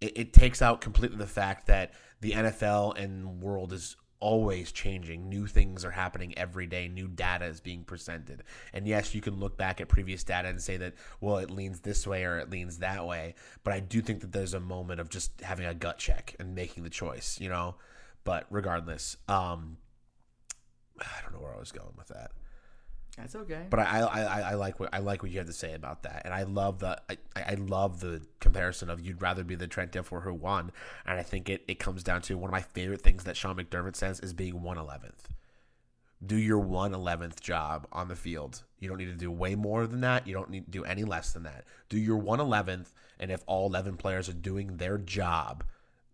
It, 0.00 0.16
it 0.16 0.32
takes 0.32 0.62
out 0.62 0.80
completely 0.80 1.18
the 1.18 1.26
fact 1.26 1.66
that 1.66 1.92
the 2.20 2.30
NFL 2.30 2.96
and 2.96 3.42
world 3.42 3.72
is 3.72 3.96
always 4.20 4.70
changing. 4.70 5.28
New 5.28 5.46
things 5.46 5.84
are 5.84 5.90
happening 5.90 6.36
every 6.38 6.66
day. 6.66 6.88
New 6.88 7.08
data 7.08 7.46
is 7.46 7.60
being 7.60 7.84
presented. 7.84 8.44
And 8.72 8.86
yes, 8.86 9.14
you 9.14 9.20
can 9.20 9.40
look 9.40 9.56
back 9.56 9.80
at 9.80 9.88
previous 9.88 10.22
data 10.22 10.48
and 10.48 10.60
say 10.60 10.76
that, 10.76 10.94
well, 11.20 11.38
it 11.38 11.50
leans 11.50 11.80
this 11.80 12.06
way 12.06 12.24
or 12.24 12.38
it 12.38 12.50
leans 12.50 12.78
that 12.78 13.06
way. 13.06 13.34
But 13.64 13.74
I 13.74 13.80
do 13.80 14.00
think 14.00 14.20
that 14.20 14.32
there's 14.32 14.54
a 14.54 14.60
moment 14.60 15.00
of 15.00 15.08
just 15.08 15.40
having 15.40 15.66
a 15.66 15.74
gut 15.74 15.98
check 15.98 16.36
and 16.38 16.54
making 16.54 16.84
the 16.84 16.90
choice, 16.90 17.38
you 17.40 17.48
know? 17.48 17.76
But 18.24 18.46
regardless, 18.50 19.16
um, 19.28 19.78
I 21.00 21.22
don't 21.22 21.32
know 21.32 21.40
where 21.40 21.54
I 21.54 21.58
was 21.58 21.72
going 21.72 21.94
with 21.96 22.08
that. 22.08 22.30
That's 23.20 23.34
okay. 23.36 23.66
But 23.70 23.80
I, 23.80 24.00
I, 24.00 24.20
I, 24.22 24.40
I 24.50 24.54
like 24.54 24.80
what 24.80 24.90
I 24.92 24.98
like 24.98 25.22
what 25.22 25.30
you 25.30 25.38
have 25.38 25.46
to 25.46 25.52
say 25.52 25.74
about 25.74 26.02
that, 26.04 26.22
and 26.24 26.32
I 26.34 26.42
love 26.44 26.78
the 26.78 27.00
I, 27.10 27.16
I 27.36 27.54
love 27.54 28.00
the 28.00 28.22
comparison 28.40 28.90
of 28.90 29.00
you'd 29.00 29.20
rather 29.22 29.44
be 29.44 29.54
the 29.54 29.66
Trent 29.66 29.92
Dilfer 29.92 30.22
who 30.22 30.34
won, 30.34 30.72
and 31.06 31.18
I 31.18 31.22
think 31.22 31.48
it, 31.48 31.62
it 31.68 31.78
comes 31.78 32.02
down 32.02 32.22
to 32.22 32.36
one 32.38 32.48
of 32.48 32.52
my 32.52 32.62
favorite 32.62 33.02
things 33.02 33.24
that 33.24 33.36
Sean 33.36 33.56
McDermott 33.56 33.96
says 33.96 34.20
is 34.20 34.32
being 34.32 34.62
one 34.62 34.78
eleventh. 34.78 35.28
Do 36.24 36.36
your 36.36 36.58
one 36.58 36.92
eleventh 36.94 37.40
job 37.40 37.86
on 37.92 38.08
the 38.08 38.16
field. 38.16 38.62
You 38.78 38.88
don't 38.88 38.98
need 38.98 39.06
to 39.06 39.14
do 39.14 39.30
way 39.30 39.54
more 39.54 39.86
than 39.86 40.02
that. 40.02 40.26
You 40.26 40.34
don't 40.34 40.50
need 40.50 40.66
to 40.66 40.70
do 40.70 40.84
any 40.84 41.04
less 41.04 41.32
than 41.32 41.44
that. 41.44 41.64
Do 41.88 41.98
your 41.98 42.18
one 42.18 42.40
eleventh, 42.40 42.92
and 43.18 43.30
if 43.30 43.42
all 43.46 43.66
eleven 43.66 43.96
players 43.96 44.28
are 44.28 44.34
doing 44.34 44.76
their 44.76 44.98
job, 44.98 45.64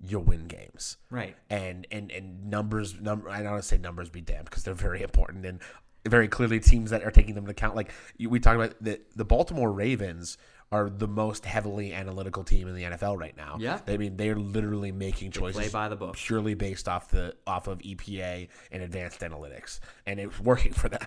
you'll 0.01 0.23
win 0.23 0.47
games 0.47 0.99
Right. 1.11 1.35
and 1.51 1.87
and 1.91 2.11
and 2.13 2.51
numbers 2.51 3.01
number 3.01 3.31
I 3.31 3.39
don't 3.43 3.53
want 3.53 3.63
to 3.63 3.69
say 3.69 3.79
numbers 3.79 4.11
be 4.11 4.21
damned 4.21 4.45
because 4.45 4.63
they're 4.63 4.75
very 4.75 5.01
important 5.03 5.47
and 5.47 5.59
very 6.07 6.29
clearly 6.29 6.61
teams 6.61 6.91
that 6.91 7.03
are 7.05 7.11
taking 7.11 7.35
them 7.35 7.45
into 7.45 7.53
account 7.53 7.77
like 7.77 7.93
you- 8.17 8.31
we 8.31 8.41
talked 8.41 8.57
about 8.57 8.75
the 8.81 9.01
the 9.15 9.25
Baltimore 9.25 9.73
Ravens 9.73 10.39
are 10.73 10.91
the 10.91 11.07
most 11.07 11.45
heavily 11.45 11.93
analytical 11.95 12.43
team 12.43 12.67
in 12.67 12.75
the 12.75 12.83
NFL 12.83 13.17
right 13.17 13.37
now. 13.37 13.57
Yeah. 13.61 13.81
I 13.87 13.97
mean 13.97 14.17
they're 14.17 14.35
literally 14.37 14.91
making 14.93 15.31
choices 15.31 15.57
play 15.61 15.69
by 15.69 15.89
the 15.89 15.97
book. 15.97 16.17
purely 16.17 16.55
based 16.55 16.89
off 16.89 17.11
the 17.11 17.35
off 17.47 17.69
of 17.69 17.79
EPA 17.81 18.49
and 18.73 18.83
advanced 18.83 19.21
analytics 19.21 19.79
and 20.07 20.19
it's 20.19 20.41
working 20.53 20.73
for 20.73 20.89
them. 20.89 21.07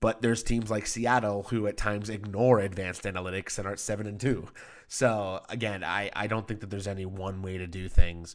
But 0.00 0.20
there's 0.20 0.42
teams 0.42 0.70
like 0.70 0.86
Seattle 0.86 1.44
who 1.44 1.66
at 1.68 1.76
times 1.76 2.08
ignore 2.10 2.58
advanced 2.60 3.04
analytics 3.04 3.58
and 3.58 3.68
are 3.68 3.72
at 3.72 3.78
seven 3.78 4.06
and 4.06 4.18
two. 4.18 4.48
So 4.88 5.40
again, 5.48 5.84
I, 5.84 6.10
I 6.14 6.26
don't 6.26 6.46
think 6.48 6.60
that 6.60 6.70
there's 6.70 6.88
any 6.88 7.06
one 7.06 7.40
way 7.40 7.56
to 7.58 7.66
do 7.66 7.88
things. 7.88 8.34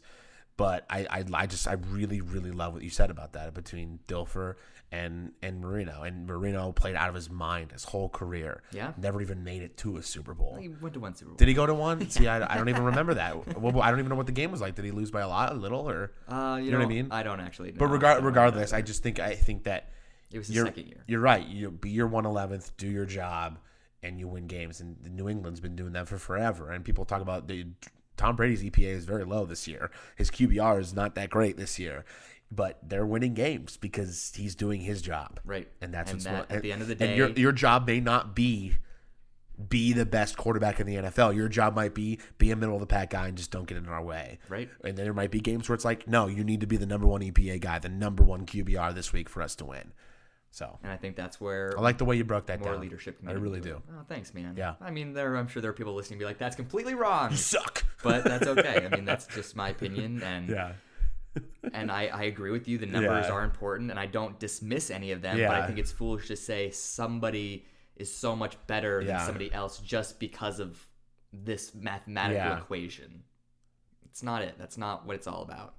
But 0.56 0.86
I, 0.90 1.06
I, 1.10 1.24
I 1.34 1.46
just 1.46 1.68
I 1.68 1.74
really 1.74 2.20
really 2.20 2.50
love 2.50 2.72
what 2.74 2.82
you 2.82 2.90
said 2.90 3.10
about 3.10 3.34
that 3.34 3.54
between 3.54 4.00
Dilfer 4.08 4.54
and 4.90 5.32
and 5.42 5.60
Marino 5.60 6.02
and 6.02 6.26
Marino 6.26 6.72
played 6.72 6.96
out 6.96 7.08
of 7.08 7.14
his 7.14 7.28
mind 7.28 7.72
his 7.72 7.84
whole 7.84 8.08
career. 8.08 8.62
Yeah. 8.72 8.92
never 8.96 9.20
even 9.20 9.44
made 9.44 9.62
it 9.62 9.76
to 9.78 9.98
a 9.98 10.02
Super 10.02 10.34
Bowl. 10.34 10.56
He 10.60 10.68
went 10.68 10.94
to 10.94 11.00
one 11.00 11.14
Super 11.14 11.30
Bowl. 11.30 11.36
Did 11.36 11.48
he 11.48 11.54
go 11.54 11.66
to 11.66 11.74
one? 11.74 12.08
See, 12.10 12.26
I, 12.26 12.54
I 12.54 12.56
don't 12.56 12.68
even 12.68 12.84
remember 12.84 13.14
that. 13.14 13.58
Well, 13.60 13.82
I 13.82 13.90
don't 13.90 13.98
even 13.98 14.08
know 14.08 14.16
what 14.16 14.26
the 14.26 14.32
game 14.32 14.50
was 14.50 14.60
like. 14.60 14.74
Did 14.74 14.84
he 14.84 14.90
lose 14.90 15.10
by 15.10 15.20
a 15.20 15.28
lot, 15.28 15.52
a 15.52 15.54
little, 15.54 15.88
or 15.88 16.12
Uh, 16.28 16.56
you, 16.58 16.66
you 16.66 16.70
know, 16.70 16.78
know, 16.78 16.84
what 16.84 16.92
I 16.92 16.94
mean? 16.94 17.08
I 17.10 17.22
don't 17.22 17.40
actually. 17.40 17.72
But 17.72 17.86
know. 17.86 17.92
regard, 17.92 18.22
I 18.22 18.24
regardless. 18.26 18.72
I 18.72 18.80
just 18.82 19.02
think 19.02 19.20
I 19.20 19.34
think 19.34 19.64
that 19.64 19.90
It 20.32 20.38
was 20.38 20.46
his 20.46 20.56
you're, 20.56 20.66
second 20.66 20.86
year. 20.86 21.04
You're 21.06 21.20
right. 21.20 21.46
You 21.46 21.70
be 21.70 21.90
your 21.90 22.06
one 22.06 22.24
eleventh, 22.24 22.76
do 22.78 22.86
your 22.88 23.04
job, 23.06 23.58
and 24.02 24.18
you 24.18 24.26
win 24.26 24.46
games. 24.46 24.80
And 24.80 24.96
New 25.14 25.28
England's 25.28 25.60
been 25.60 25.76
doing 25.76 25.92
that 25.92 26.08
for 26.08 26.16
forever. 26.18 26.70
And 26.70 26.84
people 26.84 27.04
talk 27.04 27.20
about 27.20 27.46
the 27.46 27.66
Tom 28.16 28.36
Brady's 28.36 28.62
EPA 28.62 28.88
is 28.88 29.04
very 29.04 29.24
low 29.24 29.44
this 29.44 29.68
year. 29.68 29.90
His 30.16 30.30
QBR 30.30 30.80
is 30.80 30.94
not 30.94 31.14
that 31.14 31.30
great 31.30 31.56
this 31.56 31.78
year, 31.78 32.04
but 32.50 32.78
they're 32.82 33.06
winning 33.06 33.34
games 33.34 33.76
because 33.76 34.32
he's 34.34 34.54
doing 34.54 34.80
his 34.80 35.02
job. 35.02 35.40
Right. 35.44 35.68
And 35.80 35.92
that's 35.92 36.10
And 36.12 36.18
what's 36.24 36.48
that, 36.48 36.56
at 36.56 36.62
the 36.62 36.72
end 36.72 36.82
of 36.82 36.88
the 36.88 36.94
day. 36.94 37.08
And 37.08 37.16
your 37.16 37.30
your 37.30 37.52
job 37.52 37.86
may 37.86 38.00
not 38.00 38.34
be 38.34 38.74
be 39.68 39.92
the 39.92 40.06
best 40.06 40.36
quarterback 40.36 40.78
in 40.78 40.86
the 40.86 40.94
NFL. 40.96 41.34
Your 41.34 41.48
job 41.48 41.74
might 41.74 41.92
be 41.94 42.20
be 42.38 42.50
a 42.52 42.56
middle 42.56 42.74
of 42.76 42.80
the 42.80 42.86
pack 42.86 43.10
guy 43.10 43.26
and 43.26 43.36
just 43.36 43.50
don't 43.50 43.66
get 43.66 43.76
in 43.76 43.88
our 43.88 44.02
way. 44.02 44.38
Right. 44.48 44.68
And 44.84 44.96
then 44.96 45.04
there 45.04 45.12
might 45.14 45.30
be 45.32 45.40
games 45.40 45.68
where 45.68 45.74
it's 45.74 45.84
like, 45.84 46.06
no, 46.06 46.28
you 46.28 46.44
need 46.44 46.60
to 46.60 46.66
be 46.66 46.76
the 46.76 46.86
number 46.86 47.06
one 47.08 47.20
EPA 47.22 47.60
guy, 47.60 47.78
the 47.80 47.88
number 47.88 48.22
one 48.22 48.46
QBR 48.46 48.94
this 48.94 49.12
week 49.12 49.28
for 49.28 49.42
us 49.42 49.56
to 49.56 49.64
win. 49.64 49.92
So 50.50 50.78
And 50.82 50.90
I 50.92 50.96
think 50.96 51.16
that's 51.16 51.40
where 51.40 51.74
I 51.76 51.80
like 51.82 51.98
the 51.98 52.04
way 52.04 52.16
you 52.16 52.24
broke 52.24 52.46
that 52.46 52.60
more 52.60 52.72
down. 52.72 52.80
leadership. 52.80 53.18
Can 53.18 53.28
I 53.28 53.32
really 53.32 53.60
do. 53.60 53.82
Oh, 53.90 54.04
thanks, 54.08 54.32
man. 54.32 54.54
Yeah. 54.56 54.74
I 54.80 54.90
mean, 54.92 55.12
there. 55.12 55.36
I'm 55.36 55.48
sure 55.48 55.60
there 55.60 55.72
are 55.72 55.74
people 55.74 55.94
listening 55.94 56.18
be 56.20 56.24
like, 56.24 56.38
"That's 56.38 56.56
completely 56.56 56.94
wrong," 56.94 57.32
You 57.32 57.36
suck. 57.36 57.84
but 58.02 58.24
that's 58.24 58.46
okay. 58.46 58.86
I 58.90 58.94
mean, 58.96 59.04
that's 59.04 59.26
just 59.26 59.56
my 59.56 59.68
opinion, 59.70 60.22
and 60.22 60.48
Yeah. 60.48 60.72
And 61.72 61.90
I, 61.90 62.06
I 62.06 62.22
agree 62.24 62.50
with 62.50 62.66
you. 62.68 62.78
The 62.78 62.86
numbers 62.86 63.26
Yeah. 63.26 63.32
are 63.32 63.44
important, 63.44 63.90
and 63.90 63.98
I 64.00 64.06
don't 64.06 64.38
dismiss 64.38 64.90
any 64.90 65.12
of 65.12 65.22
them. 65.22 65.36
But 65.38 65.50
I 65.56 65.66
think 65.66 65.78
it's 65.78 65.92
foolish 65.92 66.28
to 66.28 66.36
say 66.36 66.70
somebody 66.70 67.64
is 67.96 68.14
so 68.14 68.34
much 68.36 68.56
better 68.66 69.00
Yeah. 69.00 69.16
than 69.18 69.26
somebody 69.26 69.52
else 69.52 69.78
just 69.78 70.18
because 70.20 70.60
of 70.60 70.84
this 71.32 71.74
mathematical 71.74 72.44
Yeah. 72.44 72.58
equation. 72.58 73.24
It's 74.06 74.22
not 74.22 74.42
it. 74.42 74.56
That's 74.58 74.78
not 74.78 75.06
what 75.06 75.16
it's 75.16 75.26
all 75.26 75.42
about. 75.42 75.74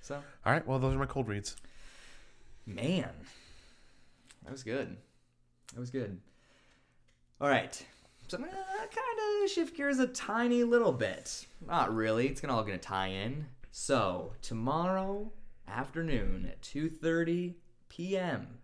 So, 0.00 0.16
All 0.44 0.52
right. 0.52 0.66
Well, 0.66 0.78
those 0.78 0.94
are 0.94 0.98
my 0.98 1.06
cold 1.06 1.28
reads. 1.28 1.56
man, 2.66 3.10
that 4.42 4.50
was 4.52 4.62
good. 4.62 4.96
That 5.74 5.80
was 5.80 5.90
good. 5.90 6.20
All 7.40 7.48
right. 7.48 7.74
So 8.28 8.38
I'm 8.38 8.44
gonna 8.44 8.56
kind 8.56 9.44
of 9.44 9.50
shift 9.50 9.76
gears 9.76 9.98
a 9.98 10.06
tiny 10.06 10.64
little 10.64 10.92
bit. 10.92 11.46
Not 11.66 11.94
really. 11.94 12.26
It's 12.28 12.40
gonna 12.40 12.54
all 12.54 12.64
gonna 12.64 12.78
tie 12.78 13.08
in. 13.08 13.46
So 13.76 14.34
tomorrow 14.40 15.32
afternoon 15.66 16.46
at 16.46 16.62
2:30 16.62 17.54
p.m. 17.88 18.60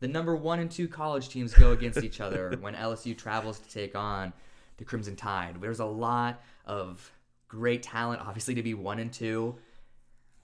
The 0.00 0.08
number 0.08 0.34
one 0.34 0.60
and 0.60 0.70
two 0.70 0.88
college 0.88 1.28
teams 1.28 1.52
go 1.52 1.72
against 1.72 2.02
each 2.02 2.18
other 2.18 2.56
when 2.62 2.74
LSU 2.74 3.16
travels 3.16 3.58
to 3.58 3.68
take 3.68 3.94
on 3.94 4.32
the 4.78 4.84
Crimson 4.86 5.14
Tide. 5.14 5.60
There's 5.60 5.80
a 5.80 5.84
lot 5.84 6.42
of 6.64 7.12
great 7.48 7.82
talent, 7.82 8.22
obviously, 8.22 8.54
to 8.54 8.62
be 8.62 8.72
one 8.72 8.98
and 8.98 9.12
two. 9.12 9.56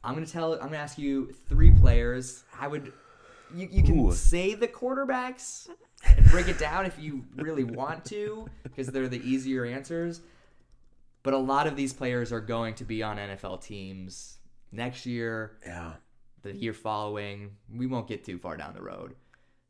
I'm 0.05 0.13
gonna 0.13 0.27
tell. 0.27 0.53
I'm 0.53 0.67
gonna 0.67 0.77
ask 0.77 0.99
you 0.99 1.35
three 1.49 1.71
players. 1.71 2.45
I 2.61 2.69
would. 2.69 2.93
You, 3.57 3.67
you 3.73 3.83
can 3.83 3.99
Ooh. 3.99 4.13
say 4.13 4.57
the 4.57 4.69
quarterbacks 4.69 5.71
and 6.05 6.27
break 6.27 6.49
it 6.49 6.59
down 6.59 6.85
if 6.85 6.99
you 6.99 7.25
really 7.37 7.65
want 7.65 8.05
to, 8.07 8.47
because 8.63 8.89
they're 8.89 9.09
the 9.09 9.27
easier 9.27 9.65
answers. 9.65 10.21
But 11.23 11.35
a 11.35 11.39
lot 11.39 11.67
of 11.67 11.77
these 11.77 11.93
players 11.93 12.33
are 12.33 12.41
going 12.41 12.75
to 12.75 12.85
be 12.85 13.03
on 13.03 13.17
NFL 13.19 13.63
teams 13.63 14.39
next 14.73 15.05
year, 15.07 15.59
Yeah. 15.67 15.95
the 16.43 16.55
year 16.55 16.73
following. 16.73 17.57
We 17.73 17.87
won't 17.87 18.09
get 18.09 18.25
too 18.25 18.39
far 18.39 18.57
down 18.57 18.75
the 18.75 18.83
road. 18.83 19.15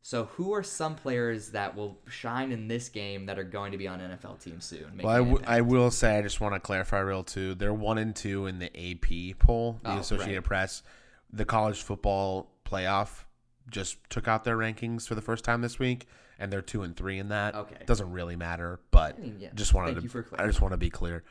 So, 0.01 0.25
who 0.25 0.53
are 0.53 0.63
some 0.63 0.95
players 0.95 1.51
that 1.51 1.75
will 1.75 1.99
shine 2.07 2.51
in 2.53 2.67
this 2.69 2.87
game 2.87 3.25
that 3.25 3.37
are 3.37 3.43
going 3.43 3.73
to 3.73 3.77
be 3.77 3.87
on 3.87 3.99
NFL 3.99 4.41
teams 4.41 4.63
soon? 4.65 5.01
Well, 5.03 5.13
I, 5.13 5.17
w-? 5.17 5.41
I 5.45 5.61
will 5.61 5.91
say 5.91 6.17
I 6.17 6.21
just 6.21 6.39
want 6.39 6.55
to 6.55 6.59
clarify 6.59 6.99
real 6.99 7.23
too. 7.23 7.53
They're 7.55 7.73
one 7.73 7.97
and 7.97 8.15
two 8.15 8.45
in 8.47 8.59
the 8.59 8.67
AP 8.67 9.37
poll, 9.39 9.79
the 9.83 9.91
Oh, 9.95 9.97
Associated 9.99 10.35
right. 10.37 10.43
Press. 10.43 10.83
The 11.33 11.43
college 11.45 11.81
football 11.81 12.49
playoff 12.65 13.25
just 13.69 13.97
took 14.09 14.27
out 14.27 14.45
their 14.45 14.57
rankings 14.57 15.05
for 15.07 15.15
the 15.15 15.21
first 15.21 15.43
time 15.43 15.61
this 15.61 15.77
week, 15.79 16.07
and 16.39 16.51
they're 16.51 16.61
two 16.61 16.83
and 16.83 16.95
three 16.95 17.19
in 17.19 17.29
that. 17.29 17.53
Okay. 17.53 17.75
doesn't 17.85 18.11
really 18.11 18.35
matter, 18.35 18.79
but 18.91 19.17
I 19.17 19.21
mean, 19.21 19.37
yeah. 19.39 19.49
just 19.53 19.73
wanted 19.73 19.99
Thank 19.99 20.11
to. 20.11 20.41
I 20.41 20.47
just 20.47 20.61
want 20.61 20.71
to 20.71 20.77
be 20.77 20.89
clear. 20.89 21.23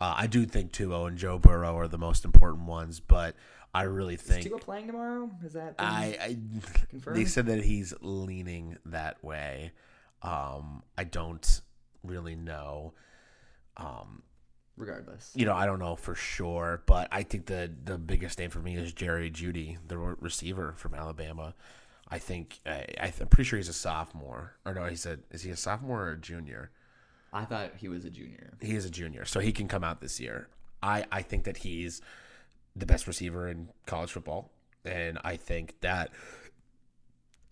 Uh, 0.00 0.14
I 0.16 0.26
do 0.26 0.46
think 0.46 0.72
Tua 0.72 1.04
and 1.04 1.18
Joe 1.18 1.38
Burrow 1.38 1.76
are 1.78 1.88
the 1.88 1.98
most 1.98 2.24
important 2.24 2.66
ones, 2.66 2.98
but 3.00 3.36
I 3.74 3.82
really 3.82 4.16
think 4.16 4.40
Is 4.40 4.46
Tua 4.46 4.58
playing 4.58 4.86
tomorrow? 4.86 5.30
Is 5.44 5.52
that 5.52 5.74
I, 5.78 6.16
I 6.20 6.36
they 7.10 7.24
said 7.24 7.46
that 7.46 7.62
he's 7.64 7.94
leaning 8.00 8.78
that 8.86 9.22
way. 9.22 9.72
Um, 10.22 10.82
I 10.96 11.04
don't 11.04 11.60
really 12.02 12.36
know. 12.36 12.94
Um, 13.76 14.22
regardless? 14.76 15.32
you 15.34 15.46
know, 15.46 15.54
I 15.54 15.66
don't 15.66 15.78
know 15.78 15.96
for 15.96 16.14
sure, 16.14 16.82
but 16.86 17.08
I 17.10 17.22
think 17.22 17.46
the 17.46 17.70
the 17.84 17.98
biggest 17.98 18.38
name 18.38 18.50
for 18.50 18.60
me 18.60 18.76
is 18.76 18.92
Jerry 18.92 19.30
Jeudy, 19.30 19.78
the 19.86 19.98
receiver 19.98 20.74
from 20.76 20.94
Alabama. 20.94 21.54
I 22.12 22.18
think 22.18 22.60
I, 22.66 22.84
I- 23.00 23.12
I'm 23.20 23.28
pretty 23.28 23.48
sure 23.48 23.56
he's 23.58 23.68
a 23.68 23.72
sophomore, 23.72 24.54
or 24.66 24.74
no, 24.74 24.84
he 24.84 24.96
said 24.96 25.20
is 25.30 25.42
he 25.42 25.50
a 25.50 25.56
sophomore 25.56 26.02
or 26.04 26.12
a 26.12 26.18
junior? 26.18 26.70
I 27.32 27.44
thought 27.46 27.72
he 27.78 27.88
was 27.88 28.04
a 28.04 28.10
junior. 28.10 28.52
He 28.60 28.74
is 28.76 28.84
a 28.84 28.90
junior, 28.90 29.24
so 29.24 29.40
he 29.40 29.52
can 29.52 29.66
come 29.66 29.82
out 29.82 30.00
this 30.00 30.20
year. 30.20 30.48
I 30.82 31.04
I 31.10 31.22
think 31.22 31.44
that 31.44 31.58
he's 31.58 32.02
the 32.76 32.86
best 32.86 33.06
receiver 33.06 33.48
in 33.48 33.68
college 33.86 34.10
football, 34.12 34.50
and 34.84 35.18
I 35.24 35.36
think 35.36 35.80
that 35.80 36.10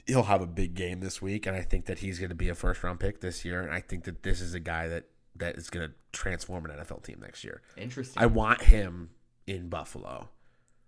he'll 0.06 0.24
have 0.24 0.42
a 0.42 0.46
big 0.46 0.74
game 0.74 1.00
this 1.00 1.22
week, 1.22 1.46
and 1.46 1.56
I 1.56 1.62
think 1.62 1.86
that 1.86 2.00
he's 2.00 2.18
going 2.18 2.30
to 2.30 2.34
be 2.34 2.48
a 2.48 2.54
first 2.54 2.82
round 2.82 3.00
pick 3.00 3.20
this 3.20 3.44
year, 3.44 3.62
and 3.62 3.72
I 3.72 3.80
think 3.80 4.04
that 4.04 4.22
this 4.22 4.40
is 4.40 4.54
a 4.54 4.61
guy 4.61 4.88
that 4.88 5.04
that 5.36 5.56
is 5.56 5.70
going 5.70 5.88
to 5.88 5.94
transform 6.12 6.66
an 6.66 6.72
NFL 6.72 7.02
team 7.02 7.18
next 7.22 7.44
year. 7.44 7.62
Interesting. 7.76 8.22
I 8.22 8.26
want 8.26 8.62
him 8.62 9.11
in 9.46 9.68
Buffalo. 9.68 10.28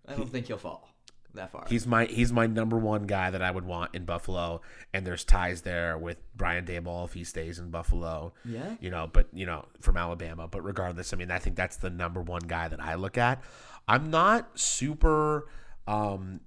I 0.07 0.13
don't 0.13 0.29
think 0.29 0.47
he'll 0.47 0.57
fall 0.57 0.92
that 1.33 1.51
far. 1.51 1.65
He's 1.67 1.87
my 1.87 2.05
he's 2.05 2.31
my 2.31 2.47
number 2.47 2.77
one 2.77 3.03
guy 3.03 3.31
that 3.31 3.41
I 3.41 3.51
would 3.51 3.65
want 3.65 3.95
in 3.95 4.05
Buffalo, 4.05 4.61
and 4.93 5.05
there's 5.05 5.23
ties 5.23 5.61
there 5.61 5.97
with 5.97 6.17
Brian 6.35 6.65
Daboll 6.65 7.05
if 7.05 7.13
he 7.13 7.23
stays 7.23 7.59
in 7.59 7.69
Buffalo. 7.69 8.33
Yeah. 8.45 8.75
you 8.79 8.89
know, 8.89 9.09
but 9.11 9.27
you 9.33 9.45
know 9.45 9.65
from 9.81 9.97
Alabama. 9.97 10.47
But 10.47 10.63
regardless, 10.63 11.13
I 11.13 11.17
mean, 11.17 11.31
I 11.31 11.39
think 11.39 11.55
that's 11.55 11.77
the 11.77 11.89
number 11.89 12.21
one 12.21 12.41
guy 12.41 12.67
that 12.67 12.79
I 12.79 12.95
look 12.95 13.17
at. 13.17 13.43
I'm 13.87 14.09
not 14.09 14.59
super. 14.59 15.47
Um, 15.87 16.39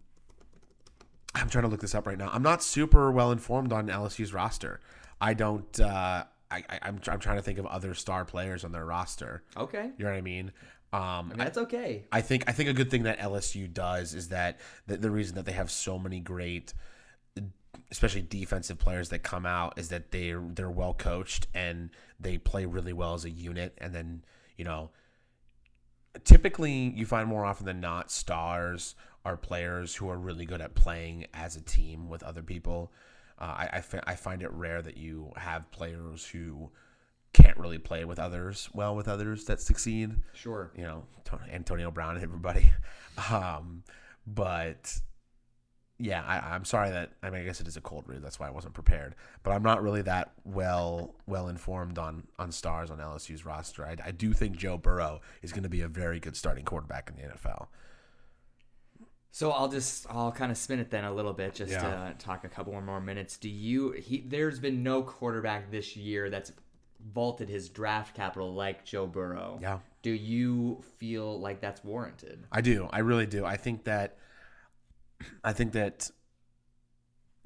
I'm 1.35 1.49
trying 1.51 1.65
to 1.65 1.69
look 1.69 1.81
this 1.81 1.95
up 1.95 2.07
right 2.07 2.17
now. 2.17 2.31
I'm 2.33 2.43
not 2.43 2.63
super 2.63 3.11
well 3.11 3.31
informed 3.31 3.73
on 3.73 3.89
LSU's 3.89 4.33
roster. 4.33 4.81
I 5.21 5.35
don't. 5.35 5.79
Uh, 5.79 6.25
I, 6.51 6.65
I 6.69 6.79
I'm 6.83 7.01
I'm 7.09 7.19
trying 7.19 7.37
to 7.37 7.43
think 7.43 7.59
of 7.59 7.67
other 7.67 7.93
star 7.95 8.25
players 8.25 8.65
on 8.65 8.73
their 8.73 8.87
roster. 8.87 9.43
okay. 9.57 9.91
You 9.99 10.05
know 10.05 10.11
what 10.11 10.17
I 10.17 10.23
mean? 10.23 10.53
Um, 10.97 11.03
I 11.03 11.23
mean, 11.29 11.39
that's 11.39 11.59
okay. 11.59 12.05
I 12.11 12.23
think 12.23 12.45
I 12.49 12.53
think 12.53 12.71
a 12.71 12.73
good 12.73 12.91
thing 12.91 13.03
that 13.03 13.19
LSU 13.19 13.71
does 13.71 14.15
is 14.15 14.29
that 14.29 14.61
the, 14.87 14.97
the 14.97 15.11
reason 15.11 15.35
that 15.35 15.45
they 15.45 15.53
have 15.53 15.71
so 15.71 15.99
many 15.99 16.21
great, 16.21 16.73
especially 17.91 18.23
defensive 18.23 18.79
players 18.79 19.11
that 19.11 19.19
come 19.19 19.45
out 19.45 19.79
is 19.79 19.91
that 19.91 20.11
they 20.11 20.35
they're 20.55 20.71
well 20.71 20.95
coached 20.95 21.49
and 21.55 21.91
they 22.19 22.39
play 22.39 22.65
really 22.65 22.95
well 22.95 23.13
as 23.13 23.27
a 23.27 23.31
unit. 23.31 23.77
And 23.77 23.95
then 23.95 24.25
you 24.57 24.65
know, 24.65 24.89
typically 26.25 26.95
you 26.97 27.05
find 27.05 27.29
more 27.29 27.45
often 27.45 27.67
than 27.67 27.81
not 27.81 28.11
stars 28.11 28.95
are 29.23 29.37
players 29.37 29.95
who 29.95 30.09
are 30.09 30.17
really 30.17 30.47
good 30.47 30.63
at 30.63 30.75
playing 30.75 31.27
as 31.35 31.57
a 31.57 31.61
team 31.61 32.09
with 32.09 32.23
other 32.23 32.43
people. 32.43 32.91
Uh, 33.39 33.45
I 33.45 33.69
I, 33.75 33.81
fi- 33.83 34.05
I 34.07 34.15
find 34.15 34.43
it 34.43 34.51
rare 34.51 34.81
that 34.81 34.97
you 34.97 35.33
have 35.37 35.71
players 35.73 36.25
who 36.25 36.71
can't 37.43 37.57
really 37.59 37.79
play 37.79 38.05
with 38.05 38.19
others 38.19 38.69
well 38.73 38.97
with 38.97 39.09
others 39.09 39.45
that 39.45 39.61
succeed 39.61 40.15
Sure. 40.33 40.71
you 40.77 40.83
know, 40.85 41.05
Antonio 41.53 41.91
Brown 41.91 42.15
and 42.17 42.25
everybody. 42.31 42.73
Um, 43.31 43.83
but 44.27 45.01
yeah, 45.99 46.23
I, 46.27 46.55
I'm 46.55 46.65
sorry 46.65 46.91
that 46.91 47.13
I 47.23 47.31
mean 47.31 47.41
I 47.43 47.45
guess 47.45 47.61
it 47.61 47.69
is 47.69 47.77
a 47.77 47.81
cold 47.81 48.05
read. 48.07 48.23
That's 48.23 48.39
why 48.39 48.47
I 48.49 48.51
wasn't 48.51 48.75
prepared. 48.75 49.15
But 49.43 49.53
I'm 49.53 49.63
not 49.63 49.83
really 49.83 50.03
that 50.03 50.33
well 50.45 51.15
well 51.27 51.49
informed 51.49 51.99
on 51.99 52.27
on 52.39 52.53
stars 52.53 52.91
on 52.91 52.99
LSU's 52.99 53.45
roster. 53.47 53.87
I, 53.87 53.97
I 54.05 54.11
do 54.11 54.33
think 54.33 54.57
Joe 54.57 54.77
Burrow 54.79 55.21
is 55.43 55.53
going 55.53 55.63
to 55.63 55.69
be 55.71 55.81
a 55.83 55.89
very 55.89 56.21
good 56.21 56.37
starting 56.37 56.65
quarterback 56.65 57.11
in 57.11 57.17
the 57.23 57.33
NFL. 57.35 57.69
So 59.31 59.51
I'll 59.53 59.69
just 59.69 60.07
I'll 60.11 60.33
kind 60.33 60.51
of 60.51 60.57
spin 60.59 60.79
it 60.81 60.91
then 60.91 61.05
a 61.05 61.13
little 61.13 61.33
bit 61.35 61.55
just 61.55 61.73
Yeah. 61.73 61.81
to 62.11 62.15
talk 62.19 62.45
a 62.45 62.49
couple 62.49 62.79
more 62.81 63.01
minutes. 63.01 63.37
Do 63.37 63.49
you 63.49 63.93
he 63.93 64.23
there's 64.27 64.59
been 64.59 64.83
no 64.83 65.03
quarterback 65.03 65.71
this 65.71 65.97
year 65.97 66.31
that's 66.31 66.53
vaulted 67.13 67.49
his 67.49 67.69
draft 67.69 68.15
capital 68.15 68.53
like 68.53 68.85
Joe 68.85 69.07
Burrow. 69.07 69.59
Yeah. 69.61 69.79
Do 70.03 70.11
you 70.11 70.83
feel 70.99 71.39
like 71.41 71.61
that's 71.61 71.83
warranted? 71.85 72.47
I 72.53 72.61
do. 72.61 72.89
I 72.93 73.01
really 73.01 73.27
do. 73.27 73.45
I 73.45 73.57
think 73.57 73.85
that 73.85 74.19
I 75.43 75.53
think 75.53 75.73
that 75.73 76.11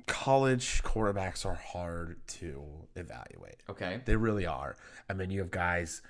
college 0.07 0.82
quarterbacks 0.82 1.46
are 1.46 1.55
hard 1.55 2.18
to 2.26 2.64
evaluate. 2.96 3.62
Okay. 3.68 4.01
They 4.05 4.16
really 4.16 4.46
are. 4.46 4.76
I 5.09 5.12
mean, 5.12 5.30
you 5.30 5.40
have 5.40 5.51
guys 5.51 6.03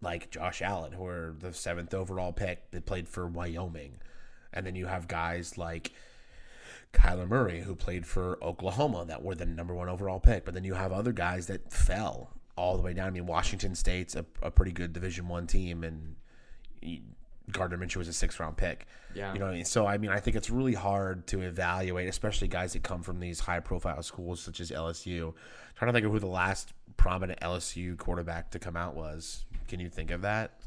like 0.00 0.30
Josh 0.30 0.60
Allen, 0.62 0.92
who 0.92 1.06
are 1.06 1.34
the 1.38 1.52
seventh 1.52 1.94
overall 1.94 2.32
pick, 2.32 2.70
that 2.72 2.86
played 2.86 3.08
for 3.08 3.26
Wyoming. 3.26 4.00
And 4.52 4.66
then 4.66 4.74
you 4.74 4.86
have 4.86 5.08
guys 5.08 5.56
like 5.56 5.92
Kyler 6.92 7.28
Murray, 7.28 7.60
who 7.62 7.74
played 7.74 8.06
for 8.06 8.42
Oklahoma, 8.42 9.04
that 9.06 9.22
were 9.22 9.34
the 9.34 9.46
number 9.46 9.74
one 9.74 9.88
overall 9.88 10.20
pick. 10.20 10.44
But 10.44 10.54
then 10.54 10.64
you 10.64 10.74
have 10.74 10.92
other 10.92 11.12
guys 11.12 11.46
that 11.46 11.72
fell 11.72 12.30
all 12.56 12.76
the 12.76 12.82
way 12.82 12.92
down. 12.94 13.06
I 13.06 13.10
mean, 13.10 13.26
Washington 13.26 13.74
State's 13.74 14.14
a, 14.14 14.24
a 14.42 14.50
pretty 14.50 14.72
good 14.72 14.92
Division 14.92 15.28
One 15.28 15.46
team, 15.46 15.84
and 15.84 16.16
he- 16.80 17.02
Gardner 17.52 17.76
Minshew 17.76 17.96
was 17.96 18.08
a 18.08 18.12
sixth 18.12 18.40
round 18.40 18.56
pick. 18.56 18.86
Yeah. 19.14 19.32
You 19.32 19.38
know 19.38 19.44
what 19.46 19.52
I 19.52 19.56
mean? 19.56 19.64
So, 19.66 19.86
I 19.86 19.98
mean, 19.98 20.10
I 20.10 20.18
think 20.18 20.34
it's 20.36 20.48
really 20.50 20.72
hard 20.74 21.26
to 21.28 21.40
evaluate, 21.42 22.08
especially 22.08 22.48
guys 22.48 22.72
that 22.72 22.82
come 22.82 23.02
from 23.02 23.20
these 23.20 23.38
high 23.40 23.60
profile 23.60 24.02
schools 24.02 24.40
such 24.40 24.60
as 24.60 24.70
LSU. 24.70 25.34
trying 25.76 25.88
to 25.88 25.92
think 25.92 26.06
of 26.06 26.12
who 26.12 26.18
the 26.20 26.26
last 26.26 26.72
prominent 26.96 27.38
LSU 27.40 27.98
quarterback 27.98 28.50
to 28.52 28.58
come 28.58 28.76
out 28.76 28.94
was. 28.96 29.44
Can 29.68 29.78
you 29.80 29.88
think 29.90 30.10
of 30.10 30.22
that? 30.22 30.60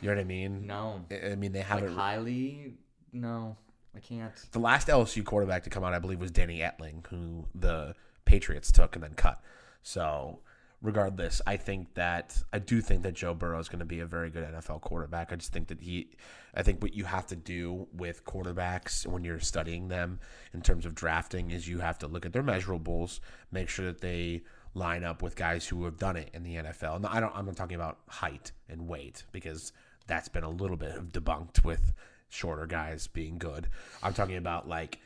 You 0.00 0.08
know 0.08 0.14
what 0.16 0.20
I 0.20 0.24
mean? 0.24 0.66
No. 0.66 1.04
I 1.10 1.32
I 1.32 1.34
mean, 1.34 1.52
they 1.52 1.60
haven't. 1.60 1.94
highly? 1.94 2.74
No, 3.12 3.56
I 3.94 4.00
can't. 4.00 4.32
The 4.52 4.58
last 4.58 4.88
LSU 4.88 5.22
quarterback 5.24 5.64
to 5.64 5.70
come 5.70 5.84
out, 5.84 5.92
I 5.92 5.98
believe, 5.98 6.18
was 6.20 6.30
Danny 6.30 6.60
Etling, 6.60 7.06
who 7.08 7.46
the 7.54 7.94
Patriots 8.24 8.72
took 8.72 8.94
and 8.96 9.02
then 9.02 9.14
cut. 9.14 9.40
So, 9.82 10.38
regardless, 10.82 11.40
I 11.46 11.56
think 11.56 11.94
that 11.94 12.42
I 12.52 12.58
do 12.58 12.80
think 12.80 13.02
that 13.04 13.14
Joe 13.14 13.34
Burrow 13.34 13.60
is 13.60 13.68
going 13.68 13.78
to 13.78 13.84
be 13.84 14.00
a 14.00 14.06
very 14.06 14.30
good 14.30 14.44
NFL 14.44 14.80
quarterback. 14.80 15.32
I 15.32 15.36
just 15.36 15.52
think 15.52 15.68
that 15.68 15.80
he, 15.80 16.10
I 16.54 16.62
think 16.62 16.82
what 16.82 16.94
you 16.94 17.04
have 17.04 17.26
to 17.28 17.36
do 17.36 17.86
with 17.94 18.24
quarterbacks 18.24 19.06
when 19.06 19.22
you're 19.22 19.40
studying 19.40 19.88
them 19.88 20.18
in 20.52 20.60
terms 20.60 20.84
of 20.84 20.94
drafting 20.94 21.50
is 21.52 21.68
you 21.68 21.78
have 21.78 21.98
to 22.00 22.08
look 22.08 22.26
at 22.26 22.32
their 22.32 22.42
measurables, 22.42 23.20
make 23.52 23.68
sure 23.68 23.86
that 23.86 24.00
they 24.00 24.42
line 24.74 25.04
up 25.04 25.22
with 25.22 25.36
guys 25.36 25.66
who 25.66 25.84
have 25.84 25.98
done 25.98 26.16
it 26.16 26.30
in 26.34 26.42
the 26.42 26.56
NFL. 26.56 26.96
And 26.96 27.06
I 27.06 27.20
don't, 27.20 27.34
I'm 27.34 27.46
not 27.46 27.56
talking 27.56 27.76
about 27.76 27.98
height 28.08 28.52
and 28.68 28.88
weight 28.88 29.24
because 29.30 29.72
that's 30.06 30.28
been 30.28 30.44
a 30.44 30.50
little 30.50 30.76
bit 30.76 30.96
of 30.96 31.12
debunked 31.12 31.64
with 31.64 31.92
shorter 32.28 32.66
guys 32.66 33.06
being 33.06 33.38
good. 33.38 33.68
I'm 34.02 34.14
talking 34.14 34.36
about 34.36 34.68
like, 34.68 34.98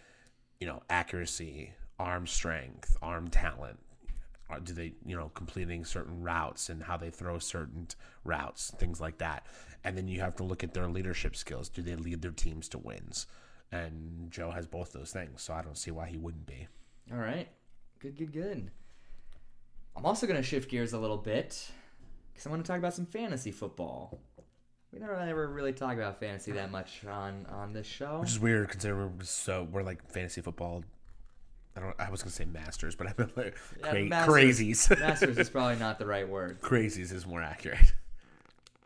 you 0.61 0.66
know, 0.66 0.83
accuracy, 0.89 1.72
arm 1.99 2.27
strength, 2.27 2.97
arm 3.03 3.29
talent. 3.29 3.79
Or 4.49 4.61
do 4.61 4.73
they, 4.73 4.95
you 5.05 5.17
know, 5.17 5.31
completing 5.35 5.85
certain 5.85 6.23
routes 6.23 6.69
and 6.69 6.83
how 6.83 6.97
they 6.97 7.11
throw 7.11 7.39
certain 7.39 7.89
routes, 8.25 8.73
things 8.79 9.01
like 9.01 9.19
that. 9.19 9.45
And 9.83 9.97
then 9.97 10.07
you 10.07 10.21
have 10.21 10.37
to 10.37 10.45
look 10.45 10.63
at 10.63 10.73
their 10.73 10.89
leadership 10.89 11.35
skills. 11.35 11.69
Do 11.69 11.83
they 11.83 11.97
lead 11.97 12.23
their 12.23 12.31
teams 12.31 12.69
to 12.69 12.79
wins? 12.79 13.27
And 13.73 14.31
Joe 14.31 14.53
has 14.53 14.67
both 14.67 14.93
those 14.93 15.11
things, 15.11 15.43
so 15.43 15.53
I 15.53 15.63
don't 15.63 15.77
see 15.77 15.91
why 15.91 16.07
he 16.07 16.17
wouldn't 16.17 16.47
be. 16.47 16.69
All 17.13 17.19
right. 17.19 17.49
Good, 17.99 18.17
good, 18.17 18.33
good. 18.33 18.71
I'm 19.97 20.05
also 20.05 20.27
going 20.27 20.37
to 20.37 20.43
shift 20.43 20.71
gears 20.71 20.93
a 20.93 20.99
little 20.99 21.17
bit 21.17 21.71
because 22.33 22.47
I 22.47 22.51
want 22.51 22.65
to 22.65 22.69
talk 22.71 22.79
about 22.79 22.95
some 22.95 23.07
fantasy 23.07 23.51
football. 23.51 24.21
We 24.93 25.01
never 25.01 25.17
ever 25.17 25.49
really 25.49 25.73
talk 25.73 25.95
about 25.95 26.21
fantasy 26.21 26.53
that 26.53 26.71
much 26.71 27.05
on 27.05 27.47
on 27.47 27.73
this 27.73 27.87
show. 27.87 28.21
Which 28.21 28.31
is 28.31 28.41
weird 28.41 28.69
considering 28.69 29.19
we're 29.19 29.25
so 29.25 29.67
we're 29.71 29.83
like 29.83 30.11
fantasy 30.11 30.41
football. 30.41 30.85
I 31.77 31.81
don't. 31.81 31.95
I 31.99 32.11
was 32.11 32.22
gonna 32.22 32.31
say 32.33 32.47
masters, 32.47 32.95
but 32.95 33.07
I 33.09 33.14
meant 33.18 33.37
like 33.37 33.57
Yeah, 33.85 34.03
Masters- 34.05 34.35
crazies. 34.35 35.01
Masters 35.01 35.39
is 35.39 35.51
probably 35.51 35.77
not 35.77 35.99
the 35.99 36.07
right 36.07 36.29
word. 36.29 36.61
crazies 36.61 37.12
is 37.12 37.27
more 37.27 37.43
accurate. 37.43 37.93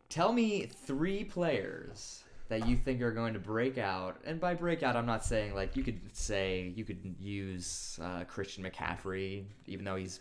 Tell 0.09 0.33
me 0.33 0.67
three 0.67 1.23
players 1.25 2.25
that 2.49 2.67
you 2.67 2.77
think 2.77 3.01
are 3.01 3.13
going 3.13 3.33
to 3.35 3.39
break 3.39 3.79
out. 3.79 4.17
And 4.25 4.41
by 4.41 4.55
breakout, 4.55 4.97
I'm 4.97 5.07
not 5.07 5.25
saying 5.25 5.55
like 5.55 5.77
you 5.77 5.85
could 5.85 6.01
say 6.17 6.73
you 6.75 6.85
could 6.85 7.15
use 7.21 7.99
uh, 8.03 8.25
Christian 8.25 8.65
McCaffrey, 8.65 9.45
even 9.67 9.85
though 9.85 9.95
he's 9.97 10.19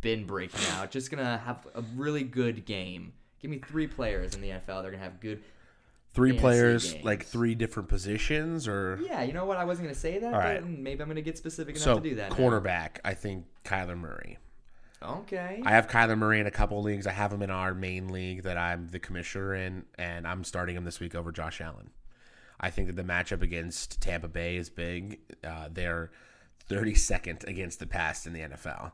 been 0.00 0.24
breaking 0.24 0.60
out. 0.72 0.90
Just 0.92 1.10
gonna 1.10 1.38
have 1.44 1.66
a 1.74 1.82
really 1.96 2.22
good 2.22 2.64
game. 2.64 3.12
Give 3.40 3.50
me 3.50 3.58
three 3.58 3.88
players 3.88 4.34
in 4.36 4.40
the 4.40 4.50
NFL. 4.50 4.82
They're 4.82 4.92
gonna 4.92 4.98
have 5.02 5.18
good. 5.20 5.42
Three 6.14 6.34
players, 6.38 6.94
like 7.02 7.24
three 7.24 7.54
different 7.54 7.88
positions, 7.88 8.68
or 8.68 8.98
Yeah, 9.02 9.22
you 9.22 9.32
know 9.32 9.46
what? 9.46 9.56
I 9.56 9.64
wasn't 9.64 9.88
gonna 9.88 9.94
say 9.94 10.18
that, 10.18 10.34
All 10.34 10.40
but 10.40 10.66
maybe 10.66 11.00
I'm 11.02 11.08
gonna 11.08 11.22
get 11.22 11.38
specific 11.38 11.76
enough 11.76 11.84
so 11.84 11.94
to 11.94 12.00
do 12.00 12.14
that. 12.16 12.30
now. 12.30 12.36
quarterback. 12.36 13.00
I 13.04 13.14
think 13.14 13.46
Kyler 13.64 13.98
Murray. 13.98 14.38
Okay. 15.02 15.62
I 15.64 15.70
have 15.70 15.88
Kyler 15.88 16.16
Murray 16.16 16.38
in 16.38 16.46
a 16.46 16.50
couple 16.50 16.78
of 16.78 16.84
leagues. 16.84 17.06
I 17.06 17.12
have 17.12 17.32
him 17.32 17.42
in 17.42 17.50
our 17.50 17.74
main 17.74 18.08
league 18.08 18.42
that 18.42 18.56
I'm 18.56 18.88
the 18.88 18.98
commissioner 18.98 19.54
in, 19.54 19.84
and 19.98 20.26
I'm 20.26 20.44
starting 20.44 20.76
him 20.76 20.84
this 20.84 21.00
week 21.00 21.14
over 21.14 21.32
Josh 21.32 21.60
Allen. 21.60 21.90
I 22.60 22.70
think 22.70 22.86
that 22.88 22.96
the 22.96 23.02
matchup 23.02 23.42
against 23.42 24.00
Tampa 24.00 24.28
Bay 24.28 24.56
is 24.56 24.70
big. 24.70 25.18
Uh, 25.42 25.68
they're 25.72 26.10
32nd 26.70 27.44
against 27.48 27.80
the 27.80 27.86
pass 27.86 28.26
in 28.26 28.32
the 28.32 28.40
NFL. 28.40 28.92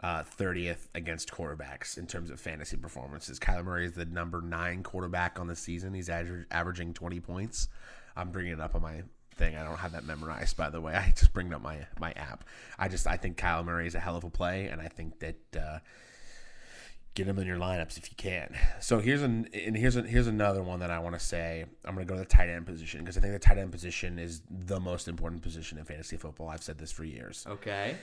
Uh, 0.00 0.24
30th 0.24 0.88
against 0.94 1.30
quarterbacks 1.30 1.96
in 1.96 2.06
terms 2.06 2.28
of 2.28 2.40
fantasy 2.40 2.76
performances. 2.76 3.38
Kyler 3.38 3.64
Murray 3.64 3.86
is 3.86 3.92
the 3.92 4.04
number 4.04 4.42
nine 4.42 4.82
quarterback 4.82 5.38
on 5.38 5.46
the 5.46 5.54
season. 5.54 5.94
He's 5.94 6.10
aver- 6.10 6.46
averaging 6.50 6.94
20 6.94 7.20
points. 7.20 7.68
I'm 8.16 8.30
bringing 8.30 8.52
it 8.52 8.60
up 8.60 8.74
on 8.74 8.82
my 8.82 9.04
thing. 9.34 9.56
I 9.56 9.64
don't 9.64 9.78
have 9.78 9.92
that 9.92 10.04
memorized, 10.04 10.56
by 10.56 10.70
the 10.70 10.80
way. 10.80 10.94
I 10.96 11.12
just 11.16 11.32
bring 11.32 11.52
up 11.52 11.62
my 11.62 11.86
my 11.98 12.12
app. 12.12 12.44
I 12.78 12.88
just 12.88 13.06
I 13.06 13.16
think 13.16 13.36
Kyler 13.36 13.64
Murray 13.64 13.86
is 13.86 13.94
a 13.94 14.00
hell 14.00 14.16
of 14.16 14.24
a 14.24 14.30
play, 14.30 14.66
and 14.66 14.80
I 14.80 14.88
think 14.88 15.20
that 15.20 15.36
uh, 15.56 15.78
get 17.14 17.26
him 17.26 17.38
in 17.38 17.46
your 17.46 17.58
lineups 17.58 17.96
if 17.96 18.10
you 18.10 18.16
can. 18.16 18.56
So 18.80 18.98
here's 18.98 19.22
an 19.22 19.48
and 19.52 19.76
here's 19.76 19.96
a, 19.96 20.02
here's 20.02 20.26
another 20.26 20.62
one 20.62 20.80
that 20.80 20.90
I 20.90 20.98
want 20.98 21.18
to 21.18 21.24
say. 21.24 21.64
I'm 21.84 21.94
going 21.94 22.06
to 22.06 22.10
go 22.10 22.16
to 22.16 22.20
the 22.22 22.28
tight 22.28 22.48
end 22.48 22.66
position 22.66 23.00
because 23.00 23.16
I 23.16 23.20
think 23.20 23.32
the 23.32 23.38
tight 23.38 23.58
end 23.58 23.72
position 23.72 24.18
is 24.18 24.42
the 24.50 24.80
most 24.80 25.08
important 25.08 25.42
position 25.42 25.78
in 25.78 25.84
fantasy 25.84 26.16
football. 26.16 26.48
I've 26.48 26.62
said 26.62 26.78
this 26.78 26.92
for 26.92 27.04
years. 27.04 27.46
Okay. 27.48 27.96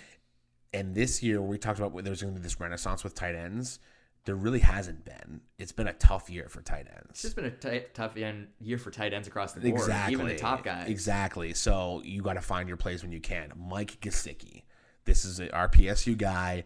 And 0.73 0.95
this 0.95 1.21
year 1.21 1.41
we 1.41 1.57
talked 1.57 1.79
about 1.79 2.03
there's 2.03 2.21
going 2.21 2.33
to 2.33 2.39
be 2.39 2.43
this 2.43 2.59
renaissance 2.59 3.03
with 3.03 3.13
tight 3.13 3.35
ends. 3.35 3.79
There 4.25 4.35
really 4.35 4.59
hasn't 4.59 5.03
been. 5.03 5.41
It's 5.57 5.71
been 5.71 5.87
a 5.87 5.93
tough 5.93 6.29
year 6.29 6.47
for 6.47 6.61
tight 6.61 6.87
ends. 6.87 7.09
It's 7.09 7.21
just 7.23 7.35
been 7.35 7.45
a 7.45 7.51
t- 7.51 7.85
tough 7.93 8.15
year 8.15 8.77
for 8.77 8.91
tight 8.91 9.13
ends 9.13 9.27
across 9.27 9.53
the 9.53 9.61
board. 9.61 9.73
Exactly. 9.73 10.13
Even 10.13 10.27
the 10.27 10.35
top 10.37 10.63
guys. 10.63 10.89
Exactly. 10.89 11.53
So 11.53 12.01
you 12.05 12.21
got 12.21 12.33
to 12.33 12.41
find 12.41 12.67
your 12.67 12.77
plays 12.77 13.01
when 13.01 13.11
you 13.11 13.19
can. 13.19 13.51
Mike 13.57 13.99
Gesicki. 13.99 14.63
This 15.05 15.25
is 15.25 15.41
our 15.49 15.67
PSU 15.67 16.15
guy. 16.15 16.63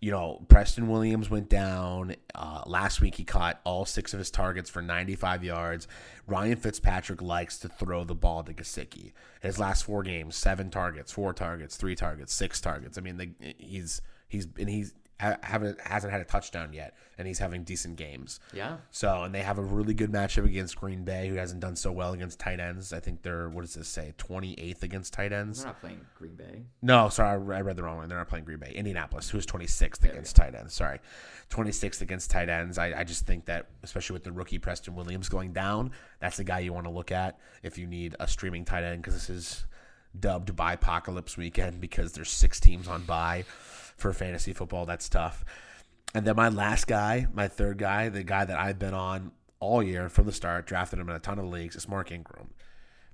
You 0.00 0.12
know, 0.12 0.44
Preston 0.48 0.88
Williams 0.88 1.28
went 1.28 1.48
down. 1.48 2.14
Uh, 2.34 2.62
last 2.66 3.00
week 3.00 3.16
he 3.16 3.24
caught 3.24 3.60
all 3.64 3.84
six 3.84 4.12
of 4.12 4.18
his 4.18 4.30
targets 4.30 4.70
for 4.70 4.80
95 4.80 5.42
yards. 5.42 5.88
Ryan 6.26 6.56
Fitzpatrick 6.56 7.20
likes 7.20 7.58
to 7.58 7.68
throw 7.68 8.04
the 8.04 8.14
ball 8.14 8.44
to 8.44 8.54
Gesicki. 8.54 9.12
His 9.40 9.58
last 9.58 9.84
four 9.84 10.04
games, 10.04 10.36
seven 10.36 10.70
targets, 10.70 11.10
four 11.10 11.32
targets, 11.32 11.76
three 11.76 11.96
targets, 11.96 12.32
six 12.32 12.60
targets. 12.60 12.96
I 12.96 13.00
mean, 13.00 13.16
the, 13.16 13.30
he's 13.58 14.00
he's 14.28 14.46
and 14.56 14.68
he's 14.68 14.94
haven't 15.18 15.80
hasn't 15.80 16.12
had 16.12 16.20
a 16.20 16.24
touchdown 16.24 16.72
yet, 16.72 16.94
and 17.16 17.26
he's 17.26 17.40
having 17.40 17.64
decent 17.64 17.96
games. 17.96 18.38
Yeah. 18.52 18.76
So, 18.90 19.24
and 19.24 19.34
they 19.34 19.42
have 19.42 19.58
a 19.58 19.62
really 19.62 19.94
good 19.94 20.12
matchup 20.12 20.44
against 20.44 20.76
Green 20.76 21.04
Bay, 21.04 21.28
who 21.28 21.34
hasn't 21.34 21.60
done 21.60 21.74
so 21.74 21.90
well 21.90 22.12
against 22.12 22.38
tight 22.38 22.60
ends. 22.60 22.92
I 22.92 23.00
think 23.00 23.22
they're 23.22 23.48
what 23.48 23.62
does 23.62 23.74
this 23.74 23.88
say, 23.88 24.14
twenty 24.16 24.54
eighth 24.54 24.84
against 24.84 25.12
tight 25.12 25.32
ends. 25.32 25.58
They're 25.58 25.72
not 25.72 25.80
playing 25.80 26.00
Green 26.16 26.36
Bay. 26.36 26.62
No, 26.82 27.08
sorry, 27.08 27.30
I 27.56 27.60
read 27.60 27.76
the 27.76 27.82
wrong 27.82 27.96
one. 27.96 28.08
They're 28.08 28.18
not 28.18 28.28
playing 28.28 28.44
Green 28.44 28.58
Bay. 28.58 28.72
Indianapolis, 28.74 29.28
who's 29.28 29.44
twenty 29.44 29.66
sixth 29.66 30.04
against 30.04 30.36
tight 30.36 30.54
ends. 30.54 30.74
Sorry, 30.74 31.00
twenty 31.48 31.72
sixth 31.72 32.00
against 32.00 32.30
tight 32.30 32.48
ends. 32.48 32.78
I, 32.78 33.00
I 33.00 33.04
just 33.04 33.26
think 33.26 33.46
that, 33.46 33.66
especially 33.82 34.14
with 34.14 34.24
the 34.24 34.32
rookie 34.32 34.58
Preston 34.58 34.94
Williams 34.94 35.28
going 35.28 35.52
down, 35.52 35.90
that's 36.20 36.36
the 36.36 36.44
guy 36.44 36.60
you 36.60 36.72
want 36.72 36.86
to 36.86 36.92
look 36.92 37.10
at 37.10 37.38
if 37.64 37.76
you 37.76 37.88
need 37.88 38.14
a 38.20 38.28
streaming 38.28 38.64
tight 38.64 38.84
end 38.84 39.02
because 39.02 39.14
this 39.14 39.30
is 39.30 39.64
dubbed 40.18 40.54
by 40.54 40.74
Apocalypse 40.74 41.36
Weekend 41.36 41.80
because 41.80 42.12
there's 42.12 42.30
six 42.30 42.60
teams 42.60 42.88
on 42.88 43.02
bye 43.02 43.44
for 43.98 44.12
fantasy 44.12 44.52
football. 44.52 44.86
That's 44.86 45.08
tough. 45.08 45.44
And 46.14 46.26
then 46.26 46.36
my 46.36 46.48
last 46.48 46.86
guy, 46.86 47.26
my 47.34 47.48
third 47.48 47.76
guy, 47.78 48.08
the 48.08 48.22
guy 48.22 48.44
that 48.44 48.58
I've 48.58 48.78
been 48.78 48.94
on 48.94 49.32
all 49.60 49.82
year 49.82 50.08
from 50.08 50.24
the 50.24 50.32
start, 50.32 50.66
drafted 50.66 50.98
him 50.98 51.10
in 51.10 51.16
a 51.16 51.18
ton 51.18 51.38
of 51.38 51.46
leagues, 51.46 51.76
is 51.76 51.88
Mark 51.88 52.10
Ingram. 52.10 52.50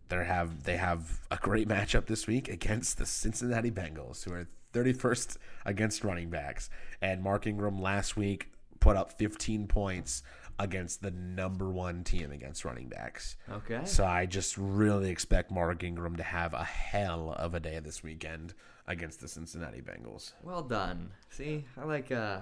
They 0.09 0.25
have 0.25 0.65
they 0.65 0.77
have 0.77 1.21
a 1.31 1.37
great 1.37 1.67
matchup 1.67 2.07
this 2.07 2.27
week 2.27 2.49
against 2.49 2.99
the 2.99 3.07
Cincinnati 3.07 3.71
Bengals, 3.71 4.23
who 4.23 4.33
are 4.33 4.47
31st 4.75 5.39
against 5.65 6.05
running 6.05 6.31
backs. 6.31 6.71
And 7.01 7.23
Mark 7.23 7.47
Ingram 7.47 7.81
last 7.81 8.17
week 8.17 8.53
put 8.81 8.97
up 8.97 9.13
15 9.13 9.67
points 9.67 10.23
against 10.59 11.03
the 11.03 11.11
number 11.11 11.71
one 11.71 12.05
team 12.05 12.31
against 12.31 12.65
running 12.65 12.89
backs. 12.89 13.37
Okay. 13.51 13.81
So 13.85 14.05
I 14.05 14.27
just 14.27 14.57
really 14.57 15.11
expect 15.11 15.51
Mark 15.51 15.83
Ingram 15.83 16.17
to 16.17 16.23
have 16.23 16.55
a 16.55 16.63
hell 16.63 17.35
of 17.37 17.55
a 17.55 17.61
day 17.61 17.81
this 17.81 18.03
weekend 18.03 18.55
against 18.87 19.21
the 19.21 19.29
Cincinnati 19.29 19.81
Bengals. 19.81 20.33
Well 20.43 20.63
done. 20.63 21.11
See, 21.31 21.65
I 21.81 21.85
like 21.85 22.13
uh 22.13 22.41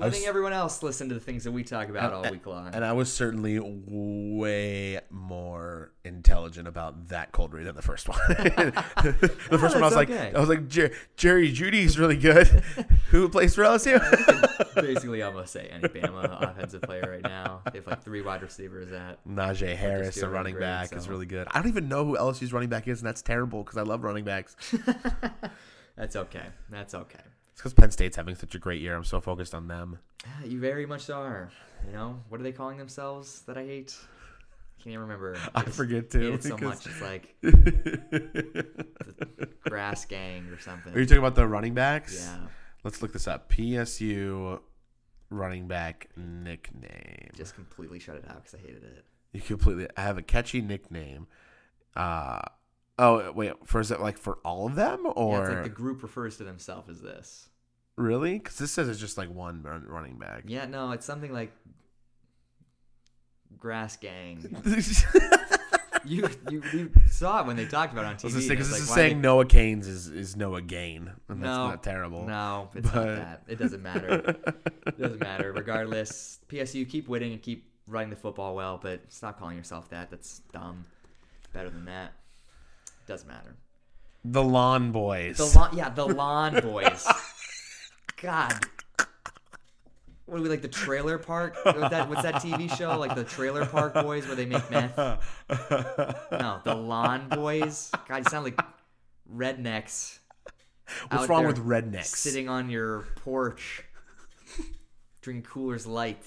I 0.00 0.06
was- 0.06 0.14
letting 0.14 0.28
everyone 0.28 0.52
else 0.52 0.82
listen 0.82 1.08
to 1.08 1.14
the 1.14 1.20
things 1.20 1.44
that 1.44 1.52
we 1.52 1.64
talk 1.64 1.88
about 1.88 2.12
all 2.12 2.30
week 2.30 2.46
long. 2.46 2.74
And 2.74 2.84
I 2.84 2.92
was 2.92 3.12
certainly 3.12 3.58
way 3.60 5.00
more 5.10 5.92
intelligent 6.04 6.68
about 6.68 7.08
that 7.08 7.32
cold 7.32 7.52
read 7.52 7.66
than 7.66 7.74
the 7.74 7.82
first 7.82 8.08
one. 8.08 8.18
the 8.28 9.58
first 9.58 9.76
oh, 9.76 9.80
one, 9.80 9.82
I 9.82 9.86
was 9.86 9.94
that's 9.94 9.94
like. 9.94 10.10
I 10.10 10.38
was 10.38 10.48
like, 10.48 10.68
Jer- 10.68 10.92
Jerry 11.16 11.52
Jeudy's 11.52 11.98
really 11.98 12.16
good. 12.16 12.46
Who 13.10 13.28
plays 13.28 13.54
for 13.54 13.62
LSU? 13.62 14.00
Basically, 14.74 15.22
almost 15.22 15.52
say 15.52 15.68
any 15.68 15.88
Bama 15.88 16.50
offensive 16.50 16.82
player 16.82 17.08
right 17.10 17.22
now. 17.22 17.62
They 17.72 17.78
have 17.78 17.86
like 17.86 18.02
three 18.02 18.22
wide 18.22 18.42
receivers 18.42 18.92
at 18.92 19.24
Najee 19.26 19.76
Harris, 19.76 20.16
a 20.22 20.28
running 20.28 20.54
great, 20.54 20.62
back, 20.62 20.92
is 20.94 21.08
really 21.08 21.26
good. 21.26 21.48
I 21.50 21.60
don't 21.60 21.68
even 21.68 21.88
know 21.88 22.04
who 22.04 22.16
LSU's 22.16 22.52
running 22.52 22.68
back 22.68 22.88
is, 22.88 23.00
and 23.00 23.06
that's 23.06 23.22
terrible 23.22 23.62
because 23.62 23.78
I 23.78 23.82
love 23.82 24.04
running 24.04 24.24
backs. 24.24 24.56
That's 25.96 26.14
okay. 26.14 26.46
That's 26.68 26.94
okay. 26.94 27.20
It's 27.56 27.62
because 27.62 27.72
Penn 27.72 27.90
State's 27.90 28.16
having 28.16 28.34
such 28.34 28.54
a 28.54 28.58
great 28.58 28.82
year. 28.82 28.94
I'm 28.94 29.02
so 29.02 29.18
focused 29.18 29.54
on 29.54 29.66
them. 29.66 29.98
You 30.44 30.60
very 30.60 30.84
much 30.84 31.08
are. 31.08 31.50
You 31.86 31.92
know 31.94 32.20
what 32.28 32.38
are 32.38 32.42
they 32.44 32.52
calling 32.52 32.76
themselves 32.76 33.40
that 33.46 33.56
I 33.56 33.64
hate? 33.64 33.96
I 33.98 34.82
Can't 34.82 34.92
even 34.92 35.00
remember. 35.00 35.38
I 35.54 35.62
forget 35.62 36.10
too, 36.10 36.20
hate 36.20 36.34
it 36.34 36.42
so 36.42 36.58
much. 36.58 36.86
It's 36.86 37.00
like 37.00 37.34
the 37.40 38.66
grass 39.60 40.04
gang 40.04 40.48
or 40.48 40.60
something. 40.60 40.92
Are 40.94 41.00
you 41.00 41.06
talking 41.06 41.16
about 41.16 41.34
the 41.34 41.46
running 41.46 41.72
backs? 41.72 42.26
Yeah. 42.26 42.46
Let's 42.84 43.00
look 43.00 43.14
this 43.14 43.26
up. 43.26 43.50
PSU 43.50 44.60
running 45.30 45.66
back 45.66 46.08
nickname. 46.14 47.30
Just 47.34 47.54
completely 47.54 47.98
shut 48.00 48.16
it 48.16 48.26
out 48.28 48.44
because 48.44 48.54
I 48.54 48.58
hated 48.58 48.84
it. 48.84 49.06
You 49.32 49.40
completely. 49.40 49.88
I 49.96 50.02
have 50.02 50.18
a 50.18 50.22
catchy 50.22 50.60
nickname. 50.60 51.26
Uh 51.94 52.42
oh 52.98 53.32
wait. 53.32 53.52
For 53.64 53.80
is 53.80 53.90
it 53.90 54.00
like 54.00 54.18
for 54.18 54.38
all 54.44 54.66
of 54.66 54.74
them 54.74 55.00
yeah, 55.04 55.10
or 55.12 55.40
it's 55.44 55.54
like 55.54 55.62
the 55.64 55.68
group 55.70 56.02
refers 56.02 56.36
to 56.38 56.44
themselves 56.44 56.88
as 56.88 57.00
this. 57.00 57.48
really? 57.96 58.38
Because 58.38 58.58
this 58.58 58.70
says 58.72 58.88
it's 58.88 59.00
just 59.00 59.16
like 59.18 59.30
one 59.30 59.62
run, 59.62 59.84
running 59.86 60.18
back. 60.18 60.44
Yeah, 60.46 60.66
no, 60.66 60.92
it's 60.92 61.06
something 61.06 61.32
like 61.32 61.52
grass 63.58 63.96
gang. 63.96 64.56
You, 66.04 66.28
you 66.48 66.62
you 66.72 66.90
saw 67.08 67.40
it 67.40 67.46
when 67.48 67.56
they 67.56 67.66
talked 67.66 67.92
about 67.92 68.04
it 68.04 68.08
on 68.08 68.14
TV. 68.14 68.22
Because 68.22 68.34
this 68.34 68.48
it's 68.48 68.60
is 68.82 68.88
like, 68.90 68.96
saying 68.96 69.16
they- 69.16 69.22
Noah 69.22 69.44
Cain's 69.44 69.88
is, 69.88 70.06
is 70.06 70.36
Noah 70.36 70.62
Gain, 70.62 71.10
and 71.28 71.42
that's 71.42 71.48
not 71.48 71.82
terrible. 71.82 72.24
No, 72.28 72.68
it's 72.76 72.88
But- 72.88 72.94
not 72.94 73.16
that. 73.16 73.42
It 73.48 73.58
doesn't 73.58 73.82
matter. 73.82 74.36
it 74.86 75.00
doesn't 75.00 75.18
matter. 75.18 75.52
Regardless, 75.52 76.38
PSU 76.48 76.88
keep 76.88 77.08
winning 77.08 77.32
and 77.32 77.42
keep 77.42 77.68
running 77.88 78.10
the 78.10 78.14
football 78.16 78.54
well, 78.54 78.78
but 78.80 79.00
stop 79.12 79.36
calling 79.40 79.56
yourself 79.56 79.90
that. 79.90 80.08
That's 80.12 80.42
dumb. 80.52 80.84
Better 81.52 81.70
than 81.70 81.86
that. 81.86 82.12
Doesn't 83.06 83.28
matter. 83.28 83.56
The 84.24 84.42
Lawn 84.42 84.90
Boys. 84.90 85.36
The 85.36 85.58
lawn, 85.58 85.76
yeah, 85.76 85.88
the 85.88 86.06
lawn 86.06 86.60
boys. 86.62 87.06
God. 88.20 88.52
What 90.24 90.40
are 90.40 90.42
we 90.42 90.48
like 90.48 90.62
the 90.62 90.68
trailer 90.68 91.18
park? 91.18 91.54
What's 91.62 91.78
that, 91.78 92.08
what's 92.08 92.22
that 92.22 92.34
TV 92.36 92.74
show? 92.76 92.98
Like 92.98 93.14
the 93.14 93.22
trailer 93.22 93.64
park 93.64 93.94
boys 93.94 94.26
where 94.26 94.34
they 94.34 94.46
make 94.46 94.68
meth? 94.72 94.96
No, 94.98 96.60
the 96.64 96.74
lawn 96.74 97.28
boys. 97.28 97.92
God, 98.08 98.16
you 98.16 98.24
sound 98.24 98.44
like 98.44 98.60
rednecks. 99.32 100.18
What's 101.10 101.28
wrong 101.28 101.46
with 101.46 101.64
rednecks? 101.64 102.06
Sitting 102.06 102.48
on 102.48 102.70
your 102.70 103.02
porch, 103.22 103.84
drinking 105.20 105.48
Coors 105.48 105.86
Light. 105.86 106.24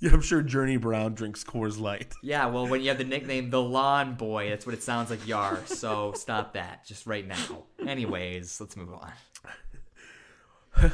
Yeah, 0.02 0.12
I'm 0.14 0.22
sure 0.22 0.40
Journey 0.40 0.78
Brown 0.78 1.12
drinks 1.12 1.44
Coors 1.44 1.78
Light. 1.78 2.14
Yeah, 2.22 2.46
well, 2.46 2.66
when 2.66 2.80
you 2.80 2.88
have 2.88 2.96
the 2.96 3.04
nickname 3.04 3.50
the 3.50 3.60
Lawn 3.60 4.14
Boy, 4.14 4.48
that's 4.48 4.64
what 4.64 4.74
it 4.74 4.82
sounds 4.82 5.10
like 5.10 5.26
Yar. 5.28 5.60
So 5.66 6.12
stop 6.16 6.54
that, 6.54 6.86
just 6.86 7.06
right 7.06 7.26
now. 7.26 7.64
Anyways, 7.86 8.58
let's 8.60 8.78
move 8.78 8.94
on. 8.94 9.12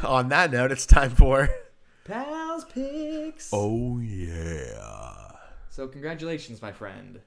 On 0.03 0.29
that 0.31 0.51
note, 0.51 0.73
it's 0.73 0.87
time 0.87 1.11
for. 1.11 1.49
Pals 2.05 2.65
picks. 2.65 3.51
Oh 3.53 4.01
yeah. 4.01 5.31
So 5.71 5.87
congratulations, 5.87 6.61
my 6.61 6.73
friend. 6.73 7.21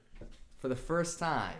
For 0.58 0.68
the 0.68 0.76
first 0.76 1.18
time 1.18 1.54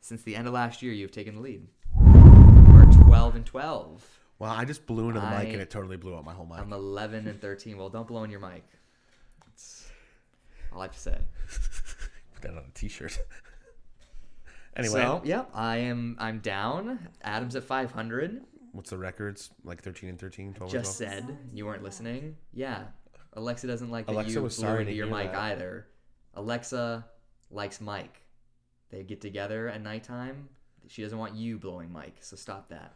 since 0.00 0.22
the 0.22 0.36
end 0.36 0.46
of 0.46 0.54
last 0.54 0.82
year, 0.82 0.94
you've 0.94 1.12
taken 1.12 1.34
the 1.34 1.42
lead. 1.42 1.66
We're 1.94 2.90
12 3.04 3.34
and 3.34 3.44
12. 3.44 4.20
Well, 4.38 4.50
I 4.50 4.64
just 4.64 4.86
blew 4.86 5.08
into 5.08 5.20
the 5.20 5.28
mic 5.28 5.48
and 5.48 5.60
it 5.60 5.68
totally 5.68 5.96
blew 5.98 6.14
up 6.14 6.24
my 6.24 6.32
whole 6.32 6.46
mic. 6.46 6.60
I'm 6.60 6.72
11 6.72 7.26
and 7.26 7.40
13. 7.40 7.76
Well, 7.76 7.90
don't 7.90 8.06
blow 8.06 8.22
in 8.24 8.30
your 8.30 8.40
mic. 8.40 8.64
All 10.72 10.80
I 10.80 10.84
have 10.84 10.92
to 10.92 10.98
say. 10.98 11.18
Put 12.34 12.42
that 12.42 12.50
on 12.52 12.58
a 12.58 12.70
T-shirt. 12.74 13.18
anyway, 14.76 15.00
So, 15.00 15.22
yep, 15.24 15.50
I 15.54 15.78
am. 15.78 16.16
I'm 16.18 16.38
down. 16.40 17.08
Adam's 17.22 17.56
at 17.56 17.64
500. 17.64 18.42
what's 18.72 18.90
the 18.90 18.98
records? 18.98 19.50
Like 19.64 19.82
13 19.82 20.10
and 20.10 20.18
13, 20.18 20.54
12 20.54 20.72
Just 20.72 20.98
12? 20.98 21.12
said 21.12 21.38
you 21.52 21.66
weren't 21.66 21.82
listening. 21.82 22.36
Yeah, 22.52 22.84
Alexa 23.34 23.66
doesn't 23.66 23.90
like 23.90 24.06
that 24.06 24.12
Alexa 24.12 24.32
you 24.32 24.42
was 24.42 24.56
blew 24.56 24.64
sorry 24.66 24.80
into 24.80 24.92
to 24.92 24.96
your 24.96 25.06
mic 25.06 25.32
that. 25.32 25.40
either. 25.40 25.86
Alexa 26.34 27.04
likes 27.50 27.80
Mike. 27.80 28.22
They 28.90 29.02
get 29.02 29.20
together 29.20 29.68
at 29.68 29.82
nighttime. 29.82 30.48
She 30.86 31.02
doesn't 31.02 31.18
want 31.18 31.34
you 31.34 31.58
blowing 31.58 31.92
Mike, 31.92 32.16
so 32.20 32.36
stop 32.36 32.68
that. 32.70 32.94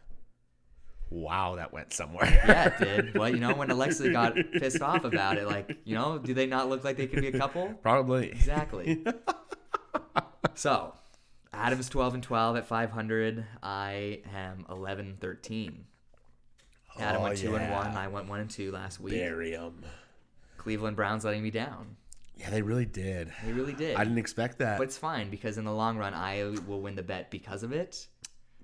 Wow, 1.09 1.55
that 1.57 1.71
went 1.73 1.93
somewhere. 1.93 2.25
Yeah, 2.47 2.67
it 2.67 2.83
did. 2.83 3.13
But 3.13 3.33
you 3.33 3.39
know, 3.39 3.53
when 3.53 3.69
Alexa 3.69 4.11
got 4.11 4.35
pissed 4.53 4.81
off 4.81 5.03
about 5.03 5.37
it, 5.37 5.45
like, 5.47 5.77
you 5.85 5.95
know, 5.95 6.17
do 6.17 6.33
they 6.33 6.47
not 6.47 6.69
look 6.69 6.83
like 6.83 6.97
they 6.97 7.07
could 7.07 7.21
be 7.21 7.27
a 7.27 7.37
couple? 7.37 7.73
Probably. 7.81 8.29
Exactly. 8.31 9.03
so, 10.55 10.93
Adam's 11.53 11.89
12 11.89 12.15
and 12.15 12.23
12 12.23 12.57
at 12.57 12.67
500. 12.67 13.45
I 13.61 14.21
am 14.33 14.65
11 14.69 15.17
13. 15.19 15.85
Adam 16.99 17.21
Oh, 17.21 17.23
went 17.23 17.37
two 17.37 17.55
and 17.55 17.71
one. 17.71 17.87
I 17.97 18.07
went 18.07 18.27
1 18.29 18.39
and 18.39 18.49
2 18.49 18.71
last 18.71 18.99
week. 18.99 19.13
Bury 19.13 19.55
'em. 19.55 19.83
Cleveland 20.57 20.95
Browns 20.95 21.25
letting 21.25 21.43
me 21.43 21.49
down. 21.51 21.97
Yeah, 22.37 22.49
they 22.49 22.61
really 22.61 22.85
did. 22.85 23.31
They 23.45 23.51
really 23.51 23.73
did. 23.73 23.95
I 23.95 24.03
didn't 24.03 24.17
expect 24.19 24.59
that. 24.59 24.77
But 24.77 24.85
it's 24.85 24.97
fine 24.97 25.29
because 25.29 25.57
in 25.57 25.65
the 25.65 25.73
long 25.73 25.97
run, 25.97 26.13
I 26.13 26.53
will 26.67 26.81
win 26.81 26.95
the 26.95 27.03
bet 27.03 27.29
because 27.29 27.63
of 27.63 27.71
it. 27.71 28.07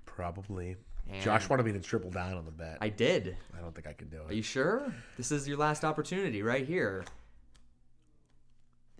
Probably. 0.06 0.76
And- 1.12 1.22
Josh 1.22 1.48
wanted 1.48 1.66
me 1.66 1.72
to 1.72 1.80
triple 1.80 2.10
down 2.10 2.34
on 2.34 2.44
the 2.44 2.50
bet. 2.50 2.78
I 2.80 2.88
did. 2.88 3.36
I 3.56 3.60
don't 3.60 3.74
think 3.74 3.86
I 3.86 3.92
can 3.92 4.08
do 4.08 4.18
it. 4.18 4.30
Are 4.30 4.34
you 4.34 4.42
sure? 4.42 4.92
This 5.16 5.32
is 5.32 5.48
your 5.48 5.58
last 5.58 5.84
opportunity 5.84 6.42
right 6.42 6.66
here. 6.66 7.04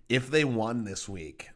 If 0.09 0.29
they 0.29 0.43
won 0.43 0.83
this 0.83 1.07
week, 1.07 1.49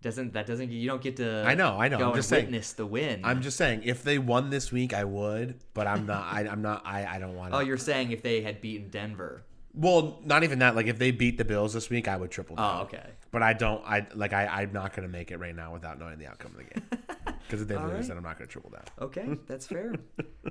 Doesn't 0.00 0.32
that 0.32 0.46
doesn't 0.46 0.70
you 0.70 0.88
don't 0.88 1.02
get 1.02 1.16
to 1.16 1.44
I 1.46 1.54
know, 1.54 1.78
I 1.78 1.88
know. 1.88 1.98
go 1.98 2.08
I'm 2.10 2.14
just 2.14 2.30
saying. 2.30 2.46
witness 2.46 2.72
the 2.72 2.86
win. 2.86 3.20
I'm 3.24 3.42
just 3.42 3.58
saying, 3.58 3.82
if 3.84 4.02
they 4.02 4.18
won 4.18 4.48
this 4.48 4.72
week, 4.72 4.94
I 4.94 5.04
would. 5.04 5.60
But 5.74 5.86
I'm 5.86 6.06
not. 6.06 6.32
I, 6.32 6.46
I'm 6.48 6.62
not. 6.62 6.82
I, 6.86 7.04
I 7.04 7.18
don't 7.18 7.36
want. 7.36 7.52
To. 7.52 7.58
Oh, 7.58 7.60
you're 7.60 7.76
saying 7.76 8.12
if 8.12 8.22
they 8.22 8.40
had 8.40 8.60
beaten 8.62 8.88
Denver. 8.88 9.42
Well, 9.74 10.18
not 10.24 10.44
even 10.44 10.60
that. 10.60 10.76
Like 10.76 10.86
if 10.86 10.98
they 10.98 11.10
beat 11.10 11.36
the 11.36 11.44
Bills 11.44 11.74
this 11.74 11.90
week, 11.90 12.08
I 12.08 12.16
would 12.16 12.30
triple 12.30 12.54
oh, 12.58 12.62
down. 12.62 12.78
Oh, 12.78 12.82
okay. 12.84 13.06
But 13.30 13.42
I 13.42 13.52
don't. 13.52 13.84
I 13.84 14.06
like. 14.14 14.32
I. 14.32 14.46
I'm 14.46 14.72
not 14.72 14.96
gonna 14.96 15.08
make 15.08 15.30
it 15.30 15.36
right 15.36 15.54
now 15.54 15.74
without 15.74 15.98
knowing 15.98 16.18
the 16.18 16.26
outcome 16.26 16.52
of 16.52 16.58
the 16.58 16.64
game. 16.64 16.88
Because 17.48 17.62
if 17.62 17.68
they 17.68 17.76
All 17.76 17.84
lose, 17.86 17.94
right. 17.94 18.08
then 18.08 18.16
I'm 18.18 18.22
not 18.22 18.36
gonna 18.36 18.46
triple 18.46 18.68
down. 18.70 18.84
Okay, 19.00 19.26
that's 19.46 19.66
fair. 19.66 19.94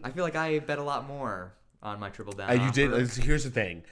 I 0.04 0.10
feel 0.10 0.24
like 0.24 0.36
I 0.36 0.58
bet 0.58 0.80
a 0.80 0.84
lot 0.84 1.08
more 1.08 1.54
on 1.84 2.00
my 2.00 2.10
triple 2.10 2.34
down. 2.34 2.50
Uh, 2.50 2.54
you 2.66 2.72
did. 2.72 3.08
Here's 3.12 3.44
the 3.44 3.52
thing. 3.52 3.84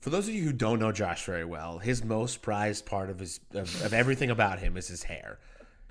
For 0.00 0.10
those 0.10 0.26
of 0.26 0.34
you 0.34 0.42
who 0.42 0.52
don't 0.52 0.80
know 0.80 0.90
Josh 0.90 1.24
very 1.24 1.44
well, 1.44 1.78
his 1.78 2.04
most 2.04 2.42
prized 2.42 2.86
part 2.86 3.08
of 3.08 3.20
his 3.20 3.38
of, 3.52 3.84
of 3.84 3.94
everything 3.94 4.30
about 4.30 4.58
him 4.58 4.76
is 4.76 4.88
his 4.88 5.04
hair. 5.04 5.38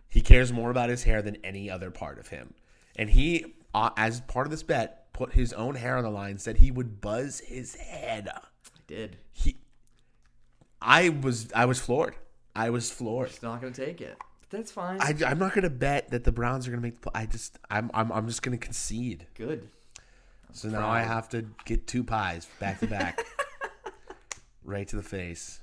He 0.10 0.20
cares 0.20 0.52
more 0.52 0.70
about 0.70 0.90
his 0.90 1.04
hair 1.04 1.22
than 1.22 1.38
any 1.46 1.70
other 1.70 1.90
part 1.90 2.20
of 2.20 2.28
him, 2.28 2.54
and 2.98 3.10
he, 3.10 3.56
uh, 3.74 3.92
as 3.96 4.20
part 4.20 4.46
of 4.46 4.52
this 4.52 4.64
bet, 4.64 5.14
put 5.14 5.32
his 5.32 5.54
own 5.54 5.76
hair 5.76 5.96
on 5.96 6.04
the 6.04 6.10
line. 6.10 6.38
Said 6.40 6.58
he 6.58 6.72
would 6.72 7.00
buzz 7.00 7.40
his 7.40 7.76
head. 7.76 8.28
I 8.28 8.40
did. 8.86 9.18
He, 9.32 9.56
I 10.82 11.08
was, 11.08 11.52
I 11.56 11.66
was 11.66 11.80
floored. 11.80 12.16
I 12.54 12.70
was 12.70 12.92
floored. 12.92 13.30
Just 13.30 13.44
not 13.44 13.62
gonna 13.62 13.74
take 13.74 14.02
it. 14.02 14.18
That's 14.54 14.72
fine. 14.72 15.02
I, 15.02 15.16
I'm 15.26 15.40
not 15.40 15.56
gonna 15.56 15.72
bet 15.72 16.12
that 16.12 16.26
the 16.26 16.32
Browns 16.32 16.68
are 16.68 16.72
gonna 16.72 16.84
make 16.84 17.02
the. 17.02 17.10
play. 17.10 17.24
I 17.24 17.26
just, 17.26 17.58
I'm, 17.72 17.90
I'm, 17.92 18.12
I'm 18.12 18.28
just 18.28 18.44
gonna 18.44 18.60
concede. 18.60 19.26
Good. 19.34 19.68
So 20.52 20.70
now 20.70 20.88
I 20.88 21.02
have 21.02 21.28
to 21.30 21.48
get 21.66 21.88
two 21.88 22.04
pies 22.04 22.48
back 22.60 22.80
to 22.82 22.88
back, 22.88 23.26
right 24.64 24.88
to 24.88 24.96
the 24.96 25.02
face. 25.02 25.60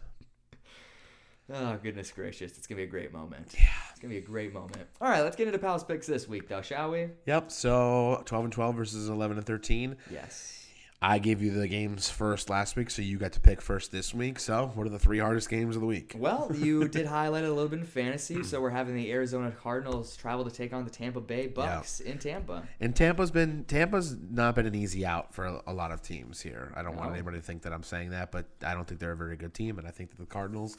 Oh 1.53 1.79
goodness 1.81 2.11
gracious! 2.11 2.59
It's 2.59 2.67
gonna 2.67 2.79
be 2.79 2.83
a 2.83 2.89
great 2.89 3.13
moment. 3.13 3.55
Yeah, 3.57 3.69
it's 3.93 4.01
gonna 4.01 4.13
be 4.13 4.19
a 4.19 4.23
great 4.23 4.53
moment. 4.53 4.89
All 5.01 5.09
right, 5.09 5.21
let's 5.21 5.37
get 5.37 5.47
into 5.47 5.61
Pals 5.61 5.85
picks 5.85 6.09
this 6.09 6.27
week, 6.27 6.49
though, 6.49 6.63
shall 6.63 6.91
we? 6.91 7.11
Yep. 7.27 7.53
So 7.53 8.23
12 8.25 8.45
and 8.47 8.53
12 8.53 8.75
versus 8.75 9.09
11 9.09 9.37
and 9.37 9.47
13. 9.47 9.97
Yes. 10.11 10.60
I 11.03 11.19
gave 11.19 11.41
you 11.41 11.51
the 11.51 11.67
games 11.67 12.11
first 12.11 12.51
last 12.51 12.77
week, 12.77 12.91
so 12.91 13.01
you 13.01 13.17
got 13.17 13.33
to 13.33 13.41
pick 13.41 13.63
first 13.63 13.91
this 13.91 14.13
week. 14.13 14.39
So 14.39 14.71
what 14.75 14.87
are 14.87 14.91
the 14.91 14.99
three 14.99 15.19
hardest 15.19 15.49
games 15.49 15.75
of 15.75 15.81
the 15.81 15.87
week? 15.87 16.15
Well, 16.15 16.51
you 16.55 16.89
did 16.89 17.07
highlight 17.07 17.45
a 17.45 17.49
little 17.49 17.71
bit 17.71 17.79
in 17.79 17.87
fantasy, 17.87 18.43
so 18.43 18.61
we're 18.61 18.69
having 18.69 18.95
the 18.95 19.11
Arizona 19.11 19.51
Cardinals 19.51 20.15
travel 20.15 20.45
to 20.45 20.51
take 20.51 20.75
on 20.75 20.85
the 20.85 20.91
Tampa 20.91 21.23
Bay 21.23 21.47
Bucks 21.47 22.01
in 22.01 22.19
Tampa. 22.19 22.65
And 22.81 22.95
Tampa's 22.95 23.31
been 23.31 23.65
Tampa's 23.65 24.15
not 24.31 24.55
been 24.55 24.67
an 24.67 24.75
easy 24.75 25.07
out 25.07 25.33
for 25.33 25.47
a, 25.47 25.63
a 25.69 25.73
lot 25.73 25.91
of 25.91 26.03
teams 26.03 26.43
here. 26.43 26.71
I 26.77 26.83
don't 26.83 26.97
want 26.97 27.13
anybody 27.15 27.39
to 27.39 27.43
think 27.43 27.63
that 27.63 27.73
I'm 27.73 27.83
saying 27.83 28.11
that, 28.11 28.31
but 28.31 28.45
I 28.63 28.75
don't 28.75 28.87
think 28.87 29.01
they're 29.01 29.13
a 29.13 29.17
very 29.17 29.37
good 29.37 29.55
team, 29.55 29.79
and 29.79 29.89
I 29.89 29.93
think 29.93 30.11
that 30.11 30.19
the 30.19 30.27
Cardinals 30.27 30.77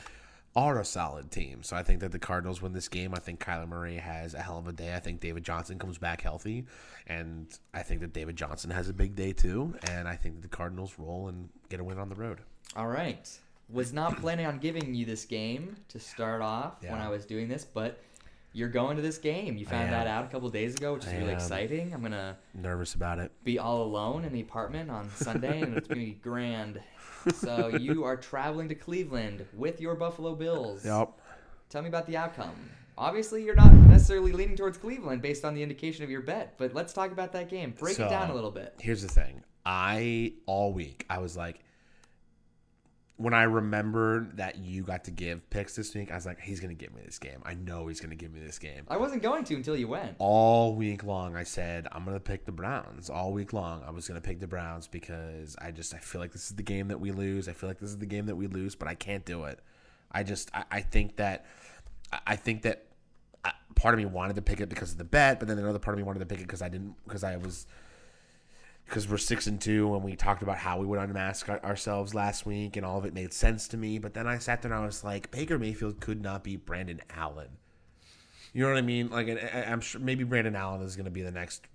are 0.56 0.80
a 0.80 0.86
solid 0.86 1.32
team. 1.32 1.64
So 1.64 1.76
I 1.76 1.84
think 1.84 2.02
that 2.02 2.12
the 2.12 2.20
Cardinals 2.20 2.62
win 2.62 2.74
this 2.74 2.88
game. 2.90 3.14
I 3.16 3.20
think 3.20 3.40
Kyler 3.40 3.68
Murray 3.68 3.98
has 3.98 4.34
a 4.34 4.42
hell 4.42 4.58
of 4.60 4.68
a 4.68 4.74
day. 4.74 4.94
I 4.96 5.00
think 5.00 5.20
David 5.22 5.44
Johnson 5.44 5.80
comes 5.80 5.98
back 5.98 6.22
healthy, 6.22 6.66
and 7.08 7.48
I 7.74 7.84
think 7.84 8.02
that 8.02 8.14
David 8.14 8.36
Johnson 8.36 8.70
has 8.72 8.90
a 8.90 8.94
big 8.94 9.16
day 9.16 9.32
too. 9.34 9.74
And 9.90 10.08
I 10.08 10.16
think 10.16 10.36
that 10.36 10.42
the 10.42 10.56
Cardinals 10.56 10.96
roll 10.98 11.28
and 11.30 11.50
get 11.70 11.80
a 11.80 11.84
win 11.84 11.98
on 11.98 12.10
the 12.10 12.16
road. 12.16 12.40
All 12.76 12.88
right. 12.88 13.30
Was 13.70 13.94
not 13.94 14.18
planning 14.20 14.46
on 14.46 14.58
giving 14.60 14.94
you 14.94 15.06
this 15.06 15.24
game 15.24 15.78
to 15.88 16.00
start 16.00 16.42
off 16.42 16.82
when 16.84 17.00
I 17.00 17.08
was 17.08 17.26
doing 17.26 17.48
this, 17.48 17.64
but 17.64 18.02
you're 18.54 18.68
going 18.68 18.98
to 18.98 19.02
this 19.02 19.18
game. 19.18 19.56
You 19.56 19.66
found 19.66 19.94
that 19.94 20.08
out 20.08 20.26
a 20.26 20.28
couple 20.28 20.50
days 20.50 20.76
ago, 20.76 20.96
which 20.96 21.04
is 21.06 21.10
I 21.14 21.18
really 21.20 21.30
am. 21.30 21.36
exciting. 21.38 21.94
I'm 21.94 22.02
gonna 22.02 22.38
Nervous 22.54 22.96
about 22.96 23.20
it. 23.20 23.32
be 23.46 23.60
all 23.60 23.82
alone 23.84 24.26
in 24.26 24.34
the 24.34 24.42
apartment 24.42 24.92
on 24.92 25.10
Sunday, 25.16 25.62
and 25.62 25.78
it's 25.78 25.88
gonna 25.88 26.02
be 26.02 26.12
grand. 26.22 26.82
So 27.36 27.76
you 27.76 28.04
are 28.04 28.16
traveling 28.16 28.70
to 28.70 28.76
Cleveland 28.76 29.46
with 29.54 29.80
your 29.82 29.96
Buffalo 29.96 30.36
Bills. 30.36 30.86
Yep. 30.86 31.12
Tell 31.70 31.82
me 31.82 31.88
about 31.88 32.08
the 32.08 32.18
outcome. 32.18 32.56
Obviously, 32.98 33.44
you're 33.44 33.56
not 33.56 33.74
necessarily 33.74 34.32
leaning 34.32 34.56
towards 34.56 34.78
Cleveland 34.78 35.22
based 35.22 35.46
on 35.46 35.54
the 35.54 35.64
indication 35.64 36.04
of 36.04 36.10
your 36.10 36.22
bet, 36.22 36.56
but 36.58 36.74
let's 36.74 36.94
talk 36.94 37.12
about 37.12 37.32
that 37.32 37.50
game. 37.50 37.74
Break 37.78 37.96
So, 37.96 38.06
it 38.06 38.10
down 38.10 38.30
a 38.30 38.34
little 38.36 38.52
bit. 38.52 38.76
Here's 38.80 39.02
the 39.02 39.08
thing. 39.08 39.44
I 39.66 40.34
all 40.46 40.74
week 40.74 41.06
I 41.10 41.20
was 41.20 41.38
like 41.38 41.64
when 43.22 43.34
I 43.34 43.44
remembered 43.44 44.38
that 44.38 44.58
you 44.58 44.84
got 44.84 45.04
to 45.06 45.12
give 45.12 45.50
picks 45.50 45.76
this 45.76 45.94
week, 45.94 46.12
I 46.12 46.16
was 46.16 46.26
like, 46.26 46.40
he's 46.40 46.60
gonna 46.60 46.74
give 46.74 46.94
me 46.94 47.02
this 47.06 47.20
game. 47.20 47.42
I 47.46 47.54
know 47.54 47.88
he's 47.88 48.00
gonna 48.02 48.16
give 48.16 48.32
me 48.34 48.40
this 48.40 48.60
game. 48.60 48.84
I 48.88 48.98
wasn't 48.98 49.22
going 49.22 49.44
to 49.46 49.56
until 49.56 49.76
you 49.76 49.88
went. 49.88 50.16
All 50.20 50.76
week 50.76 51.04
long 51.04 51.36
I 51.36 51.44
said, 51.44 51.88
I'm 51.92 52.04
gonna 52.06 52.20
pick 52.20 52.46
the 52.46 52.52
Browns. 52.52 53.10
All 53.10 53.32
week 53.34 53.54
long 53.54 53.84
I 53.88 53.92
was 53.92 54.08
gonna 54.08 54.22
pick 54.22 54.40
the 54.40 54.48
Browns 54.48 54.88
because 54.88 55.56
I 55.62 55.72
just 55.72 55.94
I 55.94 55.98
feel 55.98 56.20
like 56.22 56.32
this 56.32 56.50
is 56.50 56.56
the 56.56 56.64
game 56.64 56.88
that 56.90 57.00
we 57.00 57.12
lose. 57.12 57.48
I 57.48 57.54
feel 57.54 57.70
like 57.70 57.80
this 57.80 57.90
is 57.90 57.98
the 57.98 58.06
game 58.06 58.26
that 58.26 58.36
we 58.36 58.48
lose, 58.48 58.76
but 58.76 58.88
I 58.88 58.96
can't 58.96 59.26
do 59.26 59.44
it. 59.46 59.60
I 60.12 60.24
just 60.24 60.50
I, 60.54 60.64
I 60.72 60.82
think 60.82 61.18
that 61.18 61.46
I- 62.12 62.20
I 62.28 62.36
think 62.36 62.64
that 62.64 62.86
uh, 63.46 63.52
part 63.76 63.94
of 63.94 64.00
me 64.00 64.06
wanted 64.06 64.36
to 64.36 64.42
pick 64.42 64.60
it 64.62 64.70
because 64.70 64.92
of 64.92 64.98
the 64.98 65.04
bet, 65.04 65.40
but 65.40 65.48
then 65.48 65.58
another 65.58 65.80
part 65.80 65.96
of 65.96 65.98
me 65.98 66.04
wanted 66.04 66.20
to 66.20 66.26
pick 66.26 66.40
it 66.40 66.44
because 66.44 66.62
I 66.62 66.70
didn't 66.70 66.96
because 67.06 67.24
I 67.24 67.38
was 67.38 67.66
because 68.92 69.08
we're 69.08 69.18
six 69.18 69.48
and 69.48 69.62
two 69.62 69.96
and 69.96 70.04
we 70.04 70.18
talked 70.18 70.44
about 70.44 70.58
how 70.58 70.78
we 70.78 70.86
would 70.86 71.00
unmask 71.00 71.48
our, 71.48 71.64
ourselves 71.64 72.14
last 72.14 72.46
week 72.46 72.76
and 72.76 72.86
all 72.86 72.98
of 72.98 73.06
it 73.06 73.14
made 73.14 73.32
sense 73.32 73.70
to 73.70 73.78
me. 73.78 73.98
But 74.00 74.14
then 74.14 74.28
I 74.28 74.38
sat 74.38 74.62
there 74.62 74.70
and 74.70 74.82
I 74.82 74.86
was 74.86 75.02
like, 75.02 75.32
Baker 75.32 75.58
Mayfield 75.58 76.02
could 76.02 76.22
not 76.22 76.44
be 76.44 76.58
Brandon 76.58 77.00
Allen. 77.10 77.48
You 78.52 78.64
know 78.64 78.68
what 78.68 78.78
I 78.78 78.82
mean? 78.82 79.10
Like, 79.10 79.30
I- 79.30 79.64
I'm 79.64 79.80
sure 79.80 80.02
maybe 80.02 80.26
Brandon 80.26 80.58
Allen 80.58 80.82
is 80.82 80.98
going 80.98 81.06
to 81.06 81.12
be 81.12 81.22
the 81.22 81.32
next 81.32 81.66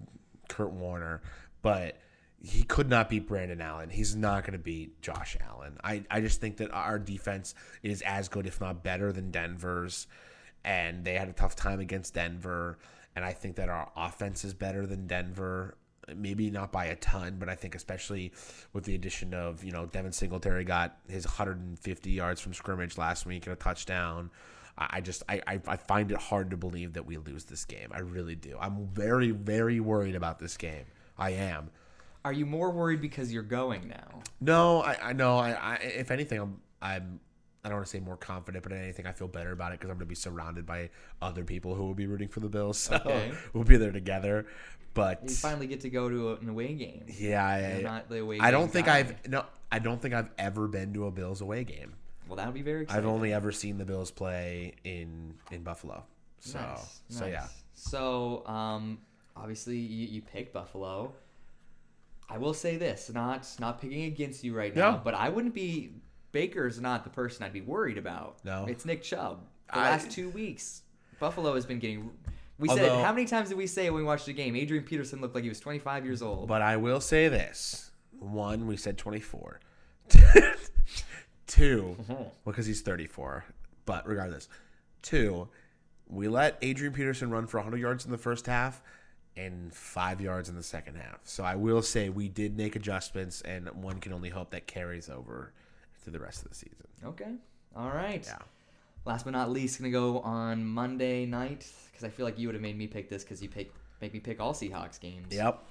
Kurt 0.50 0.72
Warner, 0.72 1.22
but 1.62 1.98
he 2.38 2.64
could 2.64 2.90
not 2.90 3.08
beat 3.08 3.26
Brandon 3.26 3.62
Allen. 3.62 3.88
He's 3.88 4.14
not 4.14 4.42
going 4.42 4.52
to 4.52 4.62
beat 4.62 5.00
Josh 5.00 5.38
Allen. 5.40 5.78
I, 5.82 6.04
I 6.10 6.20
just 6.20 6.38
think 6.38 6.58
that 6.58 6.70
our 6.70 6.98
defense 6.98 7.54
is 7.82 8.02
as 8.02 8.28
good, 8.28 8.46
if 8.46 8.60
not 8.60 8.84
better, 8.84 9.10
than 9.10 9.30
Denver's. 9.30 10.06
And 10.64 11.02
they 11.02 11.14
had 11.14 11.30
a 11.30 11.32
tough 11.32 11.56
time 11.56 11.80
against 11.80 12.12
Denver. 12.12 12.76
And 13.14 13.24
I 13.24 13.32
think 13.32 13.56
that 13.56 13.70
our 13.70 13.90
offense 13.96 14.44
is 14.44 14.52
better 14.52 14.86
than 14.86 15.06
Denver. 15.06 15.78
Maybe 16.14 16.50
not 16.50 16.70
by 16.70 16.86
a 16.86 16.96
ton, 16.96 17.36
but 17.38 17.48
I 17.48 17.54
think 17.54 17.74
especially 17.74 18.32
with 18.72 18.84
the 18.84 18.94
addition 18.94 19.34
of, 19.34 19.64
you 19.64 19.72
know, 19.72 19.86
Devin 19.86 20.12
Singletary 20.12 20.64
got 20.64 20.98
his 21.08 21.26
150 21.26 22.10
yards 22.10 22.40
from 22.40 22.54
scrimmage 22.54 22.96
last 22.96 23.26
week 23.26 23.46
and 23.46 23.52
a 23.52 23.56
touchdown. 23.56 24.30
I 24.78 25.00
just 25.00 25.22
I, 25.28 25.40
I 25.46 25.60
I 25.66 25.76
find 25.76 26.10
it 26.12 26.18
hard 26.18 26.50
to 26.50 26.56
believe 26.56 26.92
that 26.94 27.06
we 27.06 27.16
lose 27.16 27.44
this 27.44 27.64
game. 27.64 27.88
I 27.92 28.00
really 28.00 28.34
do. 28.34 28.58
I'm 28.60 28.88
very 28.88 29.30
very 29.30 29.80
worried 29.80 30.14
about 30.14 30.38
this 30.38 30.56
game. 30.56 30.84
I 31.16 31.30
am. 31.30 31.70
Are 32.26 32.32
you 32.32 32.44
more 32.44 32.70
worried 32.70 33.00
because 33.00 33.32
you're 33.32 33.42
going 33.42 33.88
now? 33.88 34.20
No, 34.40 34.82
I 34.82 34.98
I 35.02 35.12
know. 35.14 35.38
I, 35.38 35.52
I 35.52 35.74
if 35.76 36.10
anything, 36.10 36.40
I'm 36.40 36.60
I'm 36.82 37.20
I 37.66 37.68
don't 37.68 37.78
want 37.78 37.86
to 37.86 37.90
say 37.90 37.98
more 38.00 38.16
confident, 38.16 38.62
but 38.62 38.72
anything, 38.72 39.06
I 39.06 39.12
feel 39.12 39.26
better 39.26 39.50
about 39.50 39.72
it 39.72 39.80
because 39.80 39.90
I'm 39.90 39.96
going 39.96 40.06
to 40.06 40.08
be 40.08 40.14
surrounded 40.14 40.64
by 40.66 40.90
other 41.20 41.42
people 41.42 41.74
who 41.74 41.84
will 41.84 41.94
be 41.94 42.06
rooting 42.06 42.28
for 42.28 42.38
the 42.40 42.48
Bills. 42.48 42.78
So 42.78 42.94
Okay. 42.94 43.32
we'll 43.52 43.64
be 43.64 43.76
there 43.76 43.90
together. 43.90 44.46
But 44.94 45.22
You 45.24 45.30
finally 45.34 45.66
get 45.66 45.80
to 45.80 45.90
go 45.90 46.08
to 46.08 46.34
an 46.40 46.48
away 46.48 46.72
game. 46.74 47.04
yeah, 47.18 47.44
I, 47.44 47.82
not 47.82 48.08
the 48.08 48.20
away 48.20 48.38
I 48.40 48.50
don't 48.52 48.70
think 48.70 48.86
guy. 48.86 48.98
I've 48.98 49.28
no. 49.28 49.44
I 49.72 49.80
don't 49.80 50.00
think 50.00 50.14
I've 50.14 50.30
ever 50.38 50.68
been 50.68 50.94
to 50.94 51.06
a 51.06 51.10
Bills 51.10 51.40
away 51.42 51.64
game. 51.64 51.92
Well, 52.28 52.36
that 52.36 52.46
would 52.46 52.54
be 52.54 52.62
very 52.62 52.82
exciting. 52.84 53.04
I've 53.04 53.10
only 53.12 53.32
ever 53.32 53.50
seen 53.52 53.76
the 53.78 53.84
Bills 53.84 54.10
play 54.10 54.74
in 54.84 55.34
in 55.50 55.62
Buffalo. 55.64 56.04
So 56.38 56.58
Nice, 56.60 57.00
so 57.10 57.24
nice. 57.24 57.32
yeah. 57.32 57.46
So 57.74 58.46
um, 58.46 58.98
obviously 59.36 59.76
you, 59.76 60.06
you 60.06 60.22
picked 60.22 60.52
Buffalo. 60.54 61.12
I 62.28 62.38
will 62.38 62.54
say 62.54 62.76
this, 62.76 63.10
not 63.12 63.46
not 63.60 63.80
picking 63.80 64.04
against 64.04 64.42
you 64.44 64.54
right 64.56 64.74
now, 64.74 64.92
No. 64.92 65.00
but 65.04 65.14
I 65.14 65.28
wouldn't 65.28 65.54
be 65.54 65.92
Baker's 66.36 66.78
not 66.78 67.02
the 67.02 67.08
person 67.08 67.44
I'd 67.44 67.52
be 67.54 67.62
worried 67.62 67.96
about. 67.96 68.36
No. 68.44 68.66
It's 68.68 68.84
Nick 68.84 69.02
Chubb. 69.02 69.40
The 69.72 69.78
I- 69.78 69.90
last 69.90 70.10
two 70.10 70.28
weeks, 70.28 70.82
Buffalo 71.18 71.54
has 71.54 71.64
been 71.64 71.78
getting. 71.78 72.10
We 72.58 72.68
said 72.68 72.80
Although- 72.90 73.02
how 73.04 73.12
many 73.12 73.24
times 73.26 73.48
did 73.48 73.56
we 73.56 73.66
say 73.66 73.88
when 73.88 74.02
we 74.02 74.04
watched 74.04 74.26
the 74.26 74.34
game? 74.34 74.54
Adrian 74.54 74.84
Peterson 74.84 75.22
looked 75.22 75.34
like 75.34 75.44
he 75.44 75.48
was 75.48 75.60
25 75.60 76.04
years 76.04 76.20
old. 76.20 76.46
But 76.46 76.60
I 76.60 76.76
will 76.76 77.00
say 77.00 77.28
this: 77.28 77.90
one, 78.18 78.66
we 78.66 78.76
said 78.76 78.98
twenty 78.98 79.20
four. 79.20 79.60
Two, 81.46 81.96
well, 82.08 82.32
because 82.44 82.66
he's 82.66 82.82
thirty 82.82 83.06
four. 83.06 83.44
But 83.86 84.06
regardless, 84.06 84.48
two, 85.00 85.48
we 86.08 86.28
let 86.28 86.58
Adrian 86.60 86.92
Peterson 86.92 87.30
run 87.30 87.46
for 87.46 87.60
hundred 87.60 87.78
yards 87.80 88.04
in 88.04 88.10
the 88.10 88.18
first 88.18 88.46
half 88.46 88.82
and 89.36 89.72
five 89.72 90.20
yards 90.20 90.48
in 90.48 90.56
the 90.56 90.62
second 90.62 90.96
half. 90.96 91.20
So 91.24 91.44
I 91.44 91.54
will 91.54 91.82
say 91.82 92.08
we 92.08 92.28
did 92.28 92.56
make 92.56 92.74
adjustments, 92.76 93.40
and 93.42 93.68
one 93.70 94.00
can 94.00 94.12
only 94.12 94.28
hope 94.30 94.50
that 94.50 94.66
carries 94.66 95.08
over 95.08 95.52
to 96.06 96.10
the 96.10 96.20
rest 96.20 96.42
of 96.44 96.48
the 96.48 96.54
season. 96.54 96.86
Okay. 97.04 97.32
All 97.74 97.90
right. 97.90 98.24
Yeah. 98.24 98.38
last 99.04 99.24
but 99.24 99.32
not 99.32 99.50
least, 99.50 99.78
gonna 99.78 99.90
go 99.90 100.20
on 100.20 100.64
Monday 100.64 101.26
night 101.26 101.70
because 101.90 102.04
I 102.04 102.08
feel 102.08 102.24
like 102.24 102.38
you 102.38 102.48
would 102.48 102.54
have 102.54 102.62
made 102.62 102.78
me 102.78 102.86
pick 102.86 103.08
this 103.10 103.24
because 103.24 103.42
you 103.42 103.48
pick 103.48 103.72
make 104.00 104.14
me 104.14 104.20
pick 104.20 104.40
all 104.40 104.54
Seahawks 104.54 105.00
games. 105.00 105.26
Yep. 105.34 105.62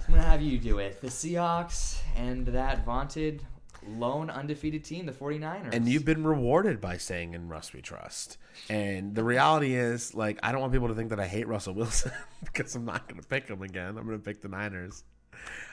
So 0.00 0.06
I'm 0.08 0.14
gonna 0.14 0.26
have 0.26 0.42
you 0.42 0.58
do 0.58 0.78
it. 0.78 1.00
The 1.00 1.06
Seahawks 1.06 1.98
and 2.16 2.46
that 2.48 2.84
vaunted 2.84 3.42
lone 3.86 4.28
undefeated 4.30 4.84
team, 4.84 5.06
the 5.06 5.12
49ers. 5.12 5.72
And 5.72 5.88
you've 5.88 6.04
been 6.04 6.24
rewarded 6.24 6.80
by 6.80 6.96
saying 6.96 7.34
in 7.34 7.48
Russ 7.48 7.72
we 7.72 7.80
trust. 7.80 8.38
And 8.68 9.14
the 9.14 9.22
reality 9.22 9.74
is, 9.74 10.14
like, 10.14 10.38
I 10.42 10.52
don't 10.52 10.62
want 10.62 10.72
people 10.72 10.88
to 10.88 10.94
think 10.94 11.10
that 11.10 11.20
I 11.20 11.26
hate 11.26 11.46
Russell 11.46 11.74
Wilson 11.74 12.12
because 12.44 12.74
I'm 12.74 12.86
not 12.86 13.06
going 13.08 13.20
to 13.20 13.28
pick 13.28 13.46
him 13.46 13.60
again. 13.62 13.98
I'm 13.98 14.06
going 14.06 14.18
to 14.18 14.24
pick 14.24 14.40
the 14.40 14.48
Niners. 14.48 15.04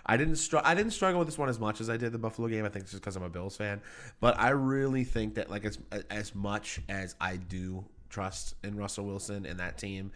I 0.05 0.17
didn't 0.17 0.37
str- 0.37 0.57
I 0.63 0.75
didn't 0.75 0.91
struggle 0.91 1.19
with 1.19 1.27
this 1.27 1.37
one 1.37 1.49
as 1.49 1.59
much 1.59 1.81
as 1.81 1.89
I 1.89 1.97
did 1.97 2.11
the 2.11 2.17
Buffalo 2.17 2.47
game. 2.47 2.65
I 2.65 2.69
think 2.69 2.83
it's 2.83 2.91
just 2.91 3.03
because 3.03 3.15
I'm 3.15 3.23
a 3.23 3.29
Bills 3.29 3.55
fan. 3.55 3.81
But 4.19 4.39
I 4.39 4.49
really 4.49 5.03
think 5.03 5.35
that 5.35 5.49
like 5.49 5.65
as 5.65 5.79
as 6.09 6.33
much 6.35 6.79
as 6.89 7.15
I 7.21 7.37
do 7.37 7.85
trust 8.09 8.55
in 8.63 8.75
Russell 8.75 9.05
Wilson 9.05 9.45
and 9.45 9.59
that 9.59 9.77
team, 9.77 10.11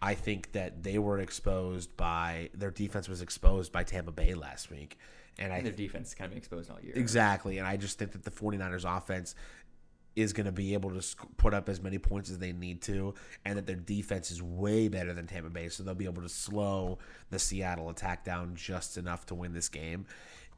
I 0.00 0.14
think 0.14 0.52
that 0.52 0.82
they 0.82 0.98
were 0.98 1.18
exposed 1.20 1.96
by 1.96 2.50
their 2.54 2.70
defense 2.70 3.08
was 3.08 3.22
exposed 3.22 3.72
by 3.72 3.84
Tampa 3.84 4.12
Bay 4.12 4.34
last 4.34 4.70
week. 4.70 4.98
And 5.38 5.52
I 5.52 5.58
And 5.58 5.66
their 5.66 5.72
defense 5.72 6.08
has 6.08 6.14
kind 6.14 6.26
of 6.26 6.32
been 6.32 6.38
exposed 6.38 6.70
all 6.70 6.80
year. 6.82 6.92
Exactly. 6.94 7.58
And 7.58 7.66
I 7.66 7.76
just 7.76 7.98
think 7.98 8.12
that 8.12 8.24
the 8.24 8.30
49ers 8.30 8.84
offense 8.84 9.34
is 10.16 10.32
going 10.32 10.46
to 10.46 10.52
be 10.52 10.74
able 10.74 10.90
to 10.90 11.16
put 11.36 11.54
up 11.54 11.68
as 11.68 11.80
many 11.80 11.98
points 11.98 12.30
as 12.30 12.38
they 12.38 12.52
need 12.52 12.82
to, 12.82 13.14
and 13.44 13.58
that 13.58 13.66
their 13.66 13.76
defense 13.76 14.30
is 14.30 14.42
way 14.42 14.88
better 14.88 15.12
than 15.12 15.26
Tampa 15.26 15.50
Bay. 15.50 15.68
So 15.68 15.82
they'll 15.82 15.94
be 15.94 16.04
able 16.04 16.22
to 16.22 16.28
slow 16.28 16.98
the 17.30 17.38
Seattle 17.38 17.90
attack 17.90 18.24
down 18.24 18.54
just 18.54 18.96
enough 18.96 19.26
to 19.26 19.34
win 19.34 19.52
this 19.52 19.68
game. 19.68 20.06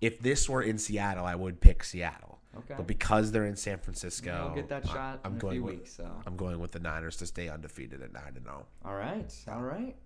If 0.00 0.20
this 0.20 0.48
were 0.48 0.62
in 0.62 0.78
Seattle, 0.78 1.24
I 1.24 1.34
would 1.34 1.60
pick 1.60 1.84
Seattle. 1.84 2.38
Okay. 2.56 2.74
But 2.76 2.86
because 2.86 3.32
they're 3.32 3.46
in 3.46 3.56
San 3.56 3.78
Francisco, 3.78 4.30
They'll 4.30 4.54
get 4.54 4.68
that 4.68 4.86
shot 4.86 5.20
I'm 5.24 5.32
in 5.32 5.38
a 5.38 5.40
going 5.40 5.54
few 5.54 5.62
with, 5.64 5.74
weeks, 5.76 5.96
so. 5.96 6.08
I'm 6.26 6.36
going 6.36 6.58
with 6.60 6.72
the 6.72 6.78
Niners 6.78 7.16
to 7.16 7.26
stay 7.26 7.48
undefeated 7.48 8.02
at 8.02 8.12
nine 8.12 8.34
and 8.36 8.46
oh. 8.46 8.50
zero. 8.50 8.66
All 8.84 8.94
right. 8.94 9.32
All 9.48 9.62
right. 9.62 9.96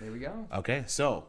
There 0.00 0.12
we 0.12 0.20
go. 0.20 0.46
Okay, 0.54 0.84
so 0.86 1.24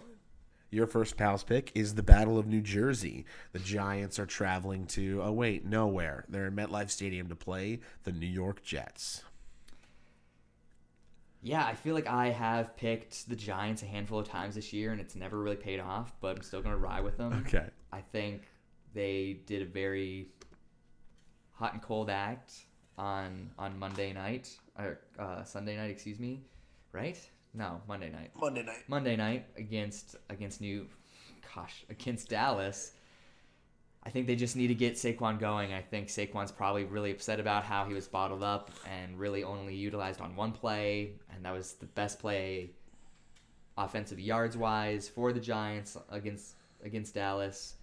your 0.72 0.88
first 0.88 1.18
pals 1.18 1.44
pick 1.44 1.72
is 1.76 1.96
the 1.96 2.04
Battle 2.04 2.38
of 2.38 2.48
New 2.48 2.62
Jersey. 2.62 3.26
The 3.54 3.60
Giants 3.60 4.20
are 4.20 4.26
traveling 4.26 4.86
to 4.88 5.22
oh 5.24 5.32
wait, 5.32 5.66
nowhere. 5.66 6.26
They're 6.30 6.48
in 6.48 6.56
MetLife 6.56 6.90
Stadium 6.90 7.28
to 7.30 7.36
play 7.36 7.80
the 8.04 8.12
New 8.12 8.28
York 8.28 8.64
Jets. 8.64 9.24
Yeah, 11.42 11.66
I 11.66 11.74
feel 11.74 11.96
like 11.96 12.08
I 12.08 12.30
have 12.30 12.76
picked 12.76 13.30
the 13.30 13.36
Giants 13.36 13.82
a 13.82 13.86
handful 13.86 14.20
of 14.20 14.28
times 14.28 14.56
this 14.56 14.74
year, 14.74 14.92
and 14.92 15.00
it's 15.00 15.16
never 15.16 15.40
really 15.40 15.56
paid 15.56 15.80
off. 15.80 16.14
But 16.20 16.38
I'm 16.38 16.44
still 16.44 16.62
gonna 16.62 16.78
ride 16.78 17.04
with 17.04 17.18
them. 17.18 17.44
Okay. 17.48 17.68
I 17.92 18.02
think 18.02 18.44
they 18.94 19.40
did 19.46 19.62
a 19.62 19.66
very 19.66 20.28
hot 21.52 21.74
and 21.74 21.82
cold 21.82 22.10
act 22.10 22.54
on 22.98 23.50
on 23.58 23.78
Monday 23.80 24.14
night 24.14 24.50
or 24.78 25.00
uh, 25.18 25.44
Sunday 25.44 25.78
night, 25.78 25.90
excuse 25.90 26.20
me. 26.20 26.42
Right? 26.92 27.18
No, 27.54 27.82
Monday 27.88 28.10
night. 28.10 28.32
Monday 28.40 28.64
night. 28.64 28.84
Monday 28.88 29.16
night 29.16 29.46
against 29.58 30.16
against 30.30 30.62
New, 30.62 30.88
gosh, 31.56 31.86
against 31.90 32.30
Dallas. 32.30 32.92
I 34.04 34.12
think 34.12 34.28
they 34.28 34.36
just 34.36 34.56
need 34.56 34.68
to 34.68 34.76
get 34.76 34.94
Saquon 34.94 35.40
going. 35.40 35.74
I 35.74 35.82
think 35.82 36.08
Saquon's 36.08 36.52
probably 36.52 36.86
really 36.86 37.12
upset 37.12 37.40
about 37.40 37.64
how 37.64 37.86
he 37.86 37.94
was 37.94 38.08
bottled 38.08 38.44
up 38.44 38.72
and 38.90 39.20
really 39.20 39.44
only 39.44 39.76
utilized 39.76 40.22
on 40.22 40.36
one 40.36 40.54
play, 40.54 41.14
and 41.34 41.44
that 41.44 41.54
was 41.54 41.74
the 41.74 41.86
best 41.86 42.20
play 42.20 42.72
offensive 43.78 44.20
yards 44.20 44.56
wise 44.56 45.08
for 45.08 45.34
the 45.34 45.40
Giants 45.40 45.98
against 46.10 46.56
against 46.84 47.16
Dallas. 47.16 47.76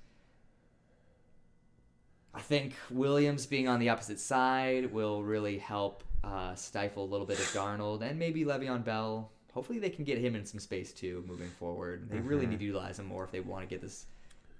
I 2.34 2.40
think 2.40 2.74
Williams 2.90 3.47
being 3.47 3.66
on 3.66 3.80
the 3.80 3.88
opposite 3.88 4.20
side 4.20 4.93
will 4.93 5.22
really 5.22 5.59
help 5.59 6.05
uh, 6.22 6.55
stifle 6.55 7.05
a 7.05 7.06
little 7.10 7.26
bit 7.26 7.38
of 7.38 7.47
Darnold 7.47 8.02
and 8.02 8.18
maybe 8.18 8.44
Le'Veon 8.44 8.84
Bell. 8.84 9.32
Hopefully, 9.57 9.78
they 9.78 9.89
can 9.91 10.05
get 10.05 10.19
him 10.19 10.37
in 10.37 10.45
some 10.45 10.61
space 10.61 10.93
too 10.93 11.24
moving 11.27 11.49
forward. 11.49 12.11
They 12.11 12.20
really 12.20 12.45
Mhm. 12.47 12.51
need 12.51 12.59
to 12.59 12.65
utilize 12.66 12.99
him 12.99 13.07
more 13.07 13.24
if 13.24 13.31
they 13.33 13.41
want 13.41 13.62
to 13.62 13.66
get 13.66 13.81
this. 13.81 14.05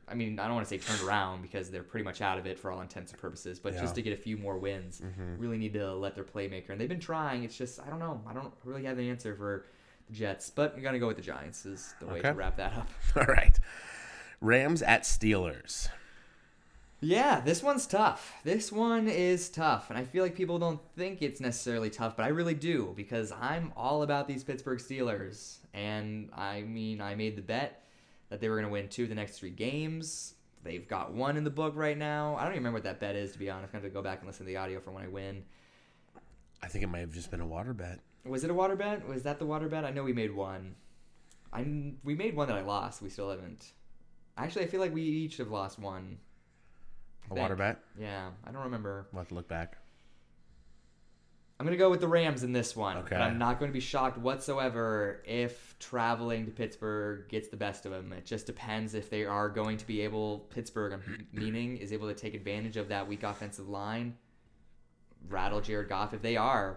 I 0.09 0.15
mean, 0.15 0.39
I 0.39 0.47
don't 0.47 0.55
want 0.55 0.67
to 0.67 0.71
say 0.71 0.79
turned 0.79 1.07
around 1.07 1.43
because 1.43 1.71
they're 1.71 1.83
pretty 1.83 2.05
much 2.05 2.23
out 2.23 2.39
of 2.39 2.47
it 2.47 2.59
for 2.59 2.71
all 2.71 2.81
intents 2.81 3.13
and 3.13 3.21
purposes, 3.21 3.59
but 3.61 3.75
Yeah. 3.75 3.83
just 3.83 3.95
to 3.97 4.03
get 4.03 4.15
a 4.15 4.17
few 4.17 4.39
more 4.39 4.57
wins, 4.57 5.03
Mhm. 5.03 5.39
really 5.39 5.59
need 5.59 5.75
to 5.75 5.93
let 5.95 6.15
their 6.15 6.25
playmaker. 6.25 6.71
And 6.71 6.81
they've 6.81 6.89
been 6.89 6.99
trying. 6.99 7.45
It's 7.45 7.59
just 7.59 7.79
I 7.79 7.91
don't 7.91 7.99
know. 7.99 8.23
I 8.27 8.33
don't 8.33 8.55
really 8.65 8.85
have 8.85 8.99
an 8.99 9.05
answer 9.07 9.37
for 9.37 9.67
the 10.09 10.15
Jets, 10.15 10.49
but 10.49 10.75
I'm 10.75 10.83
gonna 10.83 10.99
go 10.99 11.09
with 11.09 11.17
the 11.17 11.23
Giants. 11.23 11.67
Is 11.67 11.95
the 12.01 12.07
way 12.07 12.21
Okay. 12.21 12.29
to 12.31 12.35
wrap 12.35 12.57
that 12.57 12.73
up. 12.73 12.89
All 13.17 13.25
right. 13.25 13.59
Rams 14.41 14.81
at 14.81 15.03
Steelers. 15.03 15.89
Yeah, 17.01 17.41
this 17.41 17.63
one's 17.63 17.87
tough. 17.87 18.33
This 18.43 18.73
one 18.73 19.07
is 19.07 19.51
tough, 19.51 19.91
and 19.91 19.99
I 19.99 20.05
feel 20.05 20.25
like 20.25 20.35
people 20.35 20.59
don't 20.59 20.81
think 20.97 21.21
it's 21.21 21.41
necessarily 21.41 21.91
tough, 21.91 22.17
but 22.17 22.25
I 22.25 22.29
really 22.29 22.55
do 22.55 22.95
because 22.97 23.33
I'm 23.33 23.73
all 23.77 24.03
about 24.03 24.27
these 24.27 24.43
Pittsburgh 24.43 24.79
Steelers. 24.79 25.59
And 25.75 26.31
I 26.35 26.63
mean, 26.63 27.03
I 27.03 27.15
made 27.15 27.37
the 27.37 27.43
bet 27.43 27.85
that 28.31 28.41
they 28.41 28.49
were 28.49 28.57
going 28.57 28.67
to 28.67 28.73
win 28.73 28.89
two 28.89 29.03
of 29.03 29.09
the 29.11 29.15
next 29.15 29.39
three 29.39 29.51
games. 29.51 30.35
They've 30.65 30.89
got 30.89 31.13
one 31.13 31.37
in 31.37 31.45
the 31.45 31.51
book 31.51 31.75
right 31.77 31.97
now. 31.97 32.35
I 32.37 32.45
don't 32.45 32.53
even 32.53 32.61
remember 32.65 32.79
what 32.79 32.85
that 32.85 32.99
bet 32.99 33.15
is, 33.15 33.33
to 33.33 33.39
be 33.39 33.51
honest. 33.51 33.75
I'm 33.75 33.81
going 33.81 33.93
to 33.93 33.95
go 33.95 34.03
back 34.03 34.21
and 34.21 34.27
listen 34.27 34.47
to 34.47 34.51
the 34.51 34.57
audio 34.57 34.81
for 34.81 34.91
when 34.91 35.05
I 35.05 35.09
win. 35.09 35.45
I 36.63 36.69
think 36.69 36.83
it 36.83 36.89
might 36.89 37.01
have 37.01 37.13
just 37.13 37.31
been 37.31 37.43
a 37.43 37.47
water 37.47 37.75
bet. 37.75 38.01
Was 38.25 38.43
it 38.43 38.51
a 38.51 38.55
water 38.55 38.75
bet? 38.75 39.07
Was 39.07 39.23
that 39.25 39.39
the 39.39 39.47
water 39.47 39.69
bet? 39.69 39.85
I 39.85 39.91
know 39.91 40.03
we 40.03 40.15
made 40.15 40.35
one. 40.35 40.75
I 41.53 41.93
we 42.03 42.15
made 42.15 42.35
one 42.35 42.49
that 42.49 42.57
I 42.57 42.63
lost. 42.63 43.03
We 43.03 43.11
still 43.11 43.31
haven't. 43.31 43.73
Actually, 44.37 44.65
I 44.65 44.69
feel 44.69 44.81
like 44.81 44.95
we 44.95 45.03
each 45.03 45.37
have 45.37 45.51
lost 45.51 45.79
one. 45.79 46.19
A 47.31 47.35
water 47.35 47.57
bet? 47.57 47.79
Yeah, 47.99 48.29
I 48.47 48.53
don't 48.53 48.65
remember. 48.65 49.07
We'll 49.13 49.21
have 49.21 49.29
to 49.29 49.35
look 49.35 49.49
back. 49.49 49.79
I'm 51.59 51.65
gonna 51.65 51.79
go 51.79 51.89
with 51.89 52.01
the 52.01 52.09
Rams 52.09 52.43
in 52.43 52.53
this 52.53 52.77
one. 52.77 52.99
Okay. 52.99 53.17
But 53.17 53.23
I'm 53.23 53.39
not 53.39 53.59
going 53.59 53.71
to 53.71 53.73
be 53.73 53.81
shocked 53.81 54.19
whatsoever 54.19 55.23
if 55.25 55.75
traveling 55.79 56.45
to 56.45 56.51
Pittsburgh 56.51 57.29
gets 57.29 57.49
the 57.49 57.57
best 57.57 57.87
of 57.87 57.93
them. 57.93 58.13
It 58.13 58.27
just 58.27 58.47
depends 58.47 58.93
if 58.93 59.09
they 59.09 59.25
are 59.25 59.49
going 59.49 59.79
to 59.79 59.87
be 59.87 60.03
able 60.03 60.41
Pittsburgh, 60.51 61.01
meaning, 61.33 61.79
is 61.79 61.93
able 61.95 62.09
to 62.09 62.15
take 62.15 62.35
advantage 62.35 62.77
of 62.77 62.89
that 62.89 63.09
weak 63.09 63.23
offensive 63.23 63.71
line, 63.71 64.17
rattle 65.29 65.63
Jared 65.63 65.89
Goff. 65.89 66.13
If 66.13 66.21
they 66.21 66.37
are, 66.37 66.77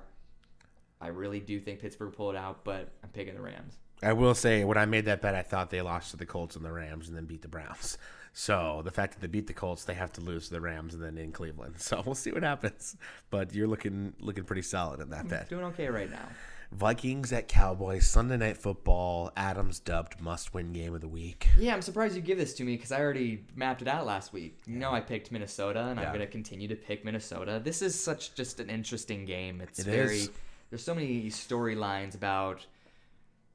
I 1.02 1.08
really 1.08 1.42
do 1.42 1.60
think 1.60 1.82
Pittsburgh 1.82 2.14
pull 2.14 2.30
it 2.30 2.38
out. 2.38 2.64
But 2.64 2.94
I'm 3.04 3.10
picking 3.10 3.36
the 3.36 3.42
Rams. 3.42 3.76
I 4.02 4.14
will 4.14 4.34
say 4.34 4.64
when 4.64 4.78
I 4.78 4.86
made 4.86 5.06
that 5.06 5.22
bet, 5.22 5.36
I 5.36 5.42
thought 5.42 5.72
they 5.72 5.82
lost 5.82 6.12
to 6.12 6.18
the 6.18 6.26
Colts 6.26 6.56
and 6.56 6.64
the 6.64 6.72
Rams 6.72 7.10
and 7.10 7.18
then 7.18 7.26
beat 7.26 7.42
the 7.42 7.50
Browns. 7.50 7.98
So 8.34 8.82
the 8.86 8.92
fact 8.92 9.14
that 9.14 9.22
they 9.22 9.28
beat 9.28 9.48
the 9.48 9.54
Colts, 9.54 9.84
they 9.84 9.94
have 9.96 10.12
to 10.14 10.22
lose 10.22 10.48
to 10.48 10.54
the 10.54 10.62
Rams 10.62 10.94
and 10.94 11.04
then 11.04 11.18
in 11.18 11.32
Cleveland. 11.32 11.76
So 11.80 12.02
we'll 12.06 12.16
see 12.16 12.32
what 12.32 12.44
happens. 12.44 12.96
But 13.30 13.54
you're 13.54 13.68
looking 13.68 14.14
looking 14.20 14.44
pretty 14.44 14.62
solid 14.62 15.00
in 15.00 15.10
that 15.10 15.28
bet. 15.28 15.50
Doing 15.50 15.66
okay 15.66 15.88
right 15.88 16.10
now. 16.10 16.28
Vikings 16.72 17.34
at 17.34 17.48
Cowboys 17.48 18.08
Sunday 18.08 18.38
Night 18.38 18.56
Football. 18.56 19.32
Adams 19.36 19.80
dubbed 19.80 20.22
must-win 20.22 20.72
game 20.72 20.94
of 20.94 21.02
the 21.02 21.08
week. 21.08 21.48
Yeah, 21.58 21.74
I'm 21.74 21.82
surprised 21.82 22.16
you 22.16 22.22
give 22.22 22.38
this 22.38 22.54
to 22.56 22.64
me 22.64 22.76
because 22.76 22.92
I 22.92 23.00
already 23.02 23.44
mapped 23.56 23.82
it 23.82 23.88
out 23.88 24.06
last 24.06 24.34
week. 24.34 24.60
You 24.68 24.78
know, 24.78 24.92
I 24.92 25.00
picked 25.02 25.32
Minnesota, 25.32 25.86
and 25.88 26.00
Yeah. 26.00 26.06
I'm 26.06 26.14
going 26.14 26.20
to 26.26 26.32
continue 26.32 26.68
to 26.68 26.76
pick 26.76 27.04
Minnesota. 27.04 27.60
This 27.64 27.82
is 27.82 28.00
such 28.00 28.36
just 28.36 28.60
an 28.60 28.70
interesting 28.70 29.26
game. 29.26 29.62
It's 29.62 29.80
It 29.80 29.88
very. 29.88 30.18
is. 30.20 30.32
There's 30.70 30.84
so 30.84 30.94
many 30.94 31.24
storylines 31.32 32.14
about. 32.14 32.66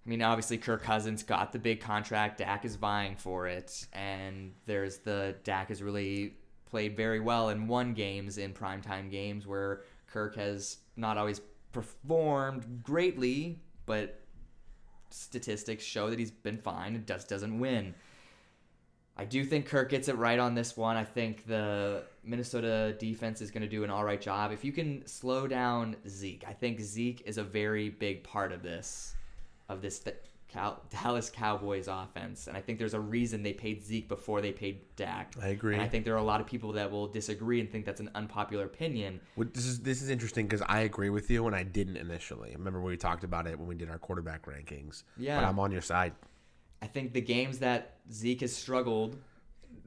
I 0.04 0.08
mean, 0.08 0.20
obviously, 0.22 0.58
Kirk 0.58 0.82
Cousins 0.82 1.22
got 1.22 1.52
the 1.52 1.58
big 1.58 1.80
contract. 1.80 2.38
Dak 2.38 2.64
is 2.64 2.76
vying 2.76 3.16
for 3.16 3.46
it, 3.46 3.86
and 3.92 4.52
there's 4.66 4.98
the 4.98 5.34
Dak 5.44 5.68
has 5.68 5.82
really 5.82 6.34
played 6.66 6.96
very 6.96 7.20
well 7.20 7.48
and 7.48 7.68
won 7.68 7.94
games 7.94 8.36
in 8.36 8.52
primetime 8.52 9.10
games 9.10 9.46
where 9.46 9.82
Kirk 10.06 10.36
has 10.36 10.78
not 10.96 11.16
always 11.16 11.40
performed 11.72 12.82
greatly, 12.82 13.60
but 13.86 14.20
statistics 15.10 15.84
show 15.84 16.10
that 16.10 16.18
he's 16.18 16.30
been 16.30 16.58
fine 16.58 16.94
and 16.94 17.06
just 17.06 17.28
doesn't 17.28 17.58
win. 17.58 17.94
I 19.16 19.24
do 19.24 19.44
think 19.44 19.66
Kirk 19.66 19.90
gets 19.90 20.08
it 20.08 20.16
right 20.16 20.38
on 20.38 20.54
this 20.54 20.76
one. 20.76 20.96
I 20.96 21.04
think 21.04 21.46
the 21.46 22.02
Minnesota 22.24 22.96
defense 22.98 23.40
is 23.40 23.52
going 23.52 23.62
to 23.62 23.68
do 23.68 23.84
an 23.84 23.90
all 23.90 24.04
right 24.04 24.20
job. 24.20 24.50
If 24.50 24.64
you 24.64 24.72
can 24.72 25.06
slow 25.06 25.46
down 25.46 25.96
Zeke, 26.08 26.44
I 26.48 26.52
think 26.52 26.80
Zeke 26.80 27.22
is 27.24 27.38
a 27.38 27.44
very 27.44 27.90
big 27.90 28.24
part 28.24 28.50
of 28.50 28.62
this, 28.62 29.14
of 29.68 29.82
this 29.82 29.98
th- 30.00 30.16
Cow- 30.48 30.80
Dallas 30.90 31.30
Cowboys 31.30 31.88
offense. 31.88 32.46
And 32.46 32.56
I 32.56 32.60
think 32.60 32.78
there's 32.78 32.94
a 32.94 33.00
reason 33.00 33.42
they 33.42 33.52
paid 33.52 33.82
Zeke 33.82 34.08
before 34.08 34.40
they 34.40 34.52
paid 34.52 34.82
Dak. 34.94 35.34
I 35.42 35.48
agree. 35.48 35.74
And 35.74 35.82
I 35.82 35.88
think 35.88 36.04
there 36.04 36.14
are 36.14 36.18
a 36.18 36.22
lot 36.24 36.40
of 36.40 36.46
people 36.46 36.72
that 36.72 36.90
will 36.90 37.08
disagree 37.08 37.60
and 37.60 37.70
think 37.70 37.84
that's 37.84 38.00
an 38.00 38.10
unpopular 38.14 38.64
opinion. 38.64 39.20
Well, 39.36 39.48
This 39.52 39.66
is 39.66 39.80
this 39.80 40.00
is 40.02 40.10
interesting 40.10 40.46
because 40.46 40.62
I 40.68 40.80
agree 40.80 41.10
with 41.10 41.28
you 41.30 41.46
and 41.46 41.56
I 41.56 41.62
didn't 41.64 41.96
initially. 41.96 42.52
Remember 42.56 42.80
when 42.80 42.90
we 42.92 42.96
talked 42.96 43.24
about 43.24 43.46
it 43.46 43.58
when 43.58 43.66
we 43.66 43.74
did 43.74 43.90
our 43.90 43.98
quarterback 43.98 44.46
rankings. 44.46 45.02
Yeah. 45.16 45.40
But 45.40 45.46
I'm 45.48 45.58
on 45.58 45.72
your 45.72 45.82
side. 45.82 46.12
I 46.82 46.86
think 46.86 47.14
the 47.14 47.20
games 47.20 47.58
that 47.60 47.96
Zeke 48.12 48.42
has 48.42 48.54
struggled, 48.54 49.16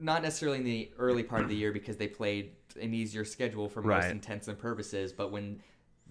not 0.00 0.20
necessarily 0.22 0.58
in 0.58 0.64
the 0.64 0.90
early 0.98 1.22
part 1.22 1.42
of 1.42 1.48
the 1.48 1.54
year 1.56 1.72
because 1.72 1.96
they 1.96 2.08
played 2.08 2.50
an 2.80 2.92
easier 2.92 3.24
schedule 3.24 3.68
for 3.68 3.80
most 3.80 4.02
Right. 4.02 4.10
intents 4.10 4.48
and 4.48 4.58
purposes, 4.58 5.12
but 5.12 5.30
when 5.32 5.62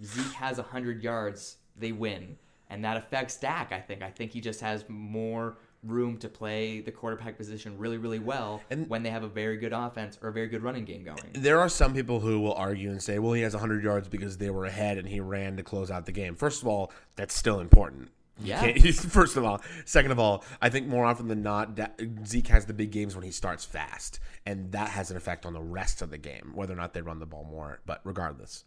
Zeke 0.03 0.31
has 0.33 0.57
100 0.57 1.03
yards, 1.03 1.57
they 1.75 1.91
win. 1.91 2.37
And 2.69 2.83
that 2.83 2.97
affects 2.97 3.37
Dak, 3.37 3.71
I 3.71 3.79
think. 3.79 4.01
I 4.01 4.09
think 4.09 4.31
he 4.31 4.41
just 4.41 4.59
has 4.61 4.83
more 4.89 5.57
room 5.83 6.17
to 6.17 6.27
play 6.27 6.81
the 6.81 6.91
quarterback 6.91 7.37
position 7.37 7.77
really, 7.77 7.97
really 7.97 8.19
well 8.19 8.61
And- 8.69 8.89
when 8.89 9.03
they 9.03 9.09
have 9.09 9.23
a 9.23 9.27
very 9.27 9.57
good 9.57 9.73
offense 9.73 10.17
or 10.21 10.29
a 10.29 10.33
very 10.33 10.47
good 10.47 10.63
running 10.63 10.83
game 10.85 11.03
going. 11.03 11.19
There 11.33 11.59
are 11.59 11.69
some 11.69 11.93
people 11.93 12.19
who 12.19 12.39
will 12.41 12.55
argue 12.55 12.89
and 12.89 13.01
say, 13.01 13.19
well, 13.19 13.33
he 13.33 13.43
has 13.43 13.53
100 13.53 13.83
yards 13.83 14.09
because 14.09 14.37
they 14.37 14.49
were 14.49 14.65
ahead 14.65 14.97
and 14.97 15.07
he 15.07 15.19
ran 15.19 15.55
to 15.57 15.63
close 15.63 15.89
out 15.91 16.05
the 16.05 16.11
game. 16.11 16.35
First 16.35 16.61
of 16.61 16.67
all, 16.67 16.91
that's 17.15 17.33
still 17.33 17.59
important. 17.59 18.09
You 18.39 18.49
Yeah. 18.53 18.73
First 18.91 19.37
of 19.37 19.45
all, 19.45 19.61
second 19.85 20.11
of 20.11 20.19
all, 20.19 20.43
I 20.61 20.69
think 20.69 20.87
more 20.87 21.05
often 21.05 21.27
than 21.27 21.41
not, 21.41 21.79
Zeke 22.25 22.47
has 22.47 22.65
the 22.65 22.73
big 22.73 22.91
games 22.91 23.15
when 23.15 23.23
he 23.23 23.31
starts 23.31 23.63
fast, 23.63 24.19
and 24.45 24.71
that 24.73 24.89
has 24.89 25.09
an 25.09 25.17
effect 25.17 25.45
on 25.45 25.53
the 25.53 25.61
rest 25.61 26.01
of 26.01 26.09
the 26.09 26.17
game, 26.17 26.51
whether 26.53 26.73
or 26.73 26.77
not 26.77 26.93
they 26.93 27.01
run 27.01 27.19
the 27.19 27.25
ball 27.25 27.45
more. 27.49 27.79
But 27.85 28.01
regardless, 28.03 28.65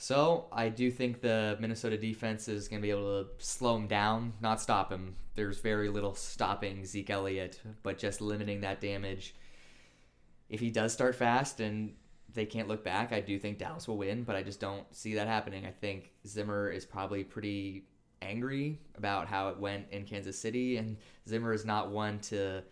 So 0.00 0.46
I 0.52 0.68
do 0.68 0.92
think 0.92 1.20
the 1.20 1.56
Minnesota 1.58 1.98
defense 1.98 2.46
is 2.46 2.68
going 2.68 2.80
to 2.80 2.86
be 2.86 2.90
able 2.90 3.24
to 3.24 3.30
slow 3.44 3.76
him 3.76 3.88
down, 3.88 4.32
not 4.40 4.60
stop 4.60 4.92
him. 4.92 5.16
There's 5.34 5.58
very 5.58 5.88
little 5.88 6.14
stopping 6.14 6.84
Zeke 6.84 7.10
Elliott, 7.10 7.60
but 7.82 7.98
just 7.98 8.20
limiting 8.20 8.60
that 8.60 8.80
damage. 8.80 9.34
If 10.48 10.60
he 10.60 10.70
does 10.70 10.92
start 10.92 11.16
fast 11.16 11.58
and 11.58 11.94
they 12.32 12.46
can't 12.46 12.68
look 12.68 12.84
back, 12.84 13.12
I 13.12 13.20
do 13.20 13.40
think 13.40 13.58
Dallas 13.58 13.88
will 13.88 13.98
win, 13.98 14.22
but 14.22 14.36
I 14.36 14.44
just 14.44 14.60
don't 14.60 14.86
see 14.94 15.14
that 15.14 15.26
happening. 15.26 15.66
I 15.66 15.72
think 15.72 16.12
Zimmer 16.24 16.70
is 16.70 16.84
probably 16.84 17.24
pretty 17.24 17.88
angry 18.22 18.78
about 18.96 19.26
how 19.26 19.48
it 19.48 19.58
went 19.58 19.86
in 19.90 20.04
Kansas 20.04 20.38
City, 20.38 20.76
and 20.76 20.96
Zimmer 21.28 21.52
is 21.52 21.64
not 21.64 21.90
one 21.90 22.20
to 22.20 22.62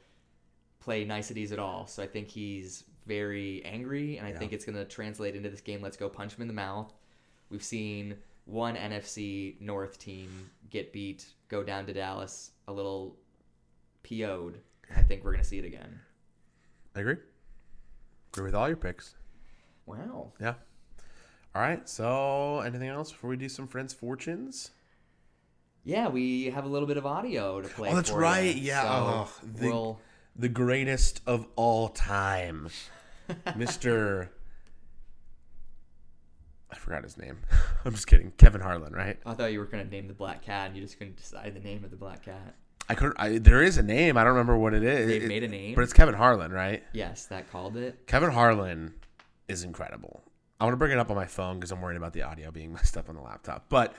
play 0.78 1.04
niceties 1.04 1.50
at 1.50 1.58
all. 1.58 1.88
So 1.88 2.04
I 2.04 2.06
think 2.06 2.28
he's 2.28 2.84
very 3.04 3.64
angry, 3.64 4.18
and 4.18 4.26
I 4.26 4.32
think 4.32 4.52
it's 4.52 4.64
going 4.64 4.76
to 4.76 4.84
translate 4.84 5.34
into 5.34 5.50
this 5.50 5.60
game. 5.60 5.82
Let's 5.82 5.96
go 5.96 6.08
punch 6.08 6.36
him 6.36 6.42
in 6.42 6.48
the 6.48 6.54
mouth. 6.54 6.92
We've 7.50 7.62
seen 7.62 8.16
one 8.44 8.76
NFC 8.76 9.60
North 9.60 9.98
team 9.98 10.50
get 10.70 10.92
beat, 10.92 11.26
go 11.48 11.62
down 11.62 11.86
to 11.86 11.92
Dallas 11.92 12.52
a 12.68 12.72
little 12.72 13.16
PO'd. 14.02 14.60
I 14.94 15.02
think 15.02 15.24
we're 15.24 15.32
going 15.32 15.42
to 15.42 15.48
see 15.48 15.58
it 15.58 15.64
again. 15.64 16.00
I 16.94 17.00
agree. 17.00 17.16
Agree 18.32 18.44
with 18.44 18.54
all 18.54 18.68
your 18.68 18.76
picks. 18.76 19.14
Wow. 19.86 20.32
Yeah. 20.40 20.54
All 21.54 21.62
right. 21.62 21.88
So, 21.88 22.60
anything 22.60 22.88
else 22.88 23.10
before 23.10 23.30
we 23.30 23.36
do 23.36 23.48
some 23.48 23.66
friends' 23.66 23.92
fortunes? 23.92 24.70
Yeah, 25.84 26.08
we 26.08 26.46
have 26.46 26.64
a 26.64 26.68
little 26.68 26.88
bit 26.88 26.96
of 26.96 27.06
audio 27.06 27.60
to 27.60 27.68
play. 27.68 27.90
Oh, 27.90 27.94
that's 27.94 28.10
right. 28.10 28.54
ya. 28.56 28.62
Yeah. 28.62 28.82
So 28.82 28.88
oh, 28.90 29.30
the, 29.54 29.68
we'll 29.68 30.00
the 30.34 30.48
greatest 30.48 31.20
of 31.26 31.46
all 31.54 31.88
time, 31.88 32.68
Mister. 33.56 34.30
I 36.70 36.76
forgot 36.76 37.02
his 37.04 37.16
name. 37.16 37.38
I'm 37.84 37.92
just 37.92 38.06
kidding. 38.06 38.32
Kevin 38.38 38.60
Harlan, 38.60 38.92
right? 38.92 39.18
I 39.24 39.34
thought 39.34 39.52
you 39.52 39.58
were 39.60 39.66
going 39.66 39.84
to 39.84 39.90
name 39.90 40.08
the 40.08 40.14
black 40.14 40.42
cat, 40.42 40.68
and 40.68 40.76
you 40.76 40.82
just 40.82 40.98
couldn't 40.98 41.16
decide 41.16 41.54
the 41.54 41.60
name 41.60 41.84
of 41.84 41.90
the 41.90 41.96
black 41.96 42.24
cat. 42.24 42.56
I 42.88 42.94
could. 42.94 43.12
I, 43.16 43.38
there 43.38 43.62
is 43.62 43.78
a 43.78 43.82
name. 43.82 44.16
I 44.16 44.22
don't 44.22 44.32
remember 44.32 44.56
what 44.56 44.74
it 44.74 44.82
is. 44.84 45.08
They've 45.08 45.28
made 45.28 45.42
a 45.44 45.48
name? 45.48 45.74
but 45.74 45.82
it's 45.82 45.92
Kevin 45.92 46.14
Harlan, 46.14 46.52
right? 46.52 46.82
Yes, 46.92 47.26
that 47.26 47.50
called 47.50 47.76
it. 47.76 48.06
Kevin 48.06 48.30
Harlan 48.30 48.94
is 49.48 49.64
incredible. 49.64 50.22
I 50.60 50.64
want 50.64 50.72
to 50.72 50.78
bring 50.78 50.92
it 50.92 50.98
up 50.98 51.10
on 51.10 51.16
my 51.16 51.26
phone 51.26 51.56
because 51.56 51.70
I'm 51.72 51.80
worried 51.82 51.96
about 51.96 52.12
the 52.12 52.22
audio 52.22 52.50
being 52.50 52.72
messed 52.74 52.96
up 52.96 53.08
on 53.08 53.14
the 53.14 53.20
laptop. 53.22 53.66
But 53.68 53.94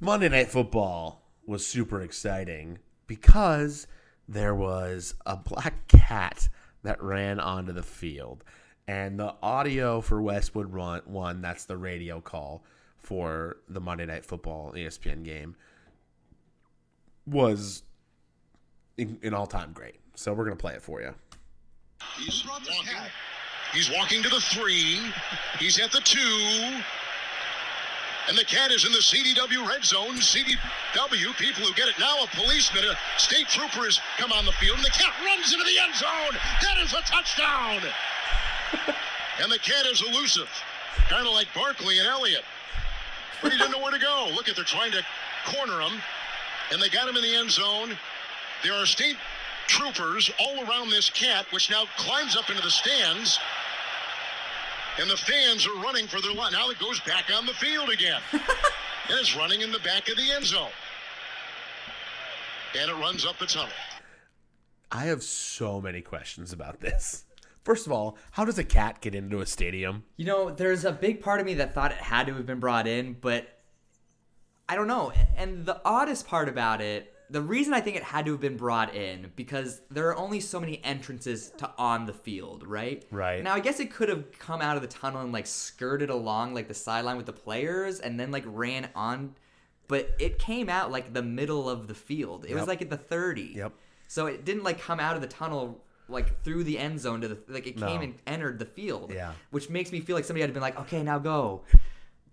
Monday 0.00 0.28
Night 0.28 0.48
Football 0.48 1.22
was 1.46 1.66
super 1.66 2.00
exciting 2.02 2.78
because 3.06 3.86
there 4.28 4.54
was 4.54 5.14
a 5.26 5.36
black 5.36 5.88
cat 5.88 6.48
that 6.82 7.02
ran 7.02 7.40
onto 7.40 7.72
the 7.72 7.82
field. 7.82 8.44
And 8.88 9.20
the 9.20 9.34
audio 9.42 10.00
for 10.00 10.22
Westwood 10.22 10.72
run, 10.72 11.02
one, 11.04 11.42
that's 11.42 11.66
the 11.66 11.76
radio 11.76 12.22
call 12.22 12.64
for 12.96 13.58
the 13.68 13.80
Monday 13.80 14.06
Night 14.06 14.24
Football 14.24 14.72
ESPN 14.74 15.22
game, 15.22 15.54
was 17.26 17.82
in, 18.96 19.18
in 19.20 19.34
all 19.34 19.46
time 19.46 19.72
great. 19.74 19.96
So 20.14 20.32
we're 20.32 20.46
going 20.46 20.56
to 20.56 20.60
play 20.60 20.72
it 20.72 20.80
for 20.80 21.02
you. 21.02 21.14
He's 22.18 22.44
walking. 22.48 22.96
He's 23.74 23.90
walking 23.92 24.22
to 24.22 24.30
the 24.30 24.40
three. 24.40 24.98
He's 25.58 25.78
at 25.78 25.92
the 25.92 26.00
two. 26.00 26.80
And 28.28 28.36
the 28.36 28.44
cat 28.44 28.72
is 28.72 28.86
in 28.86 28.92
the 28.92 28.98
CDW 28.98 29.68
red 29.68 29.84
zone. 29.84 30.16
CDW, 30.16 31.36
people 31.38 31.64
who 31.64 31.74
get 31.74 31.88
it 31.88 31.98
now, 32.00 32.24
a 32.24 32.26
policeman, 32.28 32.84
a 32.84 33.20
state 33.20 33.48
trooper 33.48 33.84
has 33.84 34.00
come 34.16 34.32
on 34.32 34.46
the 34.46 34.52
field, 34.52 34.76
and 34.76 34.84
the 34.84 34.90
cat 34.90 35.12
runs 35.24 35.52
into 35.52 35.64
the 35.64 35.78
end 35.78 35.94
zone. 35.94 36.40
That 36.62 36.78
is 36.82 36.92
a 36.92 37.02
touchdown. 37.02 37.80
And 39.40 39.50
the 39.50 39.58
cat 39.58 39.86
is 39.86 40.02
elusive, 40.02 40.48
kind 41.08 41.26
of 41.26 41.32
like 41.32 41.46
Barkley 41.54 41.98
and 41.98 42.08
Elliott. 42.08 42.44
But 43.42 43.52
he 43.52 43.58
didn't 43.58 43.72
know 43.72 43.80
where 43.80 43.92
to 43.92 43.98
go. 43.98 44.30
Look 44.34 44.48
at, 44.48 44.56
they're 44.56 44.64
trying 44.64 44.92
to 44.92 45.02
corner 45.46 45.80
him, 45.80 46.00
and 46.72 46.82
they 46.82 46.88
got 46.88 47.08
him 47.08 47.16
in 47.16 47.22
the 47.22 47.34
end 47.36 47.50
zone. 47.50 47.96
There 48.64 48.74
are 48.74 48.86
state 48.86 49.16
troopers 49.68 50.30
all 50.40 50.64
around 50.64 50.90
this 50.90 51.10
cat, 51.10 51.46
which 51.52 51.70
now 51.70 51.84
climbs 51.96 52.36
up 52.36 52.50
into 52.50 52.62
the 52.62 52.70
stands. 52.70 53.38
And 55.00 55.08
the 55.08 55.16
fans 55.16 55.64
are 55.66 55.80
running 55.80 56.08
for 56.08 56.20
their 56.20 56.32
life. 56.32 56.52
Now 56.52 56.70
it 56.70 56.78
goes 56.80 56.98
back 57.00 57.26
on 57.32 57.46
the 57.46 57.52
field 57.52 57.90
again. 57.90 58.20
and 58.32 58.40
it's 59.10 59.36
running 59.36 59.60
in 59.60 59.70
the 59.70 59.78
back 59.80 60.08
of 60.08 60.16
the 60.16 60.32
end 60.32 60.44
zone. 60.44 60.70
And 62.76 62.90
it 62.90 62.94
runs 62.94 63.24
up 63.24 63.38
the 63.38 63.46
tunnel. 63.46 63.70
I 64.90 65.04
have 65.04 65.22
so 65.22 65.80
many 65.80 66.00
questions 66.00 66.52
about 66.52 66.80
this. 66.80 67.24
First 67.68 67.84
of 67.84 67.92
all, 67.92 68.16
how 68.30 68.46
does 68.46 68.58
a 68.58 68.64
cat 68.64 69.02
get 69.02 69.14
into 69.14 69.42
a 69.42 69.46
stadium? 69.46 70.04
You 70.16 70.24
know, 70.24 70.48
there's 70.48 70.86
a 70.86 70.90
big 70.90 71.20
part 71.20 71.38
of 71.38 71.44
me 71.44 71.52
that 71.56 71.74
thought 71.74 71.92
it 71.92 71.98
had 71.98 72.26
to 72.28 72.32
have 72.32 72.46
been 72.46 72.60
brought 72.60 72.86
in, 72.86 73.12
but 73.20 73.46
I 74.66 74.74
don't 74.74 74.86
know. 74.86 75.12
And 75.36 75.66
the 75.66 75.78
oddest 75.84 76.26
part 76.26 76.48
about 76.48 76.80
it, 76.80 77.12
the 77.28 77.42
reason 77.42 77.74
I 77.74 77.82
think 77.82 77.98
it 77.98 78.02
had 78.02 78.24
to 78.24 78.32
have 78.32 78.40
been 78.40 78.56
brought 78.56 78.94
in, 78.94 79.32
because 79.36 79.82
there 79.90 80.08
are 80.08 80.16
only 80.16 80.40
so 80.40 80.58
many 80.58 80.82
entrances 80.82 81.52
to 81.58 81.70
on 81.76 82.06
the 82.06 82.14
field, 82.14 82.66
right? 82.66 83.04
Right. 83.10 83.44
Now, 83.44 83.52
I 83.52 83.60
guess 83.60 83.80
it 83.80 83.92
could 83.92 84.08
have 84.08 84.32
come 84.38 84.62
out 84.62 84.76
of 84.76 84.82
the 84.82 84.88
tunnel 84.88 85.20
and 85.20 85.30
like 85.30 85.46
skirted 85.46 86.08
along 86.08 86.54
like 86.54 86.68
the 86.68 86.74
sideline 86.74 87.18
with 87.18 87.26
the 87.26 87.34
players 87.34 88.00
and 88.00 88.18
then 88.18 88.30
like 88.30 88.44
ran 88.46 88.88
on, 88.94 89.34
but 89.88 90.14
it 90.18 90.38
came 90.38 90.70
out 90.70 90.90
like 90.90 91.12
the 91.12 91.22
middle 91.22 91.68
of 91.68 91.86
the 91.86 91.94
field. 91.94 92.46
It 92.48 92.54
was 92.54 92.66
like 92.66 92.80
at 92.80 92.88
the 92.88 92.96
30. 92.96 93.52
Yep. 93.56 93.72
So 94.06 94.24
it 94.24 94.46
didn't 94.46 94.64
like 94.64 94.80
come 94.80 95.00
out 95.00 95.16
of 95.16 95.20
the 95.20 95.28
tunnel 95.28 95.84
like 96.08 96.42
through 96.42 96.64
the 96.64 96.78
end 96.78 97.00
zone 97.00 97.20
to 97.20 97.28
the 97.28 97.38
like 97.48 97.66
it 97.66 97.76
came 97.76 97.96
No. 97.96 98.02
and 98.02 98.14
entered 98.26 98.58
the 98.58 98.64
field. 98.66 99.12
Yeah. 99.14 99.32
Which 99.50 99.68
makes 99.70 99.92
me 99.92 100.00
feel 100.00 100.16
like 100.16 100.24
somebody 100.24 100.42
had 100.42 100.52
been 100.52 100.62
like, 100.62 100.78
okay, 100.80 101.02
now 101.02 101.18
go. 101.18 101.62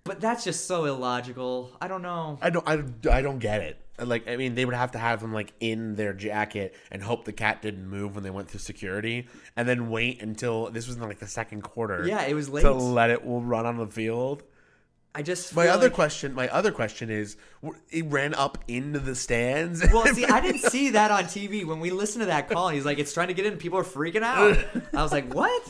But 0.03 0.21
that's 0.21 0.43
just 0.43 0.67
so 0.67 0.85
illogical. 0.85 1.71
I 1.81 1.87
don't 1.87 2.01
know. 2.03 2.37
I 2.41 2.49
don't. 2.51 2.67
I, 2.67 2.83
I 3.11 3.21
don't 3.21 3.39
get 3.39 3.61
it. 3.61 3.79
Like, 3.97 4.27
I 4.27 4.35
mean, 4.35 4.53
they 4.55 4.65
would 4.65 4.75
have 4.75 4.91
to 4.91 4.99
have 4.99 5.21
them 5.21 5.33
like 5.33 5.53
in 5.61 5.95
their 5.95 6.13
jacket 6.13 6.75
and 6.91 7.01
hope 7.01 7.25
the 7.25 7.31
cat 7.33 7.61
didn't 7.61 7.87
move 7.87 8.13
when 8.13 8.23
they 8.23 8.29
went 8.29 8.49
through 8.49 8.59
security, 8.59 9.27
and 9.55 9.67
then 9.67 9.89
wait 9.89 10.21
until 10.21 10.69
this 10.69 10.85
was 10.85 10.97
in 10.97 11.01
like 11.01 11.19
the 11.19 11.27
second 11.27 11.61
quarter. 11.61 12.05
Yeah, 12.05 12.23
it 12.23 12.33
was 12.35 12.49
late 12.49 12.61
to 12.61 12.73
let 12.73 13.09
it 13.09 13.25
will 13.25 13.41
run 13.41 13.65
on 13.65 13.77
the 13.77 13.87
field. 13.87 14.43
I 15.17 15.21
just 15.21 15.55
My 15.55 15.69
other 15.69 15.83
like- 15.85 15.93
question. 15.93 16.33
My 16.33 16.49
other 16.49 16.71
question 16.71 17.09
is, 17.09 17.37
it 17.89 18.05
ran 18.07 18.33
up 18.33 18.57
into 18.67 18.99
the 18.99 19.15
stands. 19.15 19.81
Well, 19.93 20.05
see, 20.13 20.25
I 20.25 20.41
didn't 20.41 20.61
see 20.69 20.89
that 20.91 21.09
on 21.09 21.23
TV 21.23 21.65
when 21.65 21.79
we 21.79 21.89
listened 21.89 22.23
to 22.23 22.25
that 22.27 22.49
call. 22.49 22.67
He's 22.69 22.83
like, 22.85 22.99
"It's 22.99 23.13
trying 23.13 23.29
to 23.29 23.33
get 23.33 23.45
in." 23.45 23.57
People 23.57 23.79
are 23.79 23.83
freaking 23.83 24.23
out. 24.23 24.57
I 24.93 25.01
was 25.01 25.13
like, 25.13 25.33
"What?" 25.33 25.63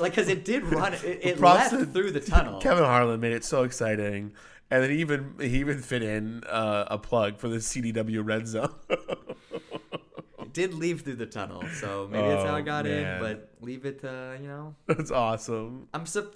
Like, 0.00 0.12
because 0.12 0.28
it 0.28 0.44
did 0.46 0.64
run. 0.64 0.94
It, 0.94 1.04
it 1.22 1.40
left 1.40 1.70
to- 1.70 1.84
through 1.84 2.12
the 2.12 2.20
tunnel. 2.20 2.60
Kevin 2.60 2.84
Harlan 2.84 3.20
made 3.20 3.32
it 3.32 3.44
so 3.44 3.64
exciting, 3.64 4.32
and 4.70 4.82
then 4.82 4.90
he 4.90 4.96
even 5.00 5.34
he 5.38 5.58
even 5.58 5.82
fit 5.82 6.02
in 6.02 6.42
uh, 6.44 6.86
a 6.88 6.96
plug 6.96 7.38
for 7.38 7.48
the 7.48 7.56
CDW 7.58 8.22
red 8.24 8.46
zone. 8.48 8.74
It 10.40 10.52
did 10.54 10.74
leave 10.74 11.02
through 11.02 11.14
the 11.16 11.26
tunnel, 11.26 11.62
so 11.80 12.08
maybe 12.10 12.26
that's 12.26 12.42
how 12.44 12.54
Oh, 12.54 12.58
it 12.58 12.64
got 12.64 12.84
man. 12.84 13.14
in. 13.16 13.20
But 13.20 13.50
leave 13.60 13.84
it, 13.84 14.00
uh, 14.04 14.32
you 14.40 14.48
know. 14.48 14.74
That's 14.86 15.12
awesome. 15.12 15.86
I'm 15.94 16.06
sup- 16.06 16.34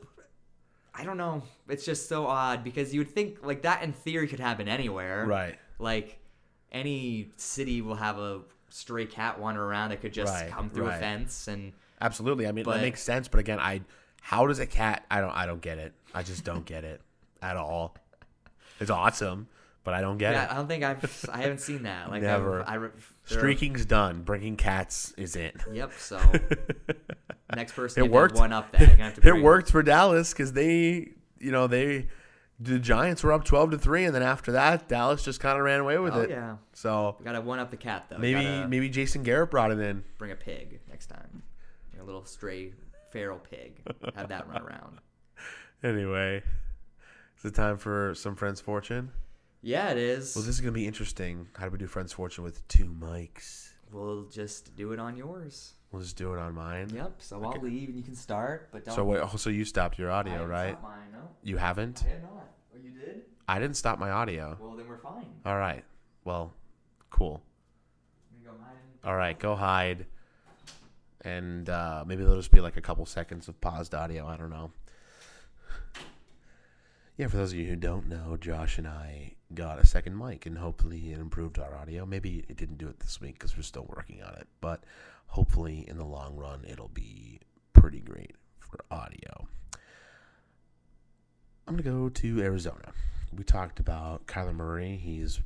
I 0.97 1.05
don't 1.05 1.17
know. 1.17 1.43
It's 1.69 1.85
just 1.85 2.09
so 2.09 2.27
odd 2.27 2.63
because 2.63 2.95
you 2.95 3.01
would 3.01 3.11
think 3.11 3.45
like 3.45 3.63
that 3.63 3.83
in 3.83 3.93
theory 3.93 4.29
could 4.29 4.41
happen 4.41 4.69
anywhere. 4.69 5.27
Right. 5.27 5.59
Like 5.79 6.19
any 6.71 7.33
city 7.37 7.83
will 7.83 7.97
have 7.97 8.19
a 8.19 8.43
stray 8.71 9.07
cat 9.07 9.41
wandering 9.41 9.69
around 9.69 9.91
that 9.91 10.01
could 10.01 10.13
just 10.13 10.33
Right, 10.33 10.51
come 10.51 10.71
through 10.71 10.87
a 10.89 10.93
fence 10.93 11.49
and 11.49 11.73
Absolutely. 12.01 12.47
I 12.47 12.53
mean, 12.53 12.65
But- 12.65 12.75
that 12.75 12.83
makes 12.83 13.03
sense. 13.03 13.29
But 13.29 13.41
again, 13.41 13.59
I 13.59 13.81
how 14.21 14.47
does 14.47 14.59
a 14.59 14.67
cat? 14.67 15.05
I 15.11 15.21
don't. 15.21 15.31
I 15.37 15.45
don't 15.45 15.61
get 15.61 15.77
it. 15.79 15.93
I 16.15 16.23
just 16.23 16.45
don't 16.45 16.65
get 16.65 16.83
it 16.83 17.03
at 17.43 17.59
all. 17.59 17.95
It's 18.81 18.91
awesome, 18.91 19.49
but 19.85 19.93
I 19.93 20.01
don't 20.01 20.17
get 20.17 20.33
yeah, 20.33 20.45
it. 20.45 20.51
I 20.51 20.55
don't 20.57 20.67
think 20.67 20.83
I've 20.83 21.29
I 21.31 21.43
haven't 21.43 21.61
seen 21.61 21.83
that. 21.83 22.11
Like 22.11 22.23
Never. 22.23 22.63
I've, 22.67 22.85
I, 22.85 22.89
re- 23.31 23.37
there 23.37 23.39
are- 23.39 23.41
Streaking's 23.41 23.85
done. 23.87 24.23
Bringing 24.23 24.57
cats 24.57 25.13
is 25.17 25.37
in. 25.37 25.53
Yep. 25.73 25.93
So 25.99 26.21
next 27.55 27.73
person 27.73 28.05
it 28.05 28.07
to 28.09 28.13
worked. 28.13 28.37
one 28.37 28.53
up 28.53 28.73
that. 28.73 28.81
You're 28.81 28.91
gonna 28.91 29.05
have 29.05 29.15
to 29.23 29.29
it 29.37 29.43
worked 29.43 29.71
for 29.71 29.83
Dallas 29.83 30.33
because 30.33 30.53
they, 30.53 31.13
you 31.39 31.51
know, 31.53 31.67
they 31.67 32.09
the 32.61 32.79
Giants 32.79 33.23
were 33.25 33.33
up 33.33 33.45
twelve 33.45 33.71
to 33.73 33.79
three, 33.79 34.05
and 34.05 34.15
then 34.15 34.23
after 34.23 34.53
that, 34.53 34.89
Dallas 34.89 35.23
just 35.25 35.41
kind 35.41 35.59
of 35.59 35.65
ran 35.65 35.81
away 35.81 35.99
with 35.99 36.15
Oh, 36.15 36.21
it. 36.23 36.31
yeah. 36.31 36.57
So 36.73 37.17
We 37.19 37.25
gotta 37.25 37.41
one 37.41 37.59
up 37.59 37.71
the 37.71 37.77
cat 37.77 38.07
though. 38.09 38.19
maybe 38.19 38.45
Gotta 38.45 38.69
maybe 38.69 38.89
Jason 38.89 39.23
Garrett 39.23 39.51
brought 39.51 39.71
it 39.73 39.79
in. 39.81 40.05
bring 40.19 40.31
a 40.31 40.37
pig 40.37 40.81
next 40.89 41.07
time. 41.07 41.43
A 42.01 42.05
little 42.05 42.25
stray 42.27 42.73
feral 43.11 43.39
pig. 43.39 43.81
Have 44.15 44.29
that 44.29 44.49
run 44.49 44.63
around. 44.63 44.99
Anyway, 45.83 46.43
is 47.37 47.45
it 47.45 47.55
time 47.55 47.77
for 47.77 48.15
some 48.15 48.35
friends' 48.37 48.59
fortune? 48.61 49.11
Yeah, 49.65 49.91
it 49.91 49.97
is. 49.97 50.37
Well, 50.37 50.45
this 50.45 50.55
is 50.55 50.61
gonna 50.61 50.73
be 50.73 50.87
interesting. 50.87 51.49
How 51.55 51.65
do 51.65 51.71
we 51.71 51.79
do 51.79 51.87
Friends 51.87 52.13
Fortune 52.13 52.45
with 52.45 52.67
two 52.69 52.85
mics? 52.85 53.71
We'll 53.91 54.25
just 54.25 54.77
do 54.77 54.93
it 54.93 54.99
on 54.99 55.17
yours. 55.17 55.73
We'll 55.91 56.03
just 56.03 56.17
do 56.17 56.35
it 56.35 56.39
on 56.39 56.55
mine. 56.55 56.91
Yep. 56.93 57.15
So 57.19 57.43
I'll 57.43 57.61
leave 57.61 57.89
and 57.89 57.97
you 57.97 58.03
can 58.03 58.15
start, 58.15 58.69
but 58.73 58.85
don't. 58.85 58.95
So 58.95 59.05
wait, 59.05 59.21
oh, 59.23 59.37
so 59.37 59.49
you 59.49 59.65
stopped 59.65 59.99
your 59.99 60.11
audio, 60.11 60.45
right? 60.45 60.81
Mine, 60.83 60.99
no. 61.13 61.21
You 61.43 61.57
haven't? 61.57 62.03
I 62.05 62.11
have 62.11 62.23
not. 62.23 62.49
Oh, 62.75 62.79
you 62.83 62.91
did? 62.91 63.23
I 63.49 63.59
didn't 63.59 63.77
stop 63.77 63.99
my 63.99 64.11
audio. 64.11 64.59
Well, 64.61 64.73
then 64.73 64.87
we're 64.89 64.99
fine. 64.99 65.27
All 65.47 65.57
right. 65.57 65.85
Well, 66.25 66.53
cool. 67.11 67.43
Go 68.45 68.51
All 69.05 69.17
right, 69.17 69.39
go 69.39 69.55
hide. 69.55 70.07
And 71.23 71.71
uh, 71.71 72.05
maybe 72.07 72.23
there'll 72.23 72.39
just 72.39 72.51
be 72.51 72.61
like 72.61 72.77
a 72.77 72.83
couple 72.83 73.07
seconds 73.07 73.49
of 73.49 73.59
paused 73.61 73.95
audio. 73.95 74.27
I 74.27 74.37
don't 74.37 74.51
know. 74.51 74.73
Yeah, 77.17 77.29
for 77.29 77.37
those 77.37 77.53
of 77.53 77.59
you 77.59 77.67
who 77.67 77.77
don't 77.77 78.09
know, 78.09 78.37
Josh 78.37 78.77
and 78.77 78.89
I 78.89 79.35
got 79.55 79.79
a 79.79 79.87
second 79.87 80.19
mic, 80.19 80.47
and 80.47 80.59
hopefully 80.59 81.13
it 81.13 81.21
improved 81.21 81.61
our 81.61 81.77
audio. 81.77 82.05
Maybe 82.05 82.45
it 82.49 82.57
didn't 82.57 82.79
do 82.79 82.89
it 82.89 82.99
this 82.99 83.21
week 83.21 83.35
because 83.35 83.57
we're 83.57 83.63
still 83.63 83.87
working 83.89 84.21
on 84.21 84.35
it, 84.35 84.49
but 84.61 84.83
hopefully 85.27 85.85
in 85.87 85.97
the 85.97 86.05
long 86.05 86.37
run 86.37 86.65
it'll 86.69 86.89
be 86.89 87.39
pretty 87.73 88.01
great 88.01 88.35
for 88.59 88.81
audio. 88.91 89.47
I'm 91.69 91.77
gonna 91.77 91.83
go 91.83 92.09
to 92.09 92.43
Arizona. 92.43 92.93
We 93.33 93.45
talked 93.45 93.79
about 93.79 94.27
Kyler 94.27 94.55
Murray. 94.55 94.97
He's 94.97 95.41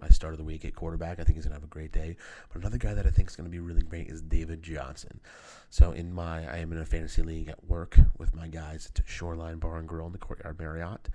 my 0.00 0.08
start 0.08 0.34
of 0.34 0.38
the 0.38 0.44
week 0.44 0.64
at 0.64 0.74
quarterback. 0.74 1.18
I 1.20 1.24
think 1.24 1.36
he's 1.36 1.44
gonna 1.44 1.56
have 1.56 1.64
a 1.64 1.68
great 1.68 1.92
day. 1.92 2.16
But 2.52 2.60
another 2.60 2.78
guy 2.78 2.94
that 2.94 3.06
I 3.06 3.10
think 3.10 3.30
is 3.30 3.36
gonna 3.36 3.48
be 3.48 3.60
really 3.60 3.82
great 3.82 4.08
is 4.08 4.22
David 4.22 4.62
Johnson. 4.62 5.20
So 5.68 5.92
in 5.92 6.12
my, 6.12 6.46
I 6.50 6.58
am 6.58 6.72
in 6.72 6.78
a 6.78 6.84
fantasy 6.84 7.22
league 7.22 7.48
at 7.48 7.64
work 7.66 7.98
with 8.18 8.34
my 8.34 8.48
guys 8.48 8.90
at 8.94 9.06
Shoreline 9.06 9.58
Bar 9.58 9.78
and 9.78 9.88
Grill 9.88 10.06
in 10.06 10.12
the 10.12 10.18
Courtyard 10.18 10.58
Marriott. 10.58 11.08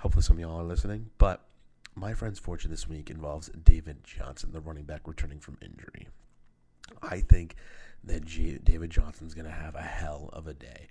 Hopefully 0.00 0.22
some 0.22 0.36
of 0.36 0.40
y'all 0.40 0.60
are 0.60 0.64
listening. 0.64 1.10
But 1.18 1.44
my 1.94 2.14
friend's 2.14 2.38
fortune 2.38 2.70
this 2.70 2.88
week 2.88 3.10
involves 3.10 3.48
David 3.48 4.04
Johnson, 4.04 4.52
the 4.52 4.60
running 4.60 4.84
back 4.84 5.08
returning 5.08 5.40
from 5.40 5.58
injury. 5.60 6.08
I 7.02 7.20
think 7.20 7.56
that 8.04 8.24
G- 8.24 8.58
David 8.62 8.90
Johnson's 8.90 9.34
going 9.34 9.46
to 9.46 9.50
have 9.50 9.74
a 9.74 9.82
hell 9.82 10.30
of 10.32 10.46
a 10.46 10.54
day. 10.54 10.86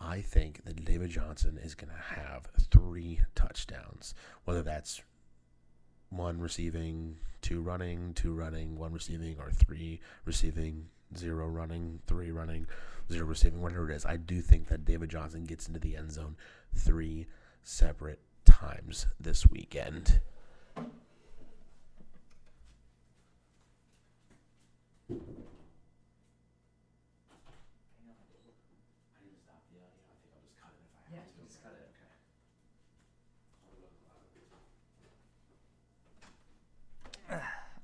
I 0.00 0.20
think 0.20 0.64
that 0.64 0.84
David 0.84 1.10
Johnson 1.10 1.58
is 1.62 1.74
going 1.74 1.90
to 1.92 2.20
have 2.20 2.48
three 2.70 3.20
touchdowns, 3.34 4.14
whether 4.44 4.62
that's 4.62 5.02
one 6.12 6.40
receiving, 6.40 7.16
two 7.40 7.60
running, 7.60 8.12
two 8.14 8.34
running, 8.34 8.78
one 8.78 8.92
receiving, 8.92 9.36
or 9.38 9.50
three 9.50 10.00
receiving, 10.24 10.86
zero 11.16 11.46
running, 11.46 12.00
three 12.06 12.30
running, 12.30 12.66
zero 13.10 13.26
receiving, 13.26 13.60
whatever 13.60 13.90
it 13.90 13.94
is. 13.96 14.04
I 14.04 14.16
do 14.16 14.40
think 14.40 14.68
that 14.68 14.84
David 14.84 15.10
Johnson 15.10 15.44
gets 15.44 15.68
into 15.68 15.80
the 15.80 15.96
end 15.96 16.12
zone 16.12 16.36
three 16.74 17.26
separate 17.62 18.20
times 18.44 19.06
this 19.18 19.46
weekend. 19.46 20.20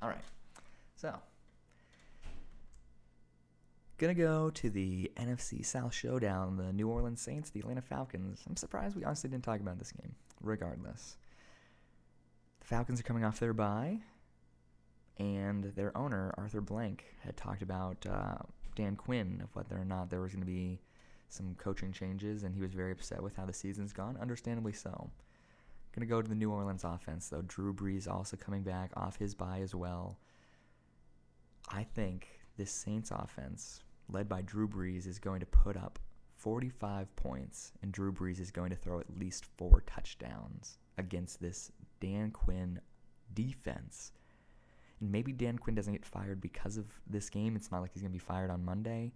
All 0.02 0.08
right. 0.08 0.24
So, 0.96 1.14
gonna 3.98 4.14
go 4.14 4.50
to 4.50 4.70
the 4.70 5.10
NFC 5.16 5.64
South 5.64 5.92
showdown. 5.92 6.56
The 6.56 6.72
New 6.72 6.88
Orleans 6.88 7.20
Saints, 7.20 7.50
the 7.50 7.60
Atlanta 7.60 7.82
Falcons. 7.82 8.42
I'm 8.48 8.56
surprised 8.56 8.96
we 8.96 9.04
honestly 9.04 9.30
didn't 9.30 9.44
talk 9.44 9.60
about 9.60 9.78
this 9.78 9.92
game. 9.92 10.14
Regardless, 10.40 11.16
the 12.60 12.66
Falcons 12.66 13.00
are 13.00 13.04
coming 13.04 13.24
off 13.24 13.40
their 13.40 13.52
bye, 13.52 13.98
and 15.18 15.64
their 15.74 15.96
owner 15.96 16.32
Arthur 16.38 16.60
Blank 16.60 17.04
had 17.20 17.36
talked 17.36 17.62
about 17.62 18.06
uh, 18.06 18.36
Dan 18.76 18.94
Quinn 18.94 19.40
of 19.42 19.54
whether 19.54 19.76
or 19.76 19.84
not 19.84 20.10
there 20.10 20.20
was 20.20 20.32
going 20.32 20.42
to 20.42 20.46
be 20.46 20.80
some 21.28 21.54
coaching 21.58 21.92
changes, 21.92 22.44
and 22.44 22.54
he 22.54 22.60
was 22.60 22.72
very 22.72 22.92
upset 22.92 23.22
with 23.22 23.36
how 23.36 23.44
the 23.44 23.52
season's 23.52 23.92
gone. 23.92 24.16
Understandably 24.20 24.72
so. 24.72 25.10
Gonna 25.94 26.06
go 26.06 26.22
to 26.22 26.28
the 26.28 26.34
New 26.34 26.50
Orleans 26.50 26.84
offense 26.84 27.28
though. 27.28 27.42
Drew 27.42 27.72
Brees 27.72 28.08
also 28.08 28.36
coming 28.36 28.62
back 28.62 28.92
off 28.96 29.16
his 29.16 29.34
bye 29.34 29.60
as 29.60 29.74
well. 29.74 30.18
I 31.70 31.84
think 31.84 32.28
this 32.56 32.70
Saints 32.70 33.10
offense, 33.10 33.82
led 34.08 34.28
by 34.28 34.42
Drew 34.42 34.68
Brees, 34.68 35.06
is 35.06 35.18
going 35.18 35.40
to 35.40 35.46
put 35.46 35.76
up 35.76 35.98
45 36.36 37.14
points, 37.16 37.72
and 37.82 37.92
Drew 37.92 38.12
Brees 38.12 38.40
is 38.40 38.50
going 38.50 38.70
to 38.70 38.76
throw 38.76 39.00
at 39.00 39.18
least 39.18 39.44
four 39.56 39.82
touchdowns 39.86 40.78
against 40.96 41.40
this 41.40 41.70
Dan 42.00 42.30
Quinn 42.30 42.80
defense. 43.34 44.12
And 45.00 45.10
maybe 45.12 45.32
Dan 45.32 45.58
Quinn 45.58 45.74
doesn't 45.74 45.92
get 45.92 46.06
fired 46.06 46.40
because 46.40 46.76
of 46.76 46.86
this 47.06 47.28
game. 47.28 47.54
It's 47.54 47.70
not 47.70 47.82
like 47.82 47.92
he's 47.92 48.02
going 48.02 48.12
to 48.12 48.18
be 48.18 48.24
fired 48.24 48.50
on 48.50 48.64
Monday, 48.64 49.12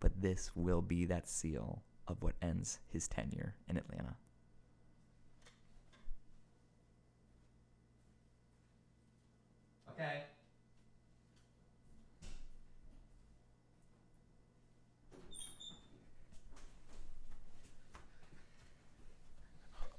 but 0.00 0.20
this 0.20 0.50
will 0.54 0.82
be 0.82 1.04
that 1.06 1.28
seal 1.28 1.82
of 2.08 2.22
what 2.22 2.34
ends 2.42 2.78
his 2.88 3.08
tenure 3.08 3.54
in 3.68 3.76
Atlanta. 3.76 4.16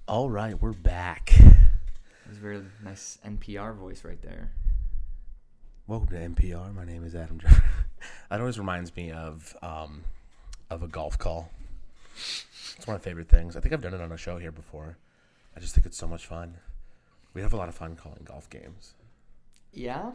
All 0.08 0.30
right, 0.30 0.58
we're 0.62 0.72
back. 0.72 1.38
It 1.38 2.30
was 2.30 2.38
a 2.38 2.40
very 2.40 2.62
nice 2.82 3.18
NPR 3.28 3.76
voice 3.76 4.06
right 4.06 4.22
there. 4.22 4.52
Welcome 5.86 6.08
to 6.08 6.16
NPR. 6.16 6.74
My 6.74 6.86
name 6.86 7.04
is 7.04 7.14
Adam. 7.14 7.40
Jer- 7.40 7.50
that 8.30 8.40
always 8.40 8.58
reminds 8.58 8.96
me 8.96 9.12
of 9.12 9.54
um, 9.62 10.06
of 10.70 10.82
a 10.82 10.88
golf 10.88 11.18
call. 11.18 11.52
It's 12.16 12.88
one 12.88 12.96
of 12.96 13.02
my 13.02 13.04
favorite 13.04 13.28
things. 13.28 13.58
I 13.58 13.60
think 13.60 13.74
I've 13.74 13.82
done 13.82 13.94
it 13.94 14.00
on 14.00 14.14
a 14.14 14.18
show 14.18 14.38
here 14.38 14.54
before. 14.54 14.98
I 15.58 15.60
just 15.60 15.76
think 15.76 15.86
it's 15.86 15.98
so 15.98 16.08
much 16.08 16.26
fun. 16.26 16.56
We 17.34 17.42
have 17.42 17.52
a 17.52 17.58
lot 17.58 17.68
of 17.68 17.76
fun 17.76 17.98
calling 17.98 18.22
golf 18.24 18.50
games. 18.50 18.94
Yeah? 19.74 20.12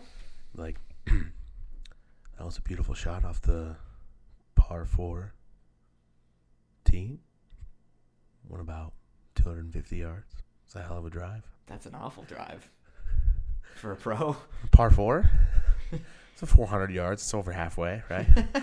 Like 0.56 0.78
that 1.06 2.44
was 2.47 2.56
a 2.56 2.62
beautiful 2.62 2.94
shot 2.94 3.27
off 3.27 3.43
the 3.43 3.77
par 4.55 4.86
four 4.86 5.35
tee. 6.82 7.19
What 8.48 8.62
about 8.62 8.94
250 9.35 9.97
yards. 9.97 10.35
It's 10.67 10.75
a 10.77 10.83
hell 10.83 10.99
of 10.99 11.07
a 11.07 11.11
drive. 11.11 11.43
That's 11.67 11.87
an 11.87 11.95
awful 11.95 12.25
drive 12.25 12.69
for 13.77 13.93
a 13.93 13.97
pro. 13.97 14.37
Par 14.73 14.91
four. 14.91 15.31
It's 15.91 16.43
a 16.43 16.47
400 16.47 16.91
yards. 16.91 17.23
It's 17.23 17.35
over 17.35 17.53
halfway, 17.53 18.03
right? 18.11 18.27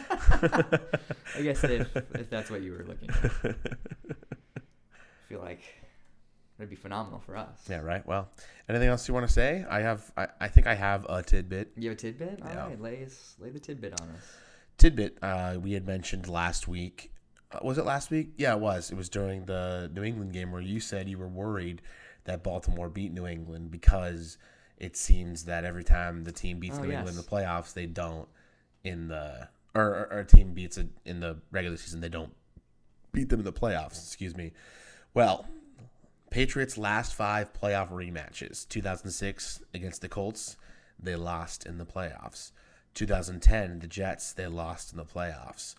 I 1.36 1.42
guess 1.42 1.64
if, 1.64 1.96
if 1.96 2.30
that's 2.30 2.50
what 2.50 2.62
you 2.62 2.72
were 2.74 2.84
looking 2.84 3.10
for. 3.10 3.50
I 4.58 4.62
feel 5.30 5.40
like 5.40 5.62
it'd 6.58 6.70
be 6.70 6.76
phenomenal 6.76 7.20
for 7.20 7.38
us. 7.38 7.66
Yeah, 7.70 7.82
right. 7.82 8.06
Well, 8.08 8.28
anything 8.68 8.90
else 8.90 9.08
you 9.08 9.14
want 9.14 9.28
to 9.28 9.32
say? 9.32 9.66
I 9.70 9.82
have. 9.82 10.12
I, 10.18 10.28
I 10.42 10.48
think 10.48 10.66
I 10.68 10.74
have 10.76 11.06
a 11.08 11.22
tidbit. 11.22 11.72
You 11.78 11.90
have 11.90 11.98
a 11.98 12.02
tidbit? 12.02 12.40
All 12.44 12.50
Yeah. 12.52 12.66
right, 12.68 12.82
lay, 12.82 13.08
lay 13.40 13.50
the 13.52 13.60
tidbit 13.60 14.02
on 14.02 14.10
us. 14.10 14.24
Tidbit. 14.80 15.18
Uh, 15.22 15.58
we 15.62 15.74
had 15.74 15.86
mentioned 15.86 16.28
last 16.28 16.68
week. 16.68 17.12
Uh, 17.52 17.60
was 17.64 17.78
it 17.78 17.86
last 17.86 18.12
week? 18.12 18.32
Yeah, 18.38 18.54
it 18.54 18.60
was. 18.60 18.92
It 18.92 18.96
was 18.96 19.10
during 19.10 19.46
the 19.46 19.90
New 19.94 20.04
England 20.04 20.34
game 20.34 20.52
where 20.52 20.62
you 20.62 20.80
said 20.80 21.10
you 21.10 21.18
were 21.18 21.28
worried 21.28 21.82
that 22.26 22.44
Baltimore 22.44 22.90
beat 22.90 23.12
New 23.12 23.26
England 23.26 23.72
because 23.72 24.38
it 24.78 24.96
seems 24.96 25.46
that 25.46 25.66
every 25.66 25.84
time 25.84 26.24
the 26.24 26.32
team 26.32 26.60
beats 26.60 26.78
Oh, 26.78 26.84
New 26.84 26.92
England 26.92 27.10
in 27.10 27.16
the 27.16 27.24
playoffs, 27.24 27.74
they 27.74 27.86
don't 27.86 28.28
in 28.84 29.08
the 29.08 29.50
or, 29.76 29.84
or, 29.84 30.08
or 30.12 30.20
a 30.20 30.26
team 30.26 30.54
beats 30.54 30.78
it 30.78 30.88
in 31.06 31.20
the 31.20 31.38
regular 31.52 31.78
season, 31.78 32.02
they 32.02 32.10
don't 32.10 32.34
beat 33.12 33.30
them 33.30 33.40
in 33.40 33.46
the 33.46 33.54
playoffs. 33.54 34.04
Excuse 34.06 34.36
me. 34.36 34.52
Well, 35.14 35.48
Patriots' 36.30 36.78
last 36.78 37.16
five 37.16 37.52
playoff 37.54 37.90
rematches 37.92 38.68
2006 38.70 39.62
against 39.74 40.02
the 40.02 40.10
Colts, 40.10 40.58
they 41.00 41.16
lost 41.16 41.66
in 41.66 41.78
the 41.78 41.86
playoffs. 41.86 42.52
2010, 42.94 43.80
the 43.80 43.88
Jets, 43.88 44.34
they 44.34 44.48
lost 44.48 44.92
in 44.92 44.98
the 44.98 45.06
playoffs. 45.06 45.76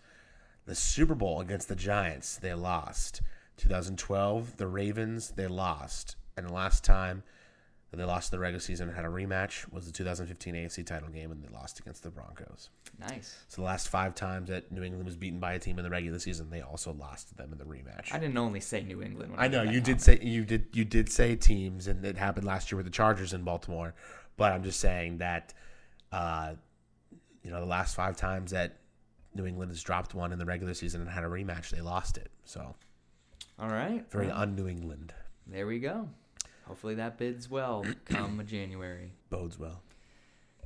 The 0.71 0.75
Super 0.75 1.15
Bowl 1.15 1.41
against 1.41 1.67
the 1.67 1.75
Giants, 1.75 2.37
they 2.37 2.53
lost. 2.53 3.21
2012, 3.57 4.55
the 4.55 4.67
Ravens, 4.67 5.31
they 5.31 5.47
lost. 5.47 6.15
And 6.37 6.47
the 6.47 6.53
last 6.53 6.85
time 6.85 7.23
that 7.89 7.97
they 7.97 8.05
lost 8.05 8.31
in 8.31 8.37
the 8.37 8.41
regular 8.41 8.61
season 8.61 8.87
and 8.87 8.95
had 8.95 9.03
a 9.03 9.09
rematch 9.09 9.69
was 9.73 9.85
the 9.85 9.91
2015 9.91 10.55
AFC 10.55 10.85
title 10.85 11.09
game, 11.09 11.29
and 11.29 11.43
they 11.43 11.49
lost 11.49 11.81
against 11.81 12.03
the 12.03 12.09
Broncos. 12.09 12.69
Nice. 12.97 13.43
So 13.49 13.61
the 13.61 13.65
last 13.65 13.89
five 13.89 14.15
times 14.15 14.47
that 14.47 14.71
New 14.71 14.81
England 14.81 15.05
was 15.05 15.17
beaten 15.17 15.41
by 15.41 15.51
a 15.51 15.59
team 15.59 15.77
in 15.77 15.83
the 15.83 15.89
regular 15.89 16.19
season, 16.19 16.49
they 16.49 16.61
also 16.61 16.93
lost 16.93 17.27
to 17.27 17.35
them 17.35 17.51
in 17.51 17.57
the 17.57 17.65
rematch. 17.65 18.13
I 18.13 18.17
didn't 18.17 18.37
only 18.37 18.61
say 18.61 18.81
New 18.81 19.03
England. 19.03 19.31
When 19.31 19.41
I 19.41 19.49
made 19.49 19.51
know 19.51 19.63
you 19.63 19.81
did 19.81 19.99
comment. 19.99 20.01
say 20.03 20.19
you 20.21 20.45
did 20.45 20.67
you 20.71 20.85
did 20.85 21.11
say 21.11 21.35
teams, 21.35 21.87
and 21.87 22.05
it 22.05 22.17
happened 22.17 22.47
last 22.47 22.71
year 22.71 22.77
with 22.77 22.85
the 22.85 22.93
Chargers 22.93 23.33
in 23.33 23.43
Baltimore. 23.43 23.93
But 24.37 24.53
I'm 24.53 24.63
just 24.63 24.79
saying 24.79 25.17
that, 25.17 25.53
uh, 26.13 26.53
you 27.43 27.51
know, 27.51 27.59
the 27.59 27.65
last 27.65 27.93
five 27.93 28.15
times 28.15 28.51
that 28.51 28.77
New 29.33 29.45
England 29.45 29.71
has 29.71 29.81
dropped 29.81 30.13
one 30.13 30.31
in 30.31 30.39
the 30.39 30.45
regular 30.45 30.73
season 30.73 31.01
and 31.01 31.09
had 31.09 31.23
a 31.23 31.27
rematch, 31.27 31.69
they 31.69 31.81
lost 31.81 32.17
it. 32.17 32.29
So 32.45 32.75
All 33.59 33.69
right. 33.69 34.03
very 34.11 34.27
well, 34.27 34.37
un 34.37 34.55
New 34.55 34.67
England. 34.67 35.13
there 35.47 35.67
we 35.67 35.79
go. 35.79 36.09
Hopefully 36.67 36.95
that 36.95 37.17
bids 37.17 37.49
well 37.49 37.85
come 38.05 38.41
January. 38.45 39.11
Bodes 39.29 39.57
well. 39.59 39.81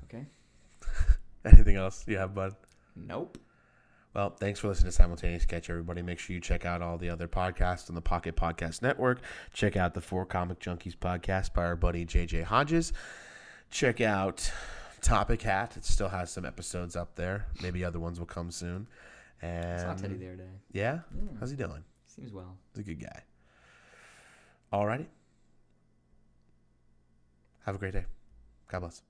Okay. 0.03 0.25
Anything 1.45 1.75
else 1.75 2.03
you 2.07 2.17
have, 2.17 2.33
bud? 2.35 2.55
Nope. 2.95 3.37
Well, 4.13 4.29
thanks 4.29 4.59
for 4.61 4.69
listening 4.69 4.91
to 4.91 4.95
Simultaneous 4.95 5.43
Catch, 5.45 5.69
everybody. 5.69 6.01
Make 6.01 6.19
sure 6.19 6.33
you 6.33 6.39
check 6.39 6.65
out 6.65 6.81
all 6.81 6.97
the 6.97 7.09
other 7.09 7.27
podcasts 7.27 7.89
on 7.89 7.95
the 7.95 8.01
Pocket 8.01 8.35
Podcast 8.37 8.81
Network. 8.81 9.19
Check 9.51 9.75
out 9.75 9.93
the 9.93 9.99
Four 9.99 10.25
Comic 10.25 10.59
Junkies 10.59 10.95
podcast 10.95 11.53
by 11.53 11.65
our 11.65 11.75
buddy 11.75 12.05
JJ 12.05 12.43
Hodges. 12.43 12.93
Check 13.69 13.99
out 13.99 14.49
Topic 15.05 15.43
Hat. 15.43 15.77
It 15.77 15.85
still 15.85 16.09
has 16.09 16.31
some 16.31 16.45
episodes 16.45 16.95
up 16.95 17.15
there. 17.15 17.45
Maybe 17.61 17.85
other 17.85 17.99
ones 17.99 18.17
will 18.17 18.25
come 18.25 18.49
soon. 18.49 18.87
And 19.39 19.79
Saw 19.79 19.93
Teddy 19.93 20.15
the 20.15 20.27
other 20.27 20.37
day. 20.37 20.49
Yeah? 20.71 20.99
Yeah. 21.15 21.37
How's 21.39 21.51
he 21.51 21.55
doing? 21.55 21.83
Seems 22.07 22.33
well. 22.33 22.57
He's 22.75 22.87
a 22.87 22.93
good 22.93 23.01
guy. 23.01 23.21
Alrighty. 24.73 25.05
Have 27.65 27.75
a 27.75 27.77
great 27.77 27.93
day. 27.93 28.05
God 28.67 28.79
bless. 28.79 29.03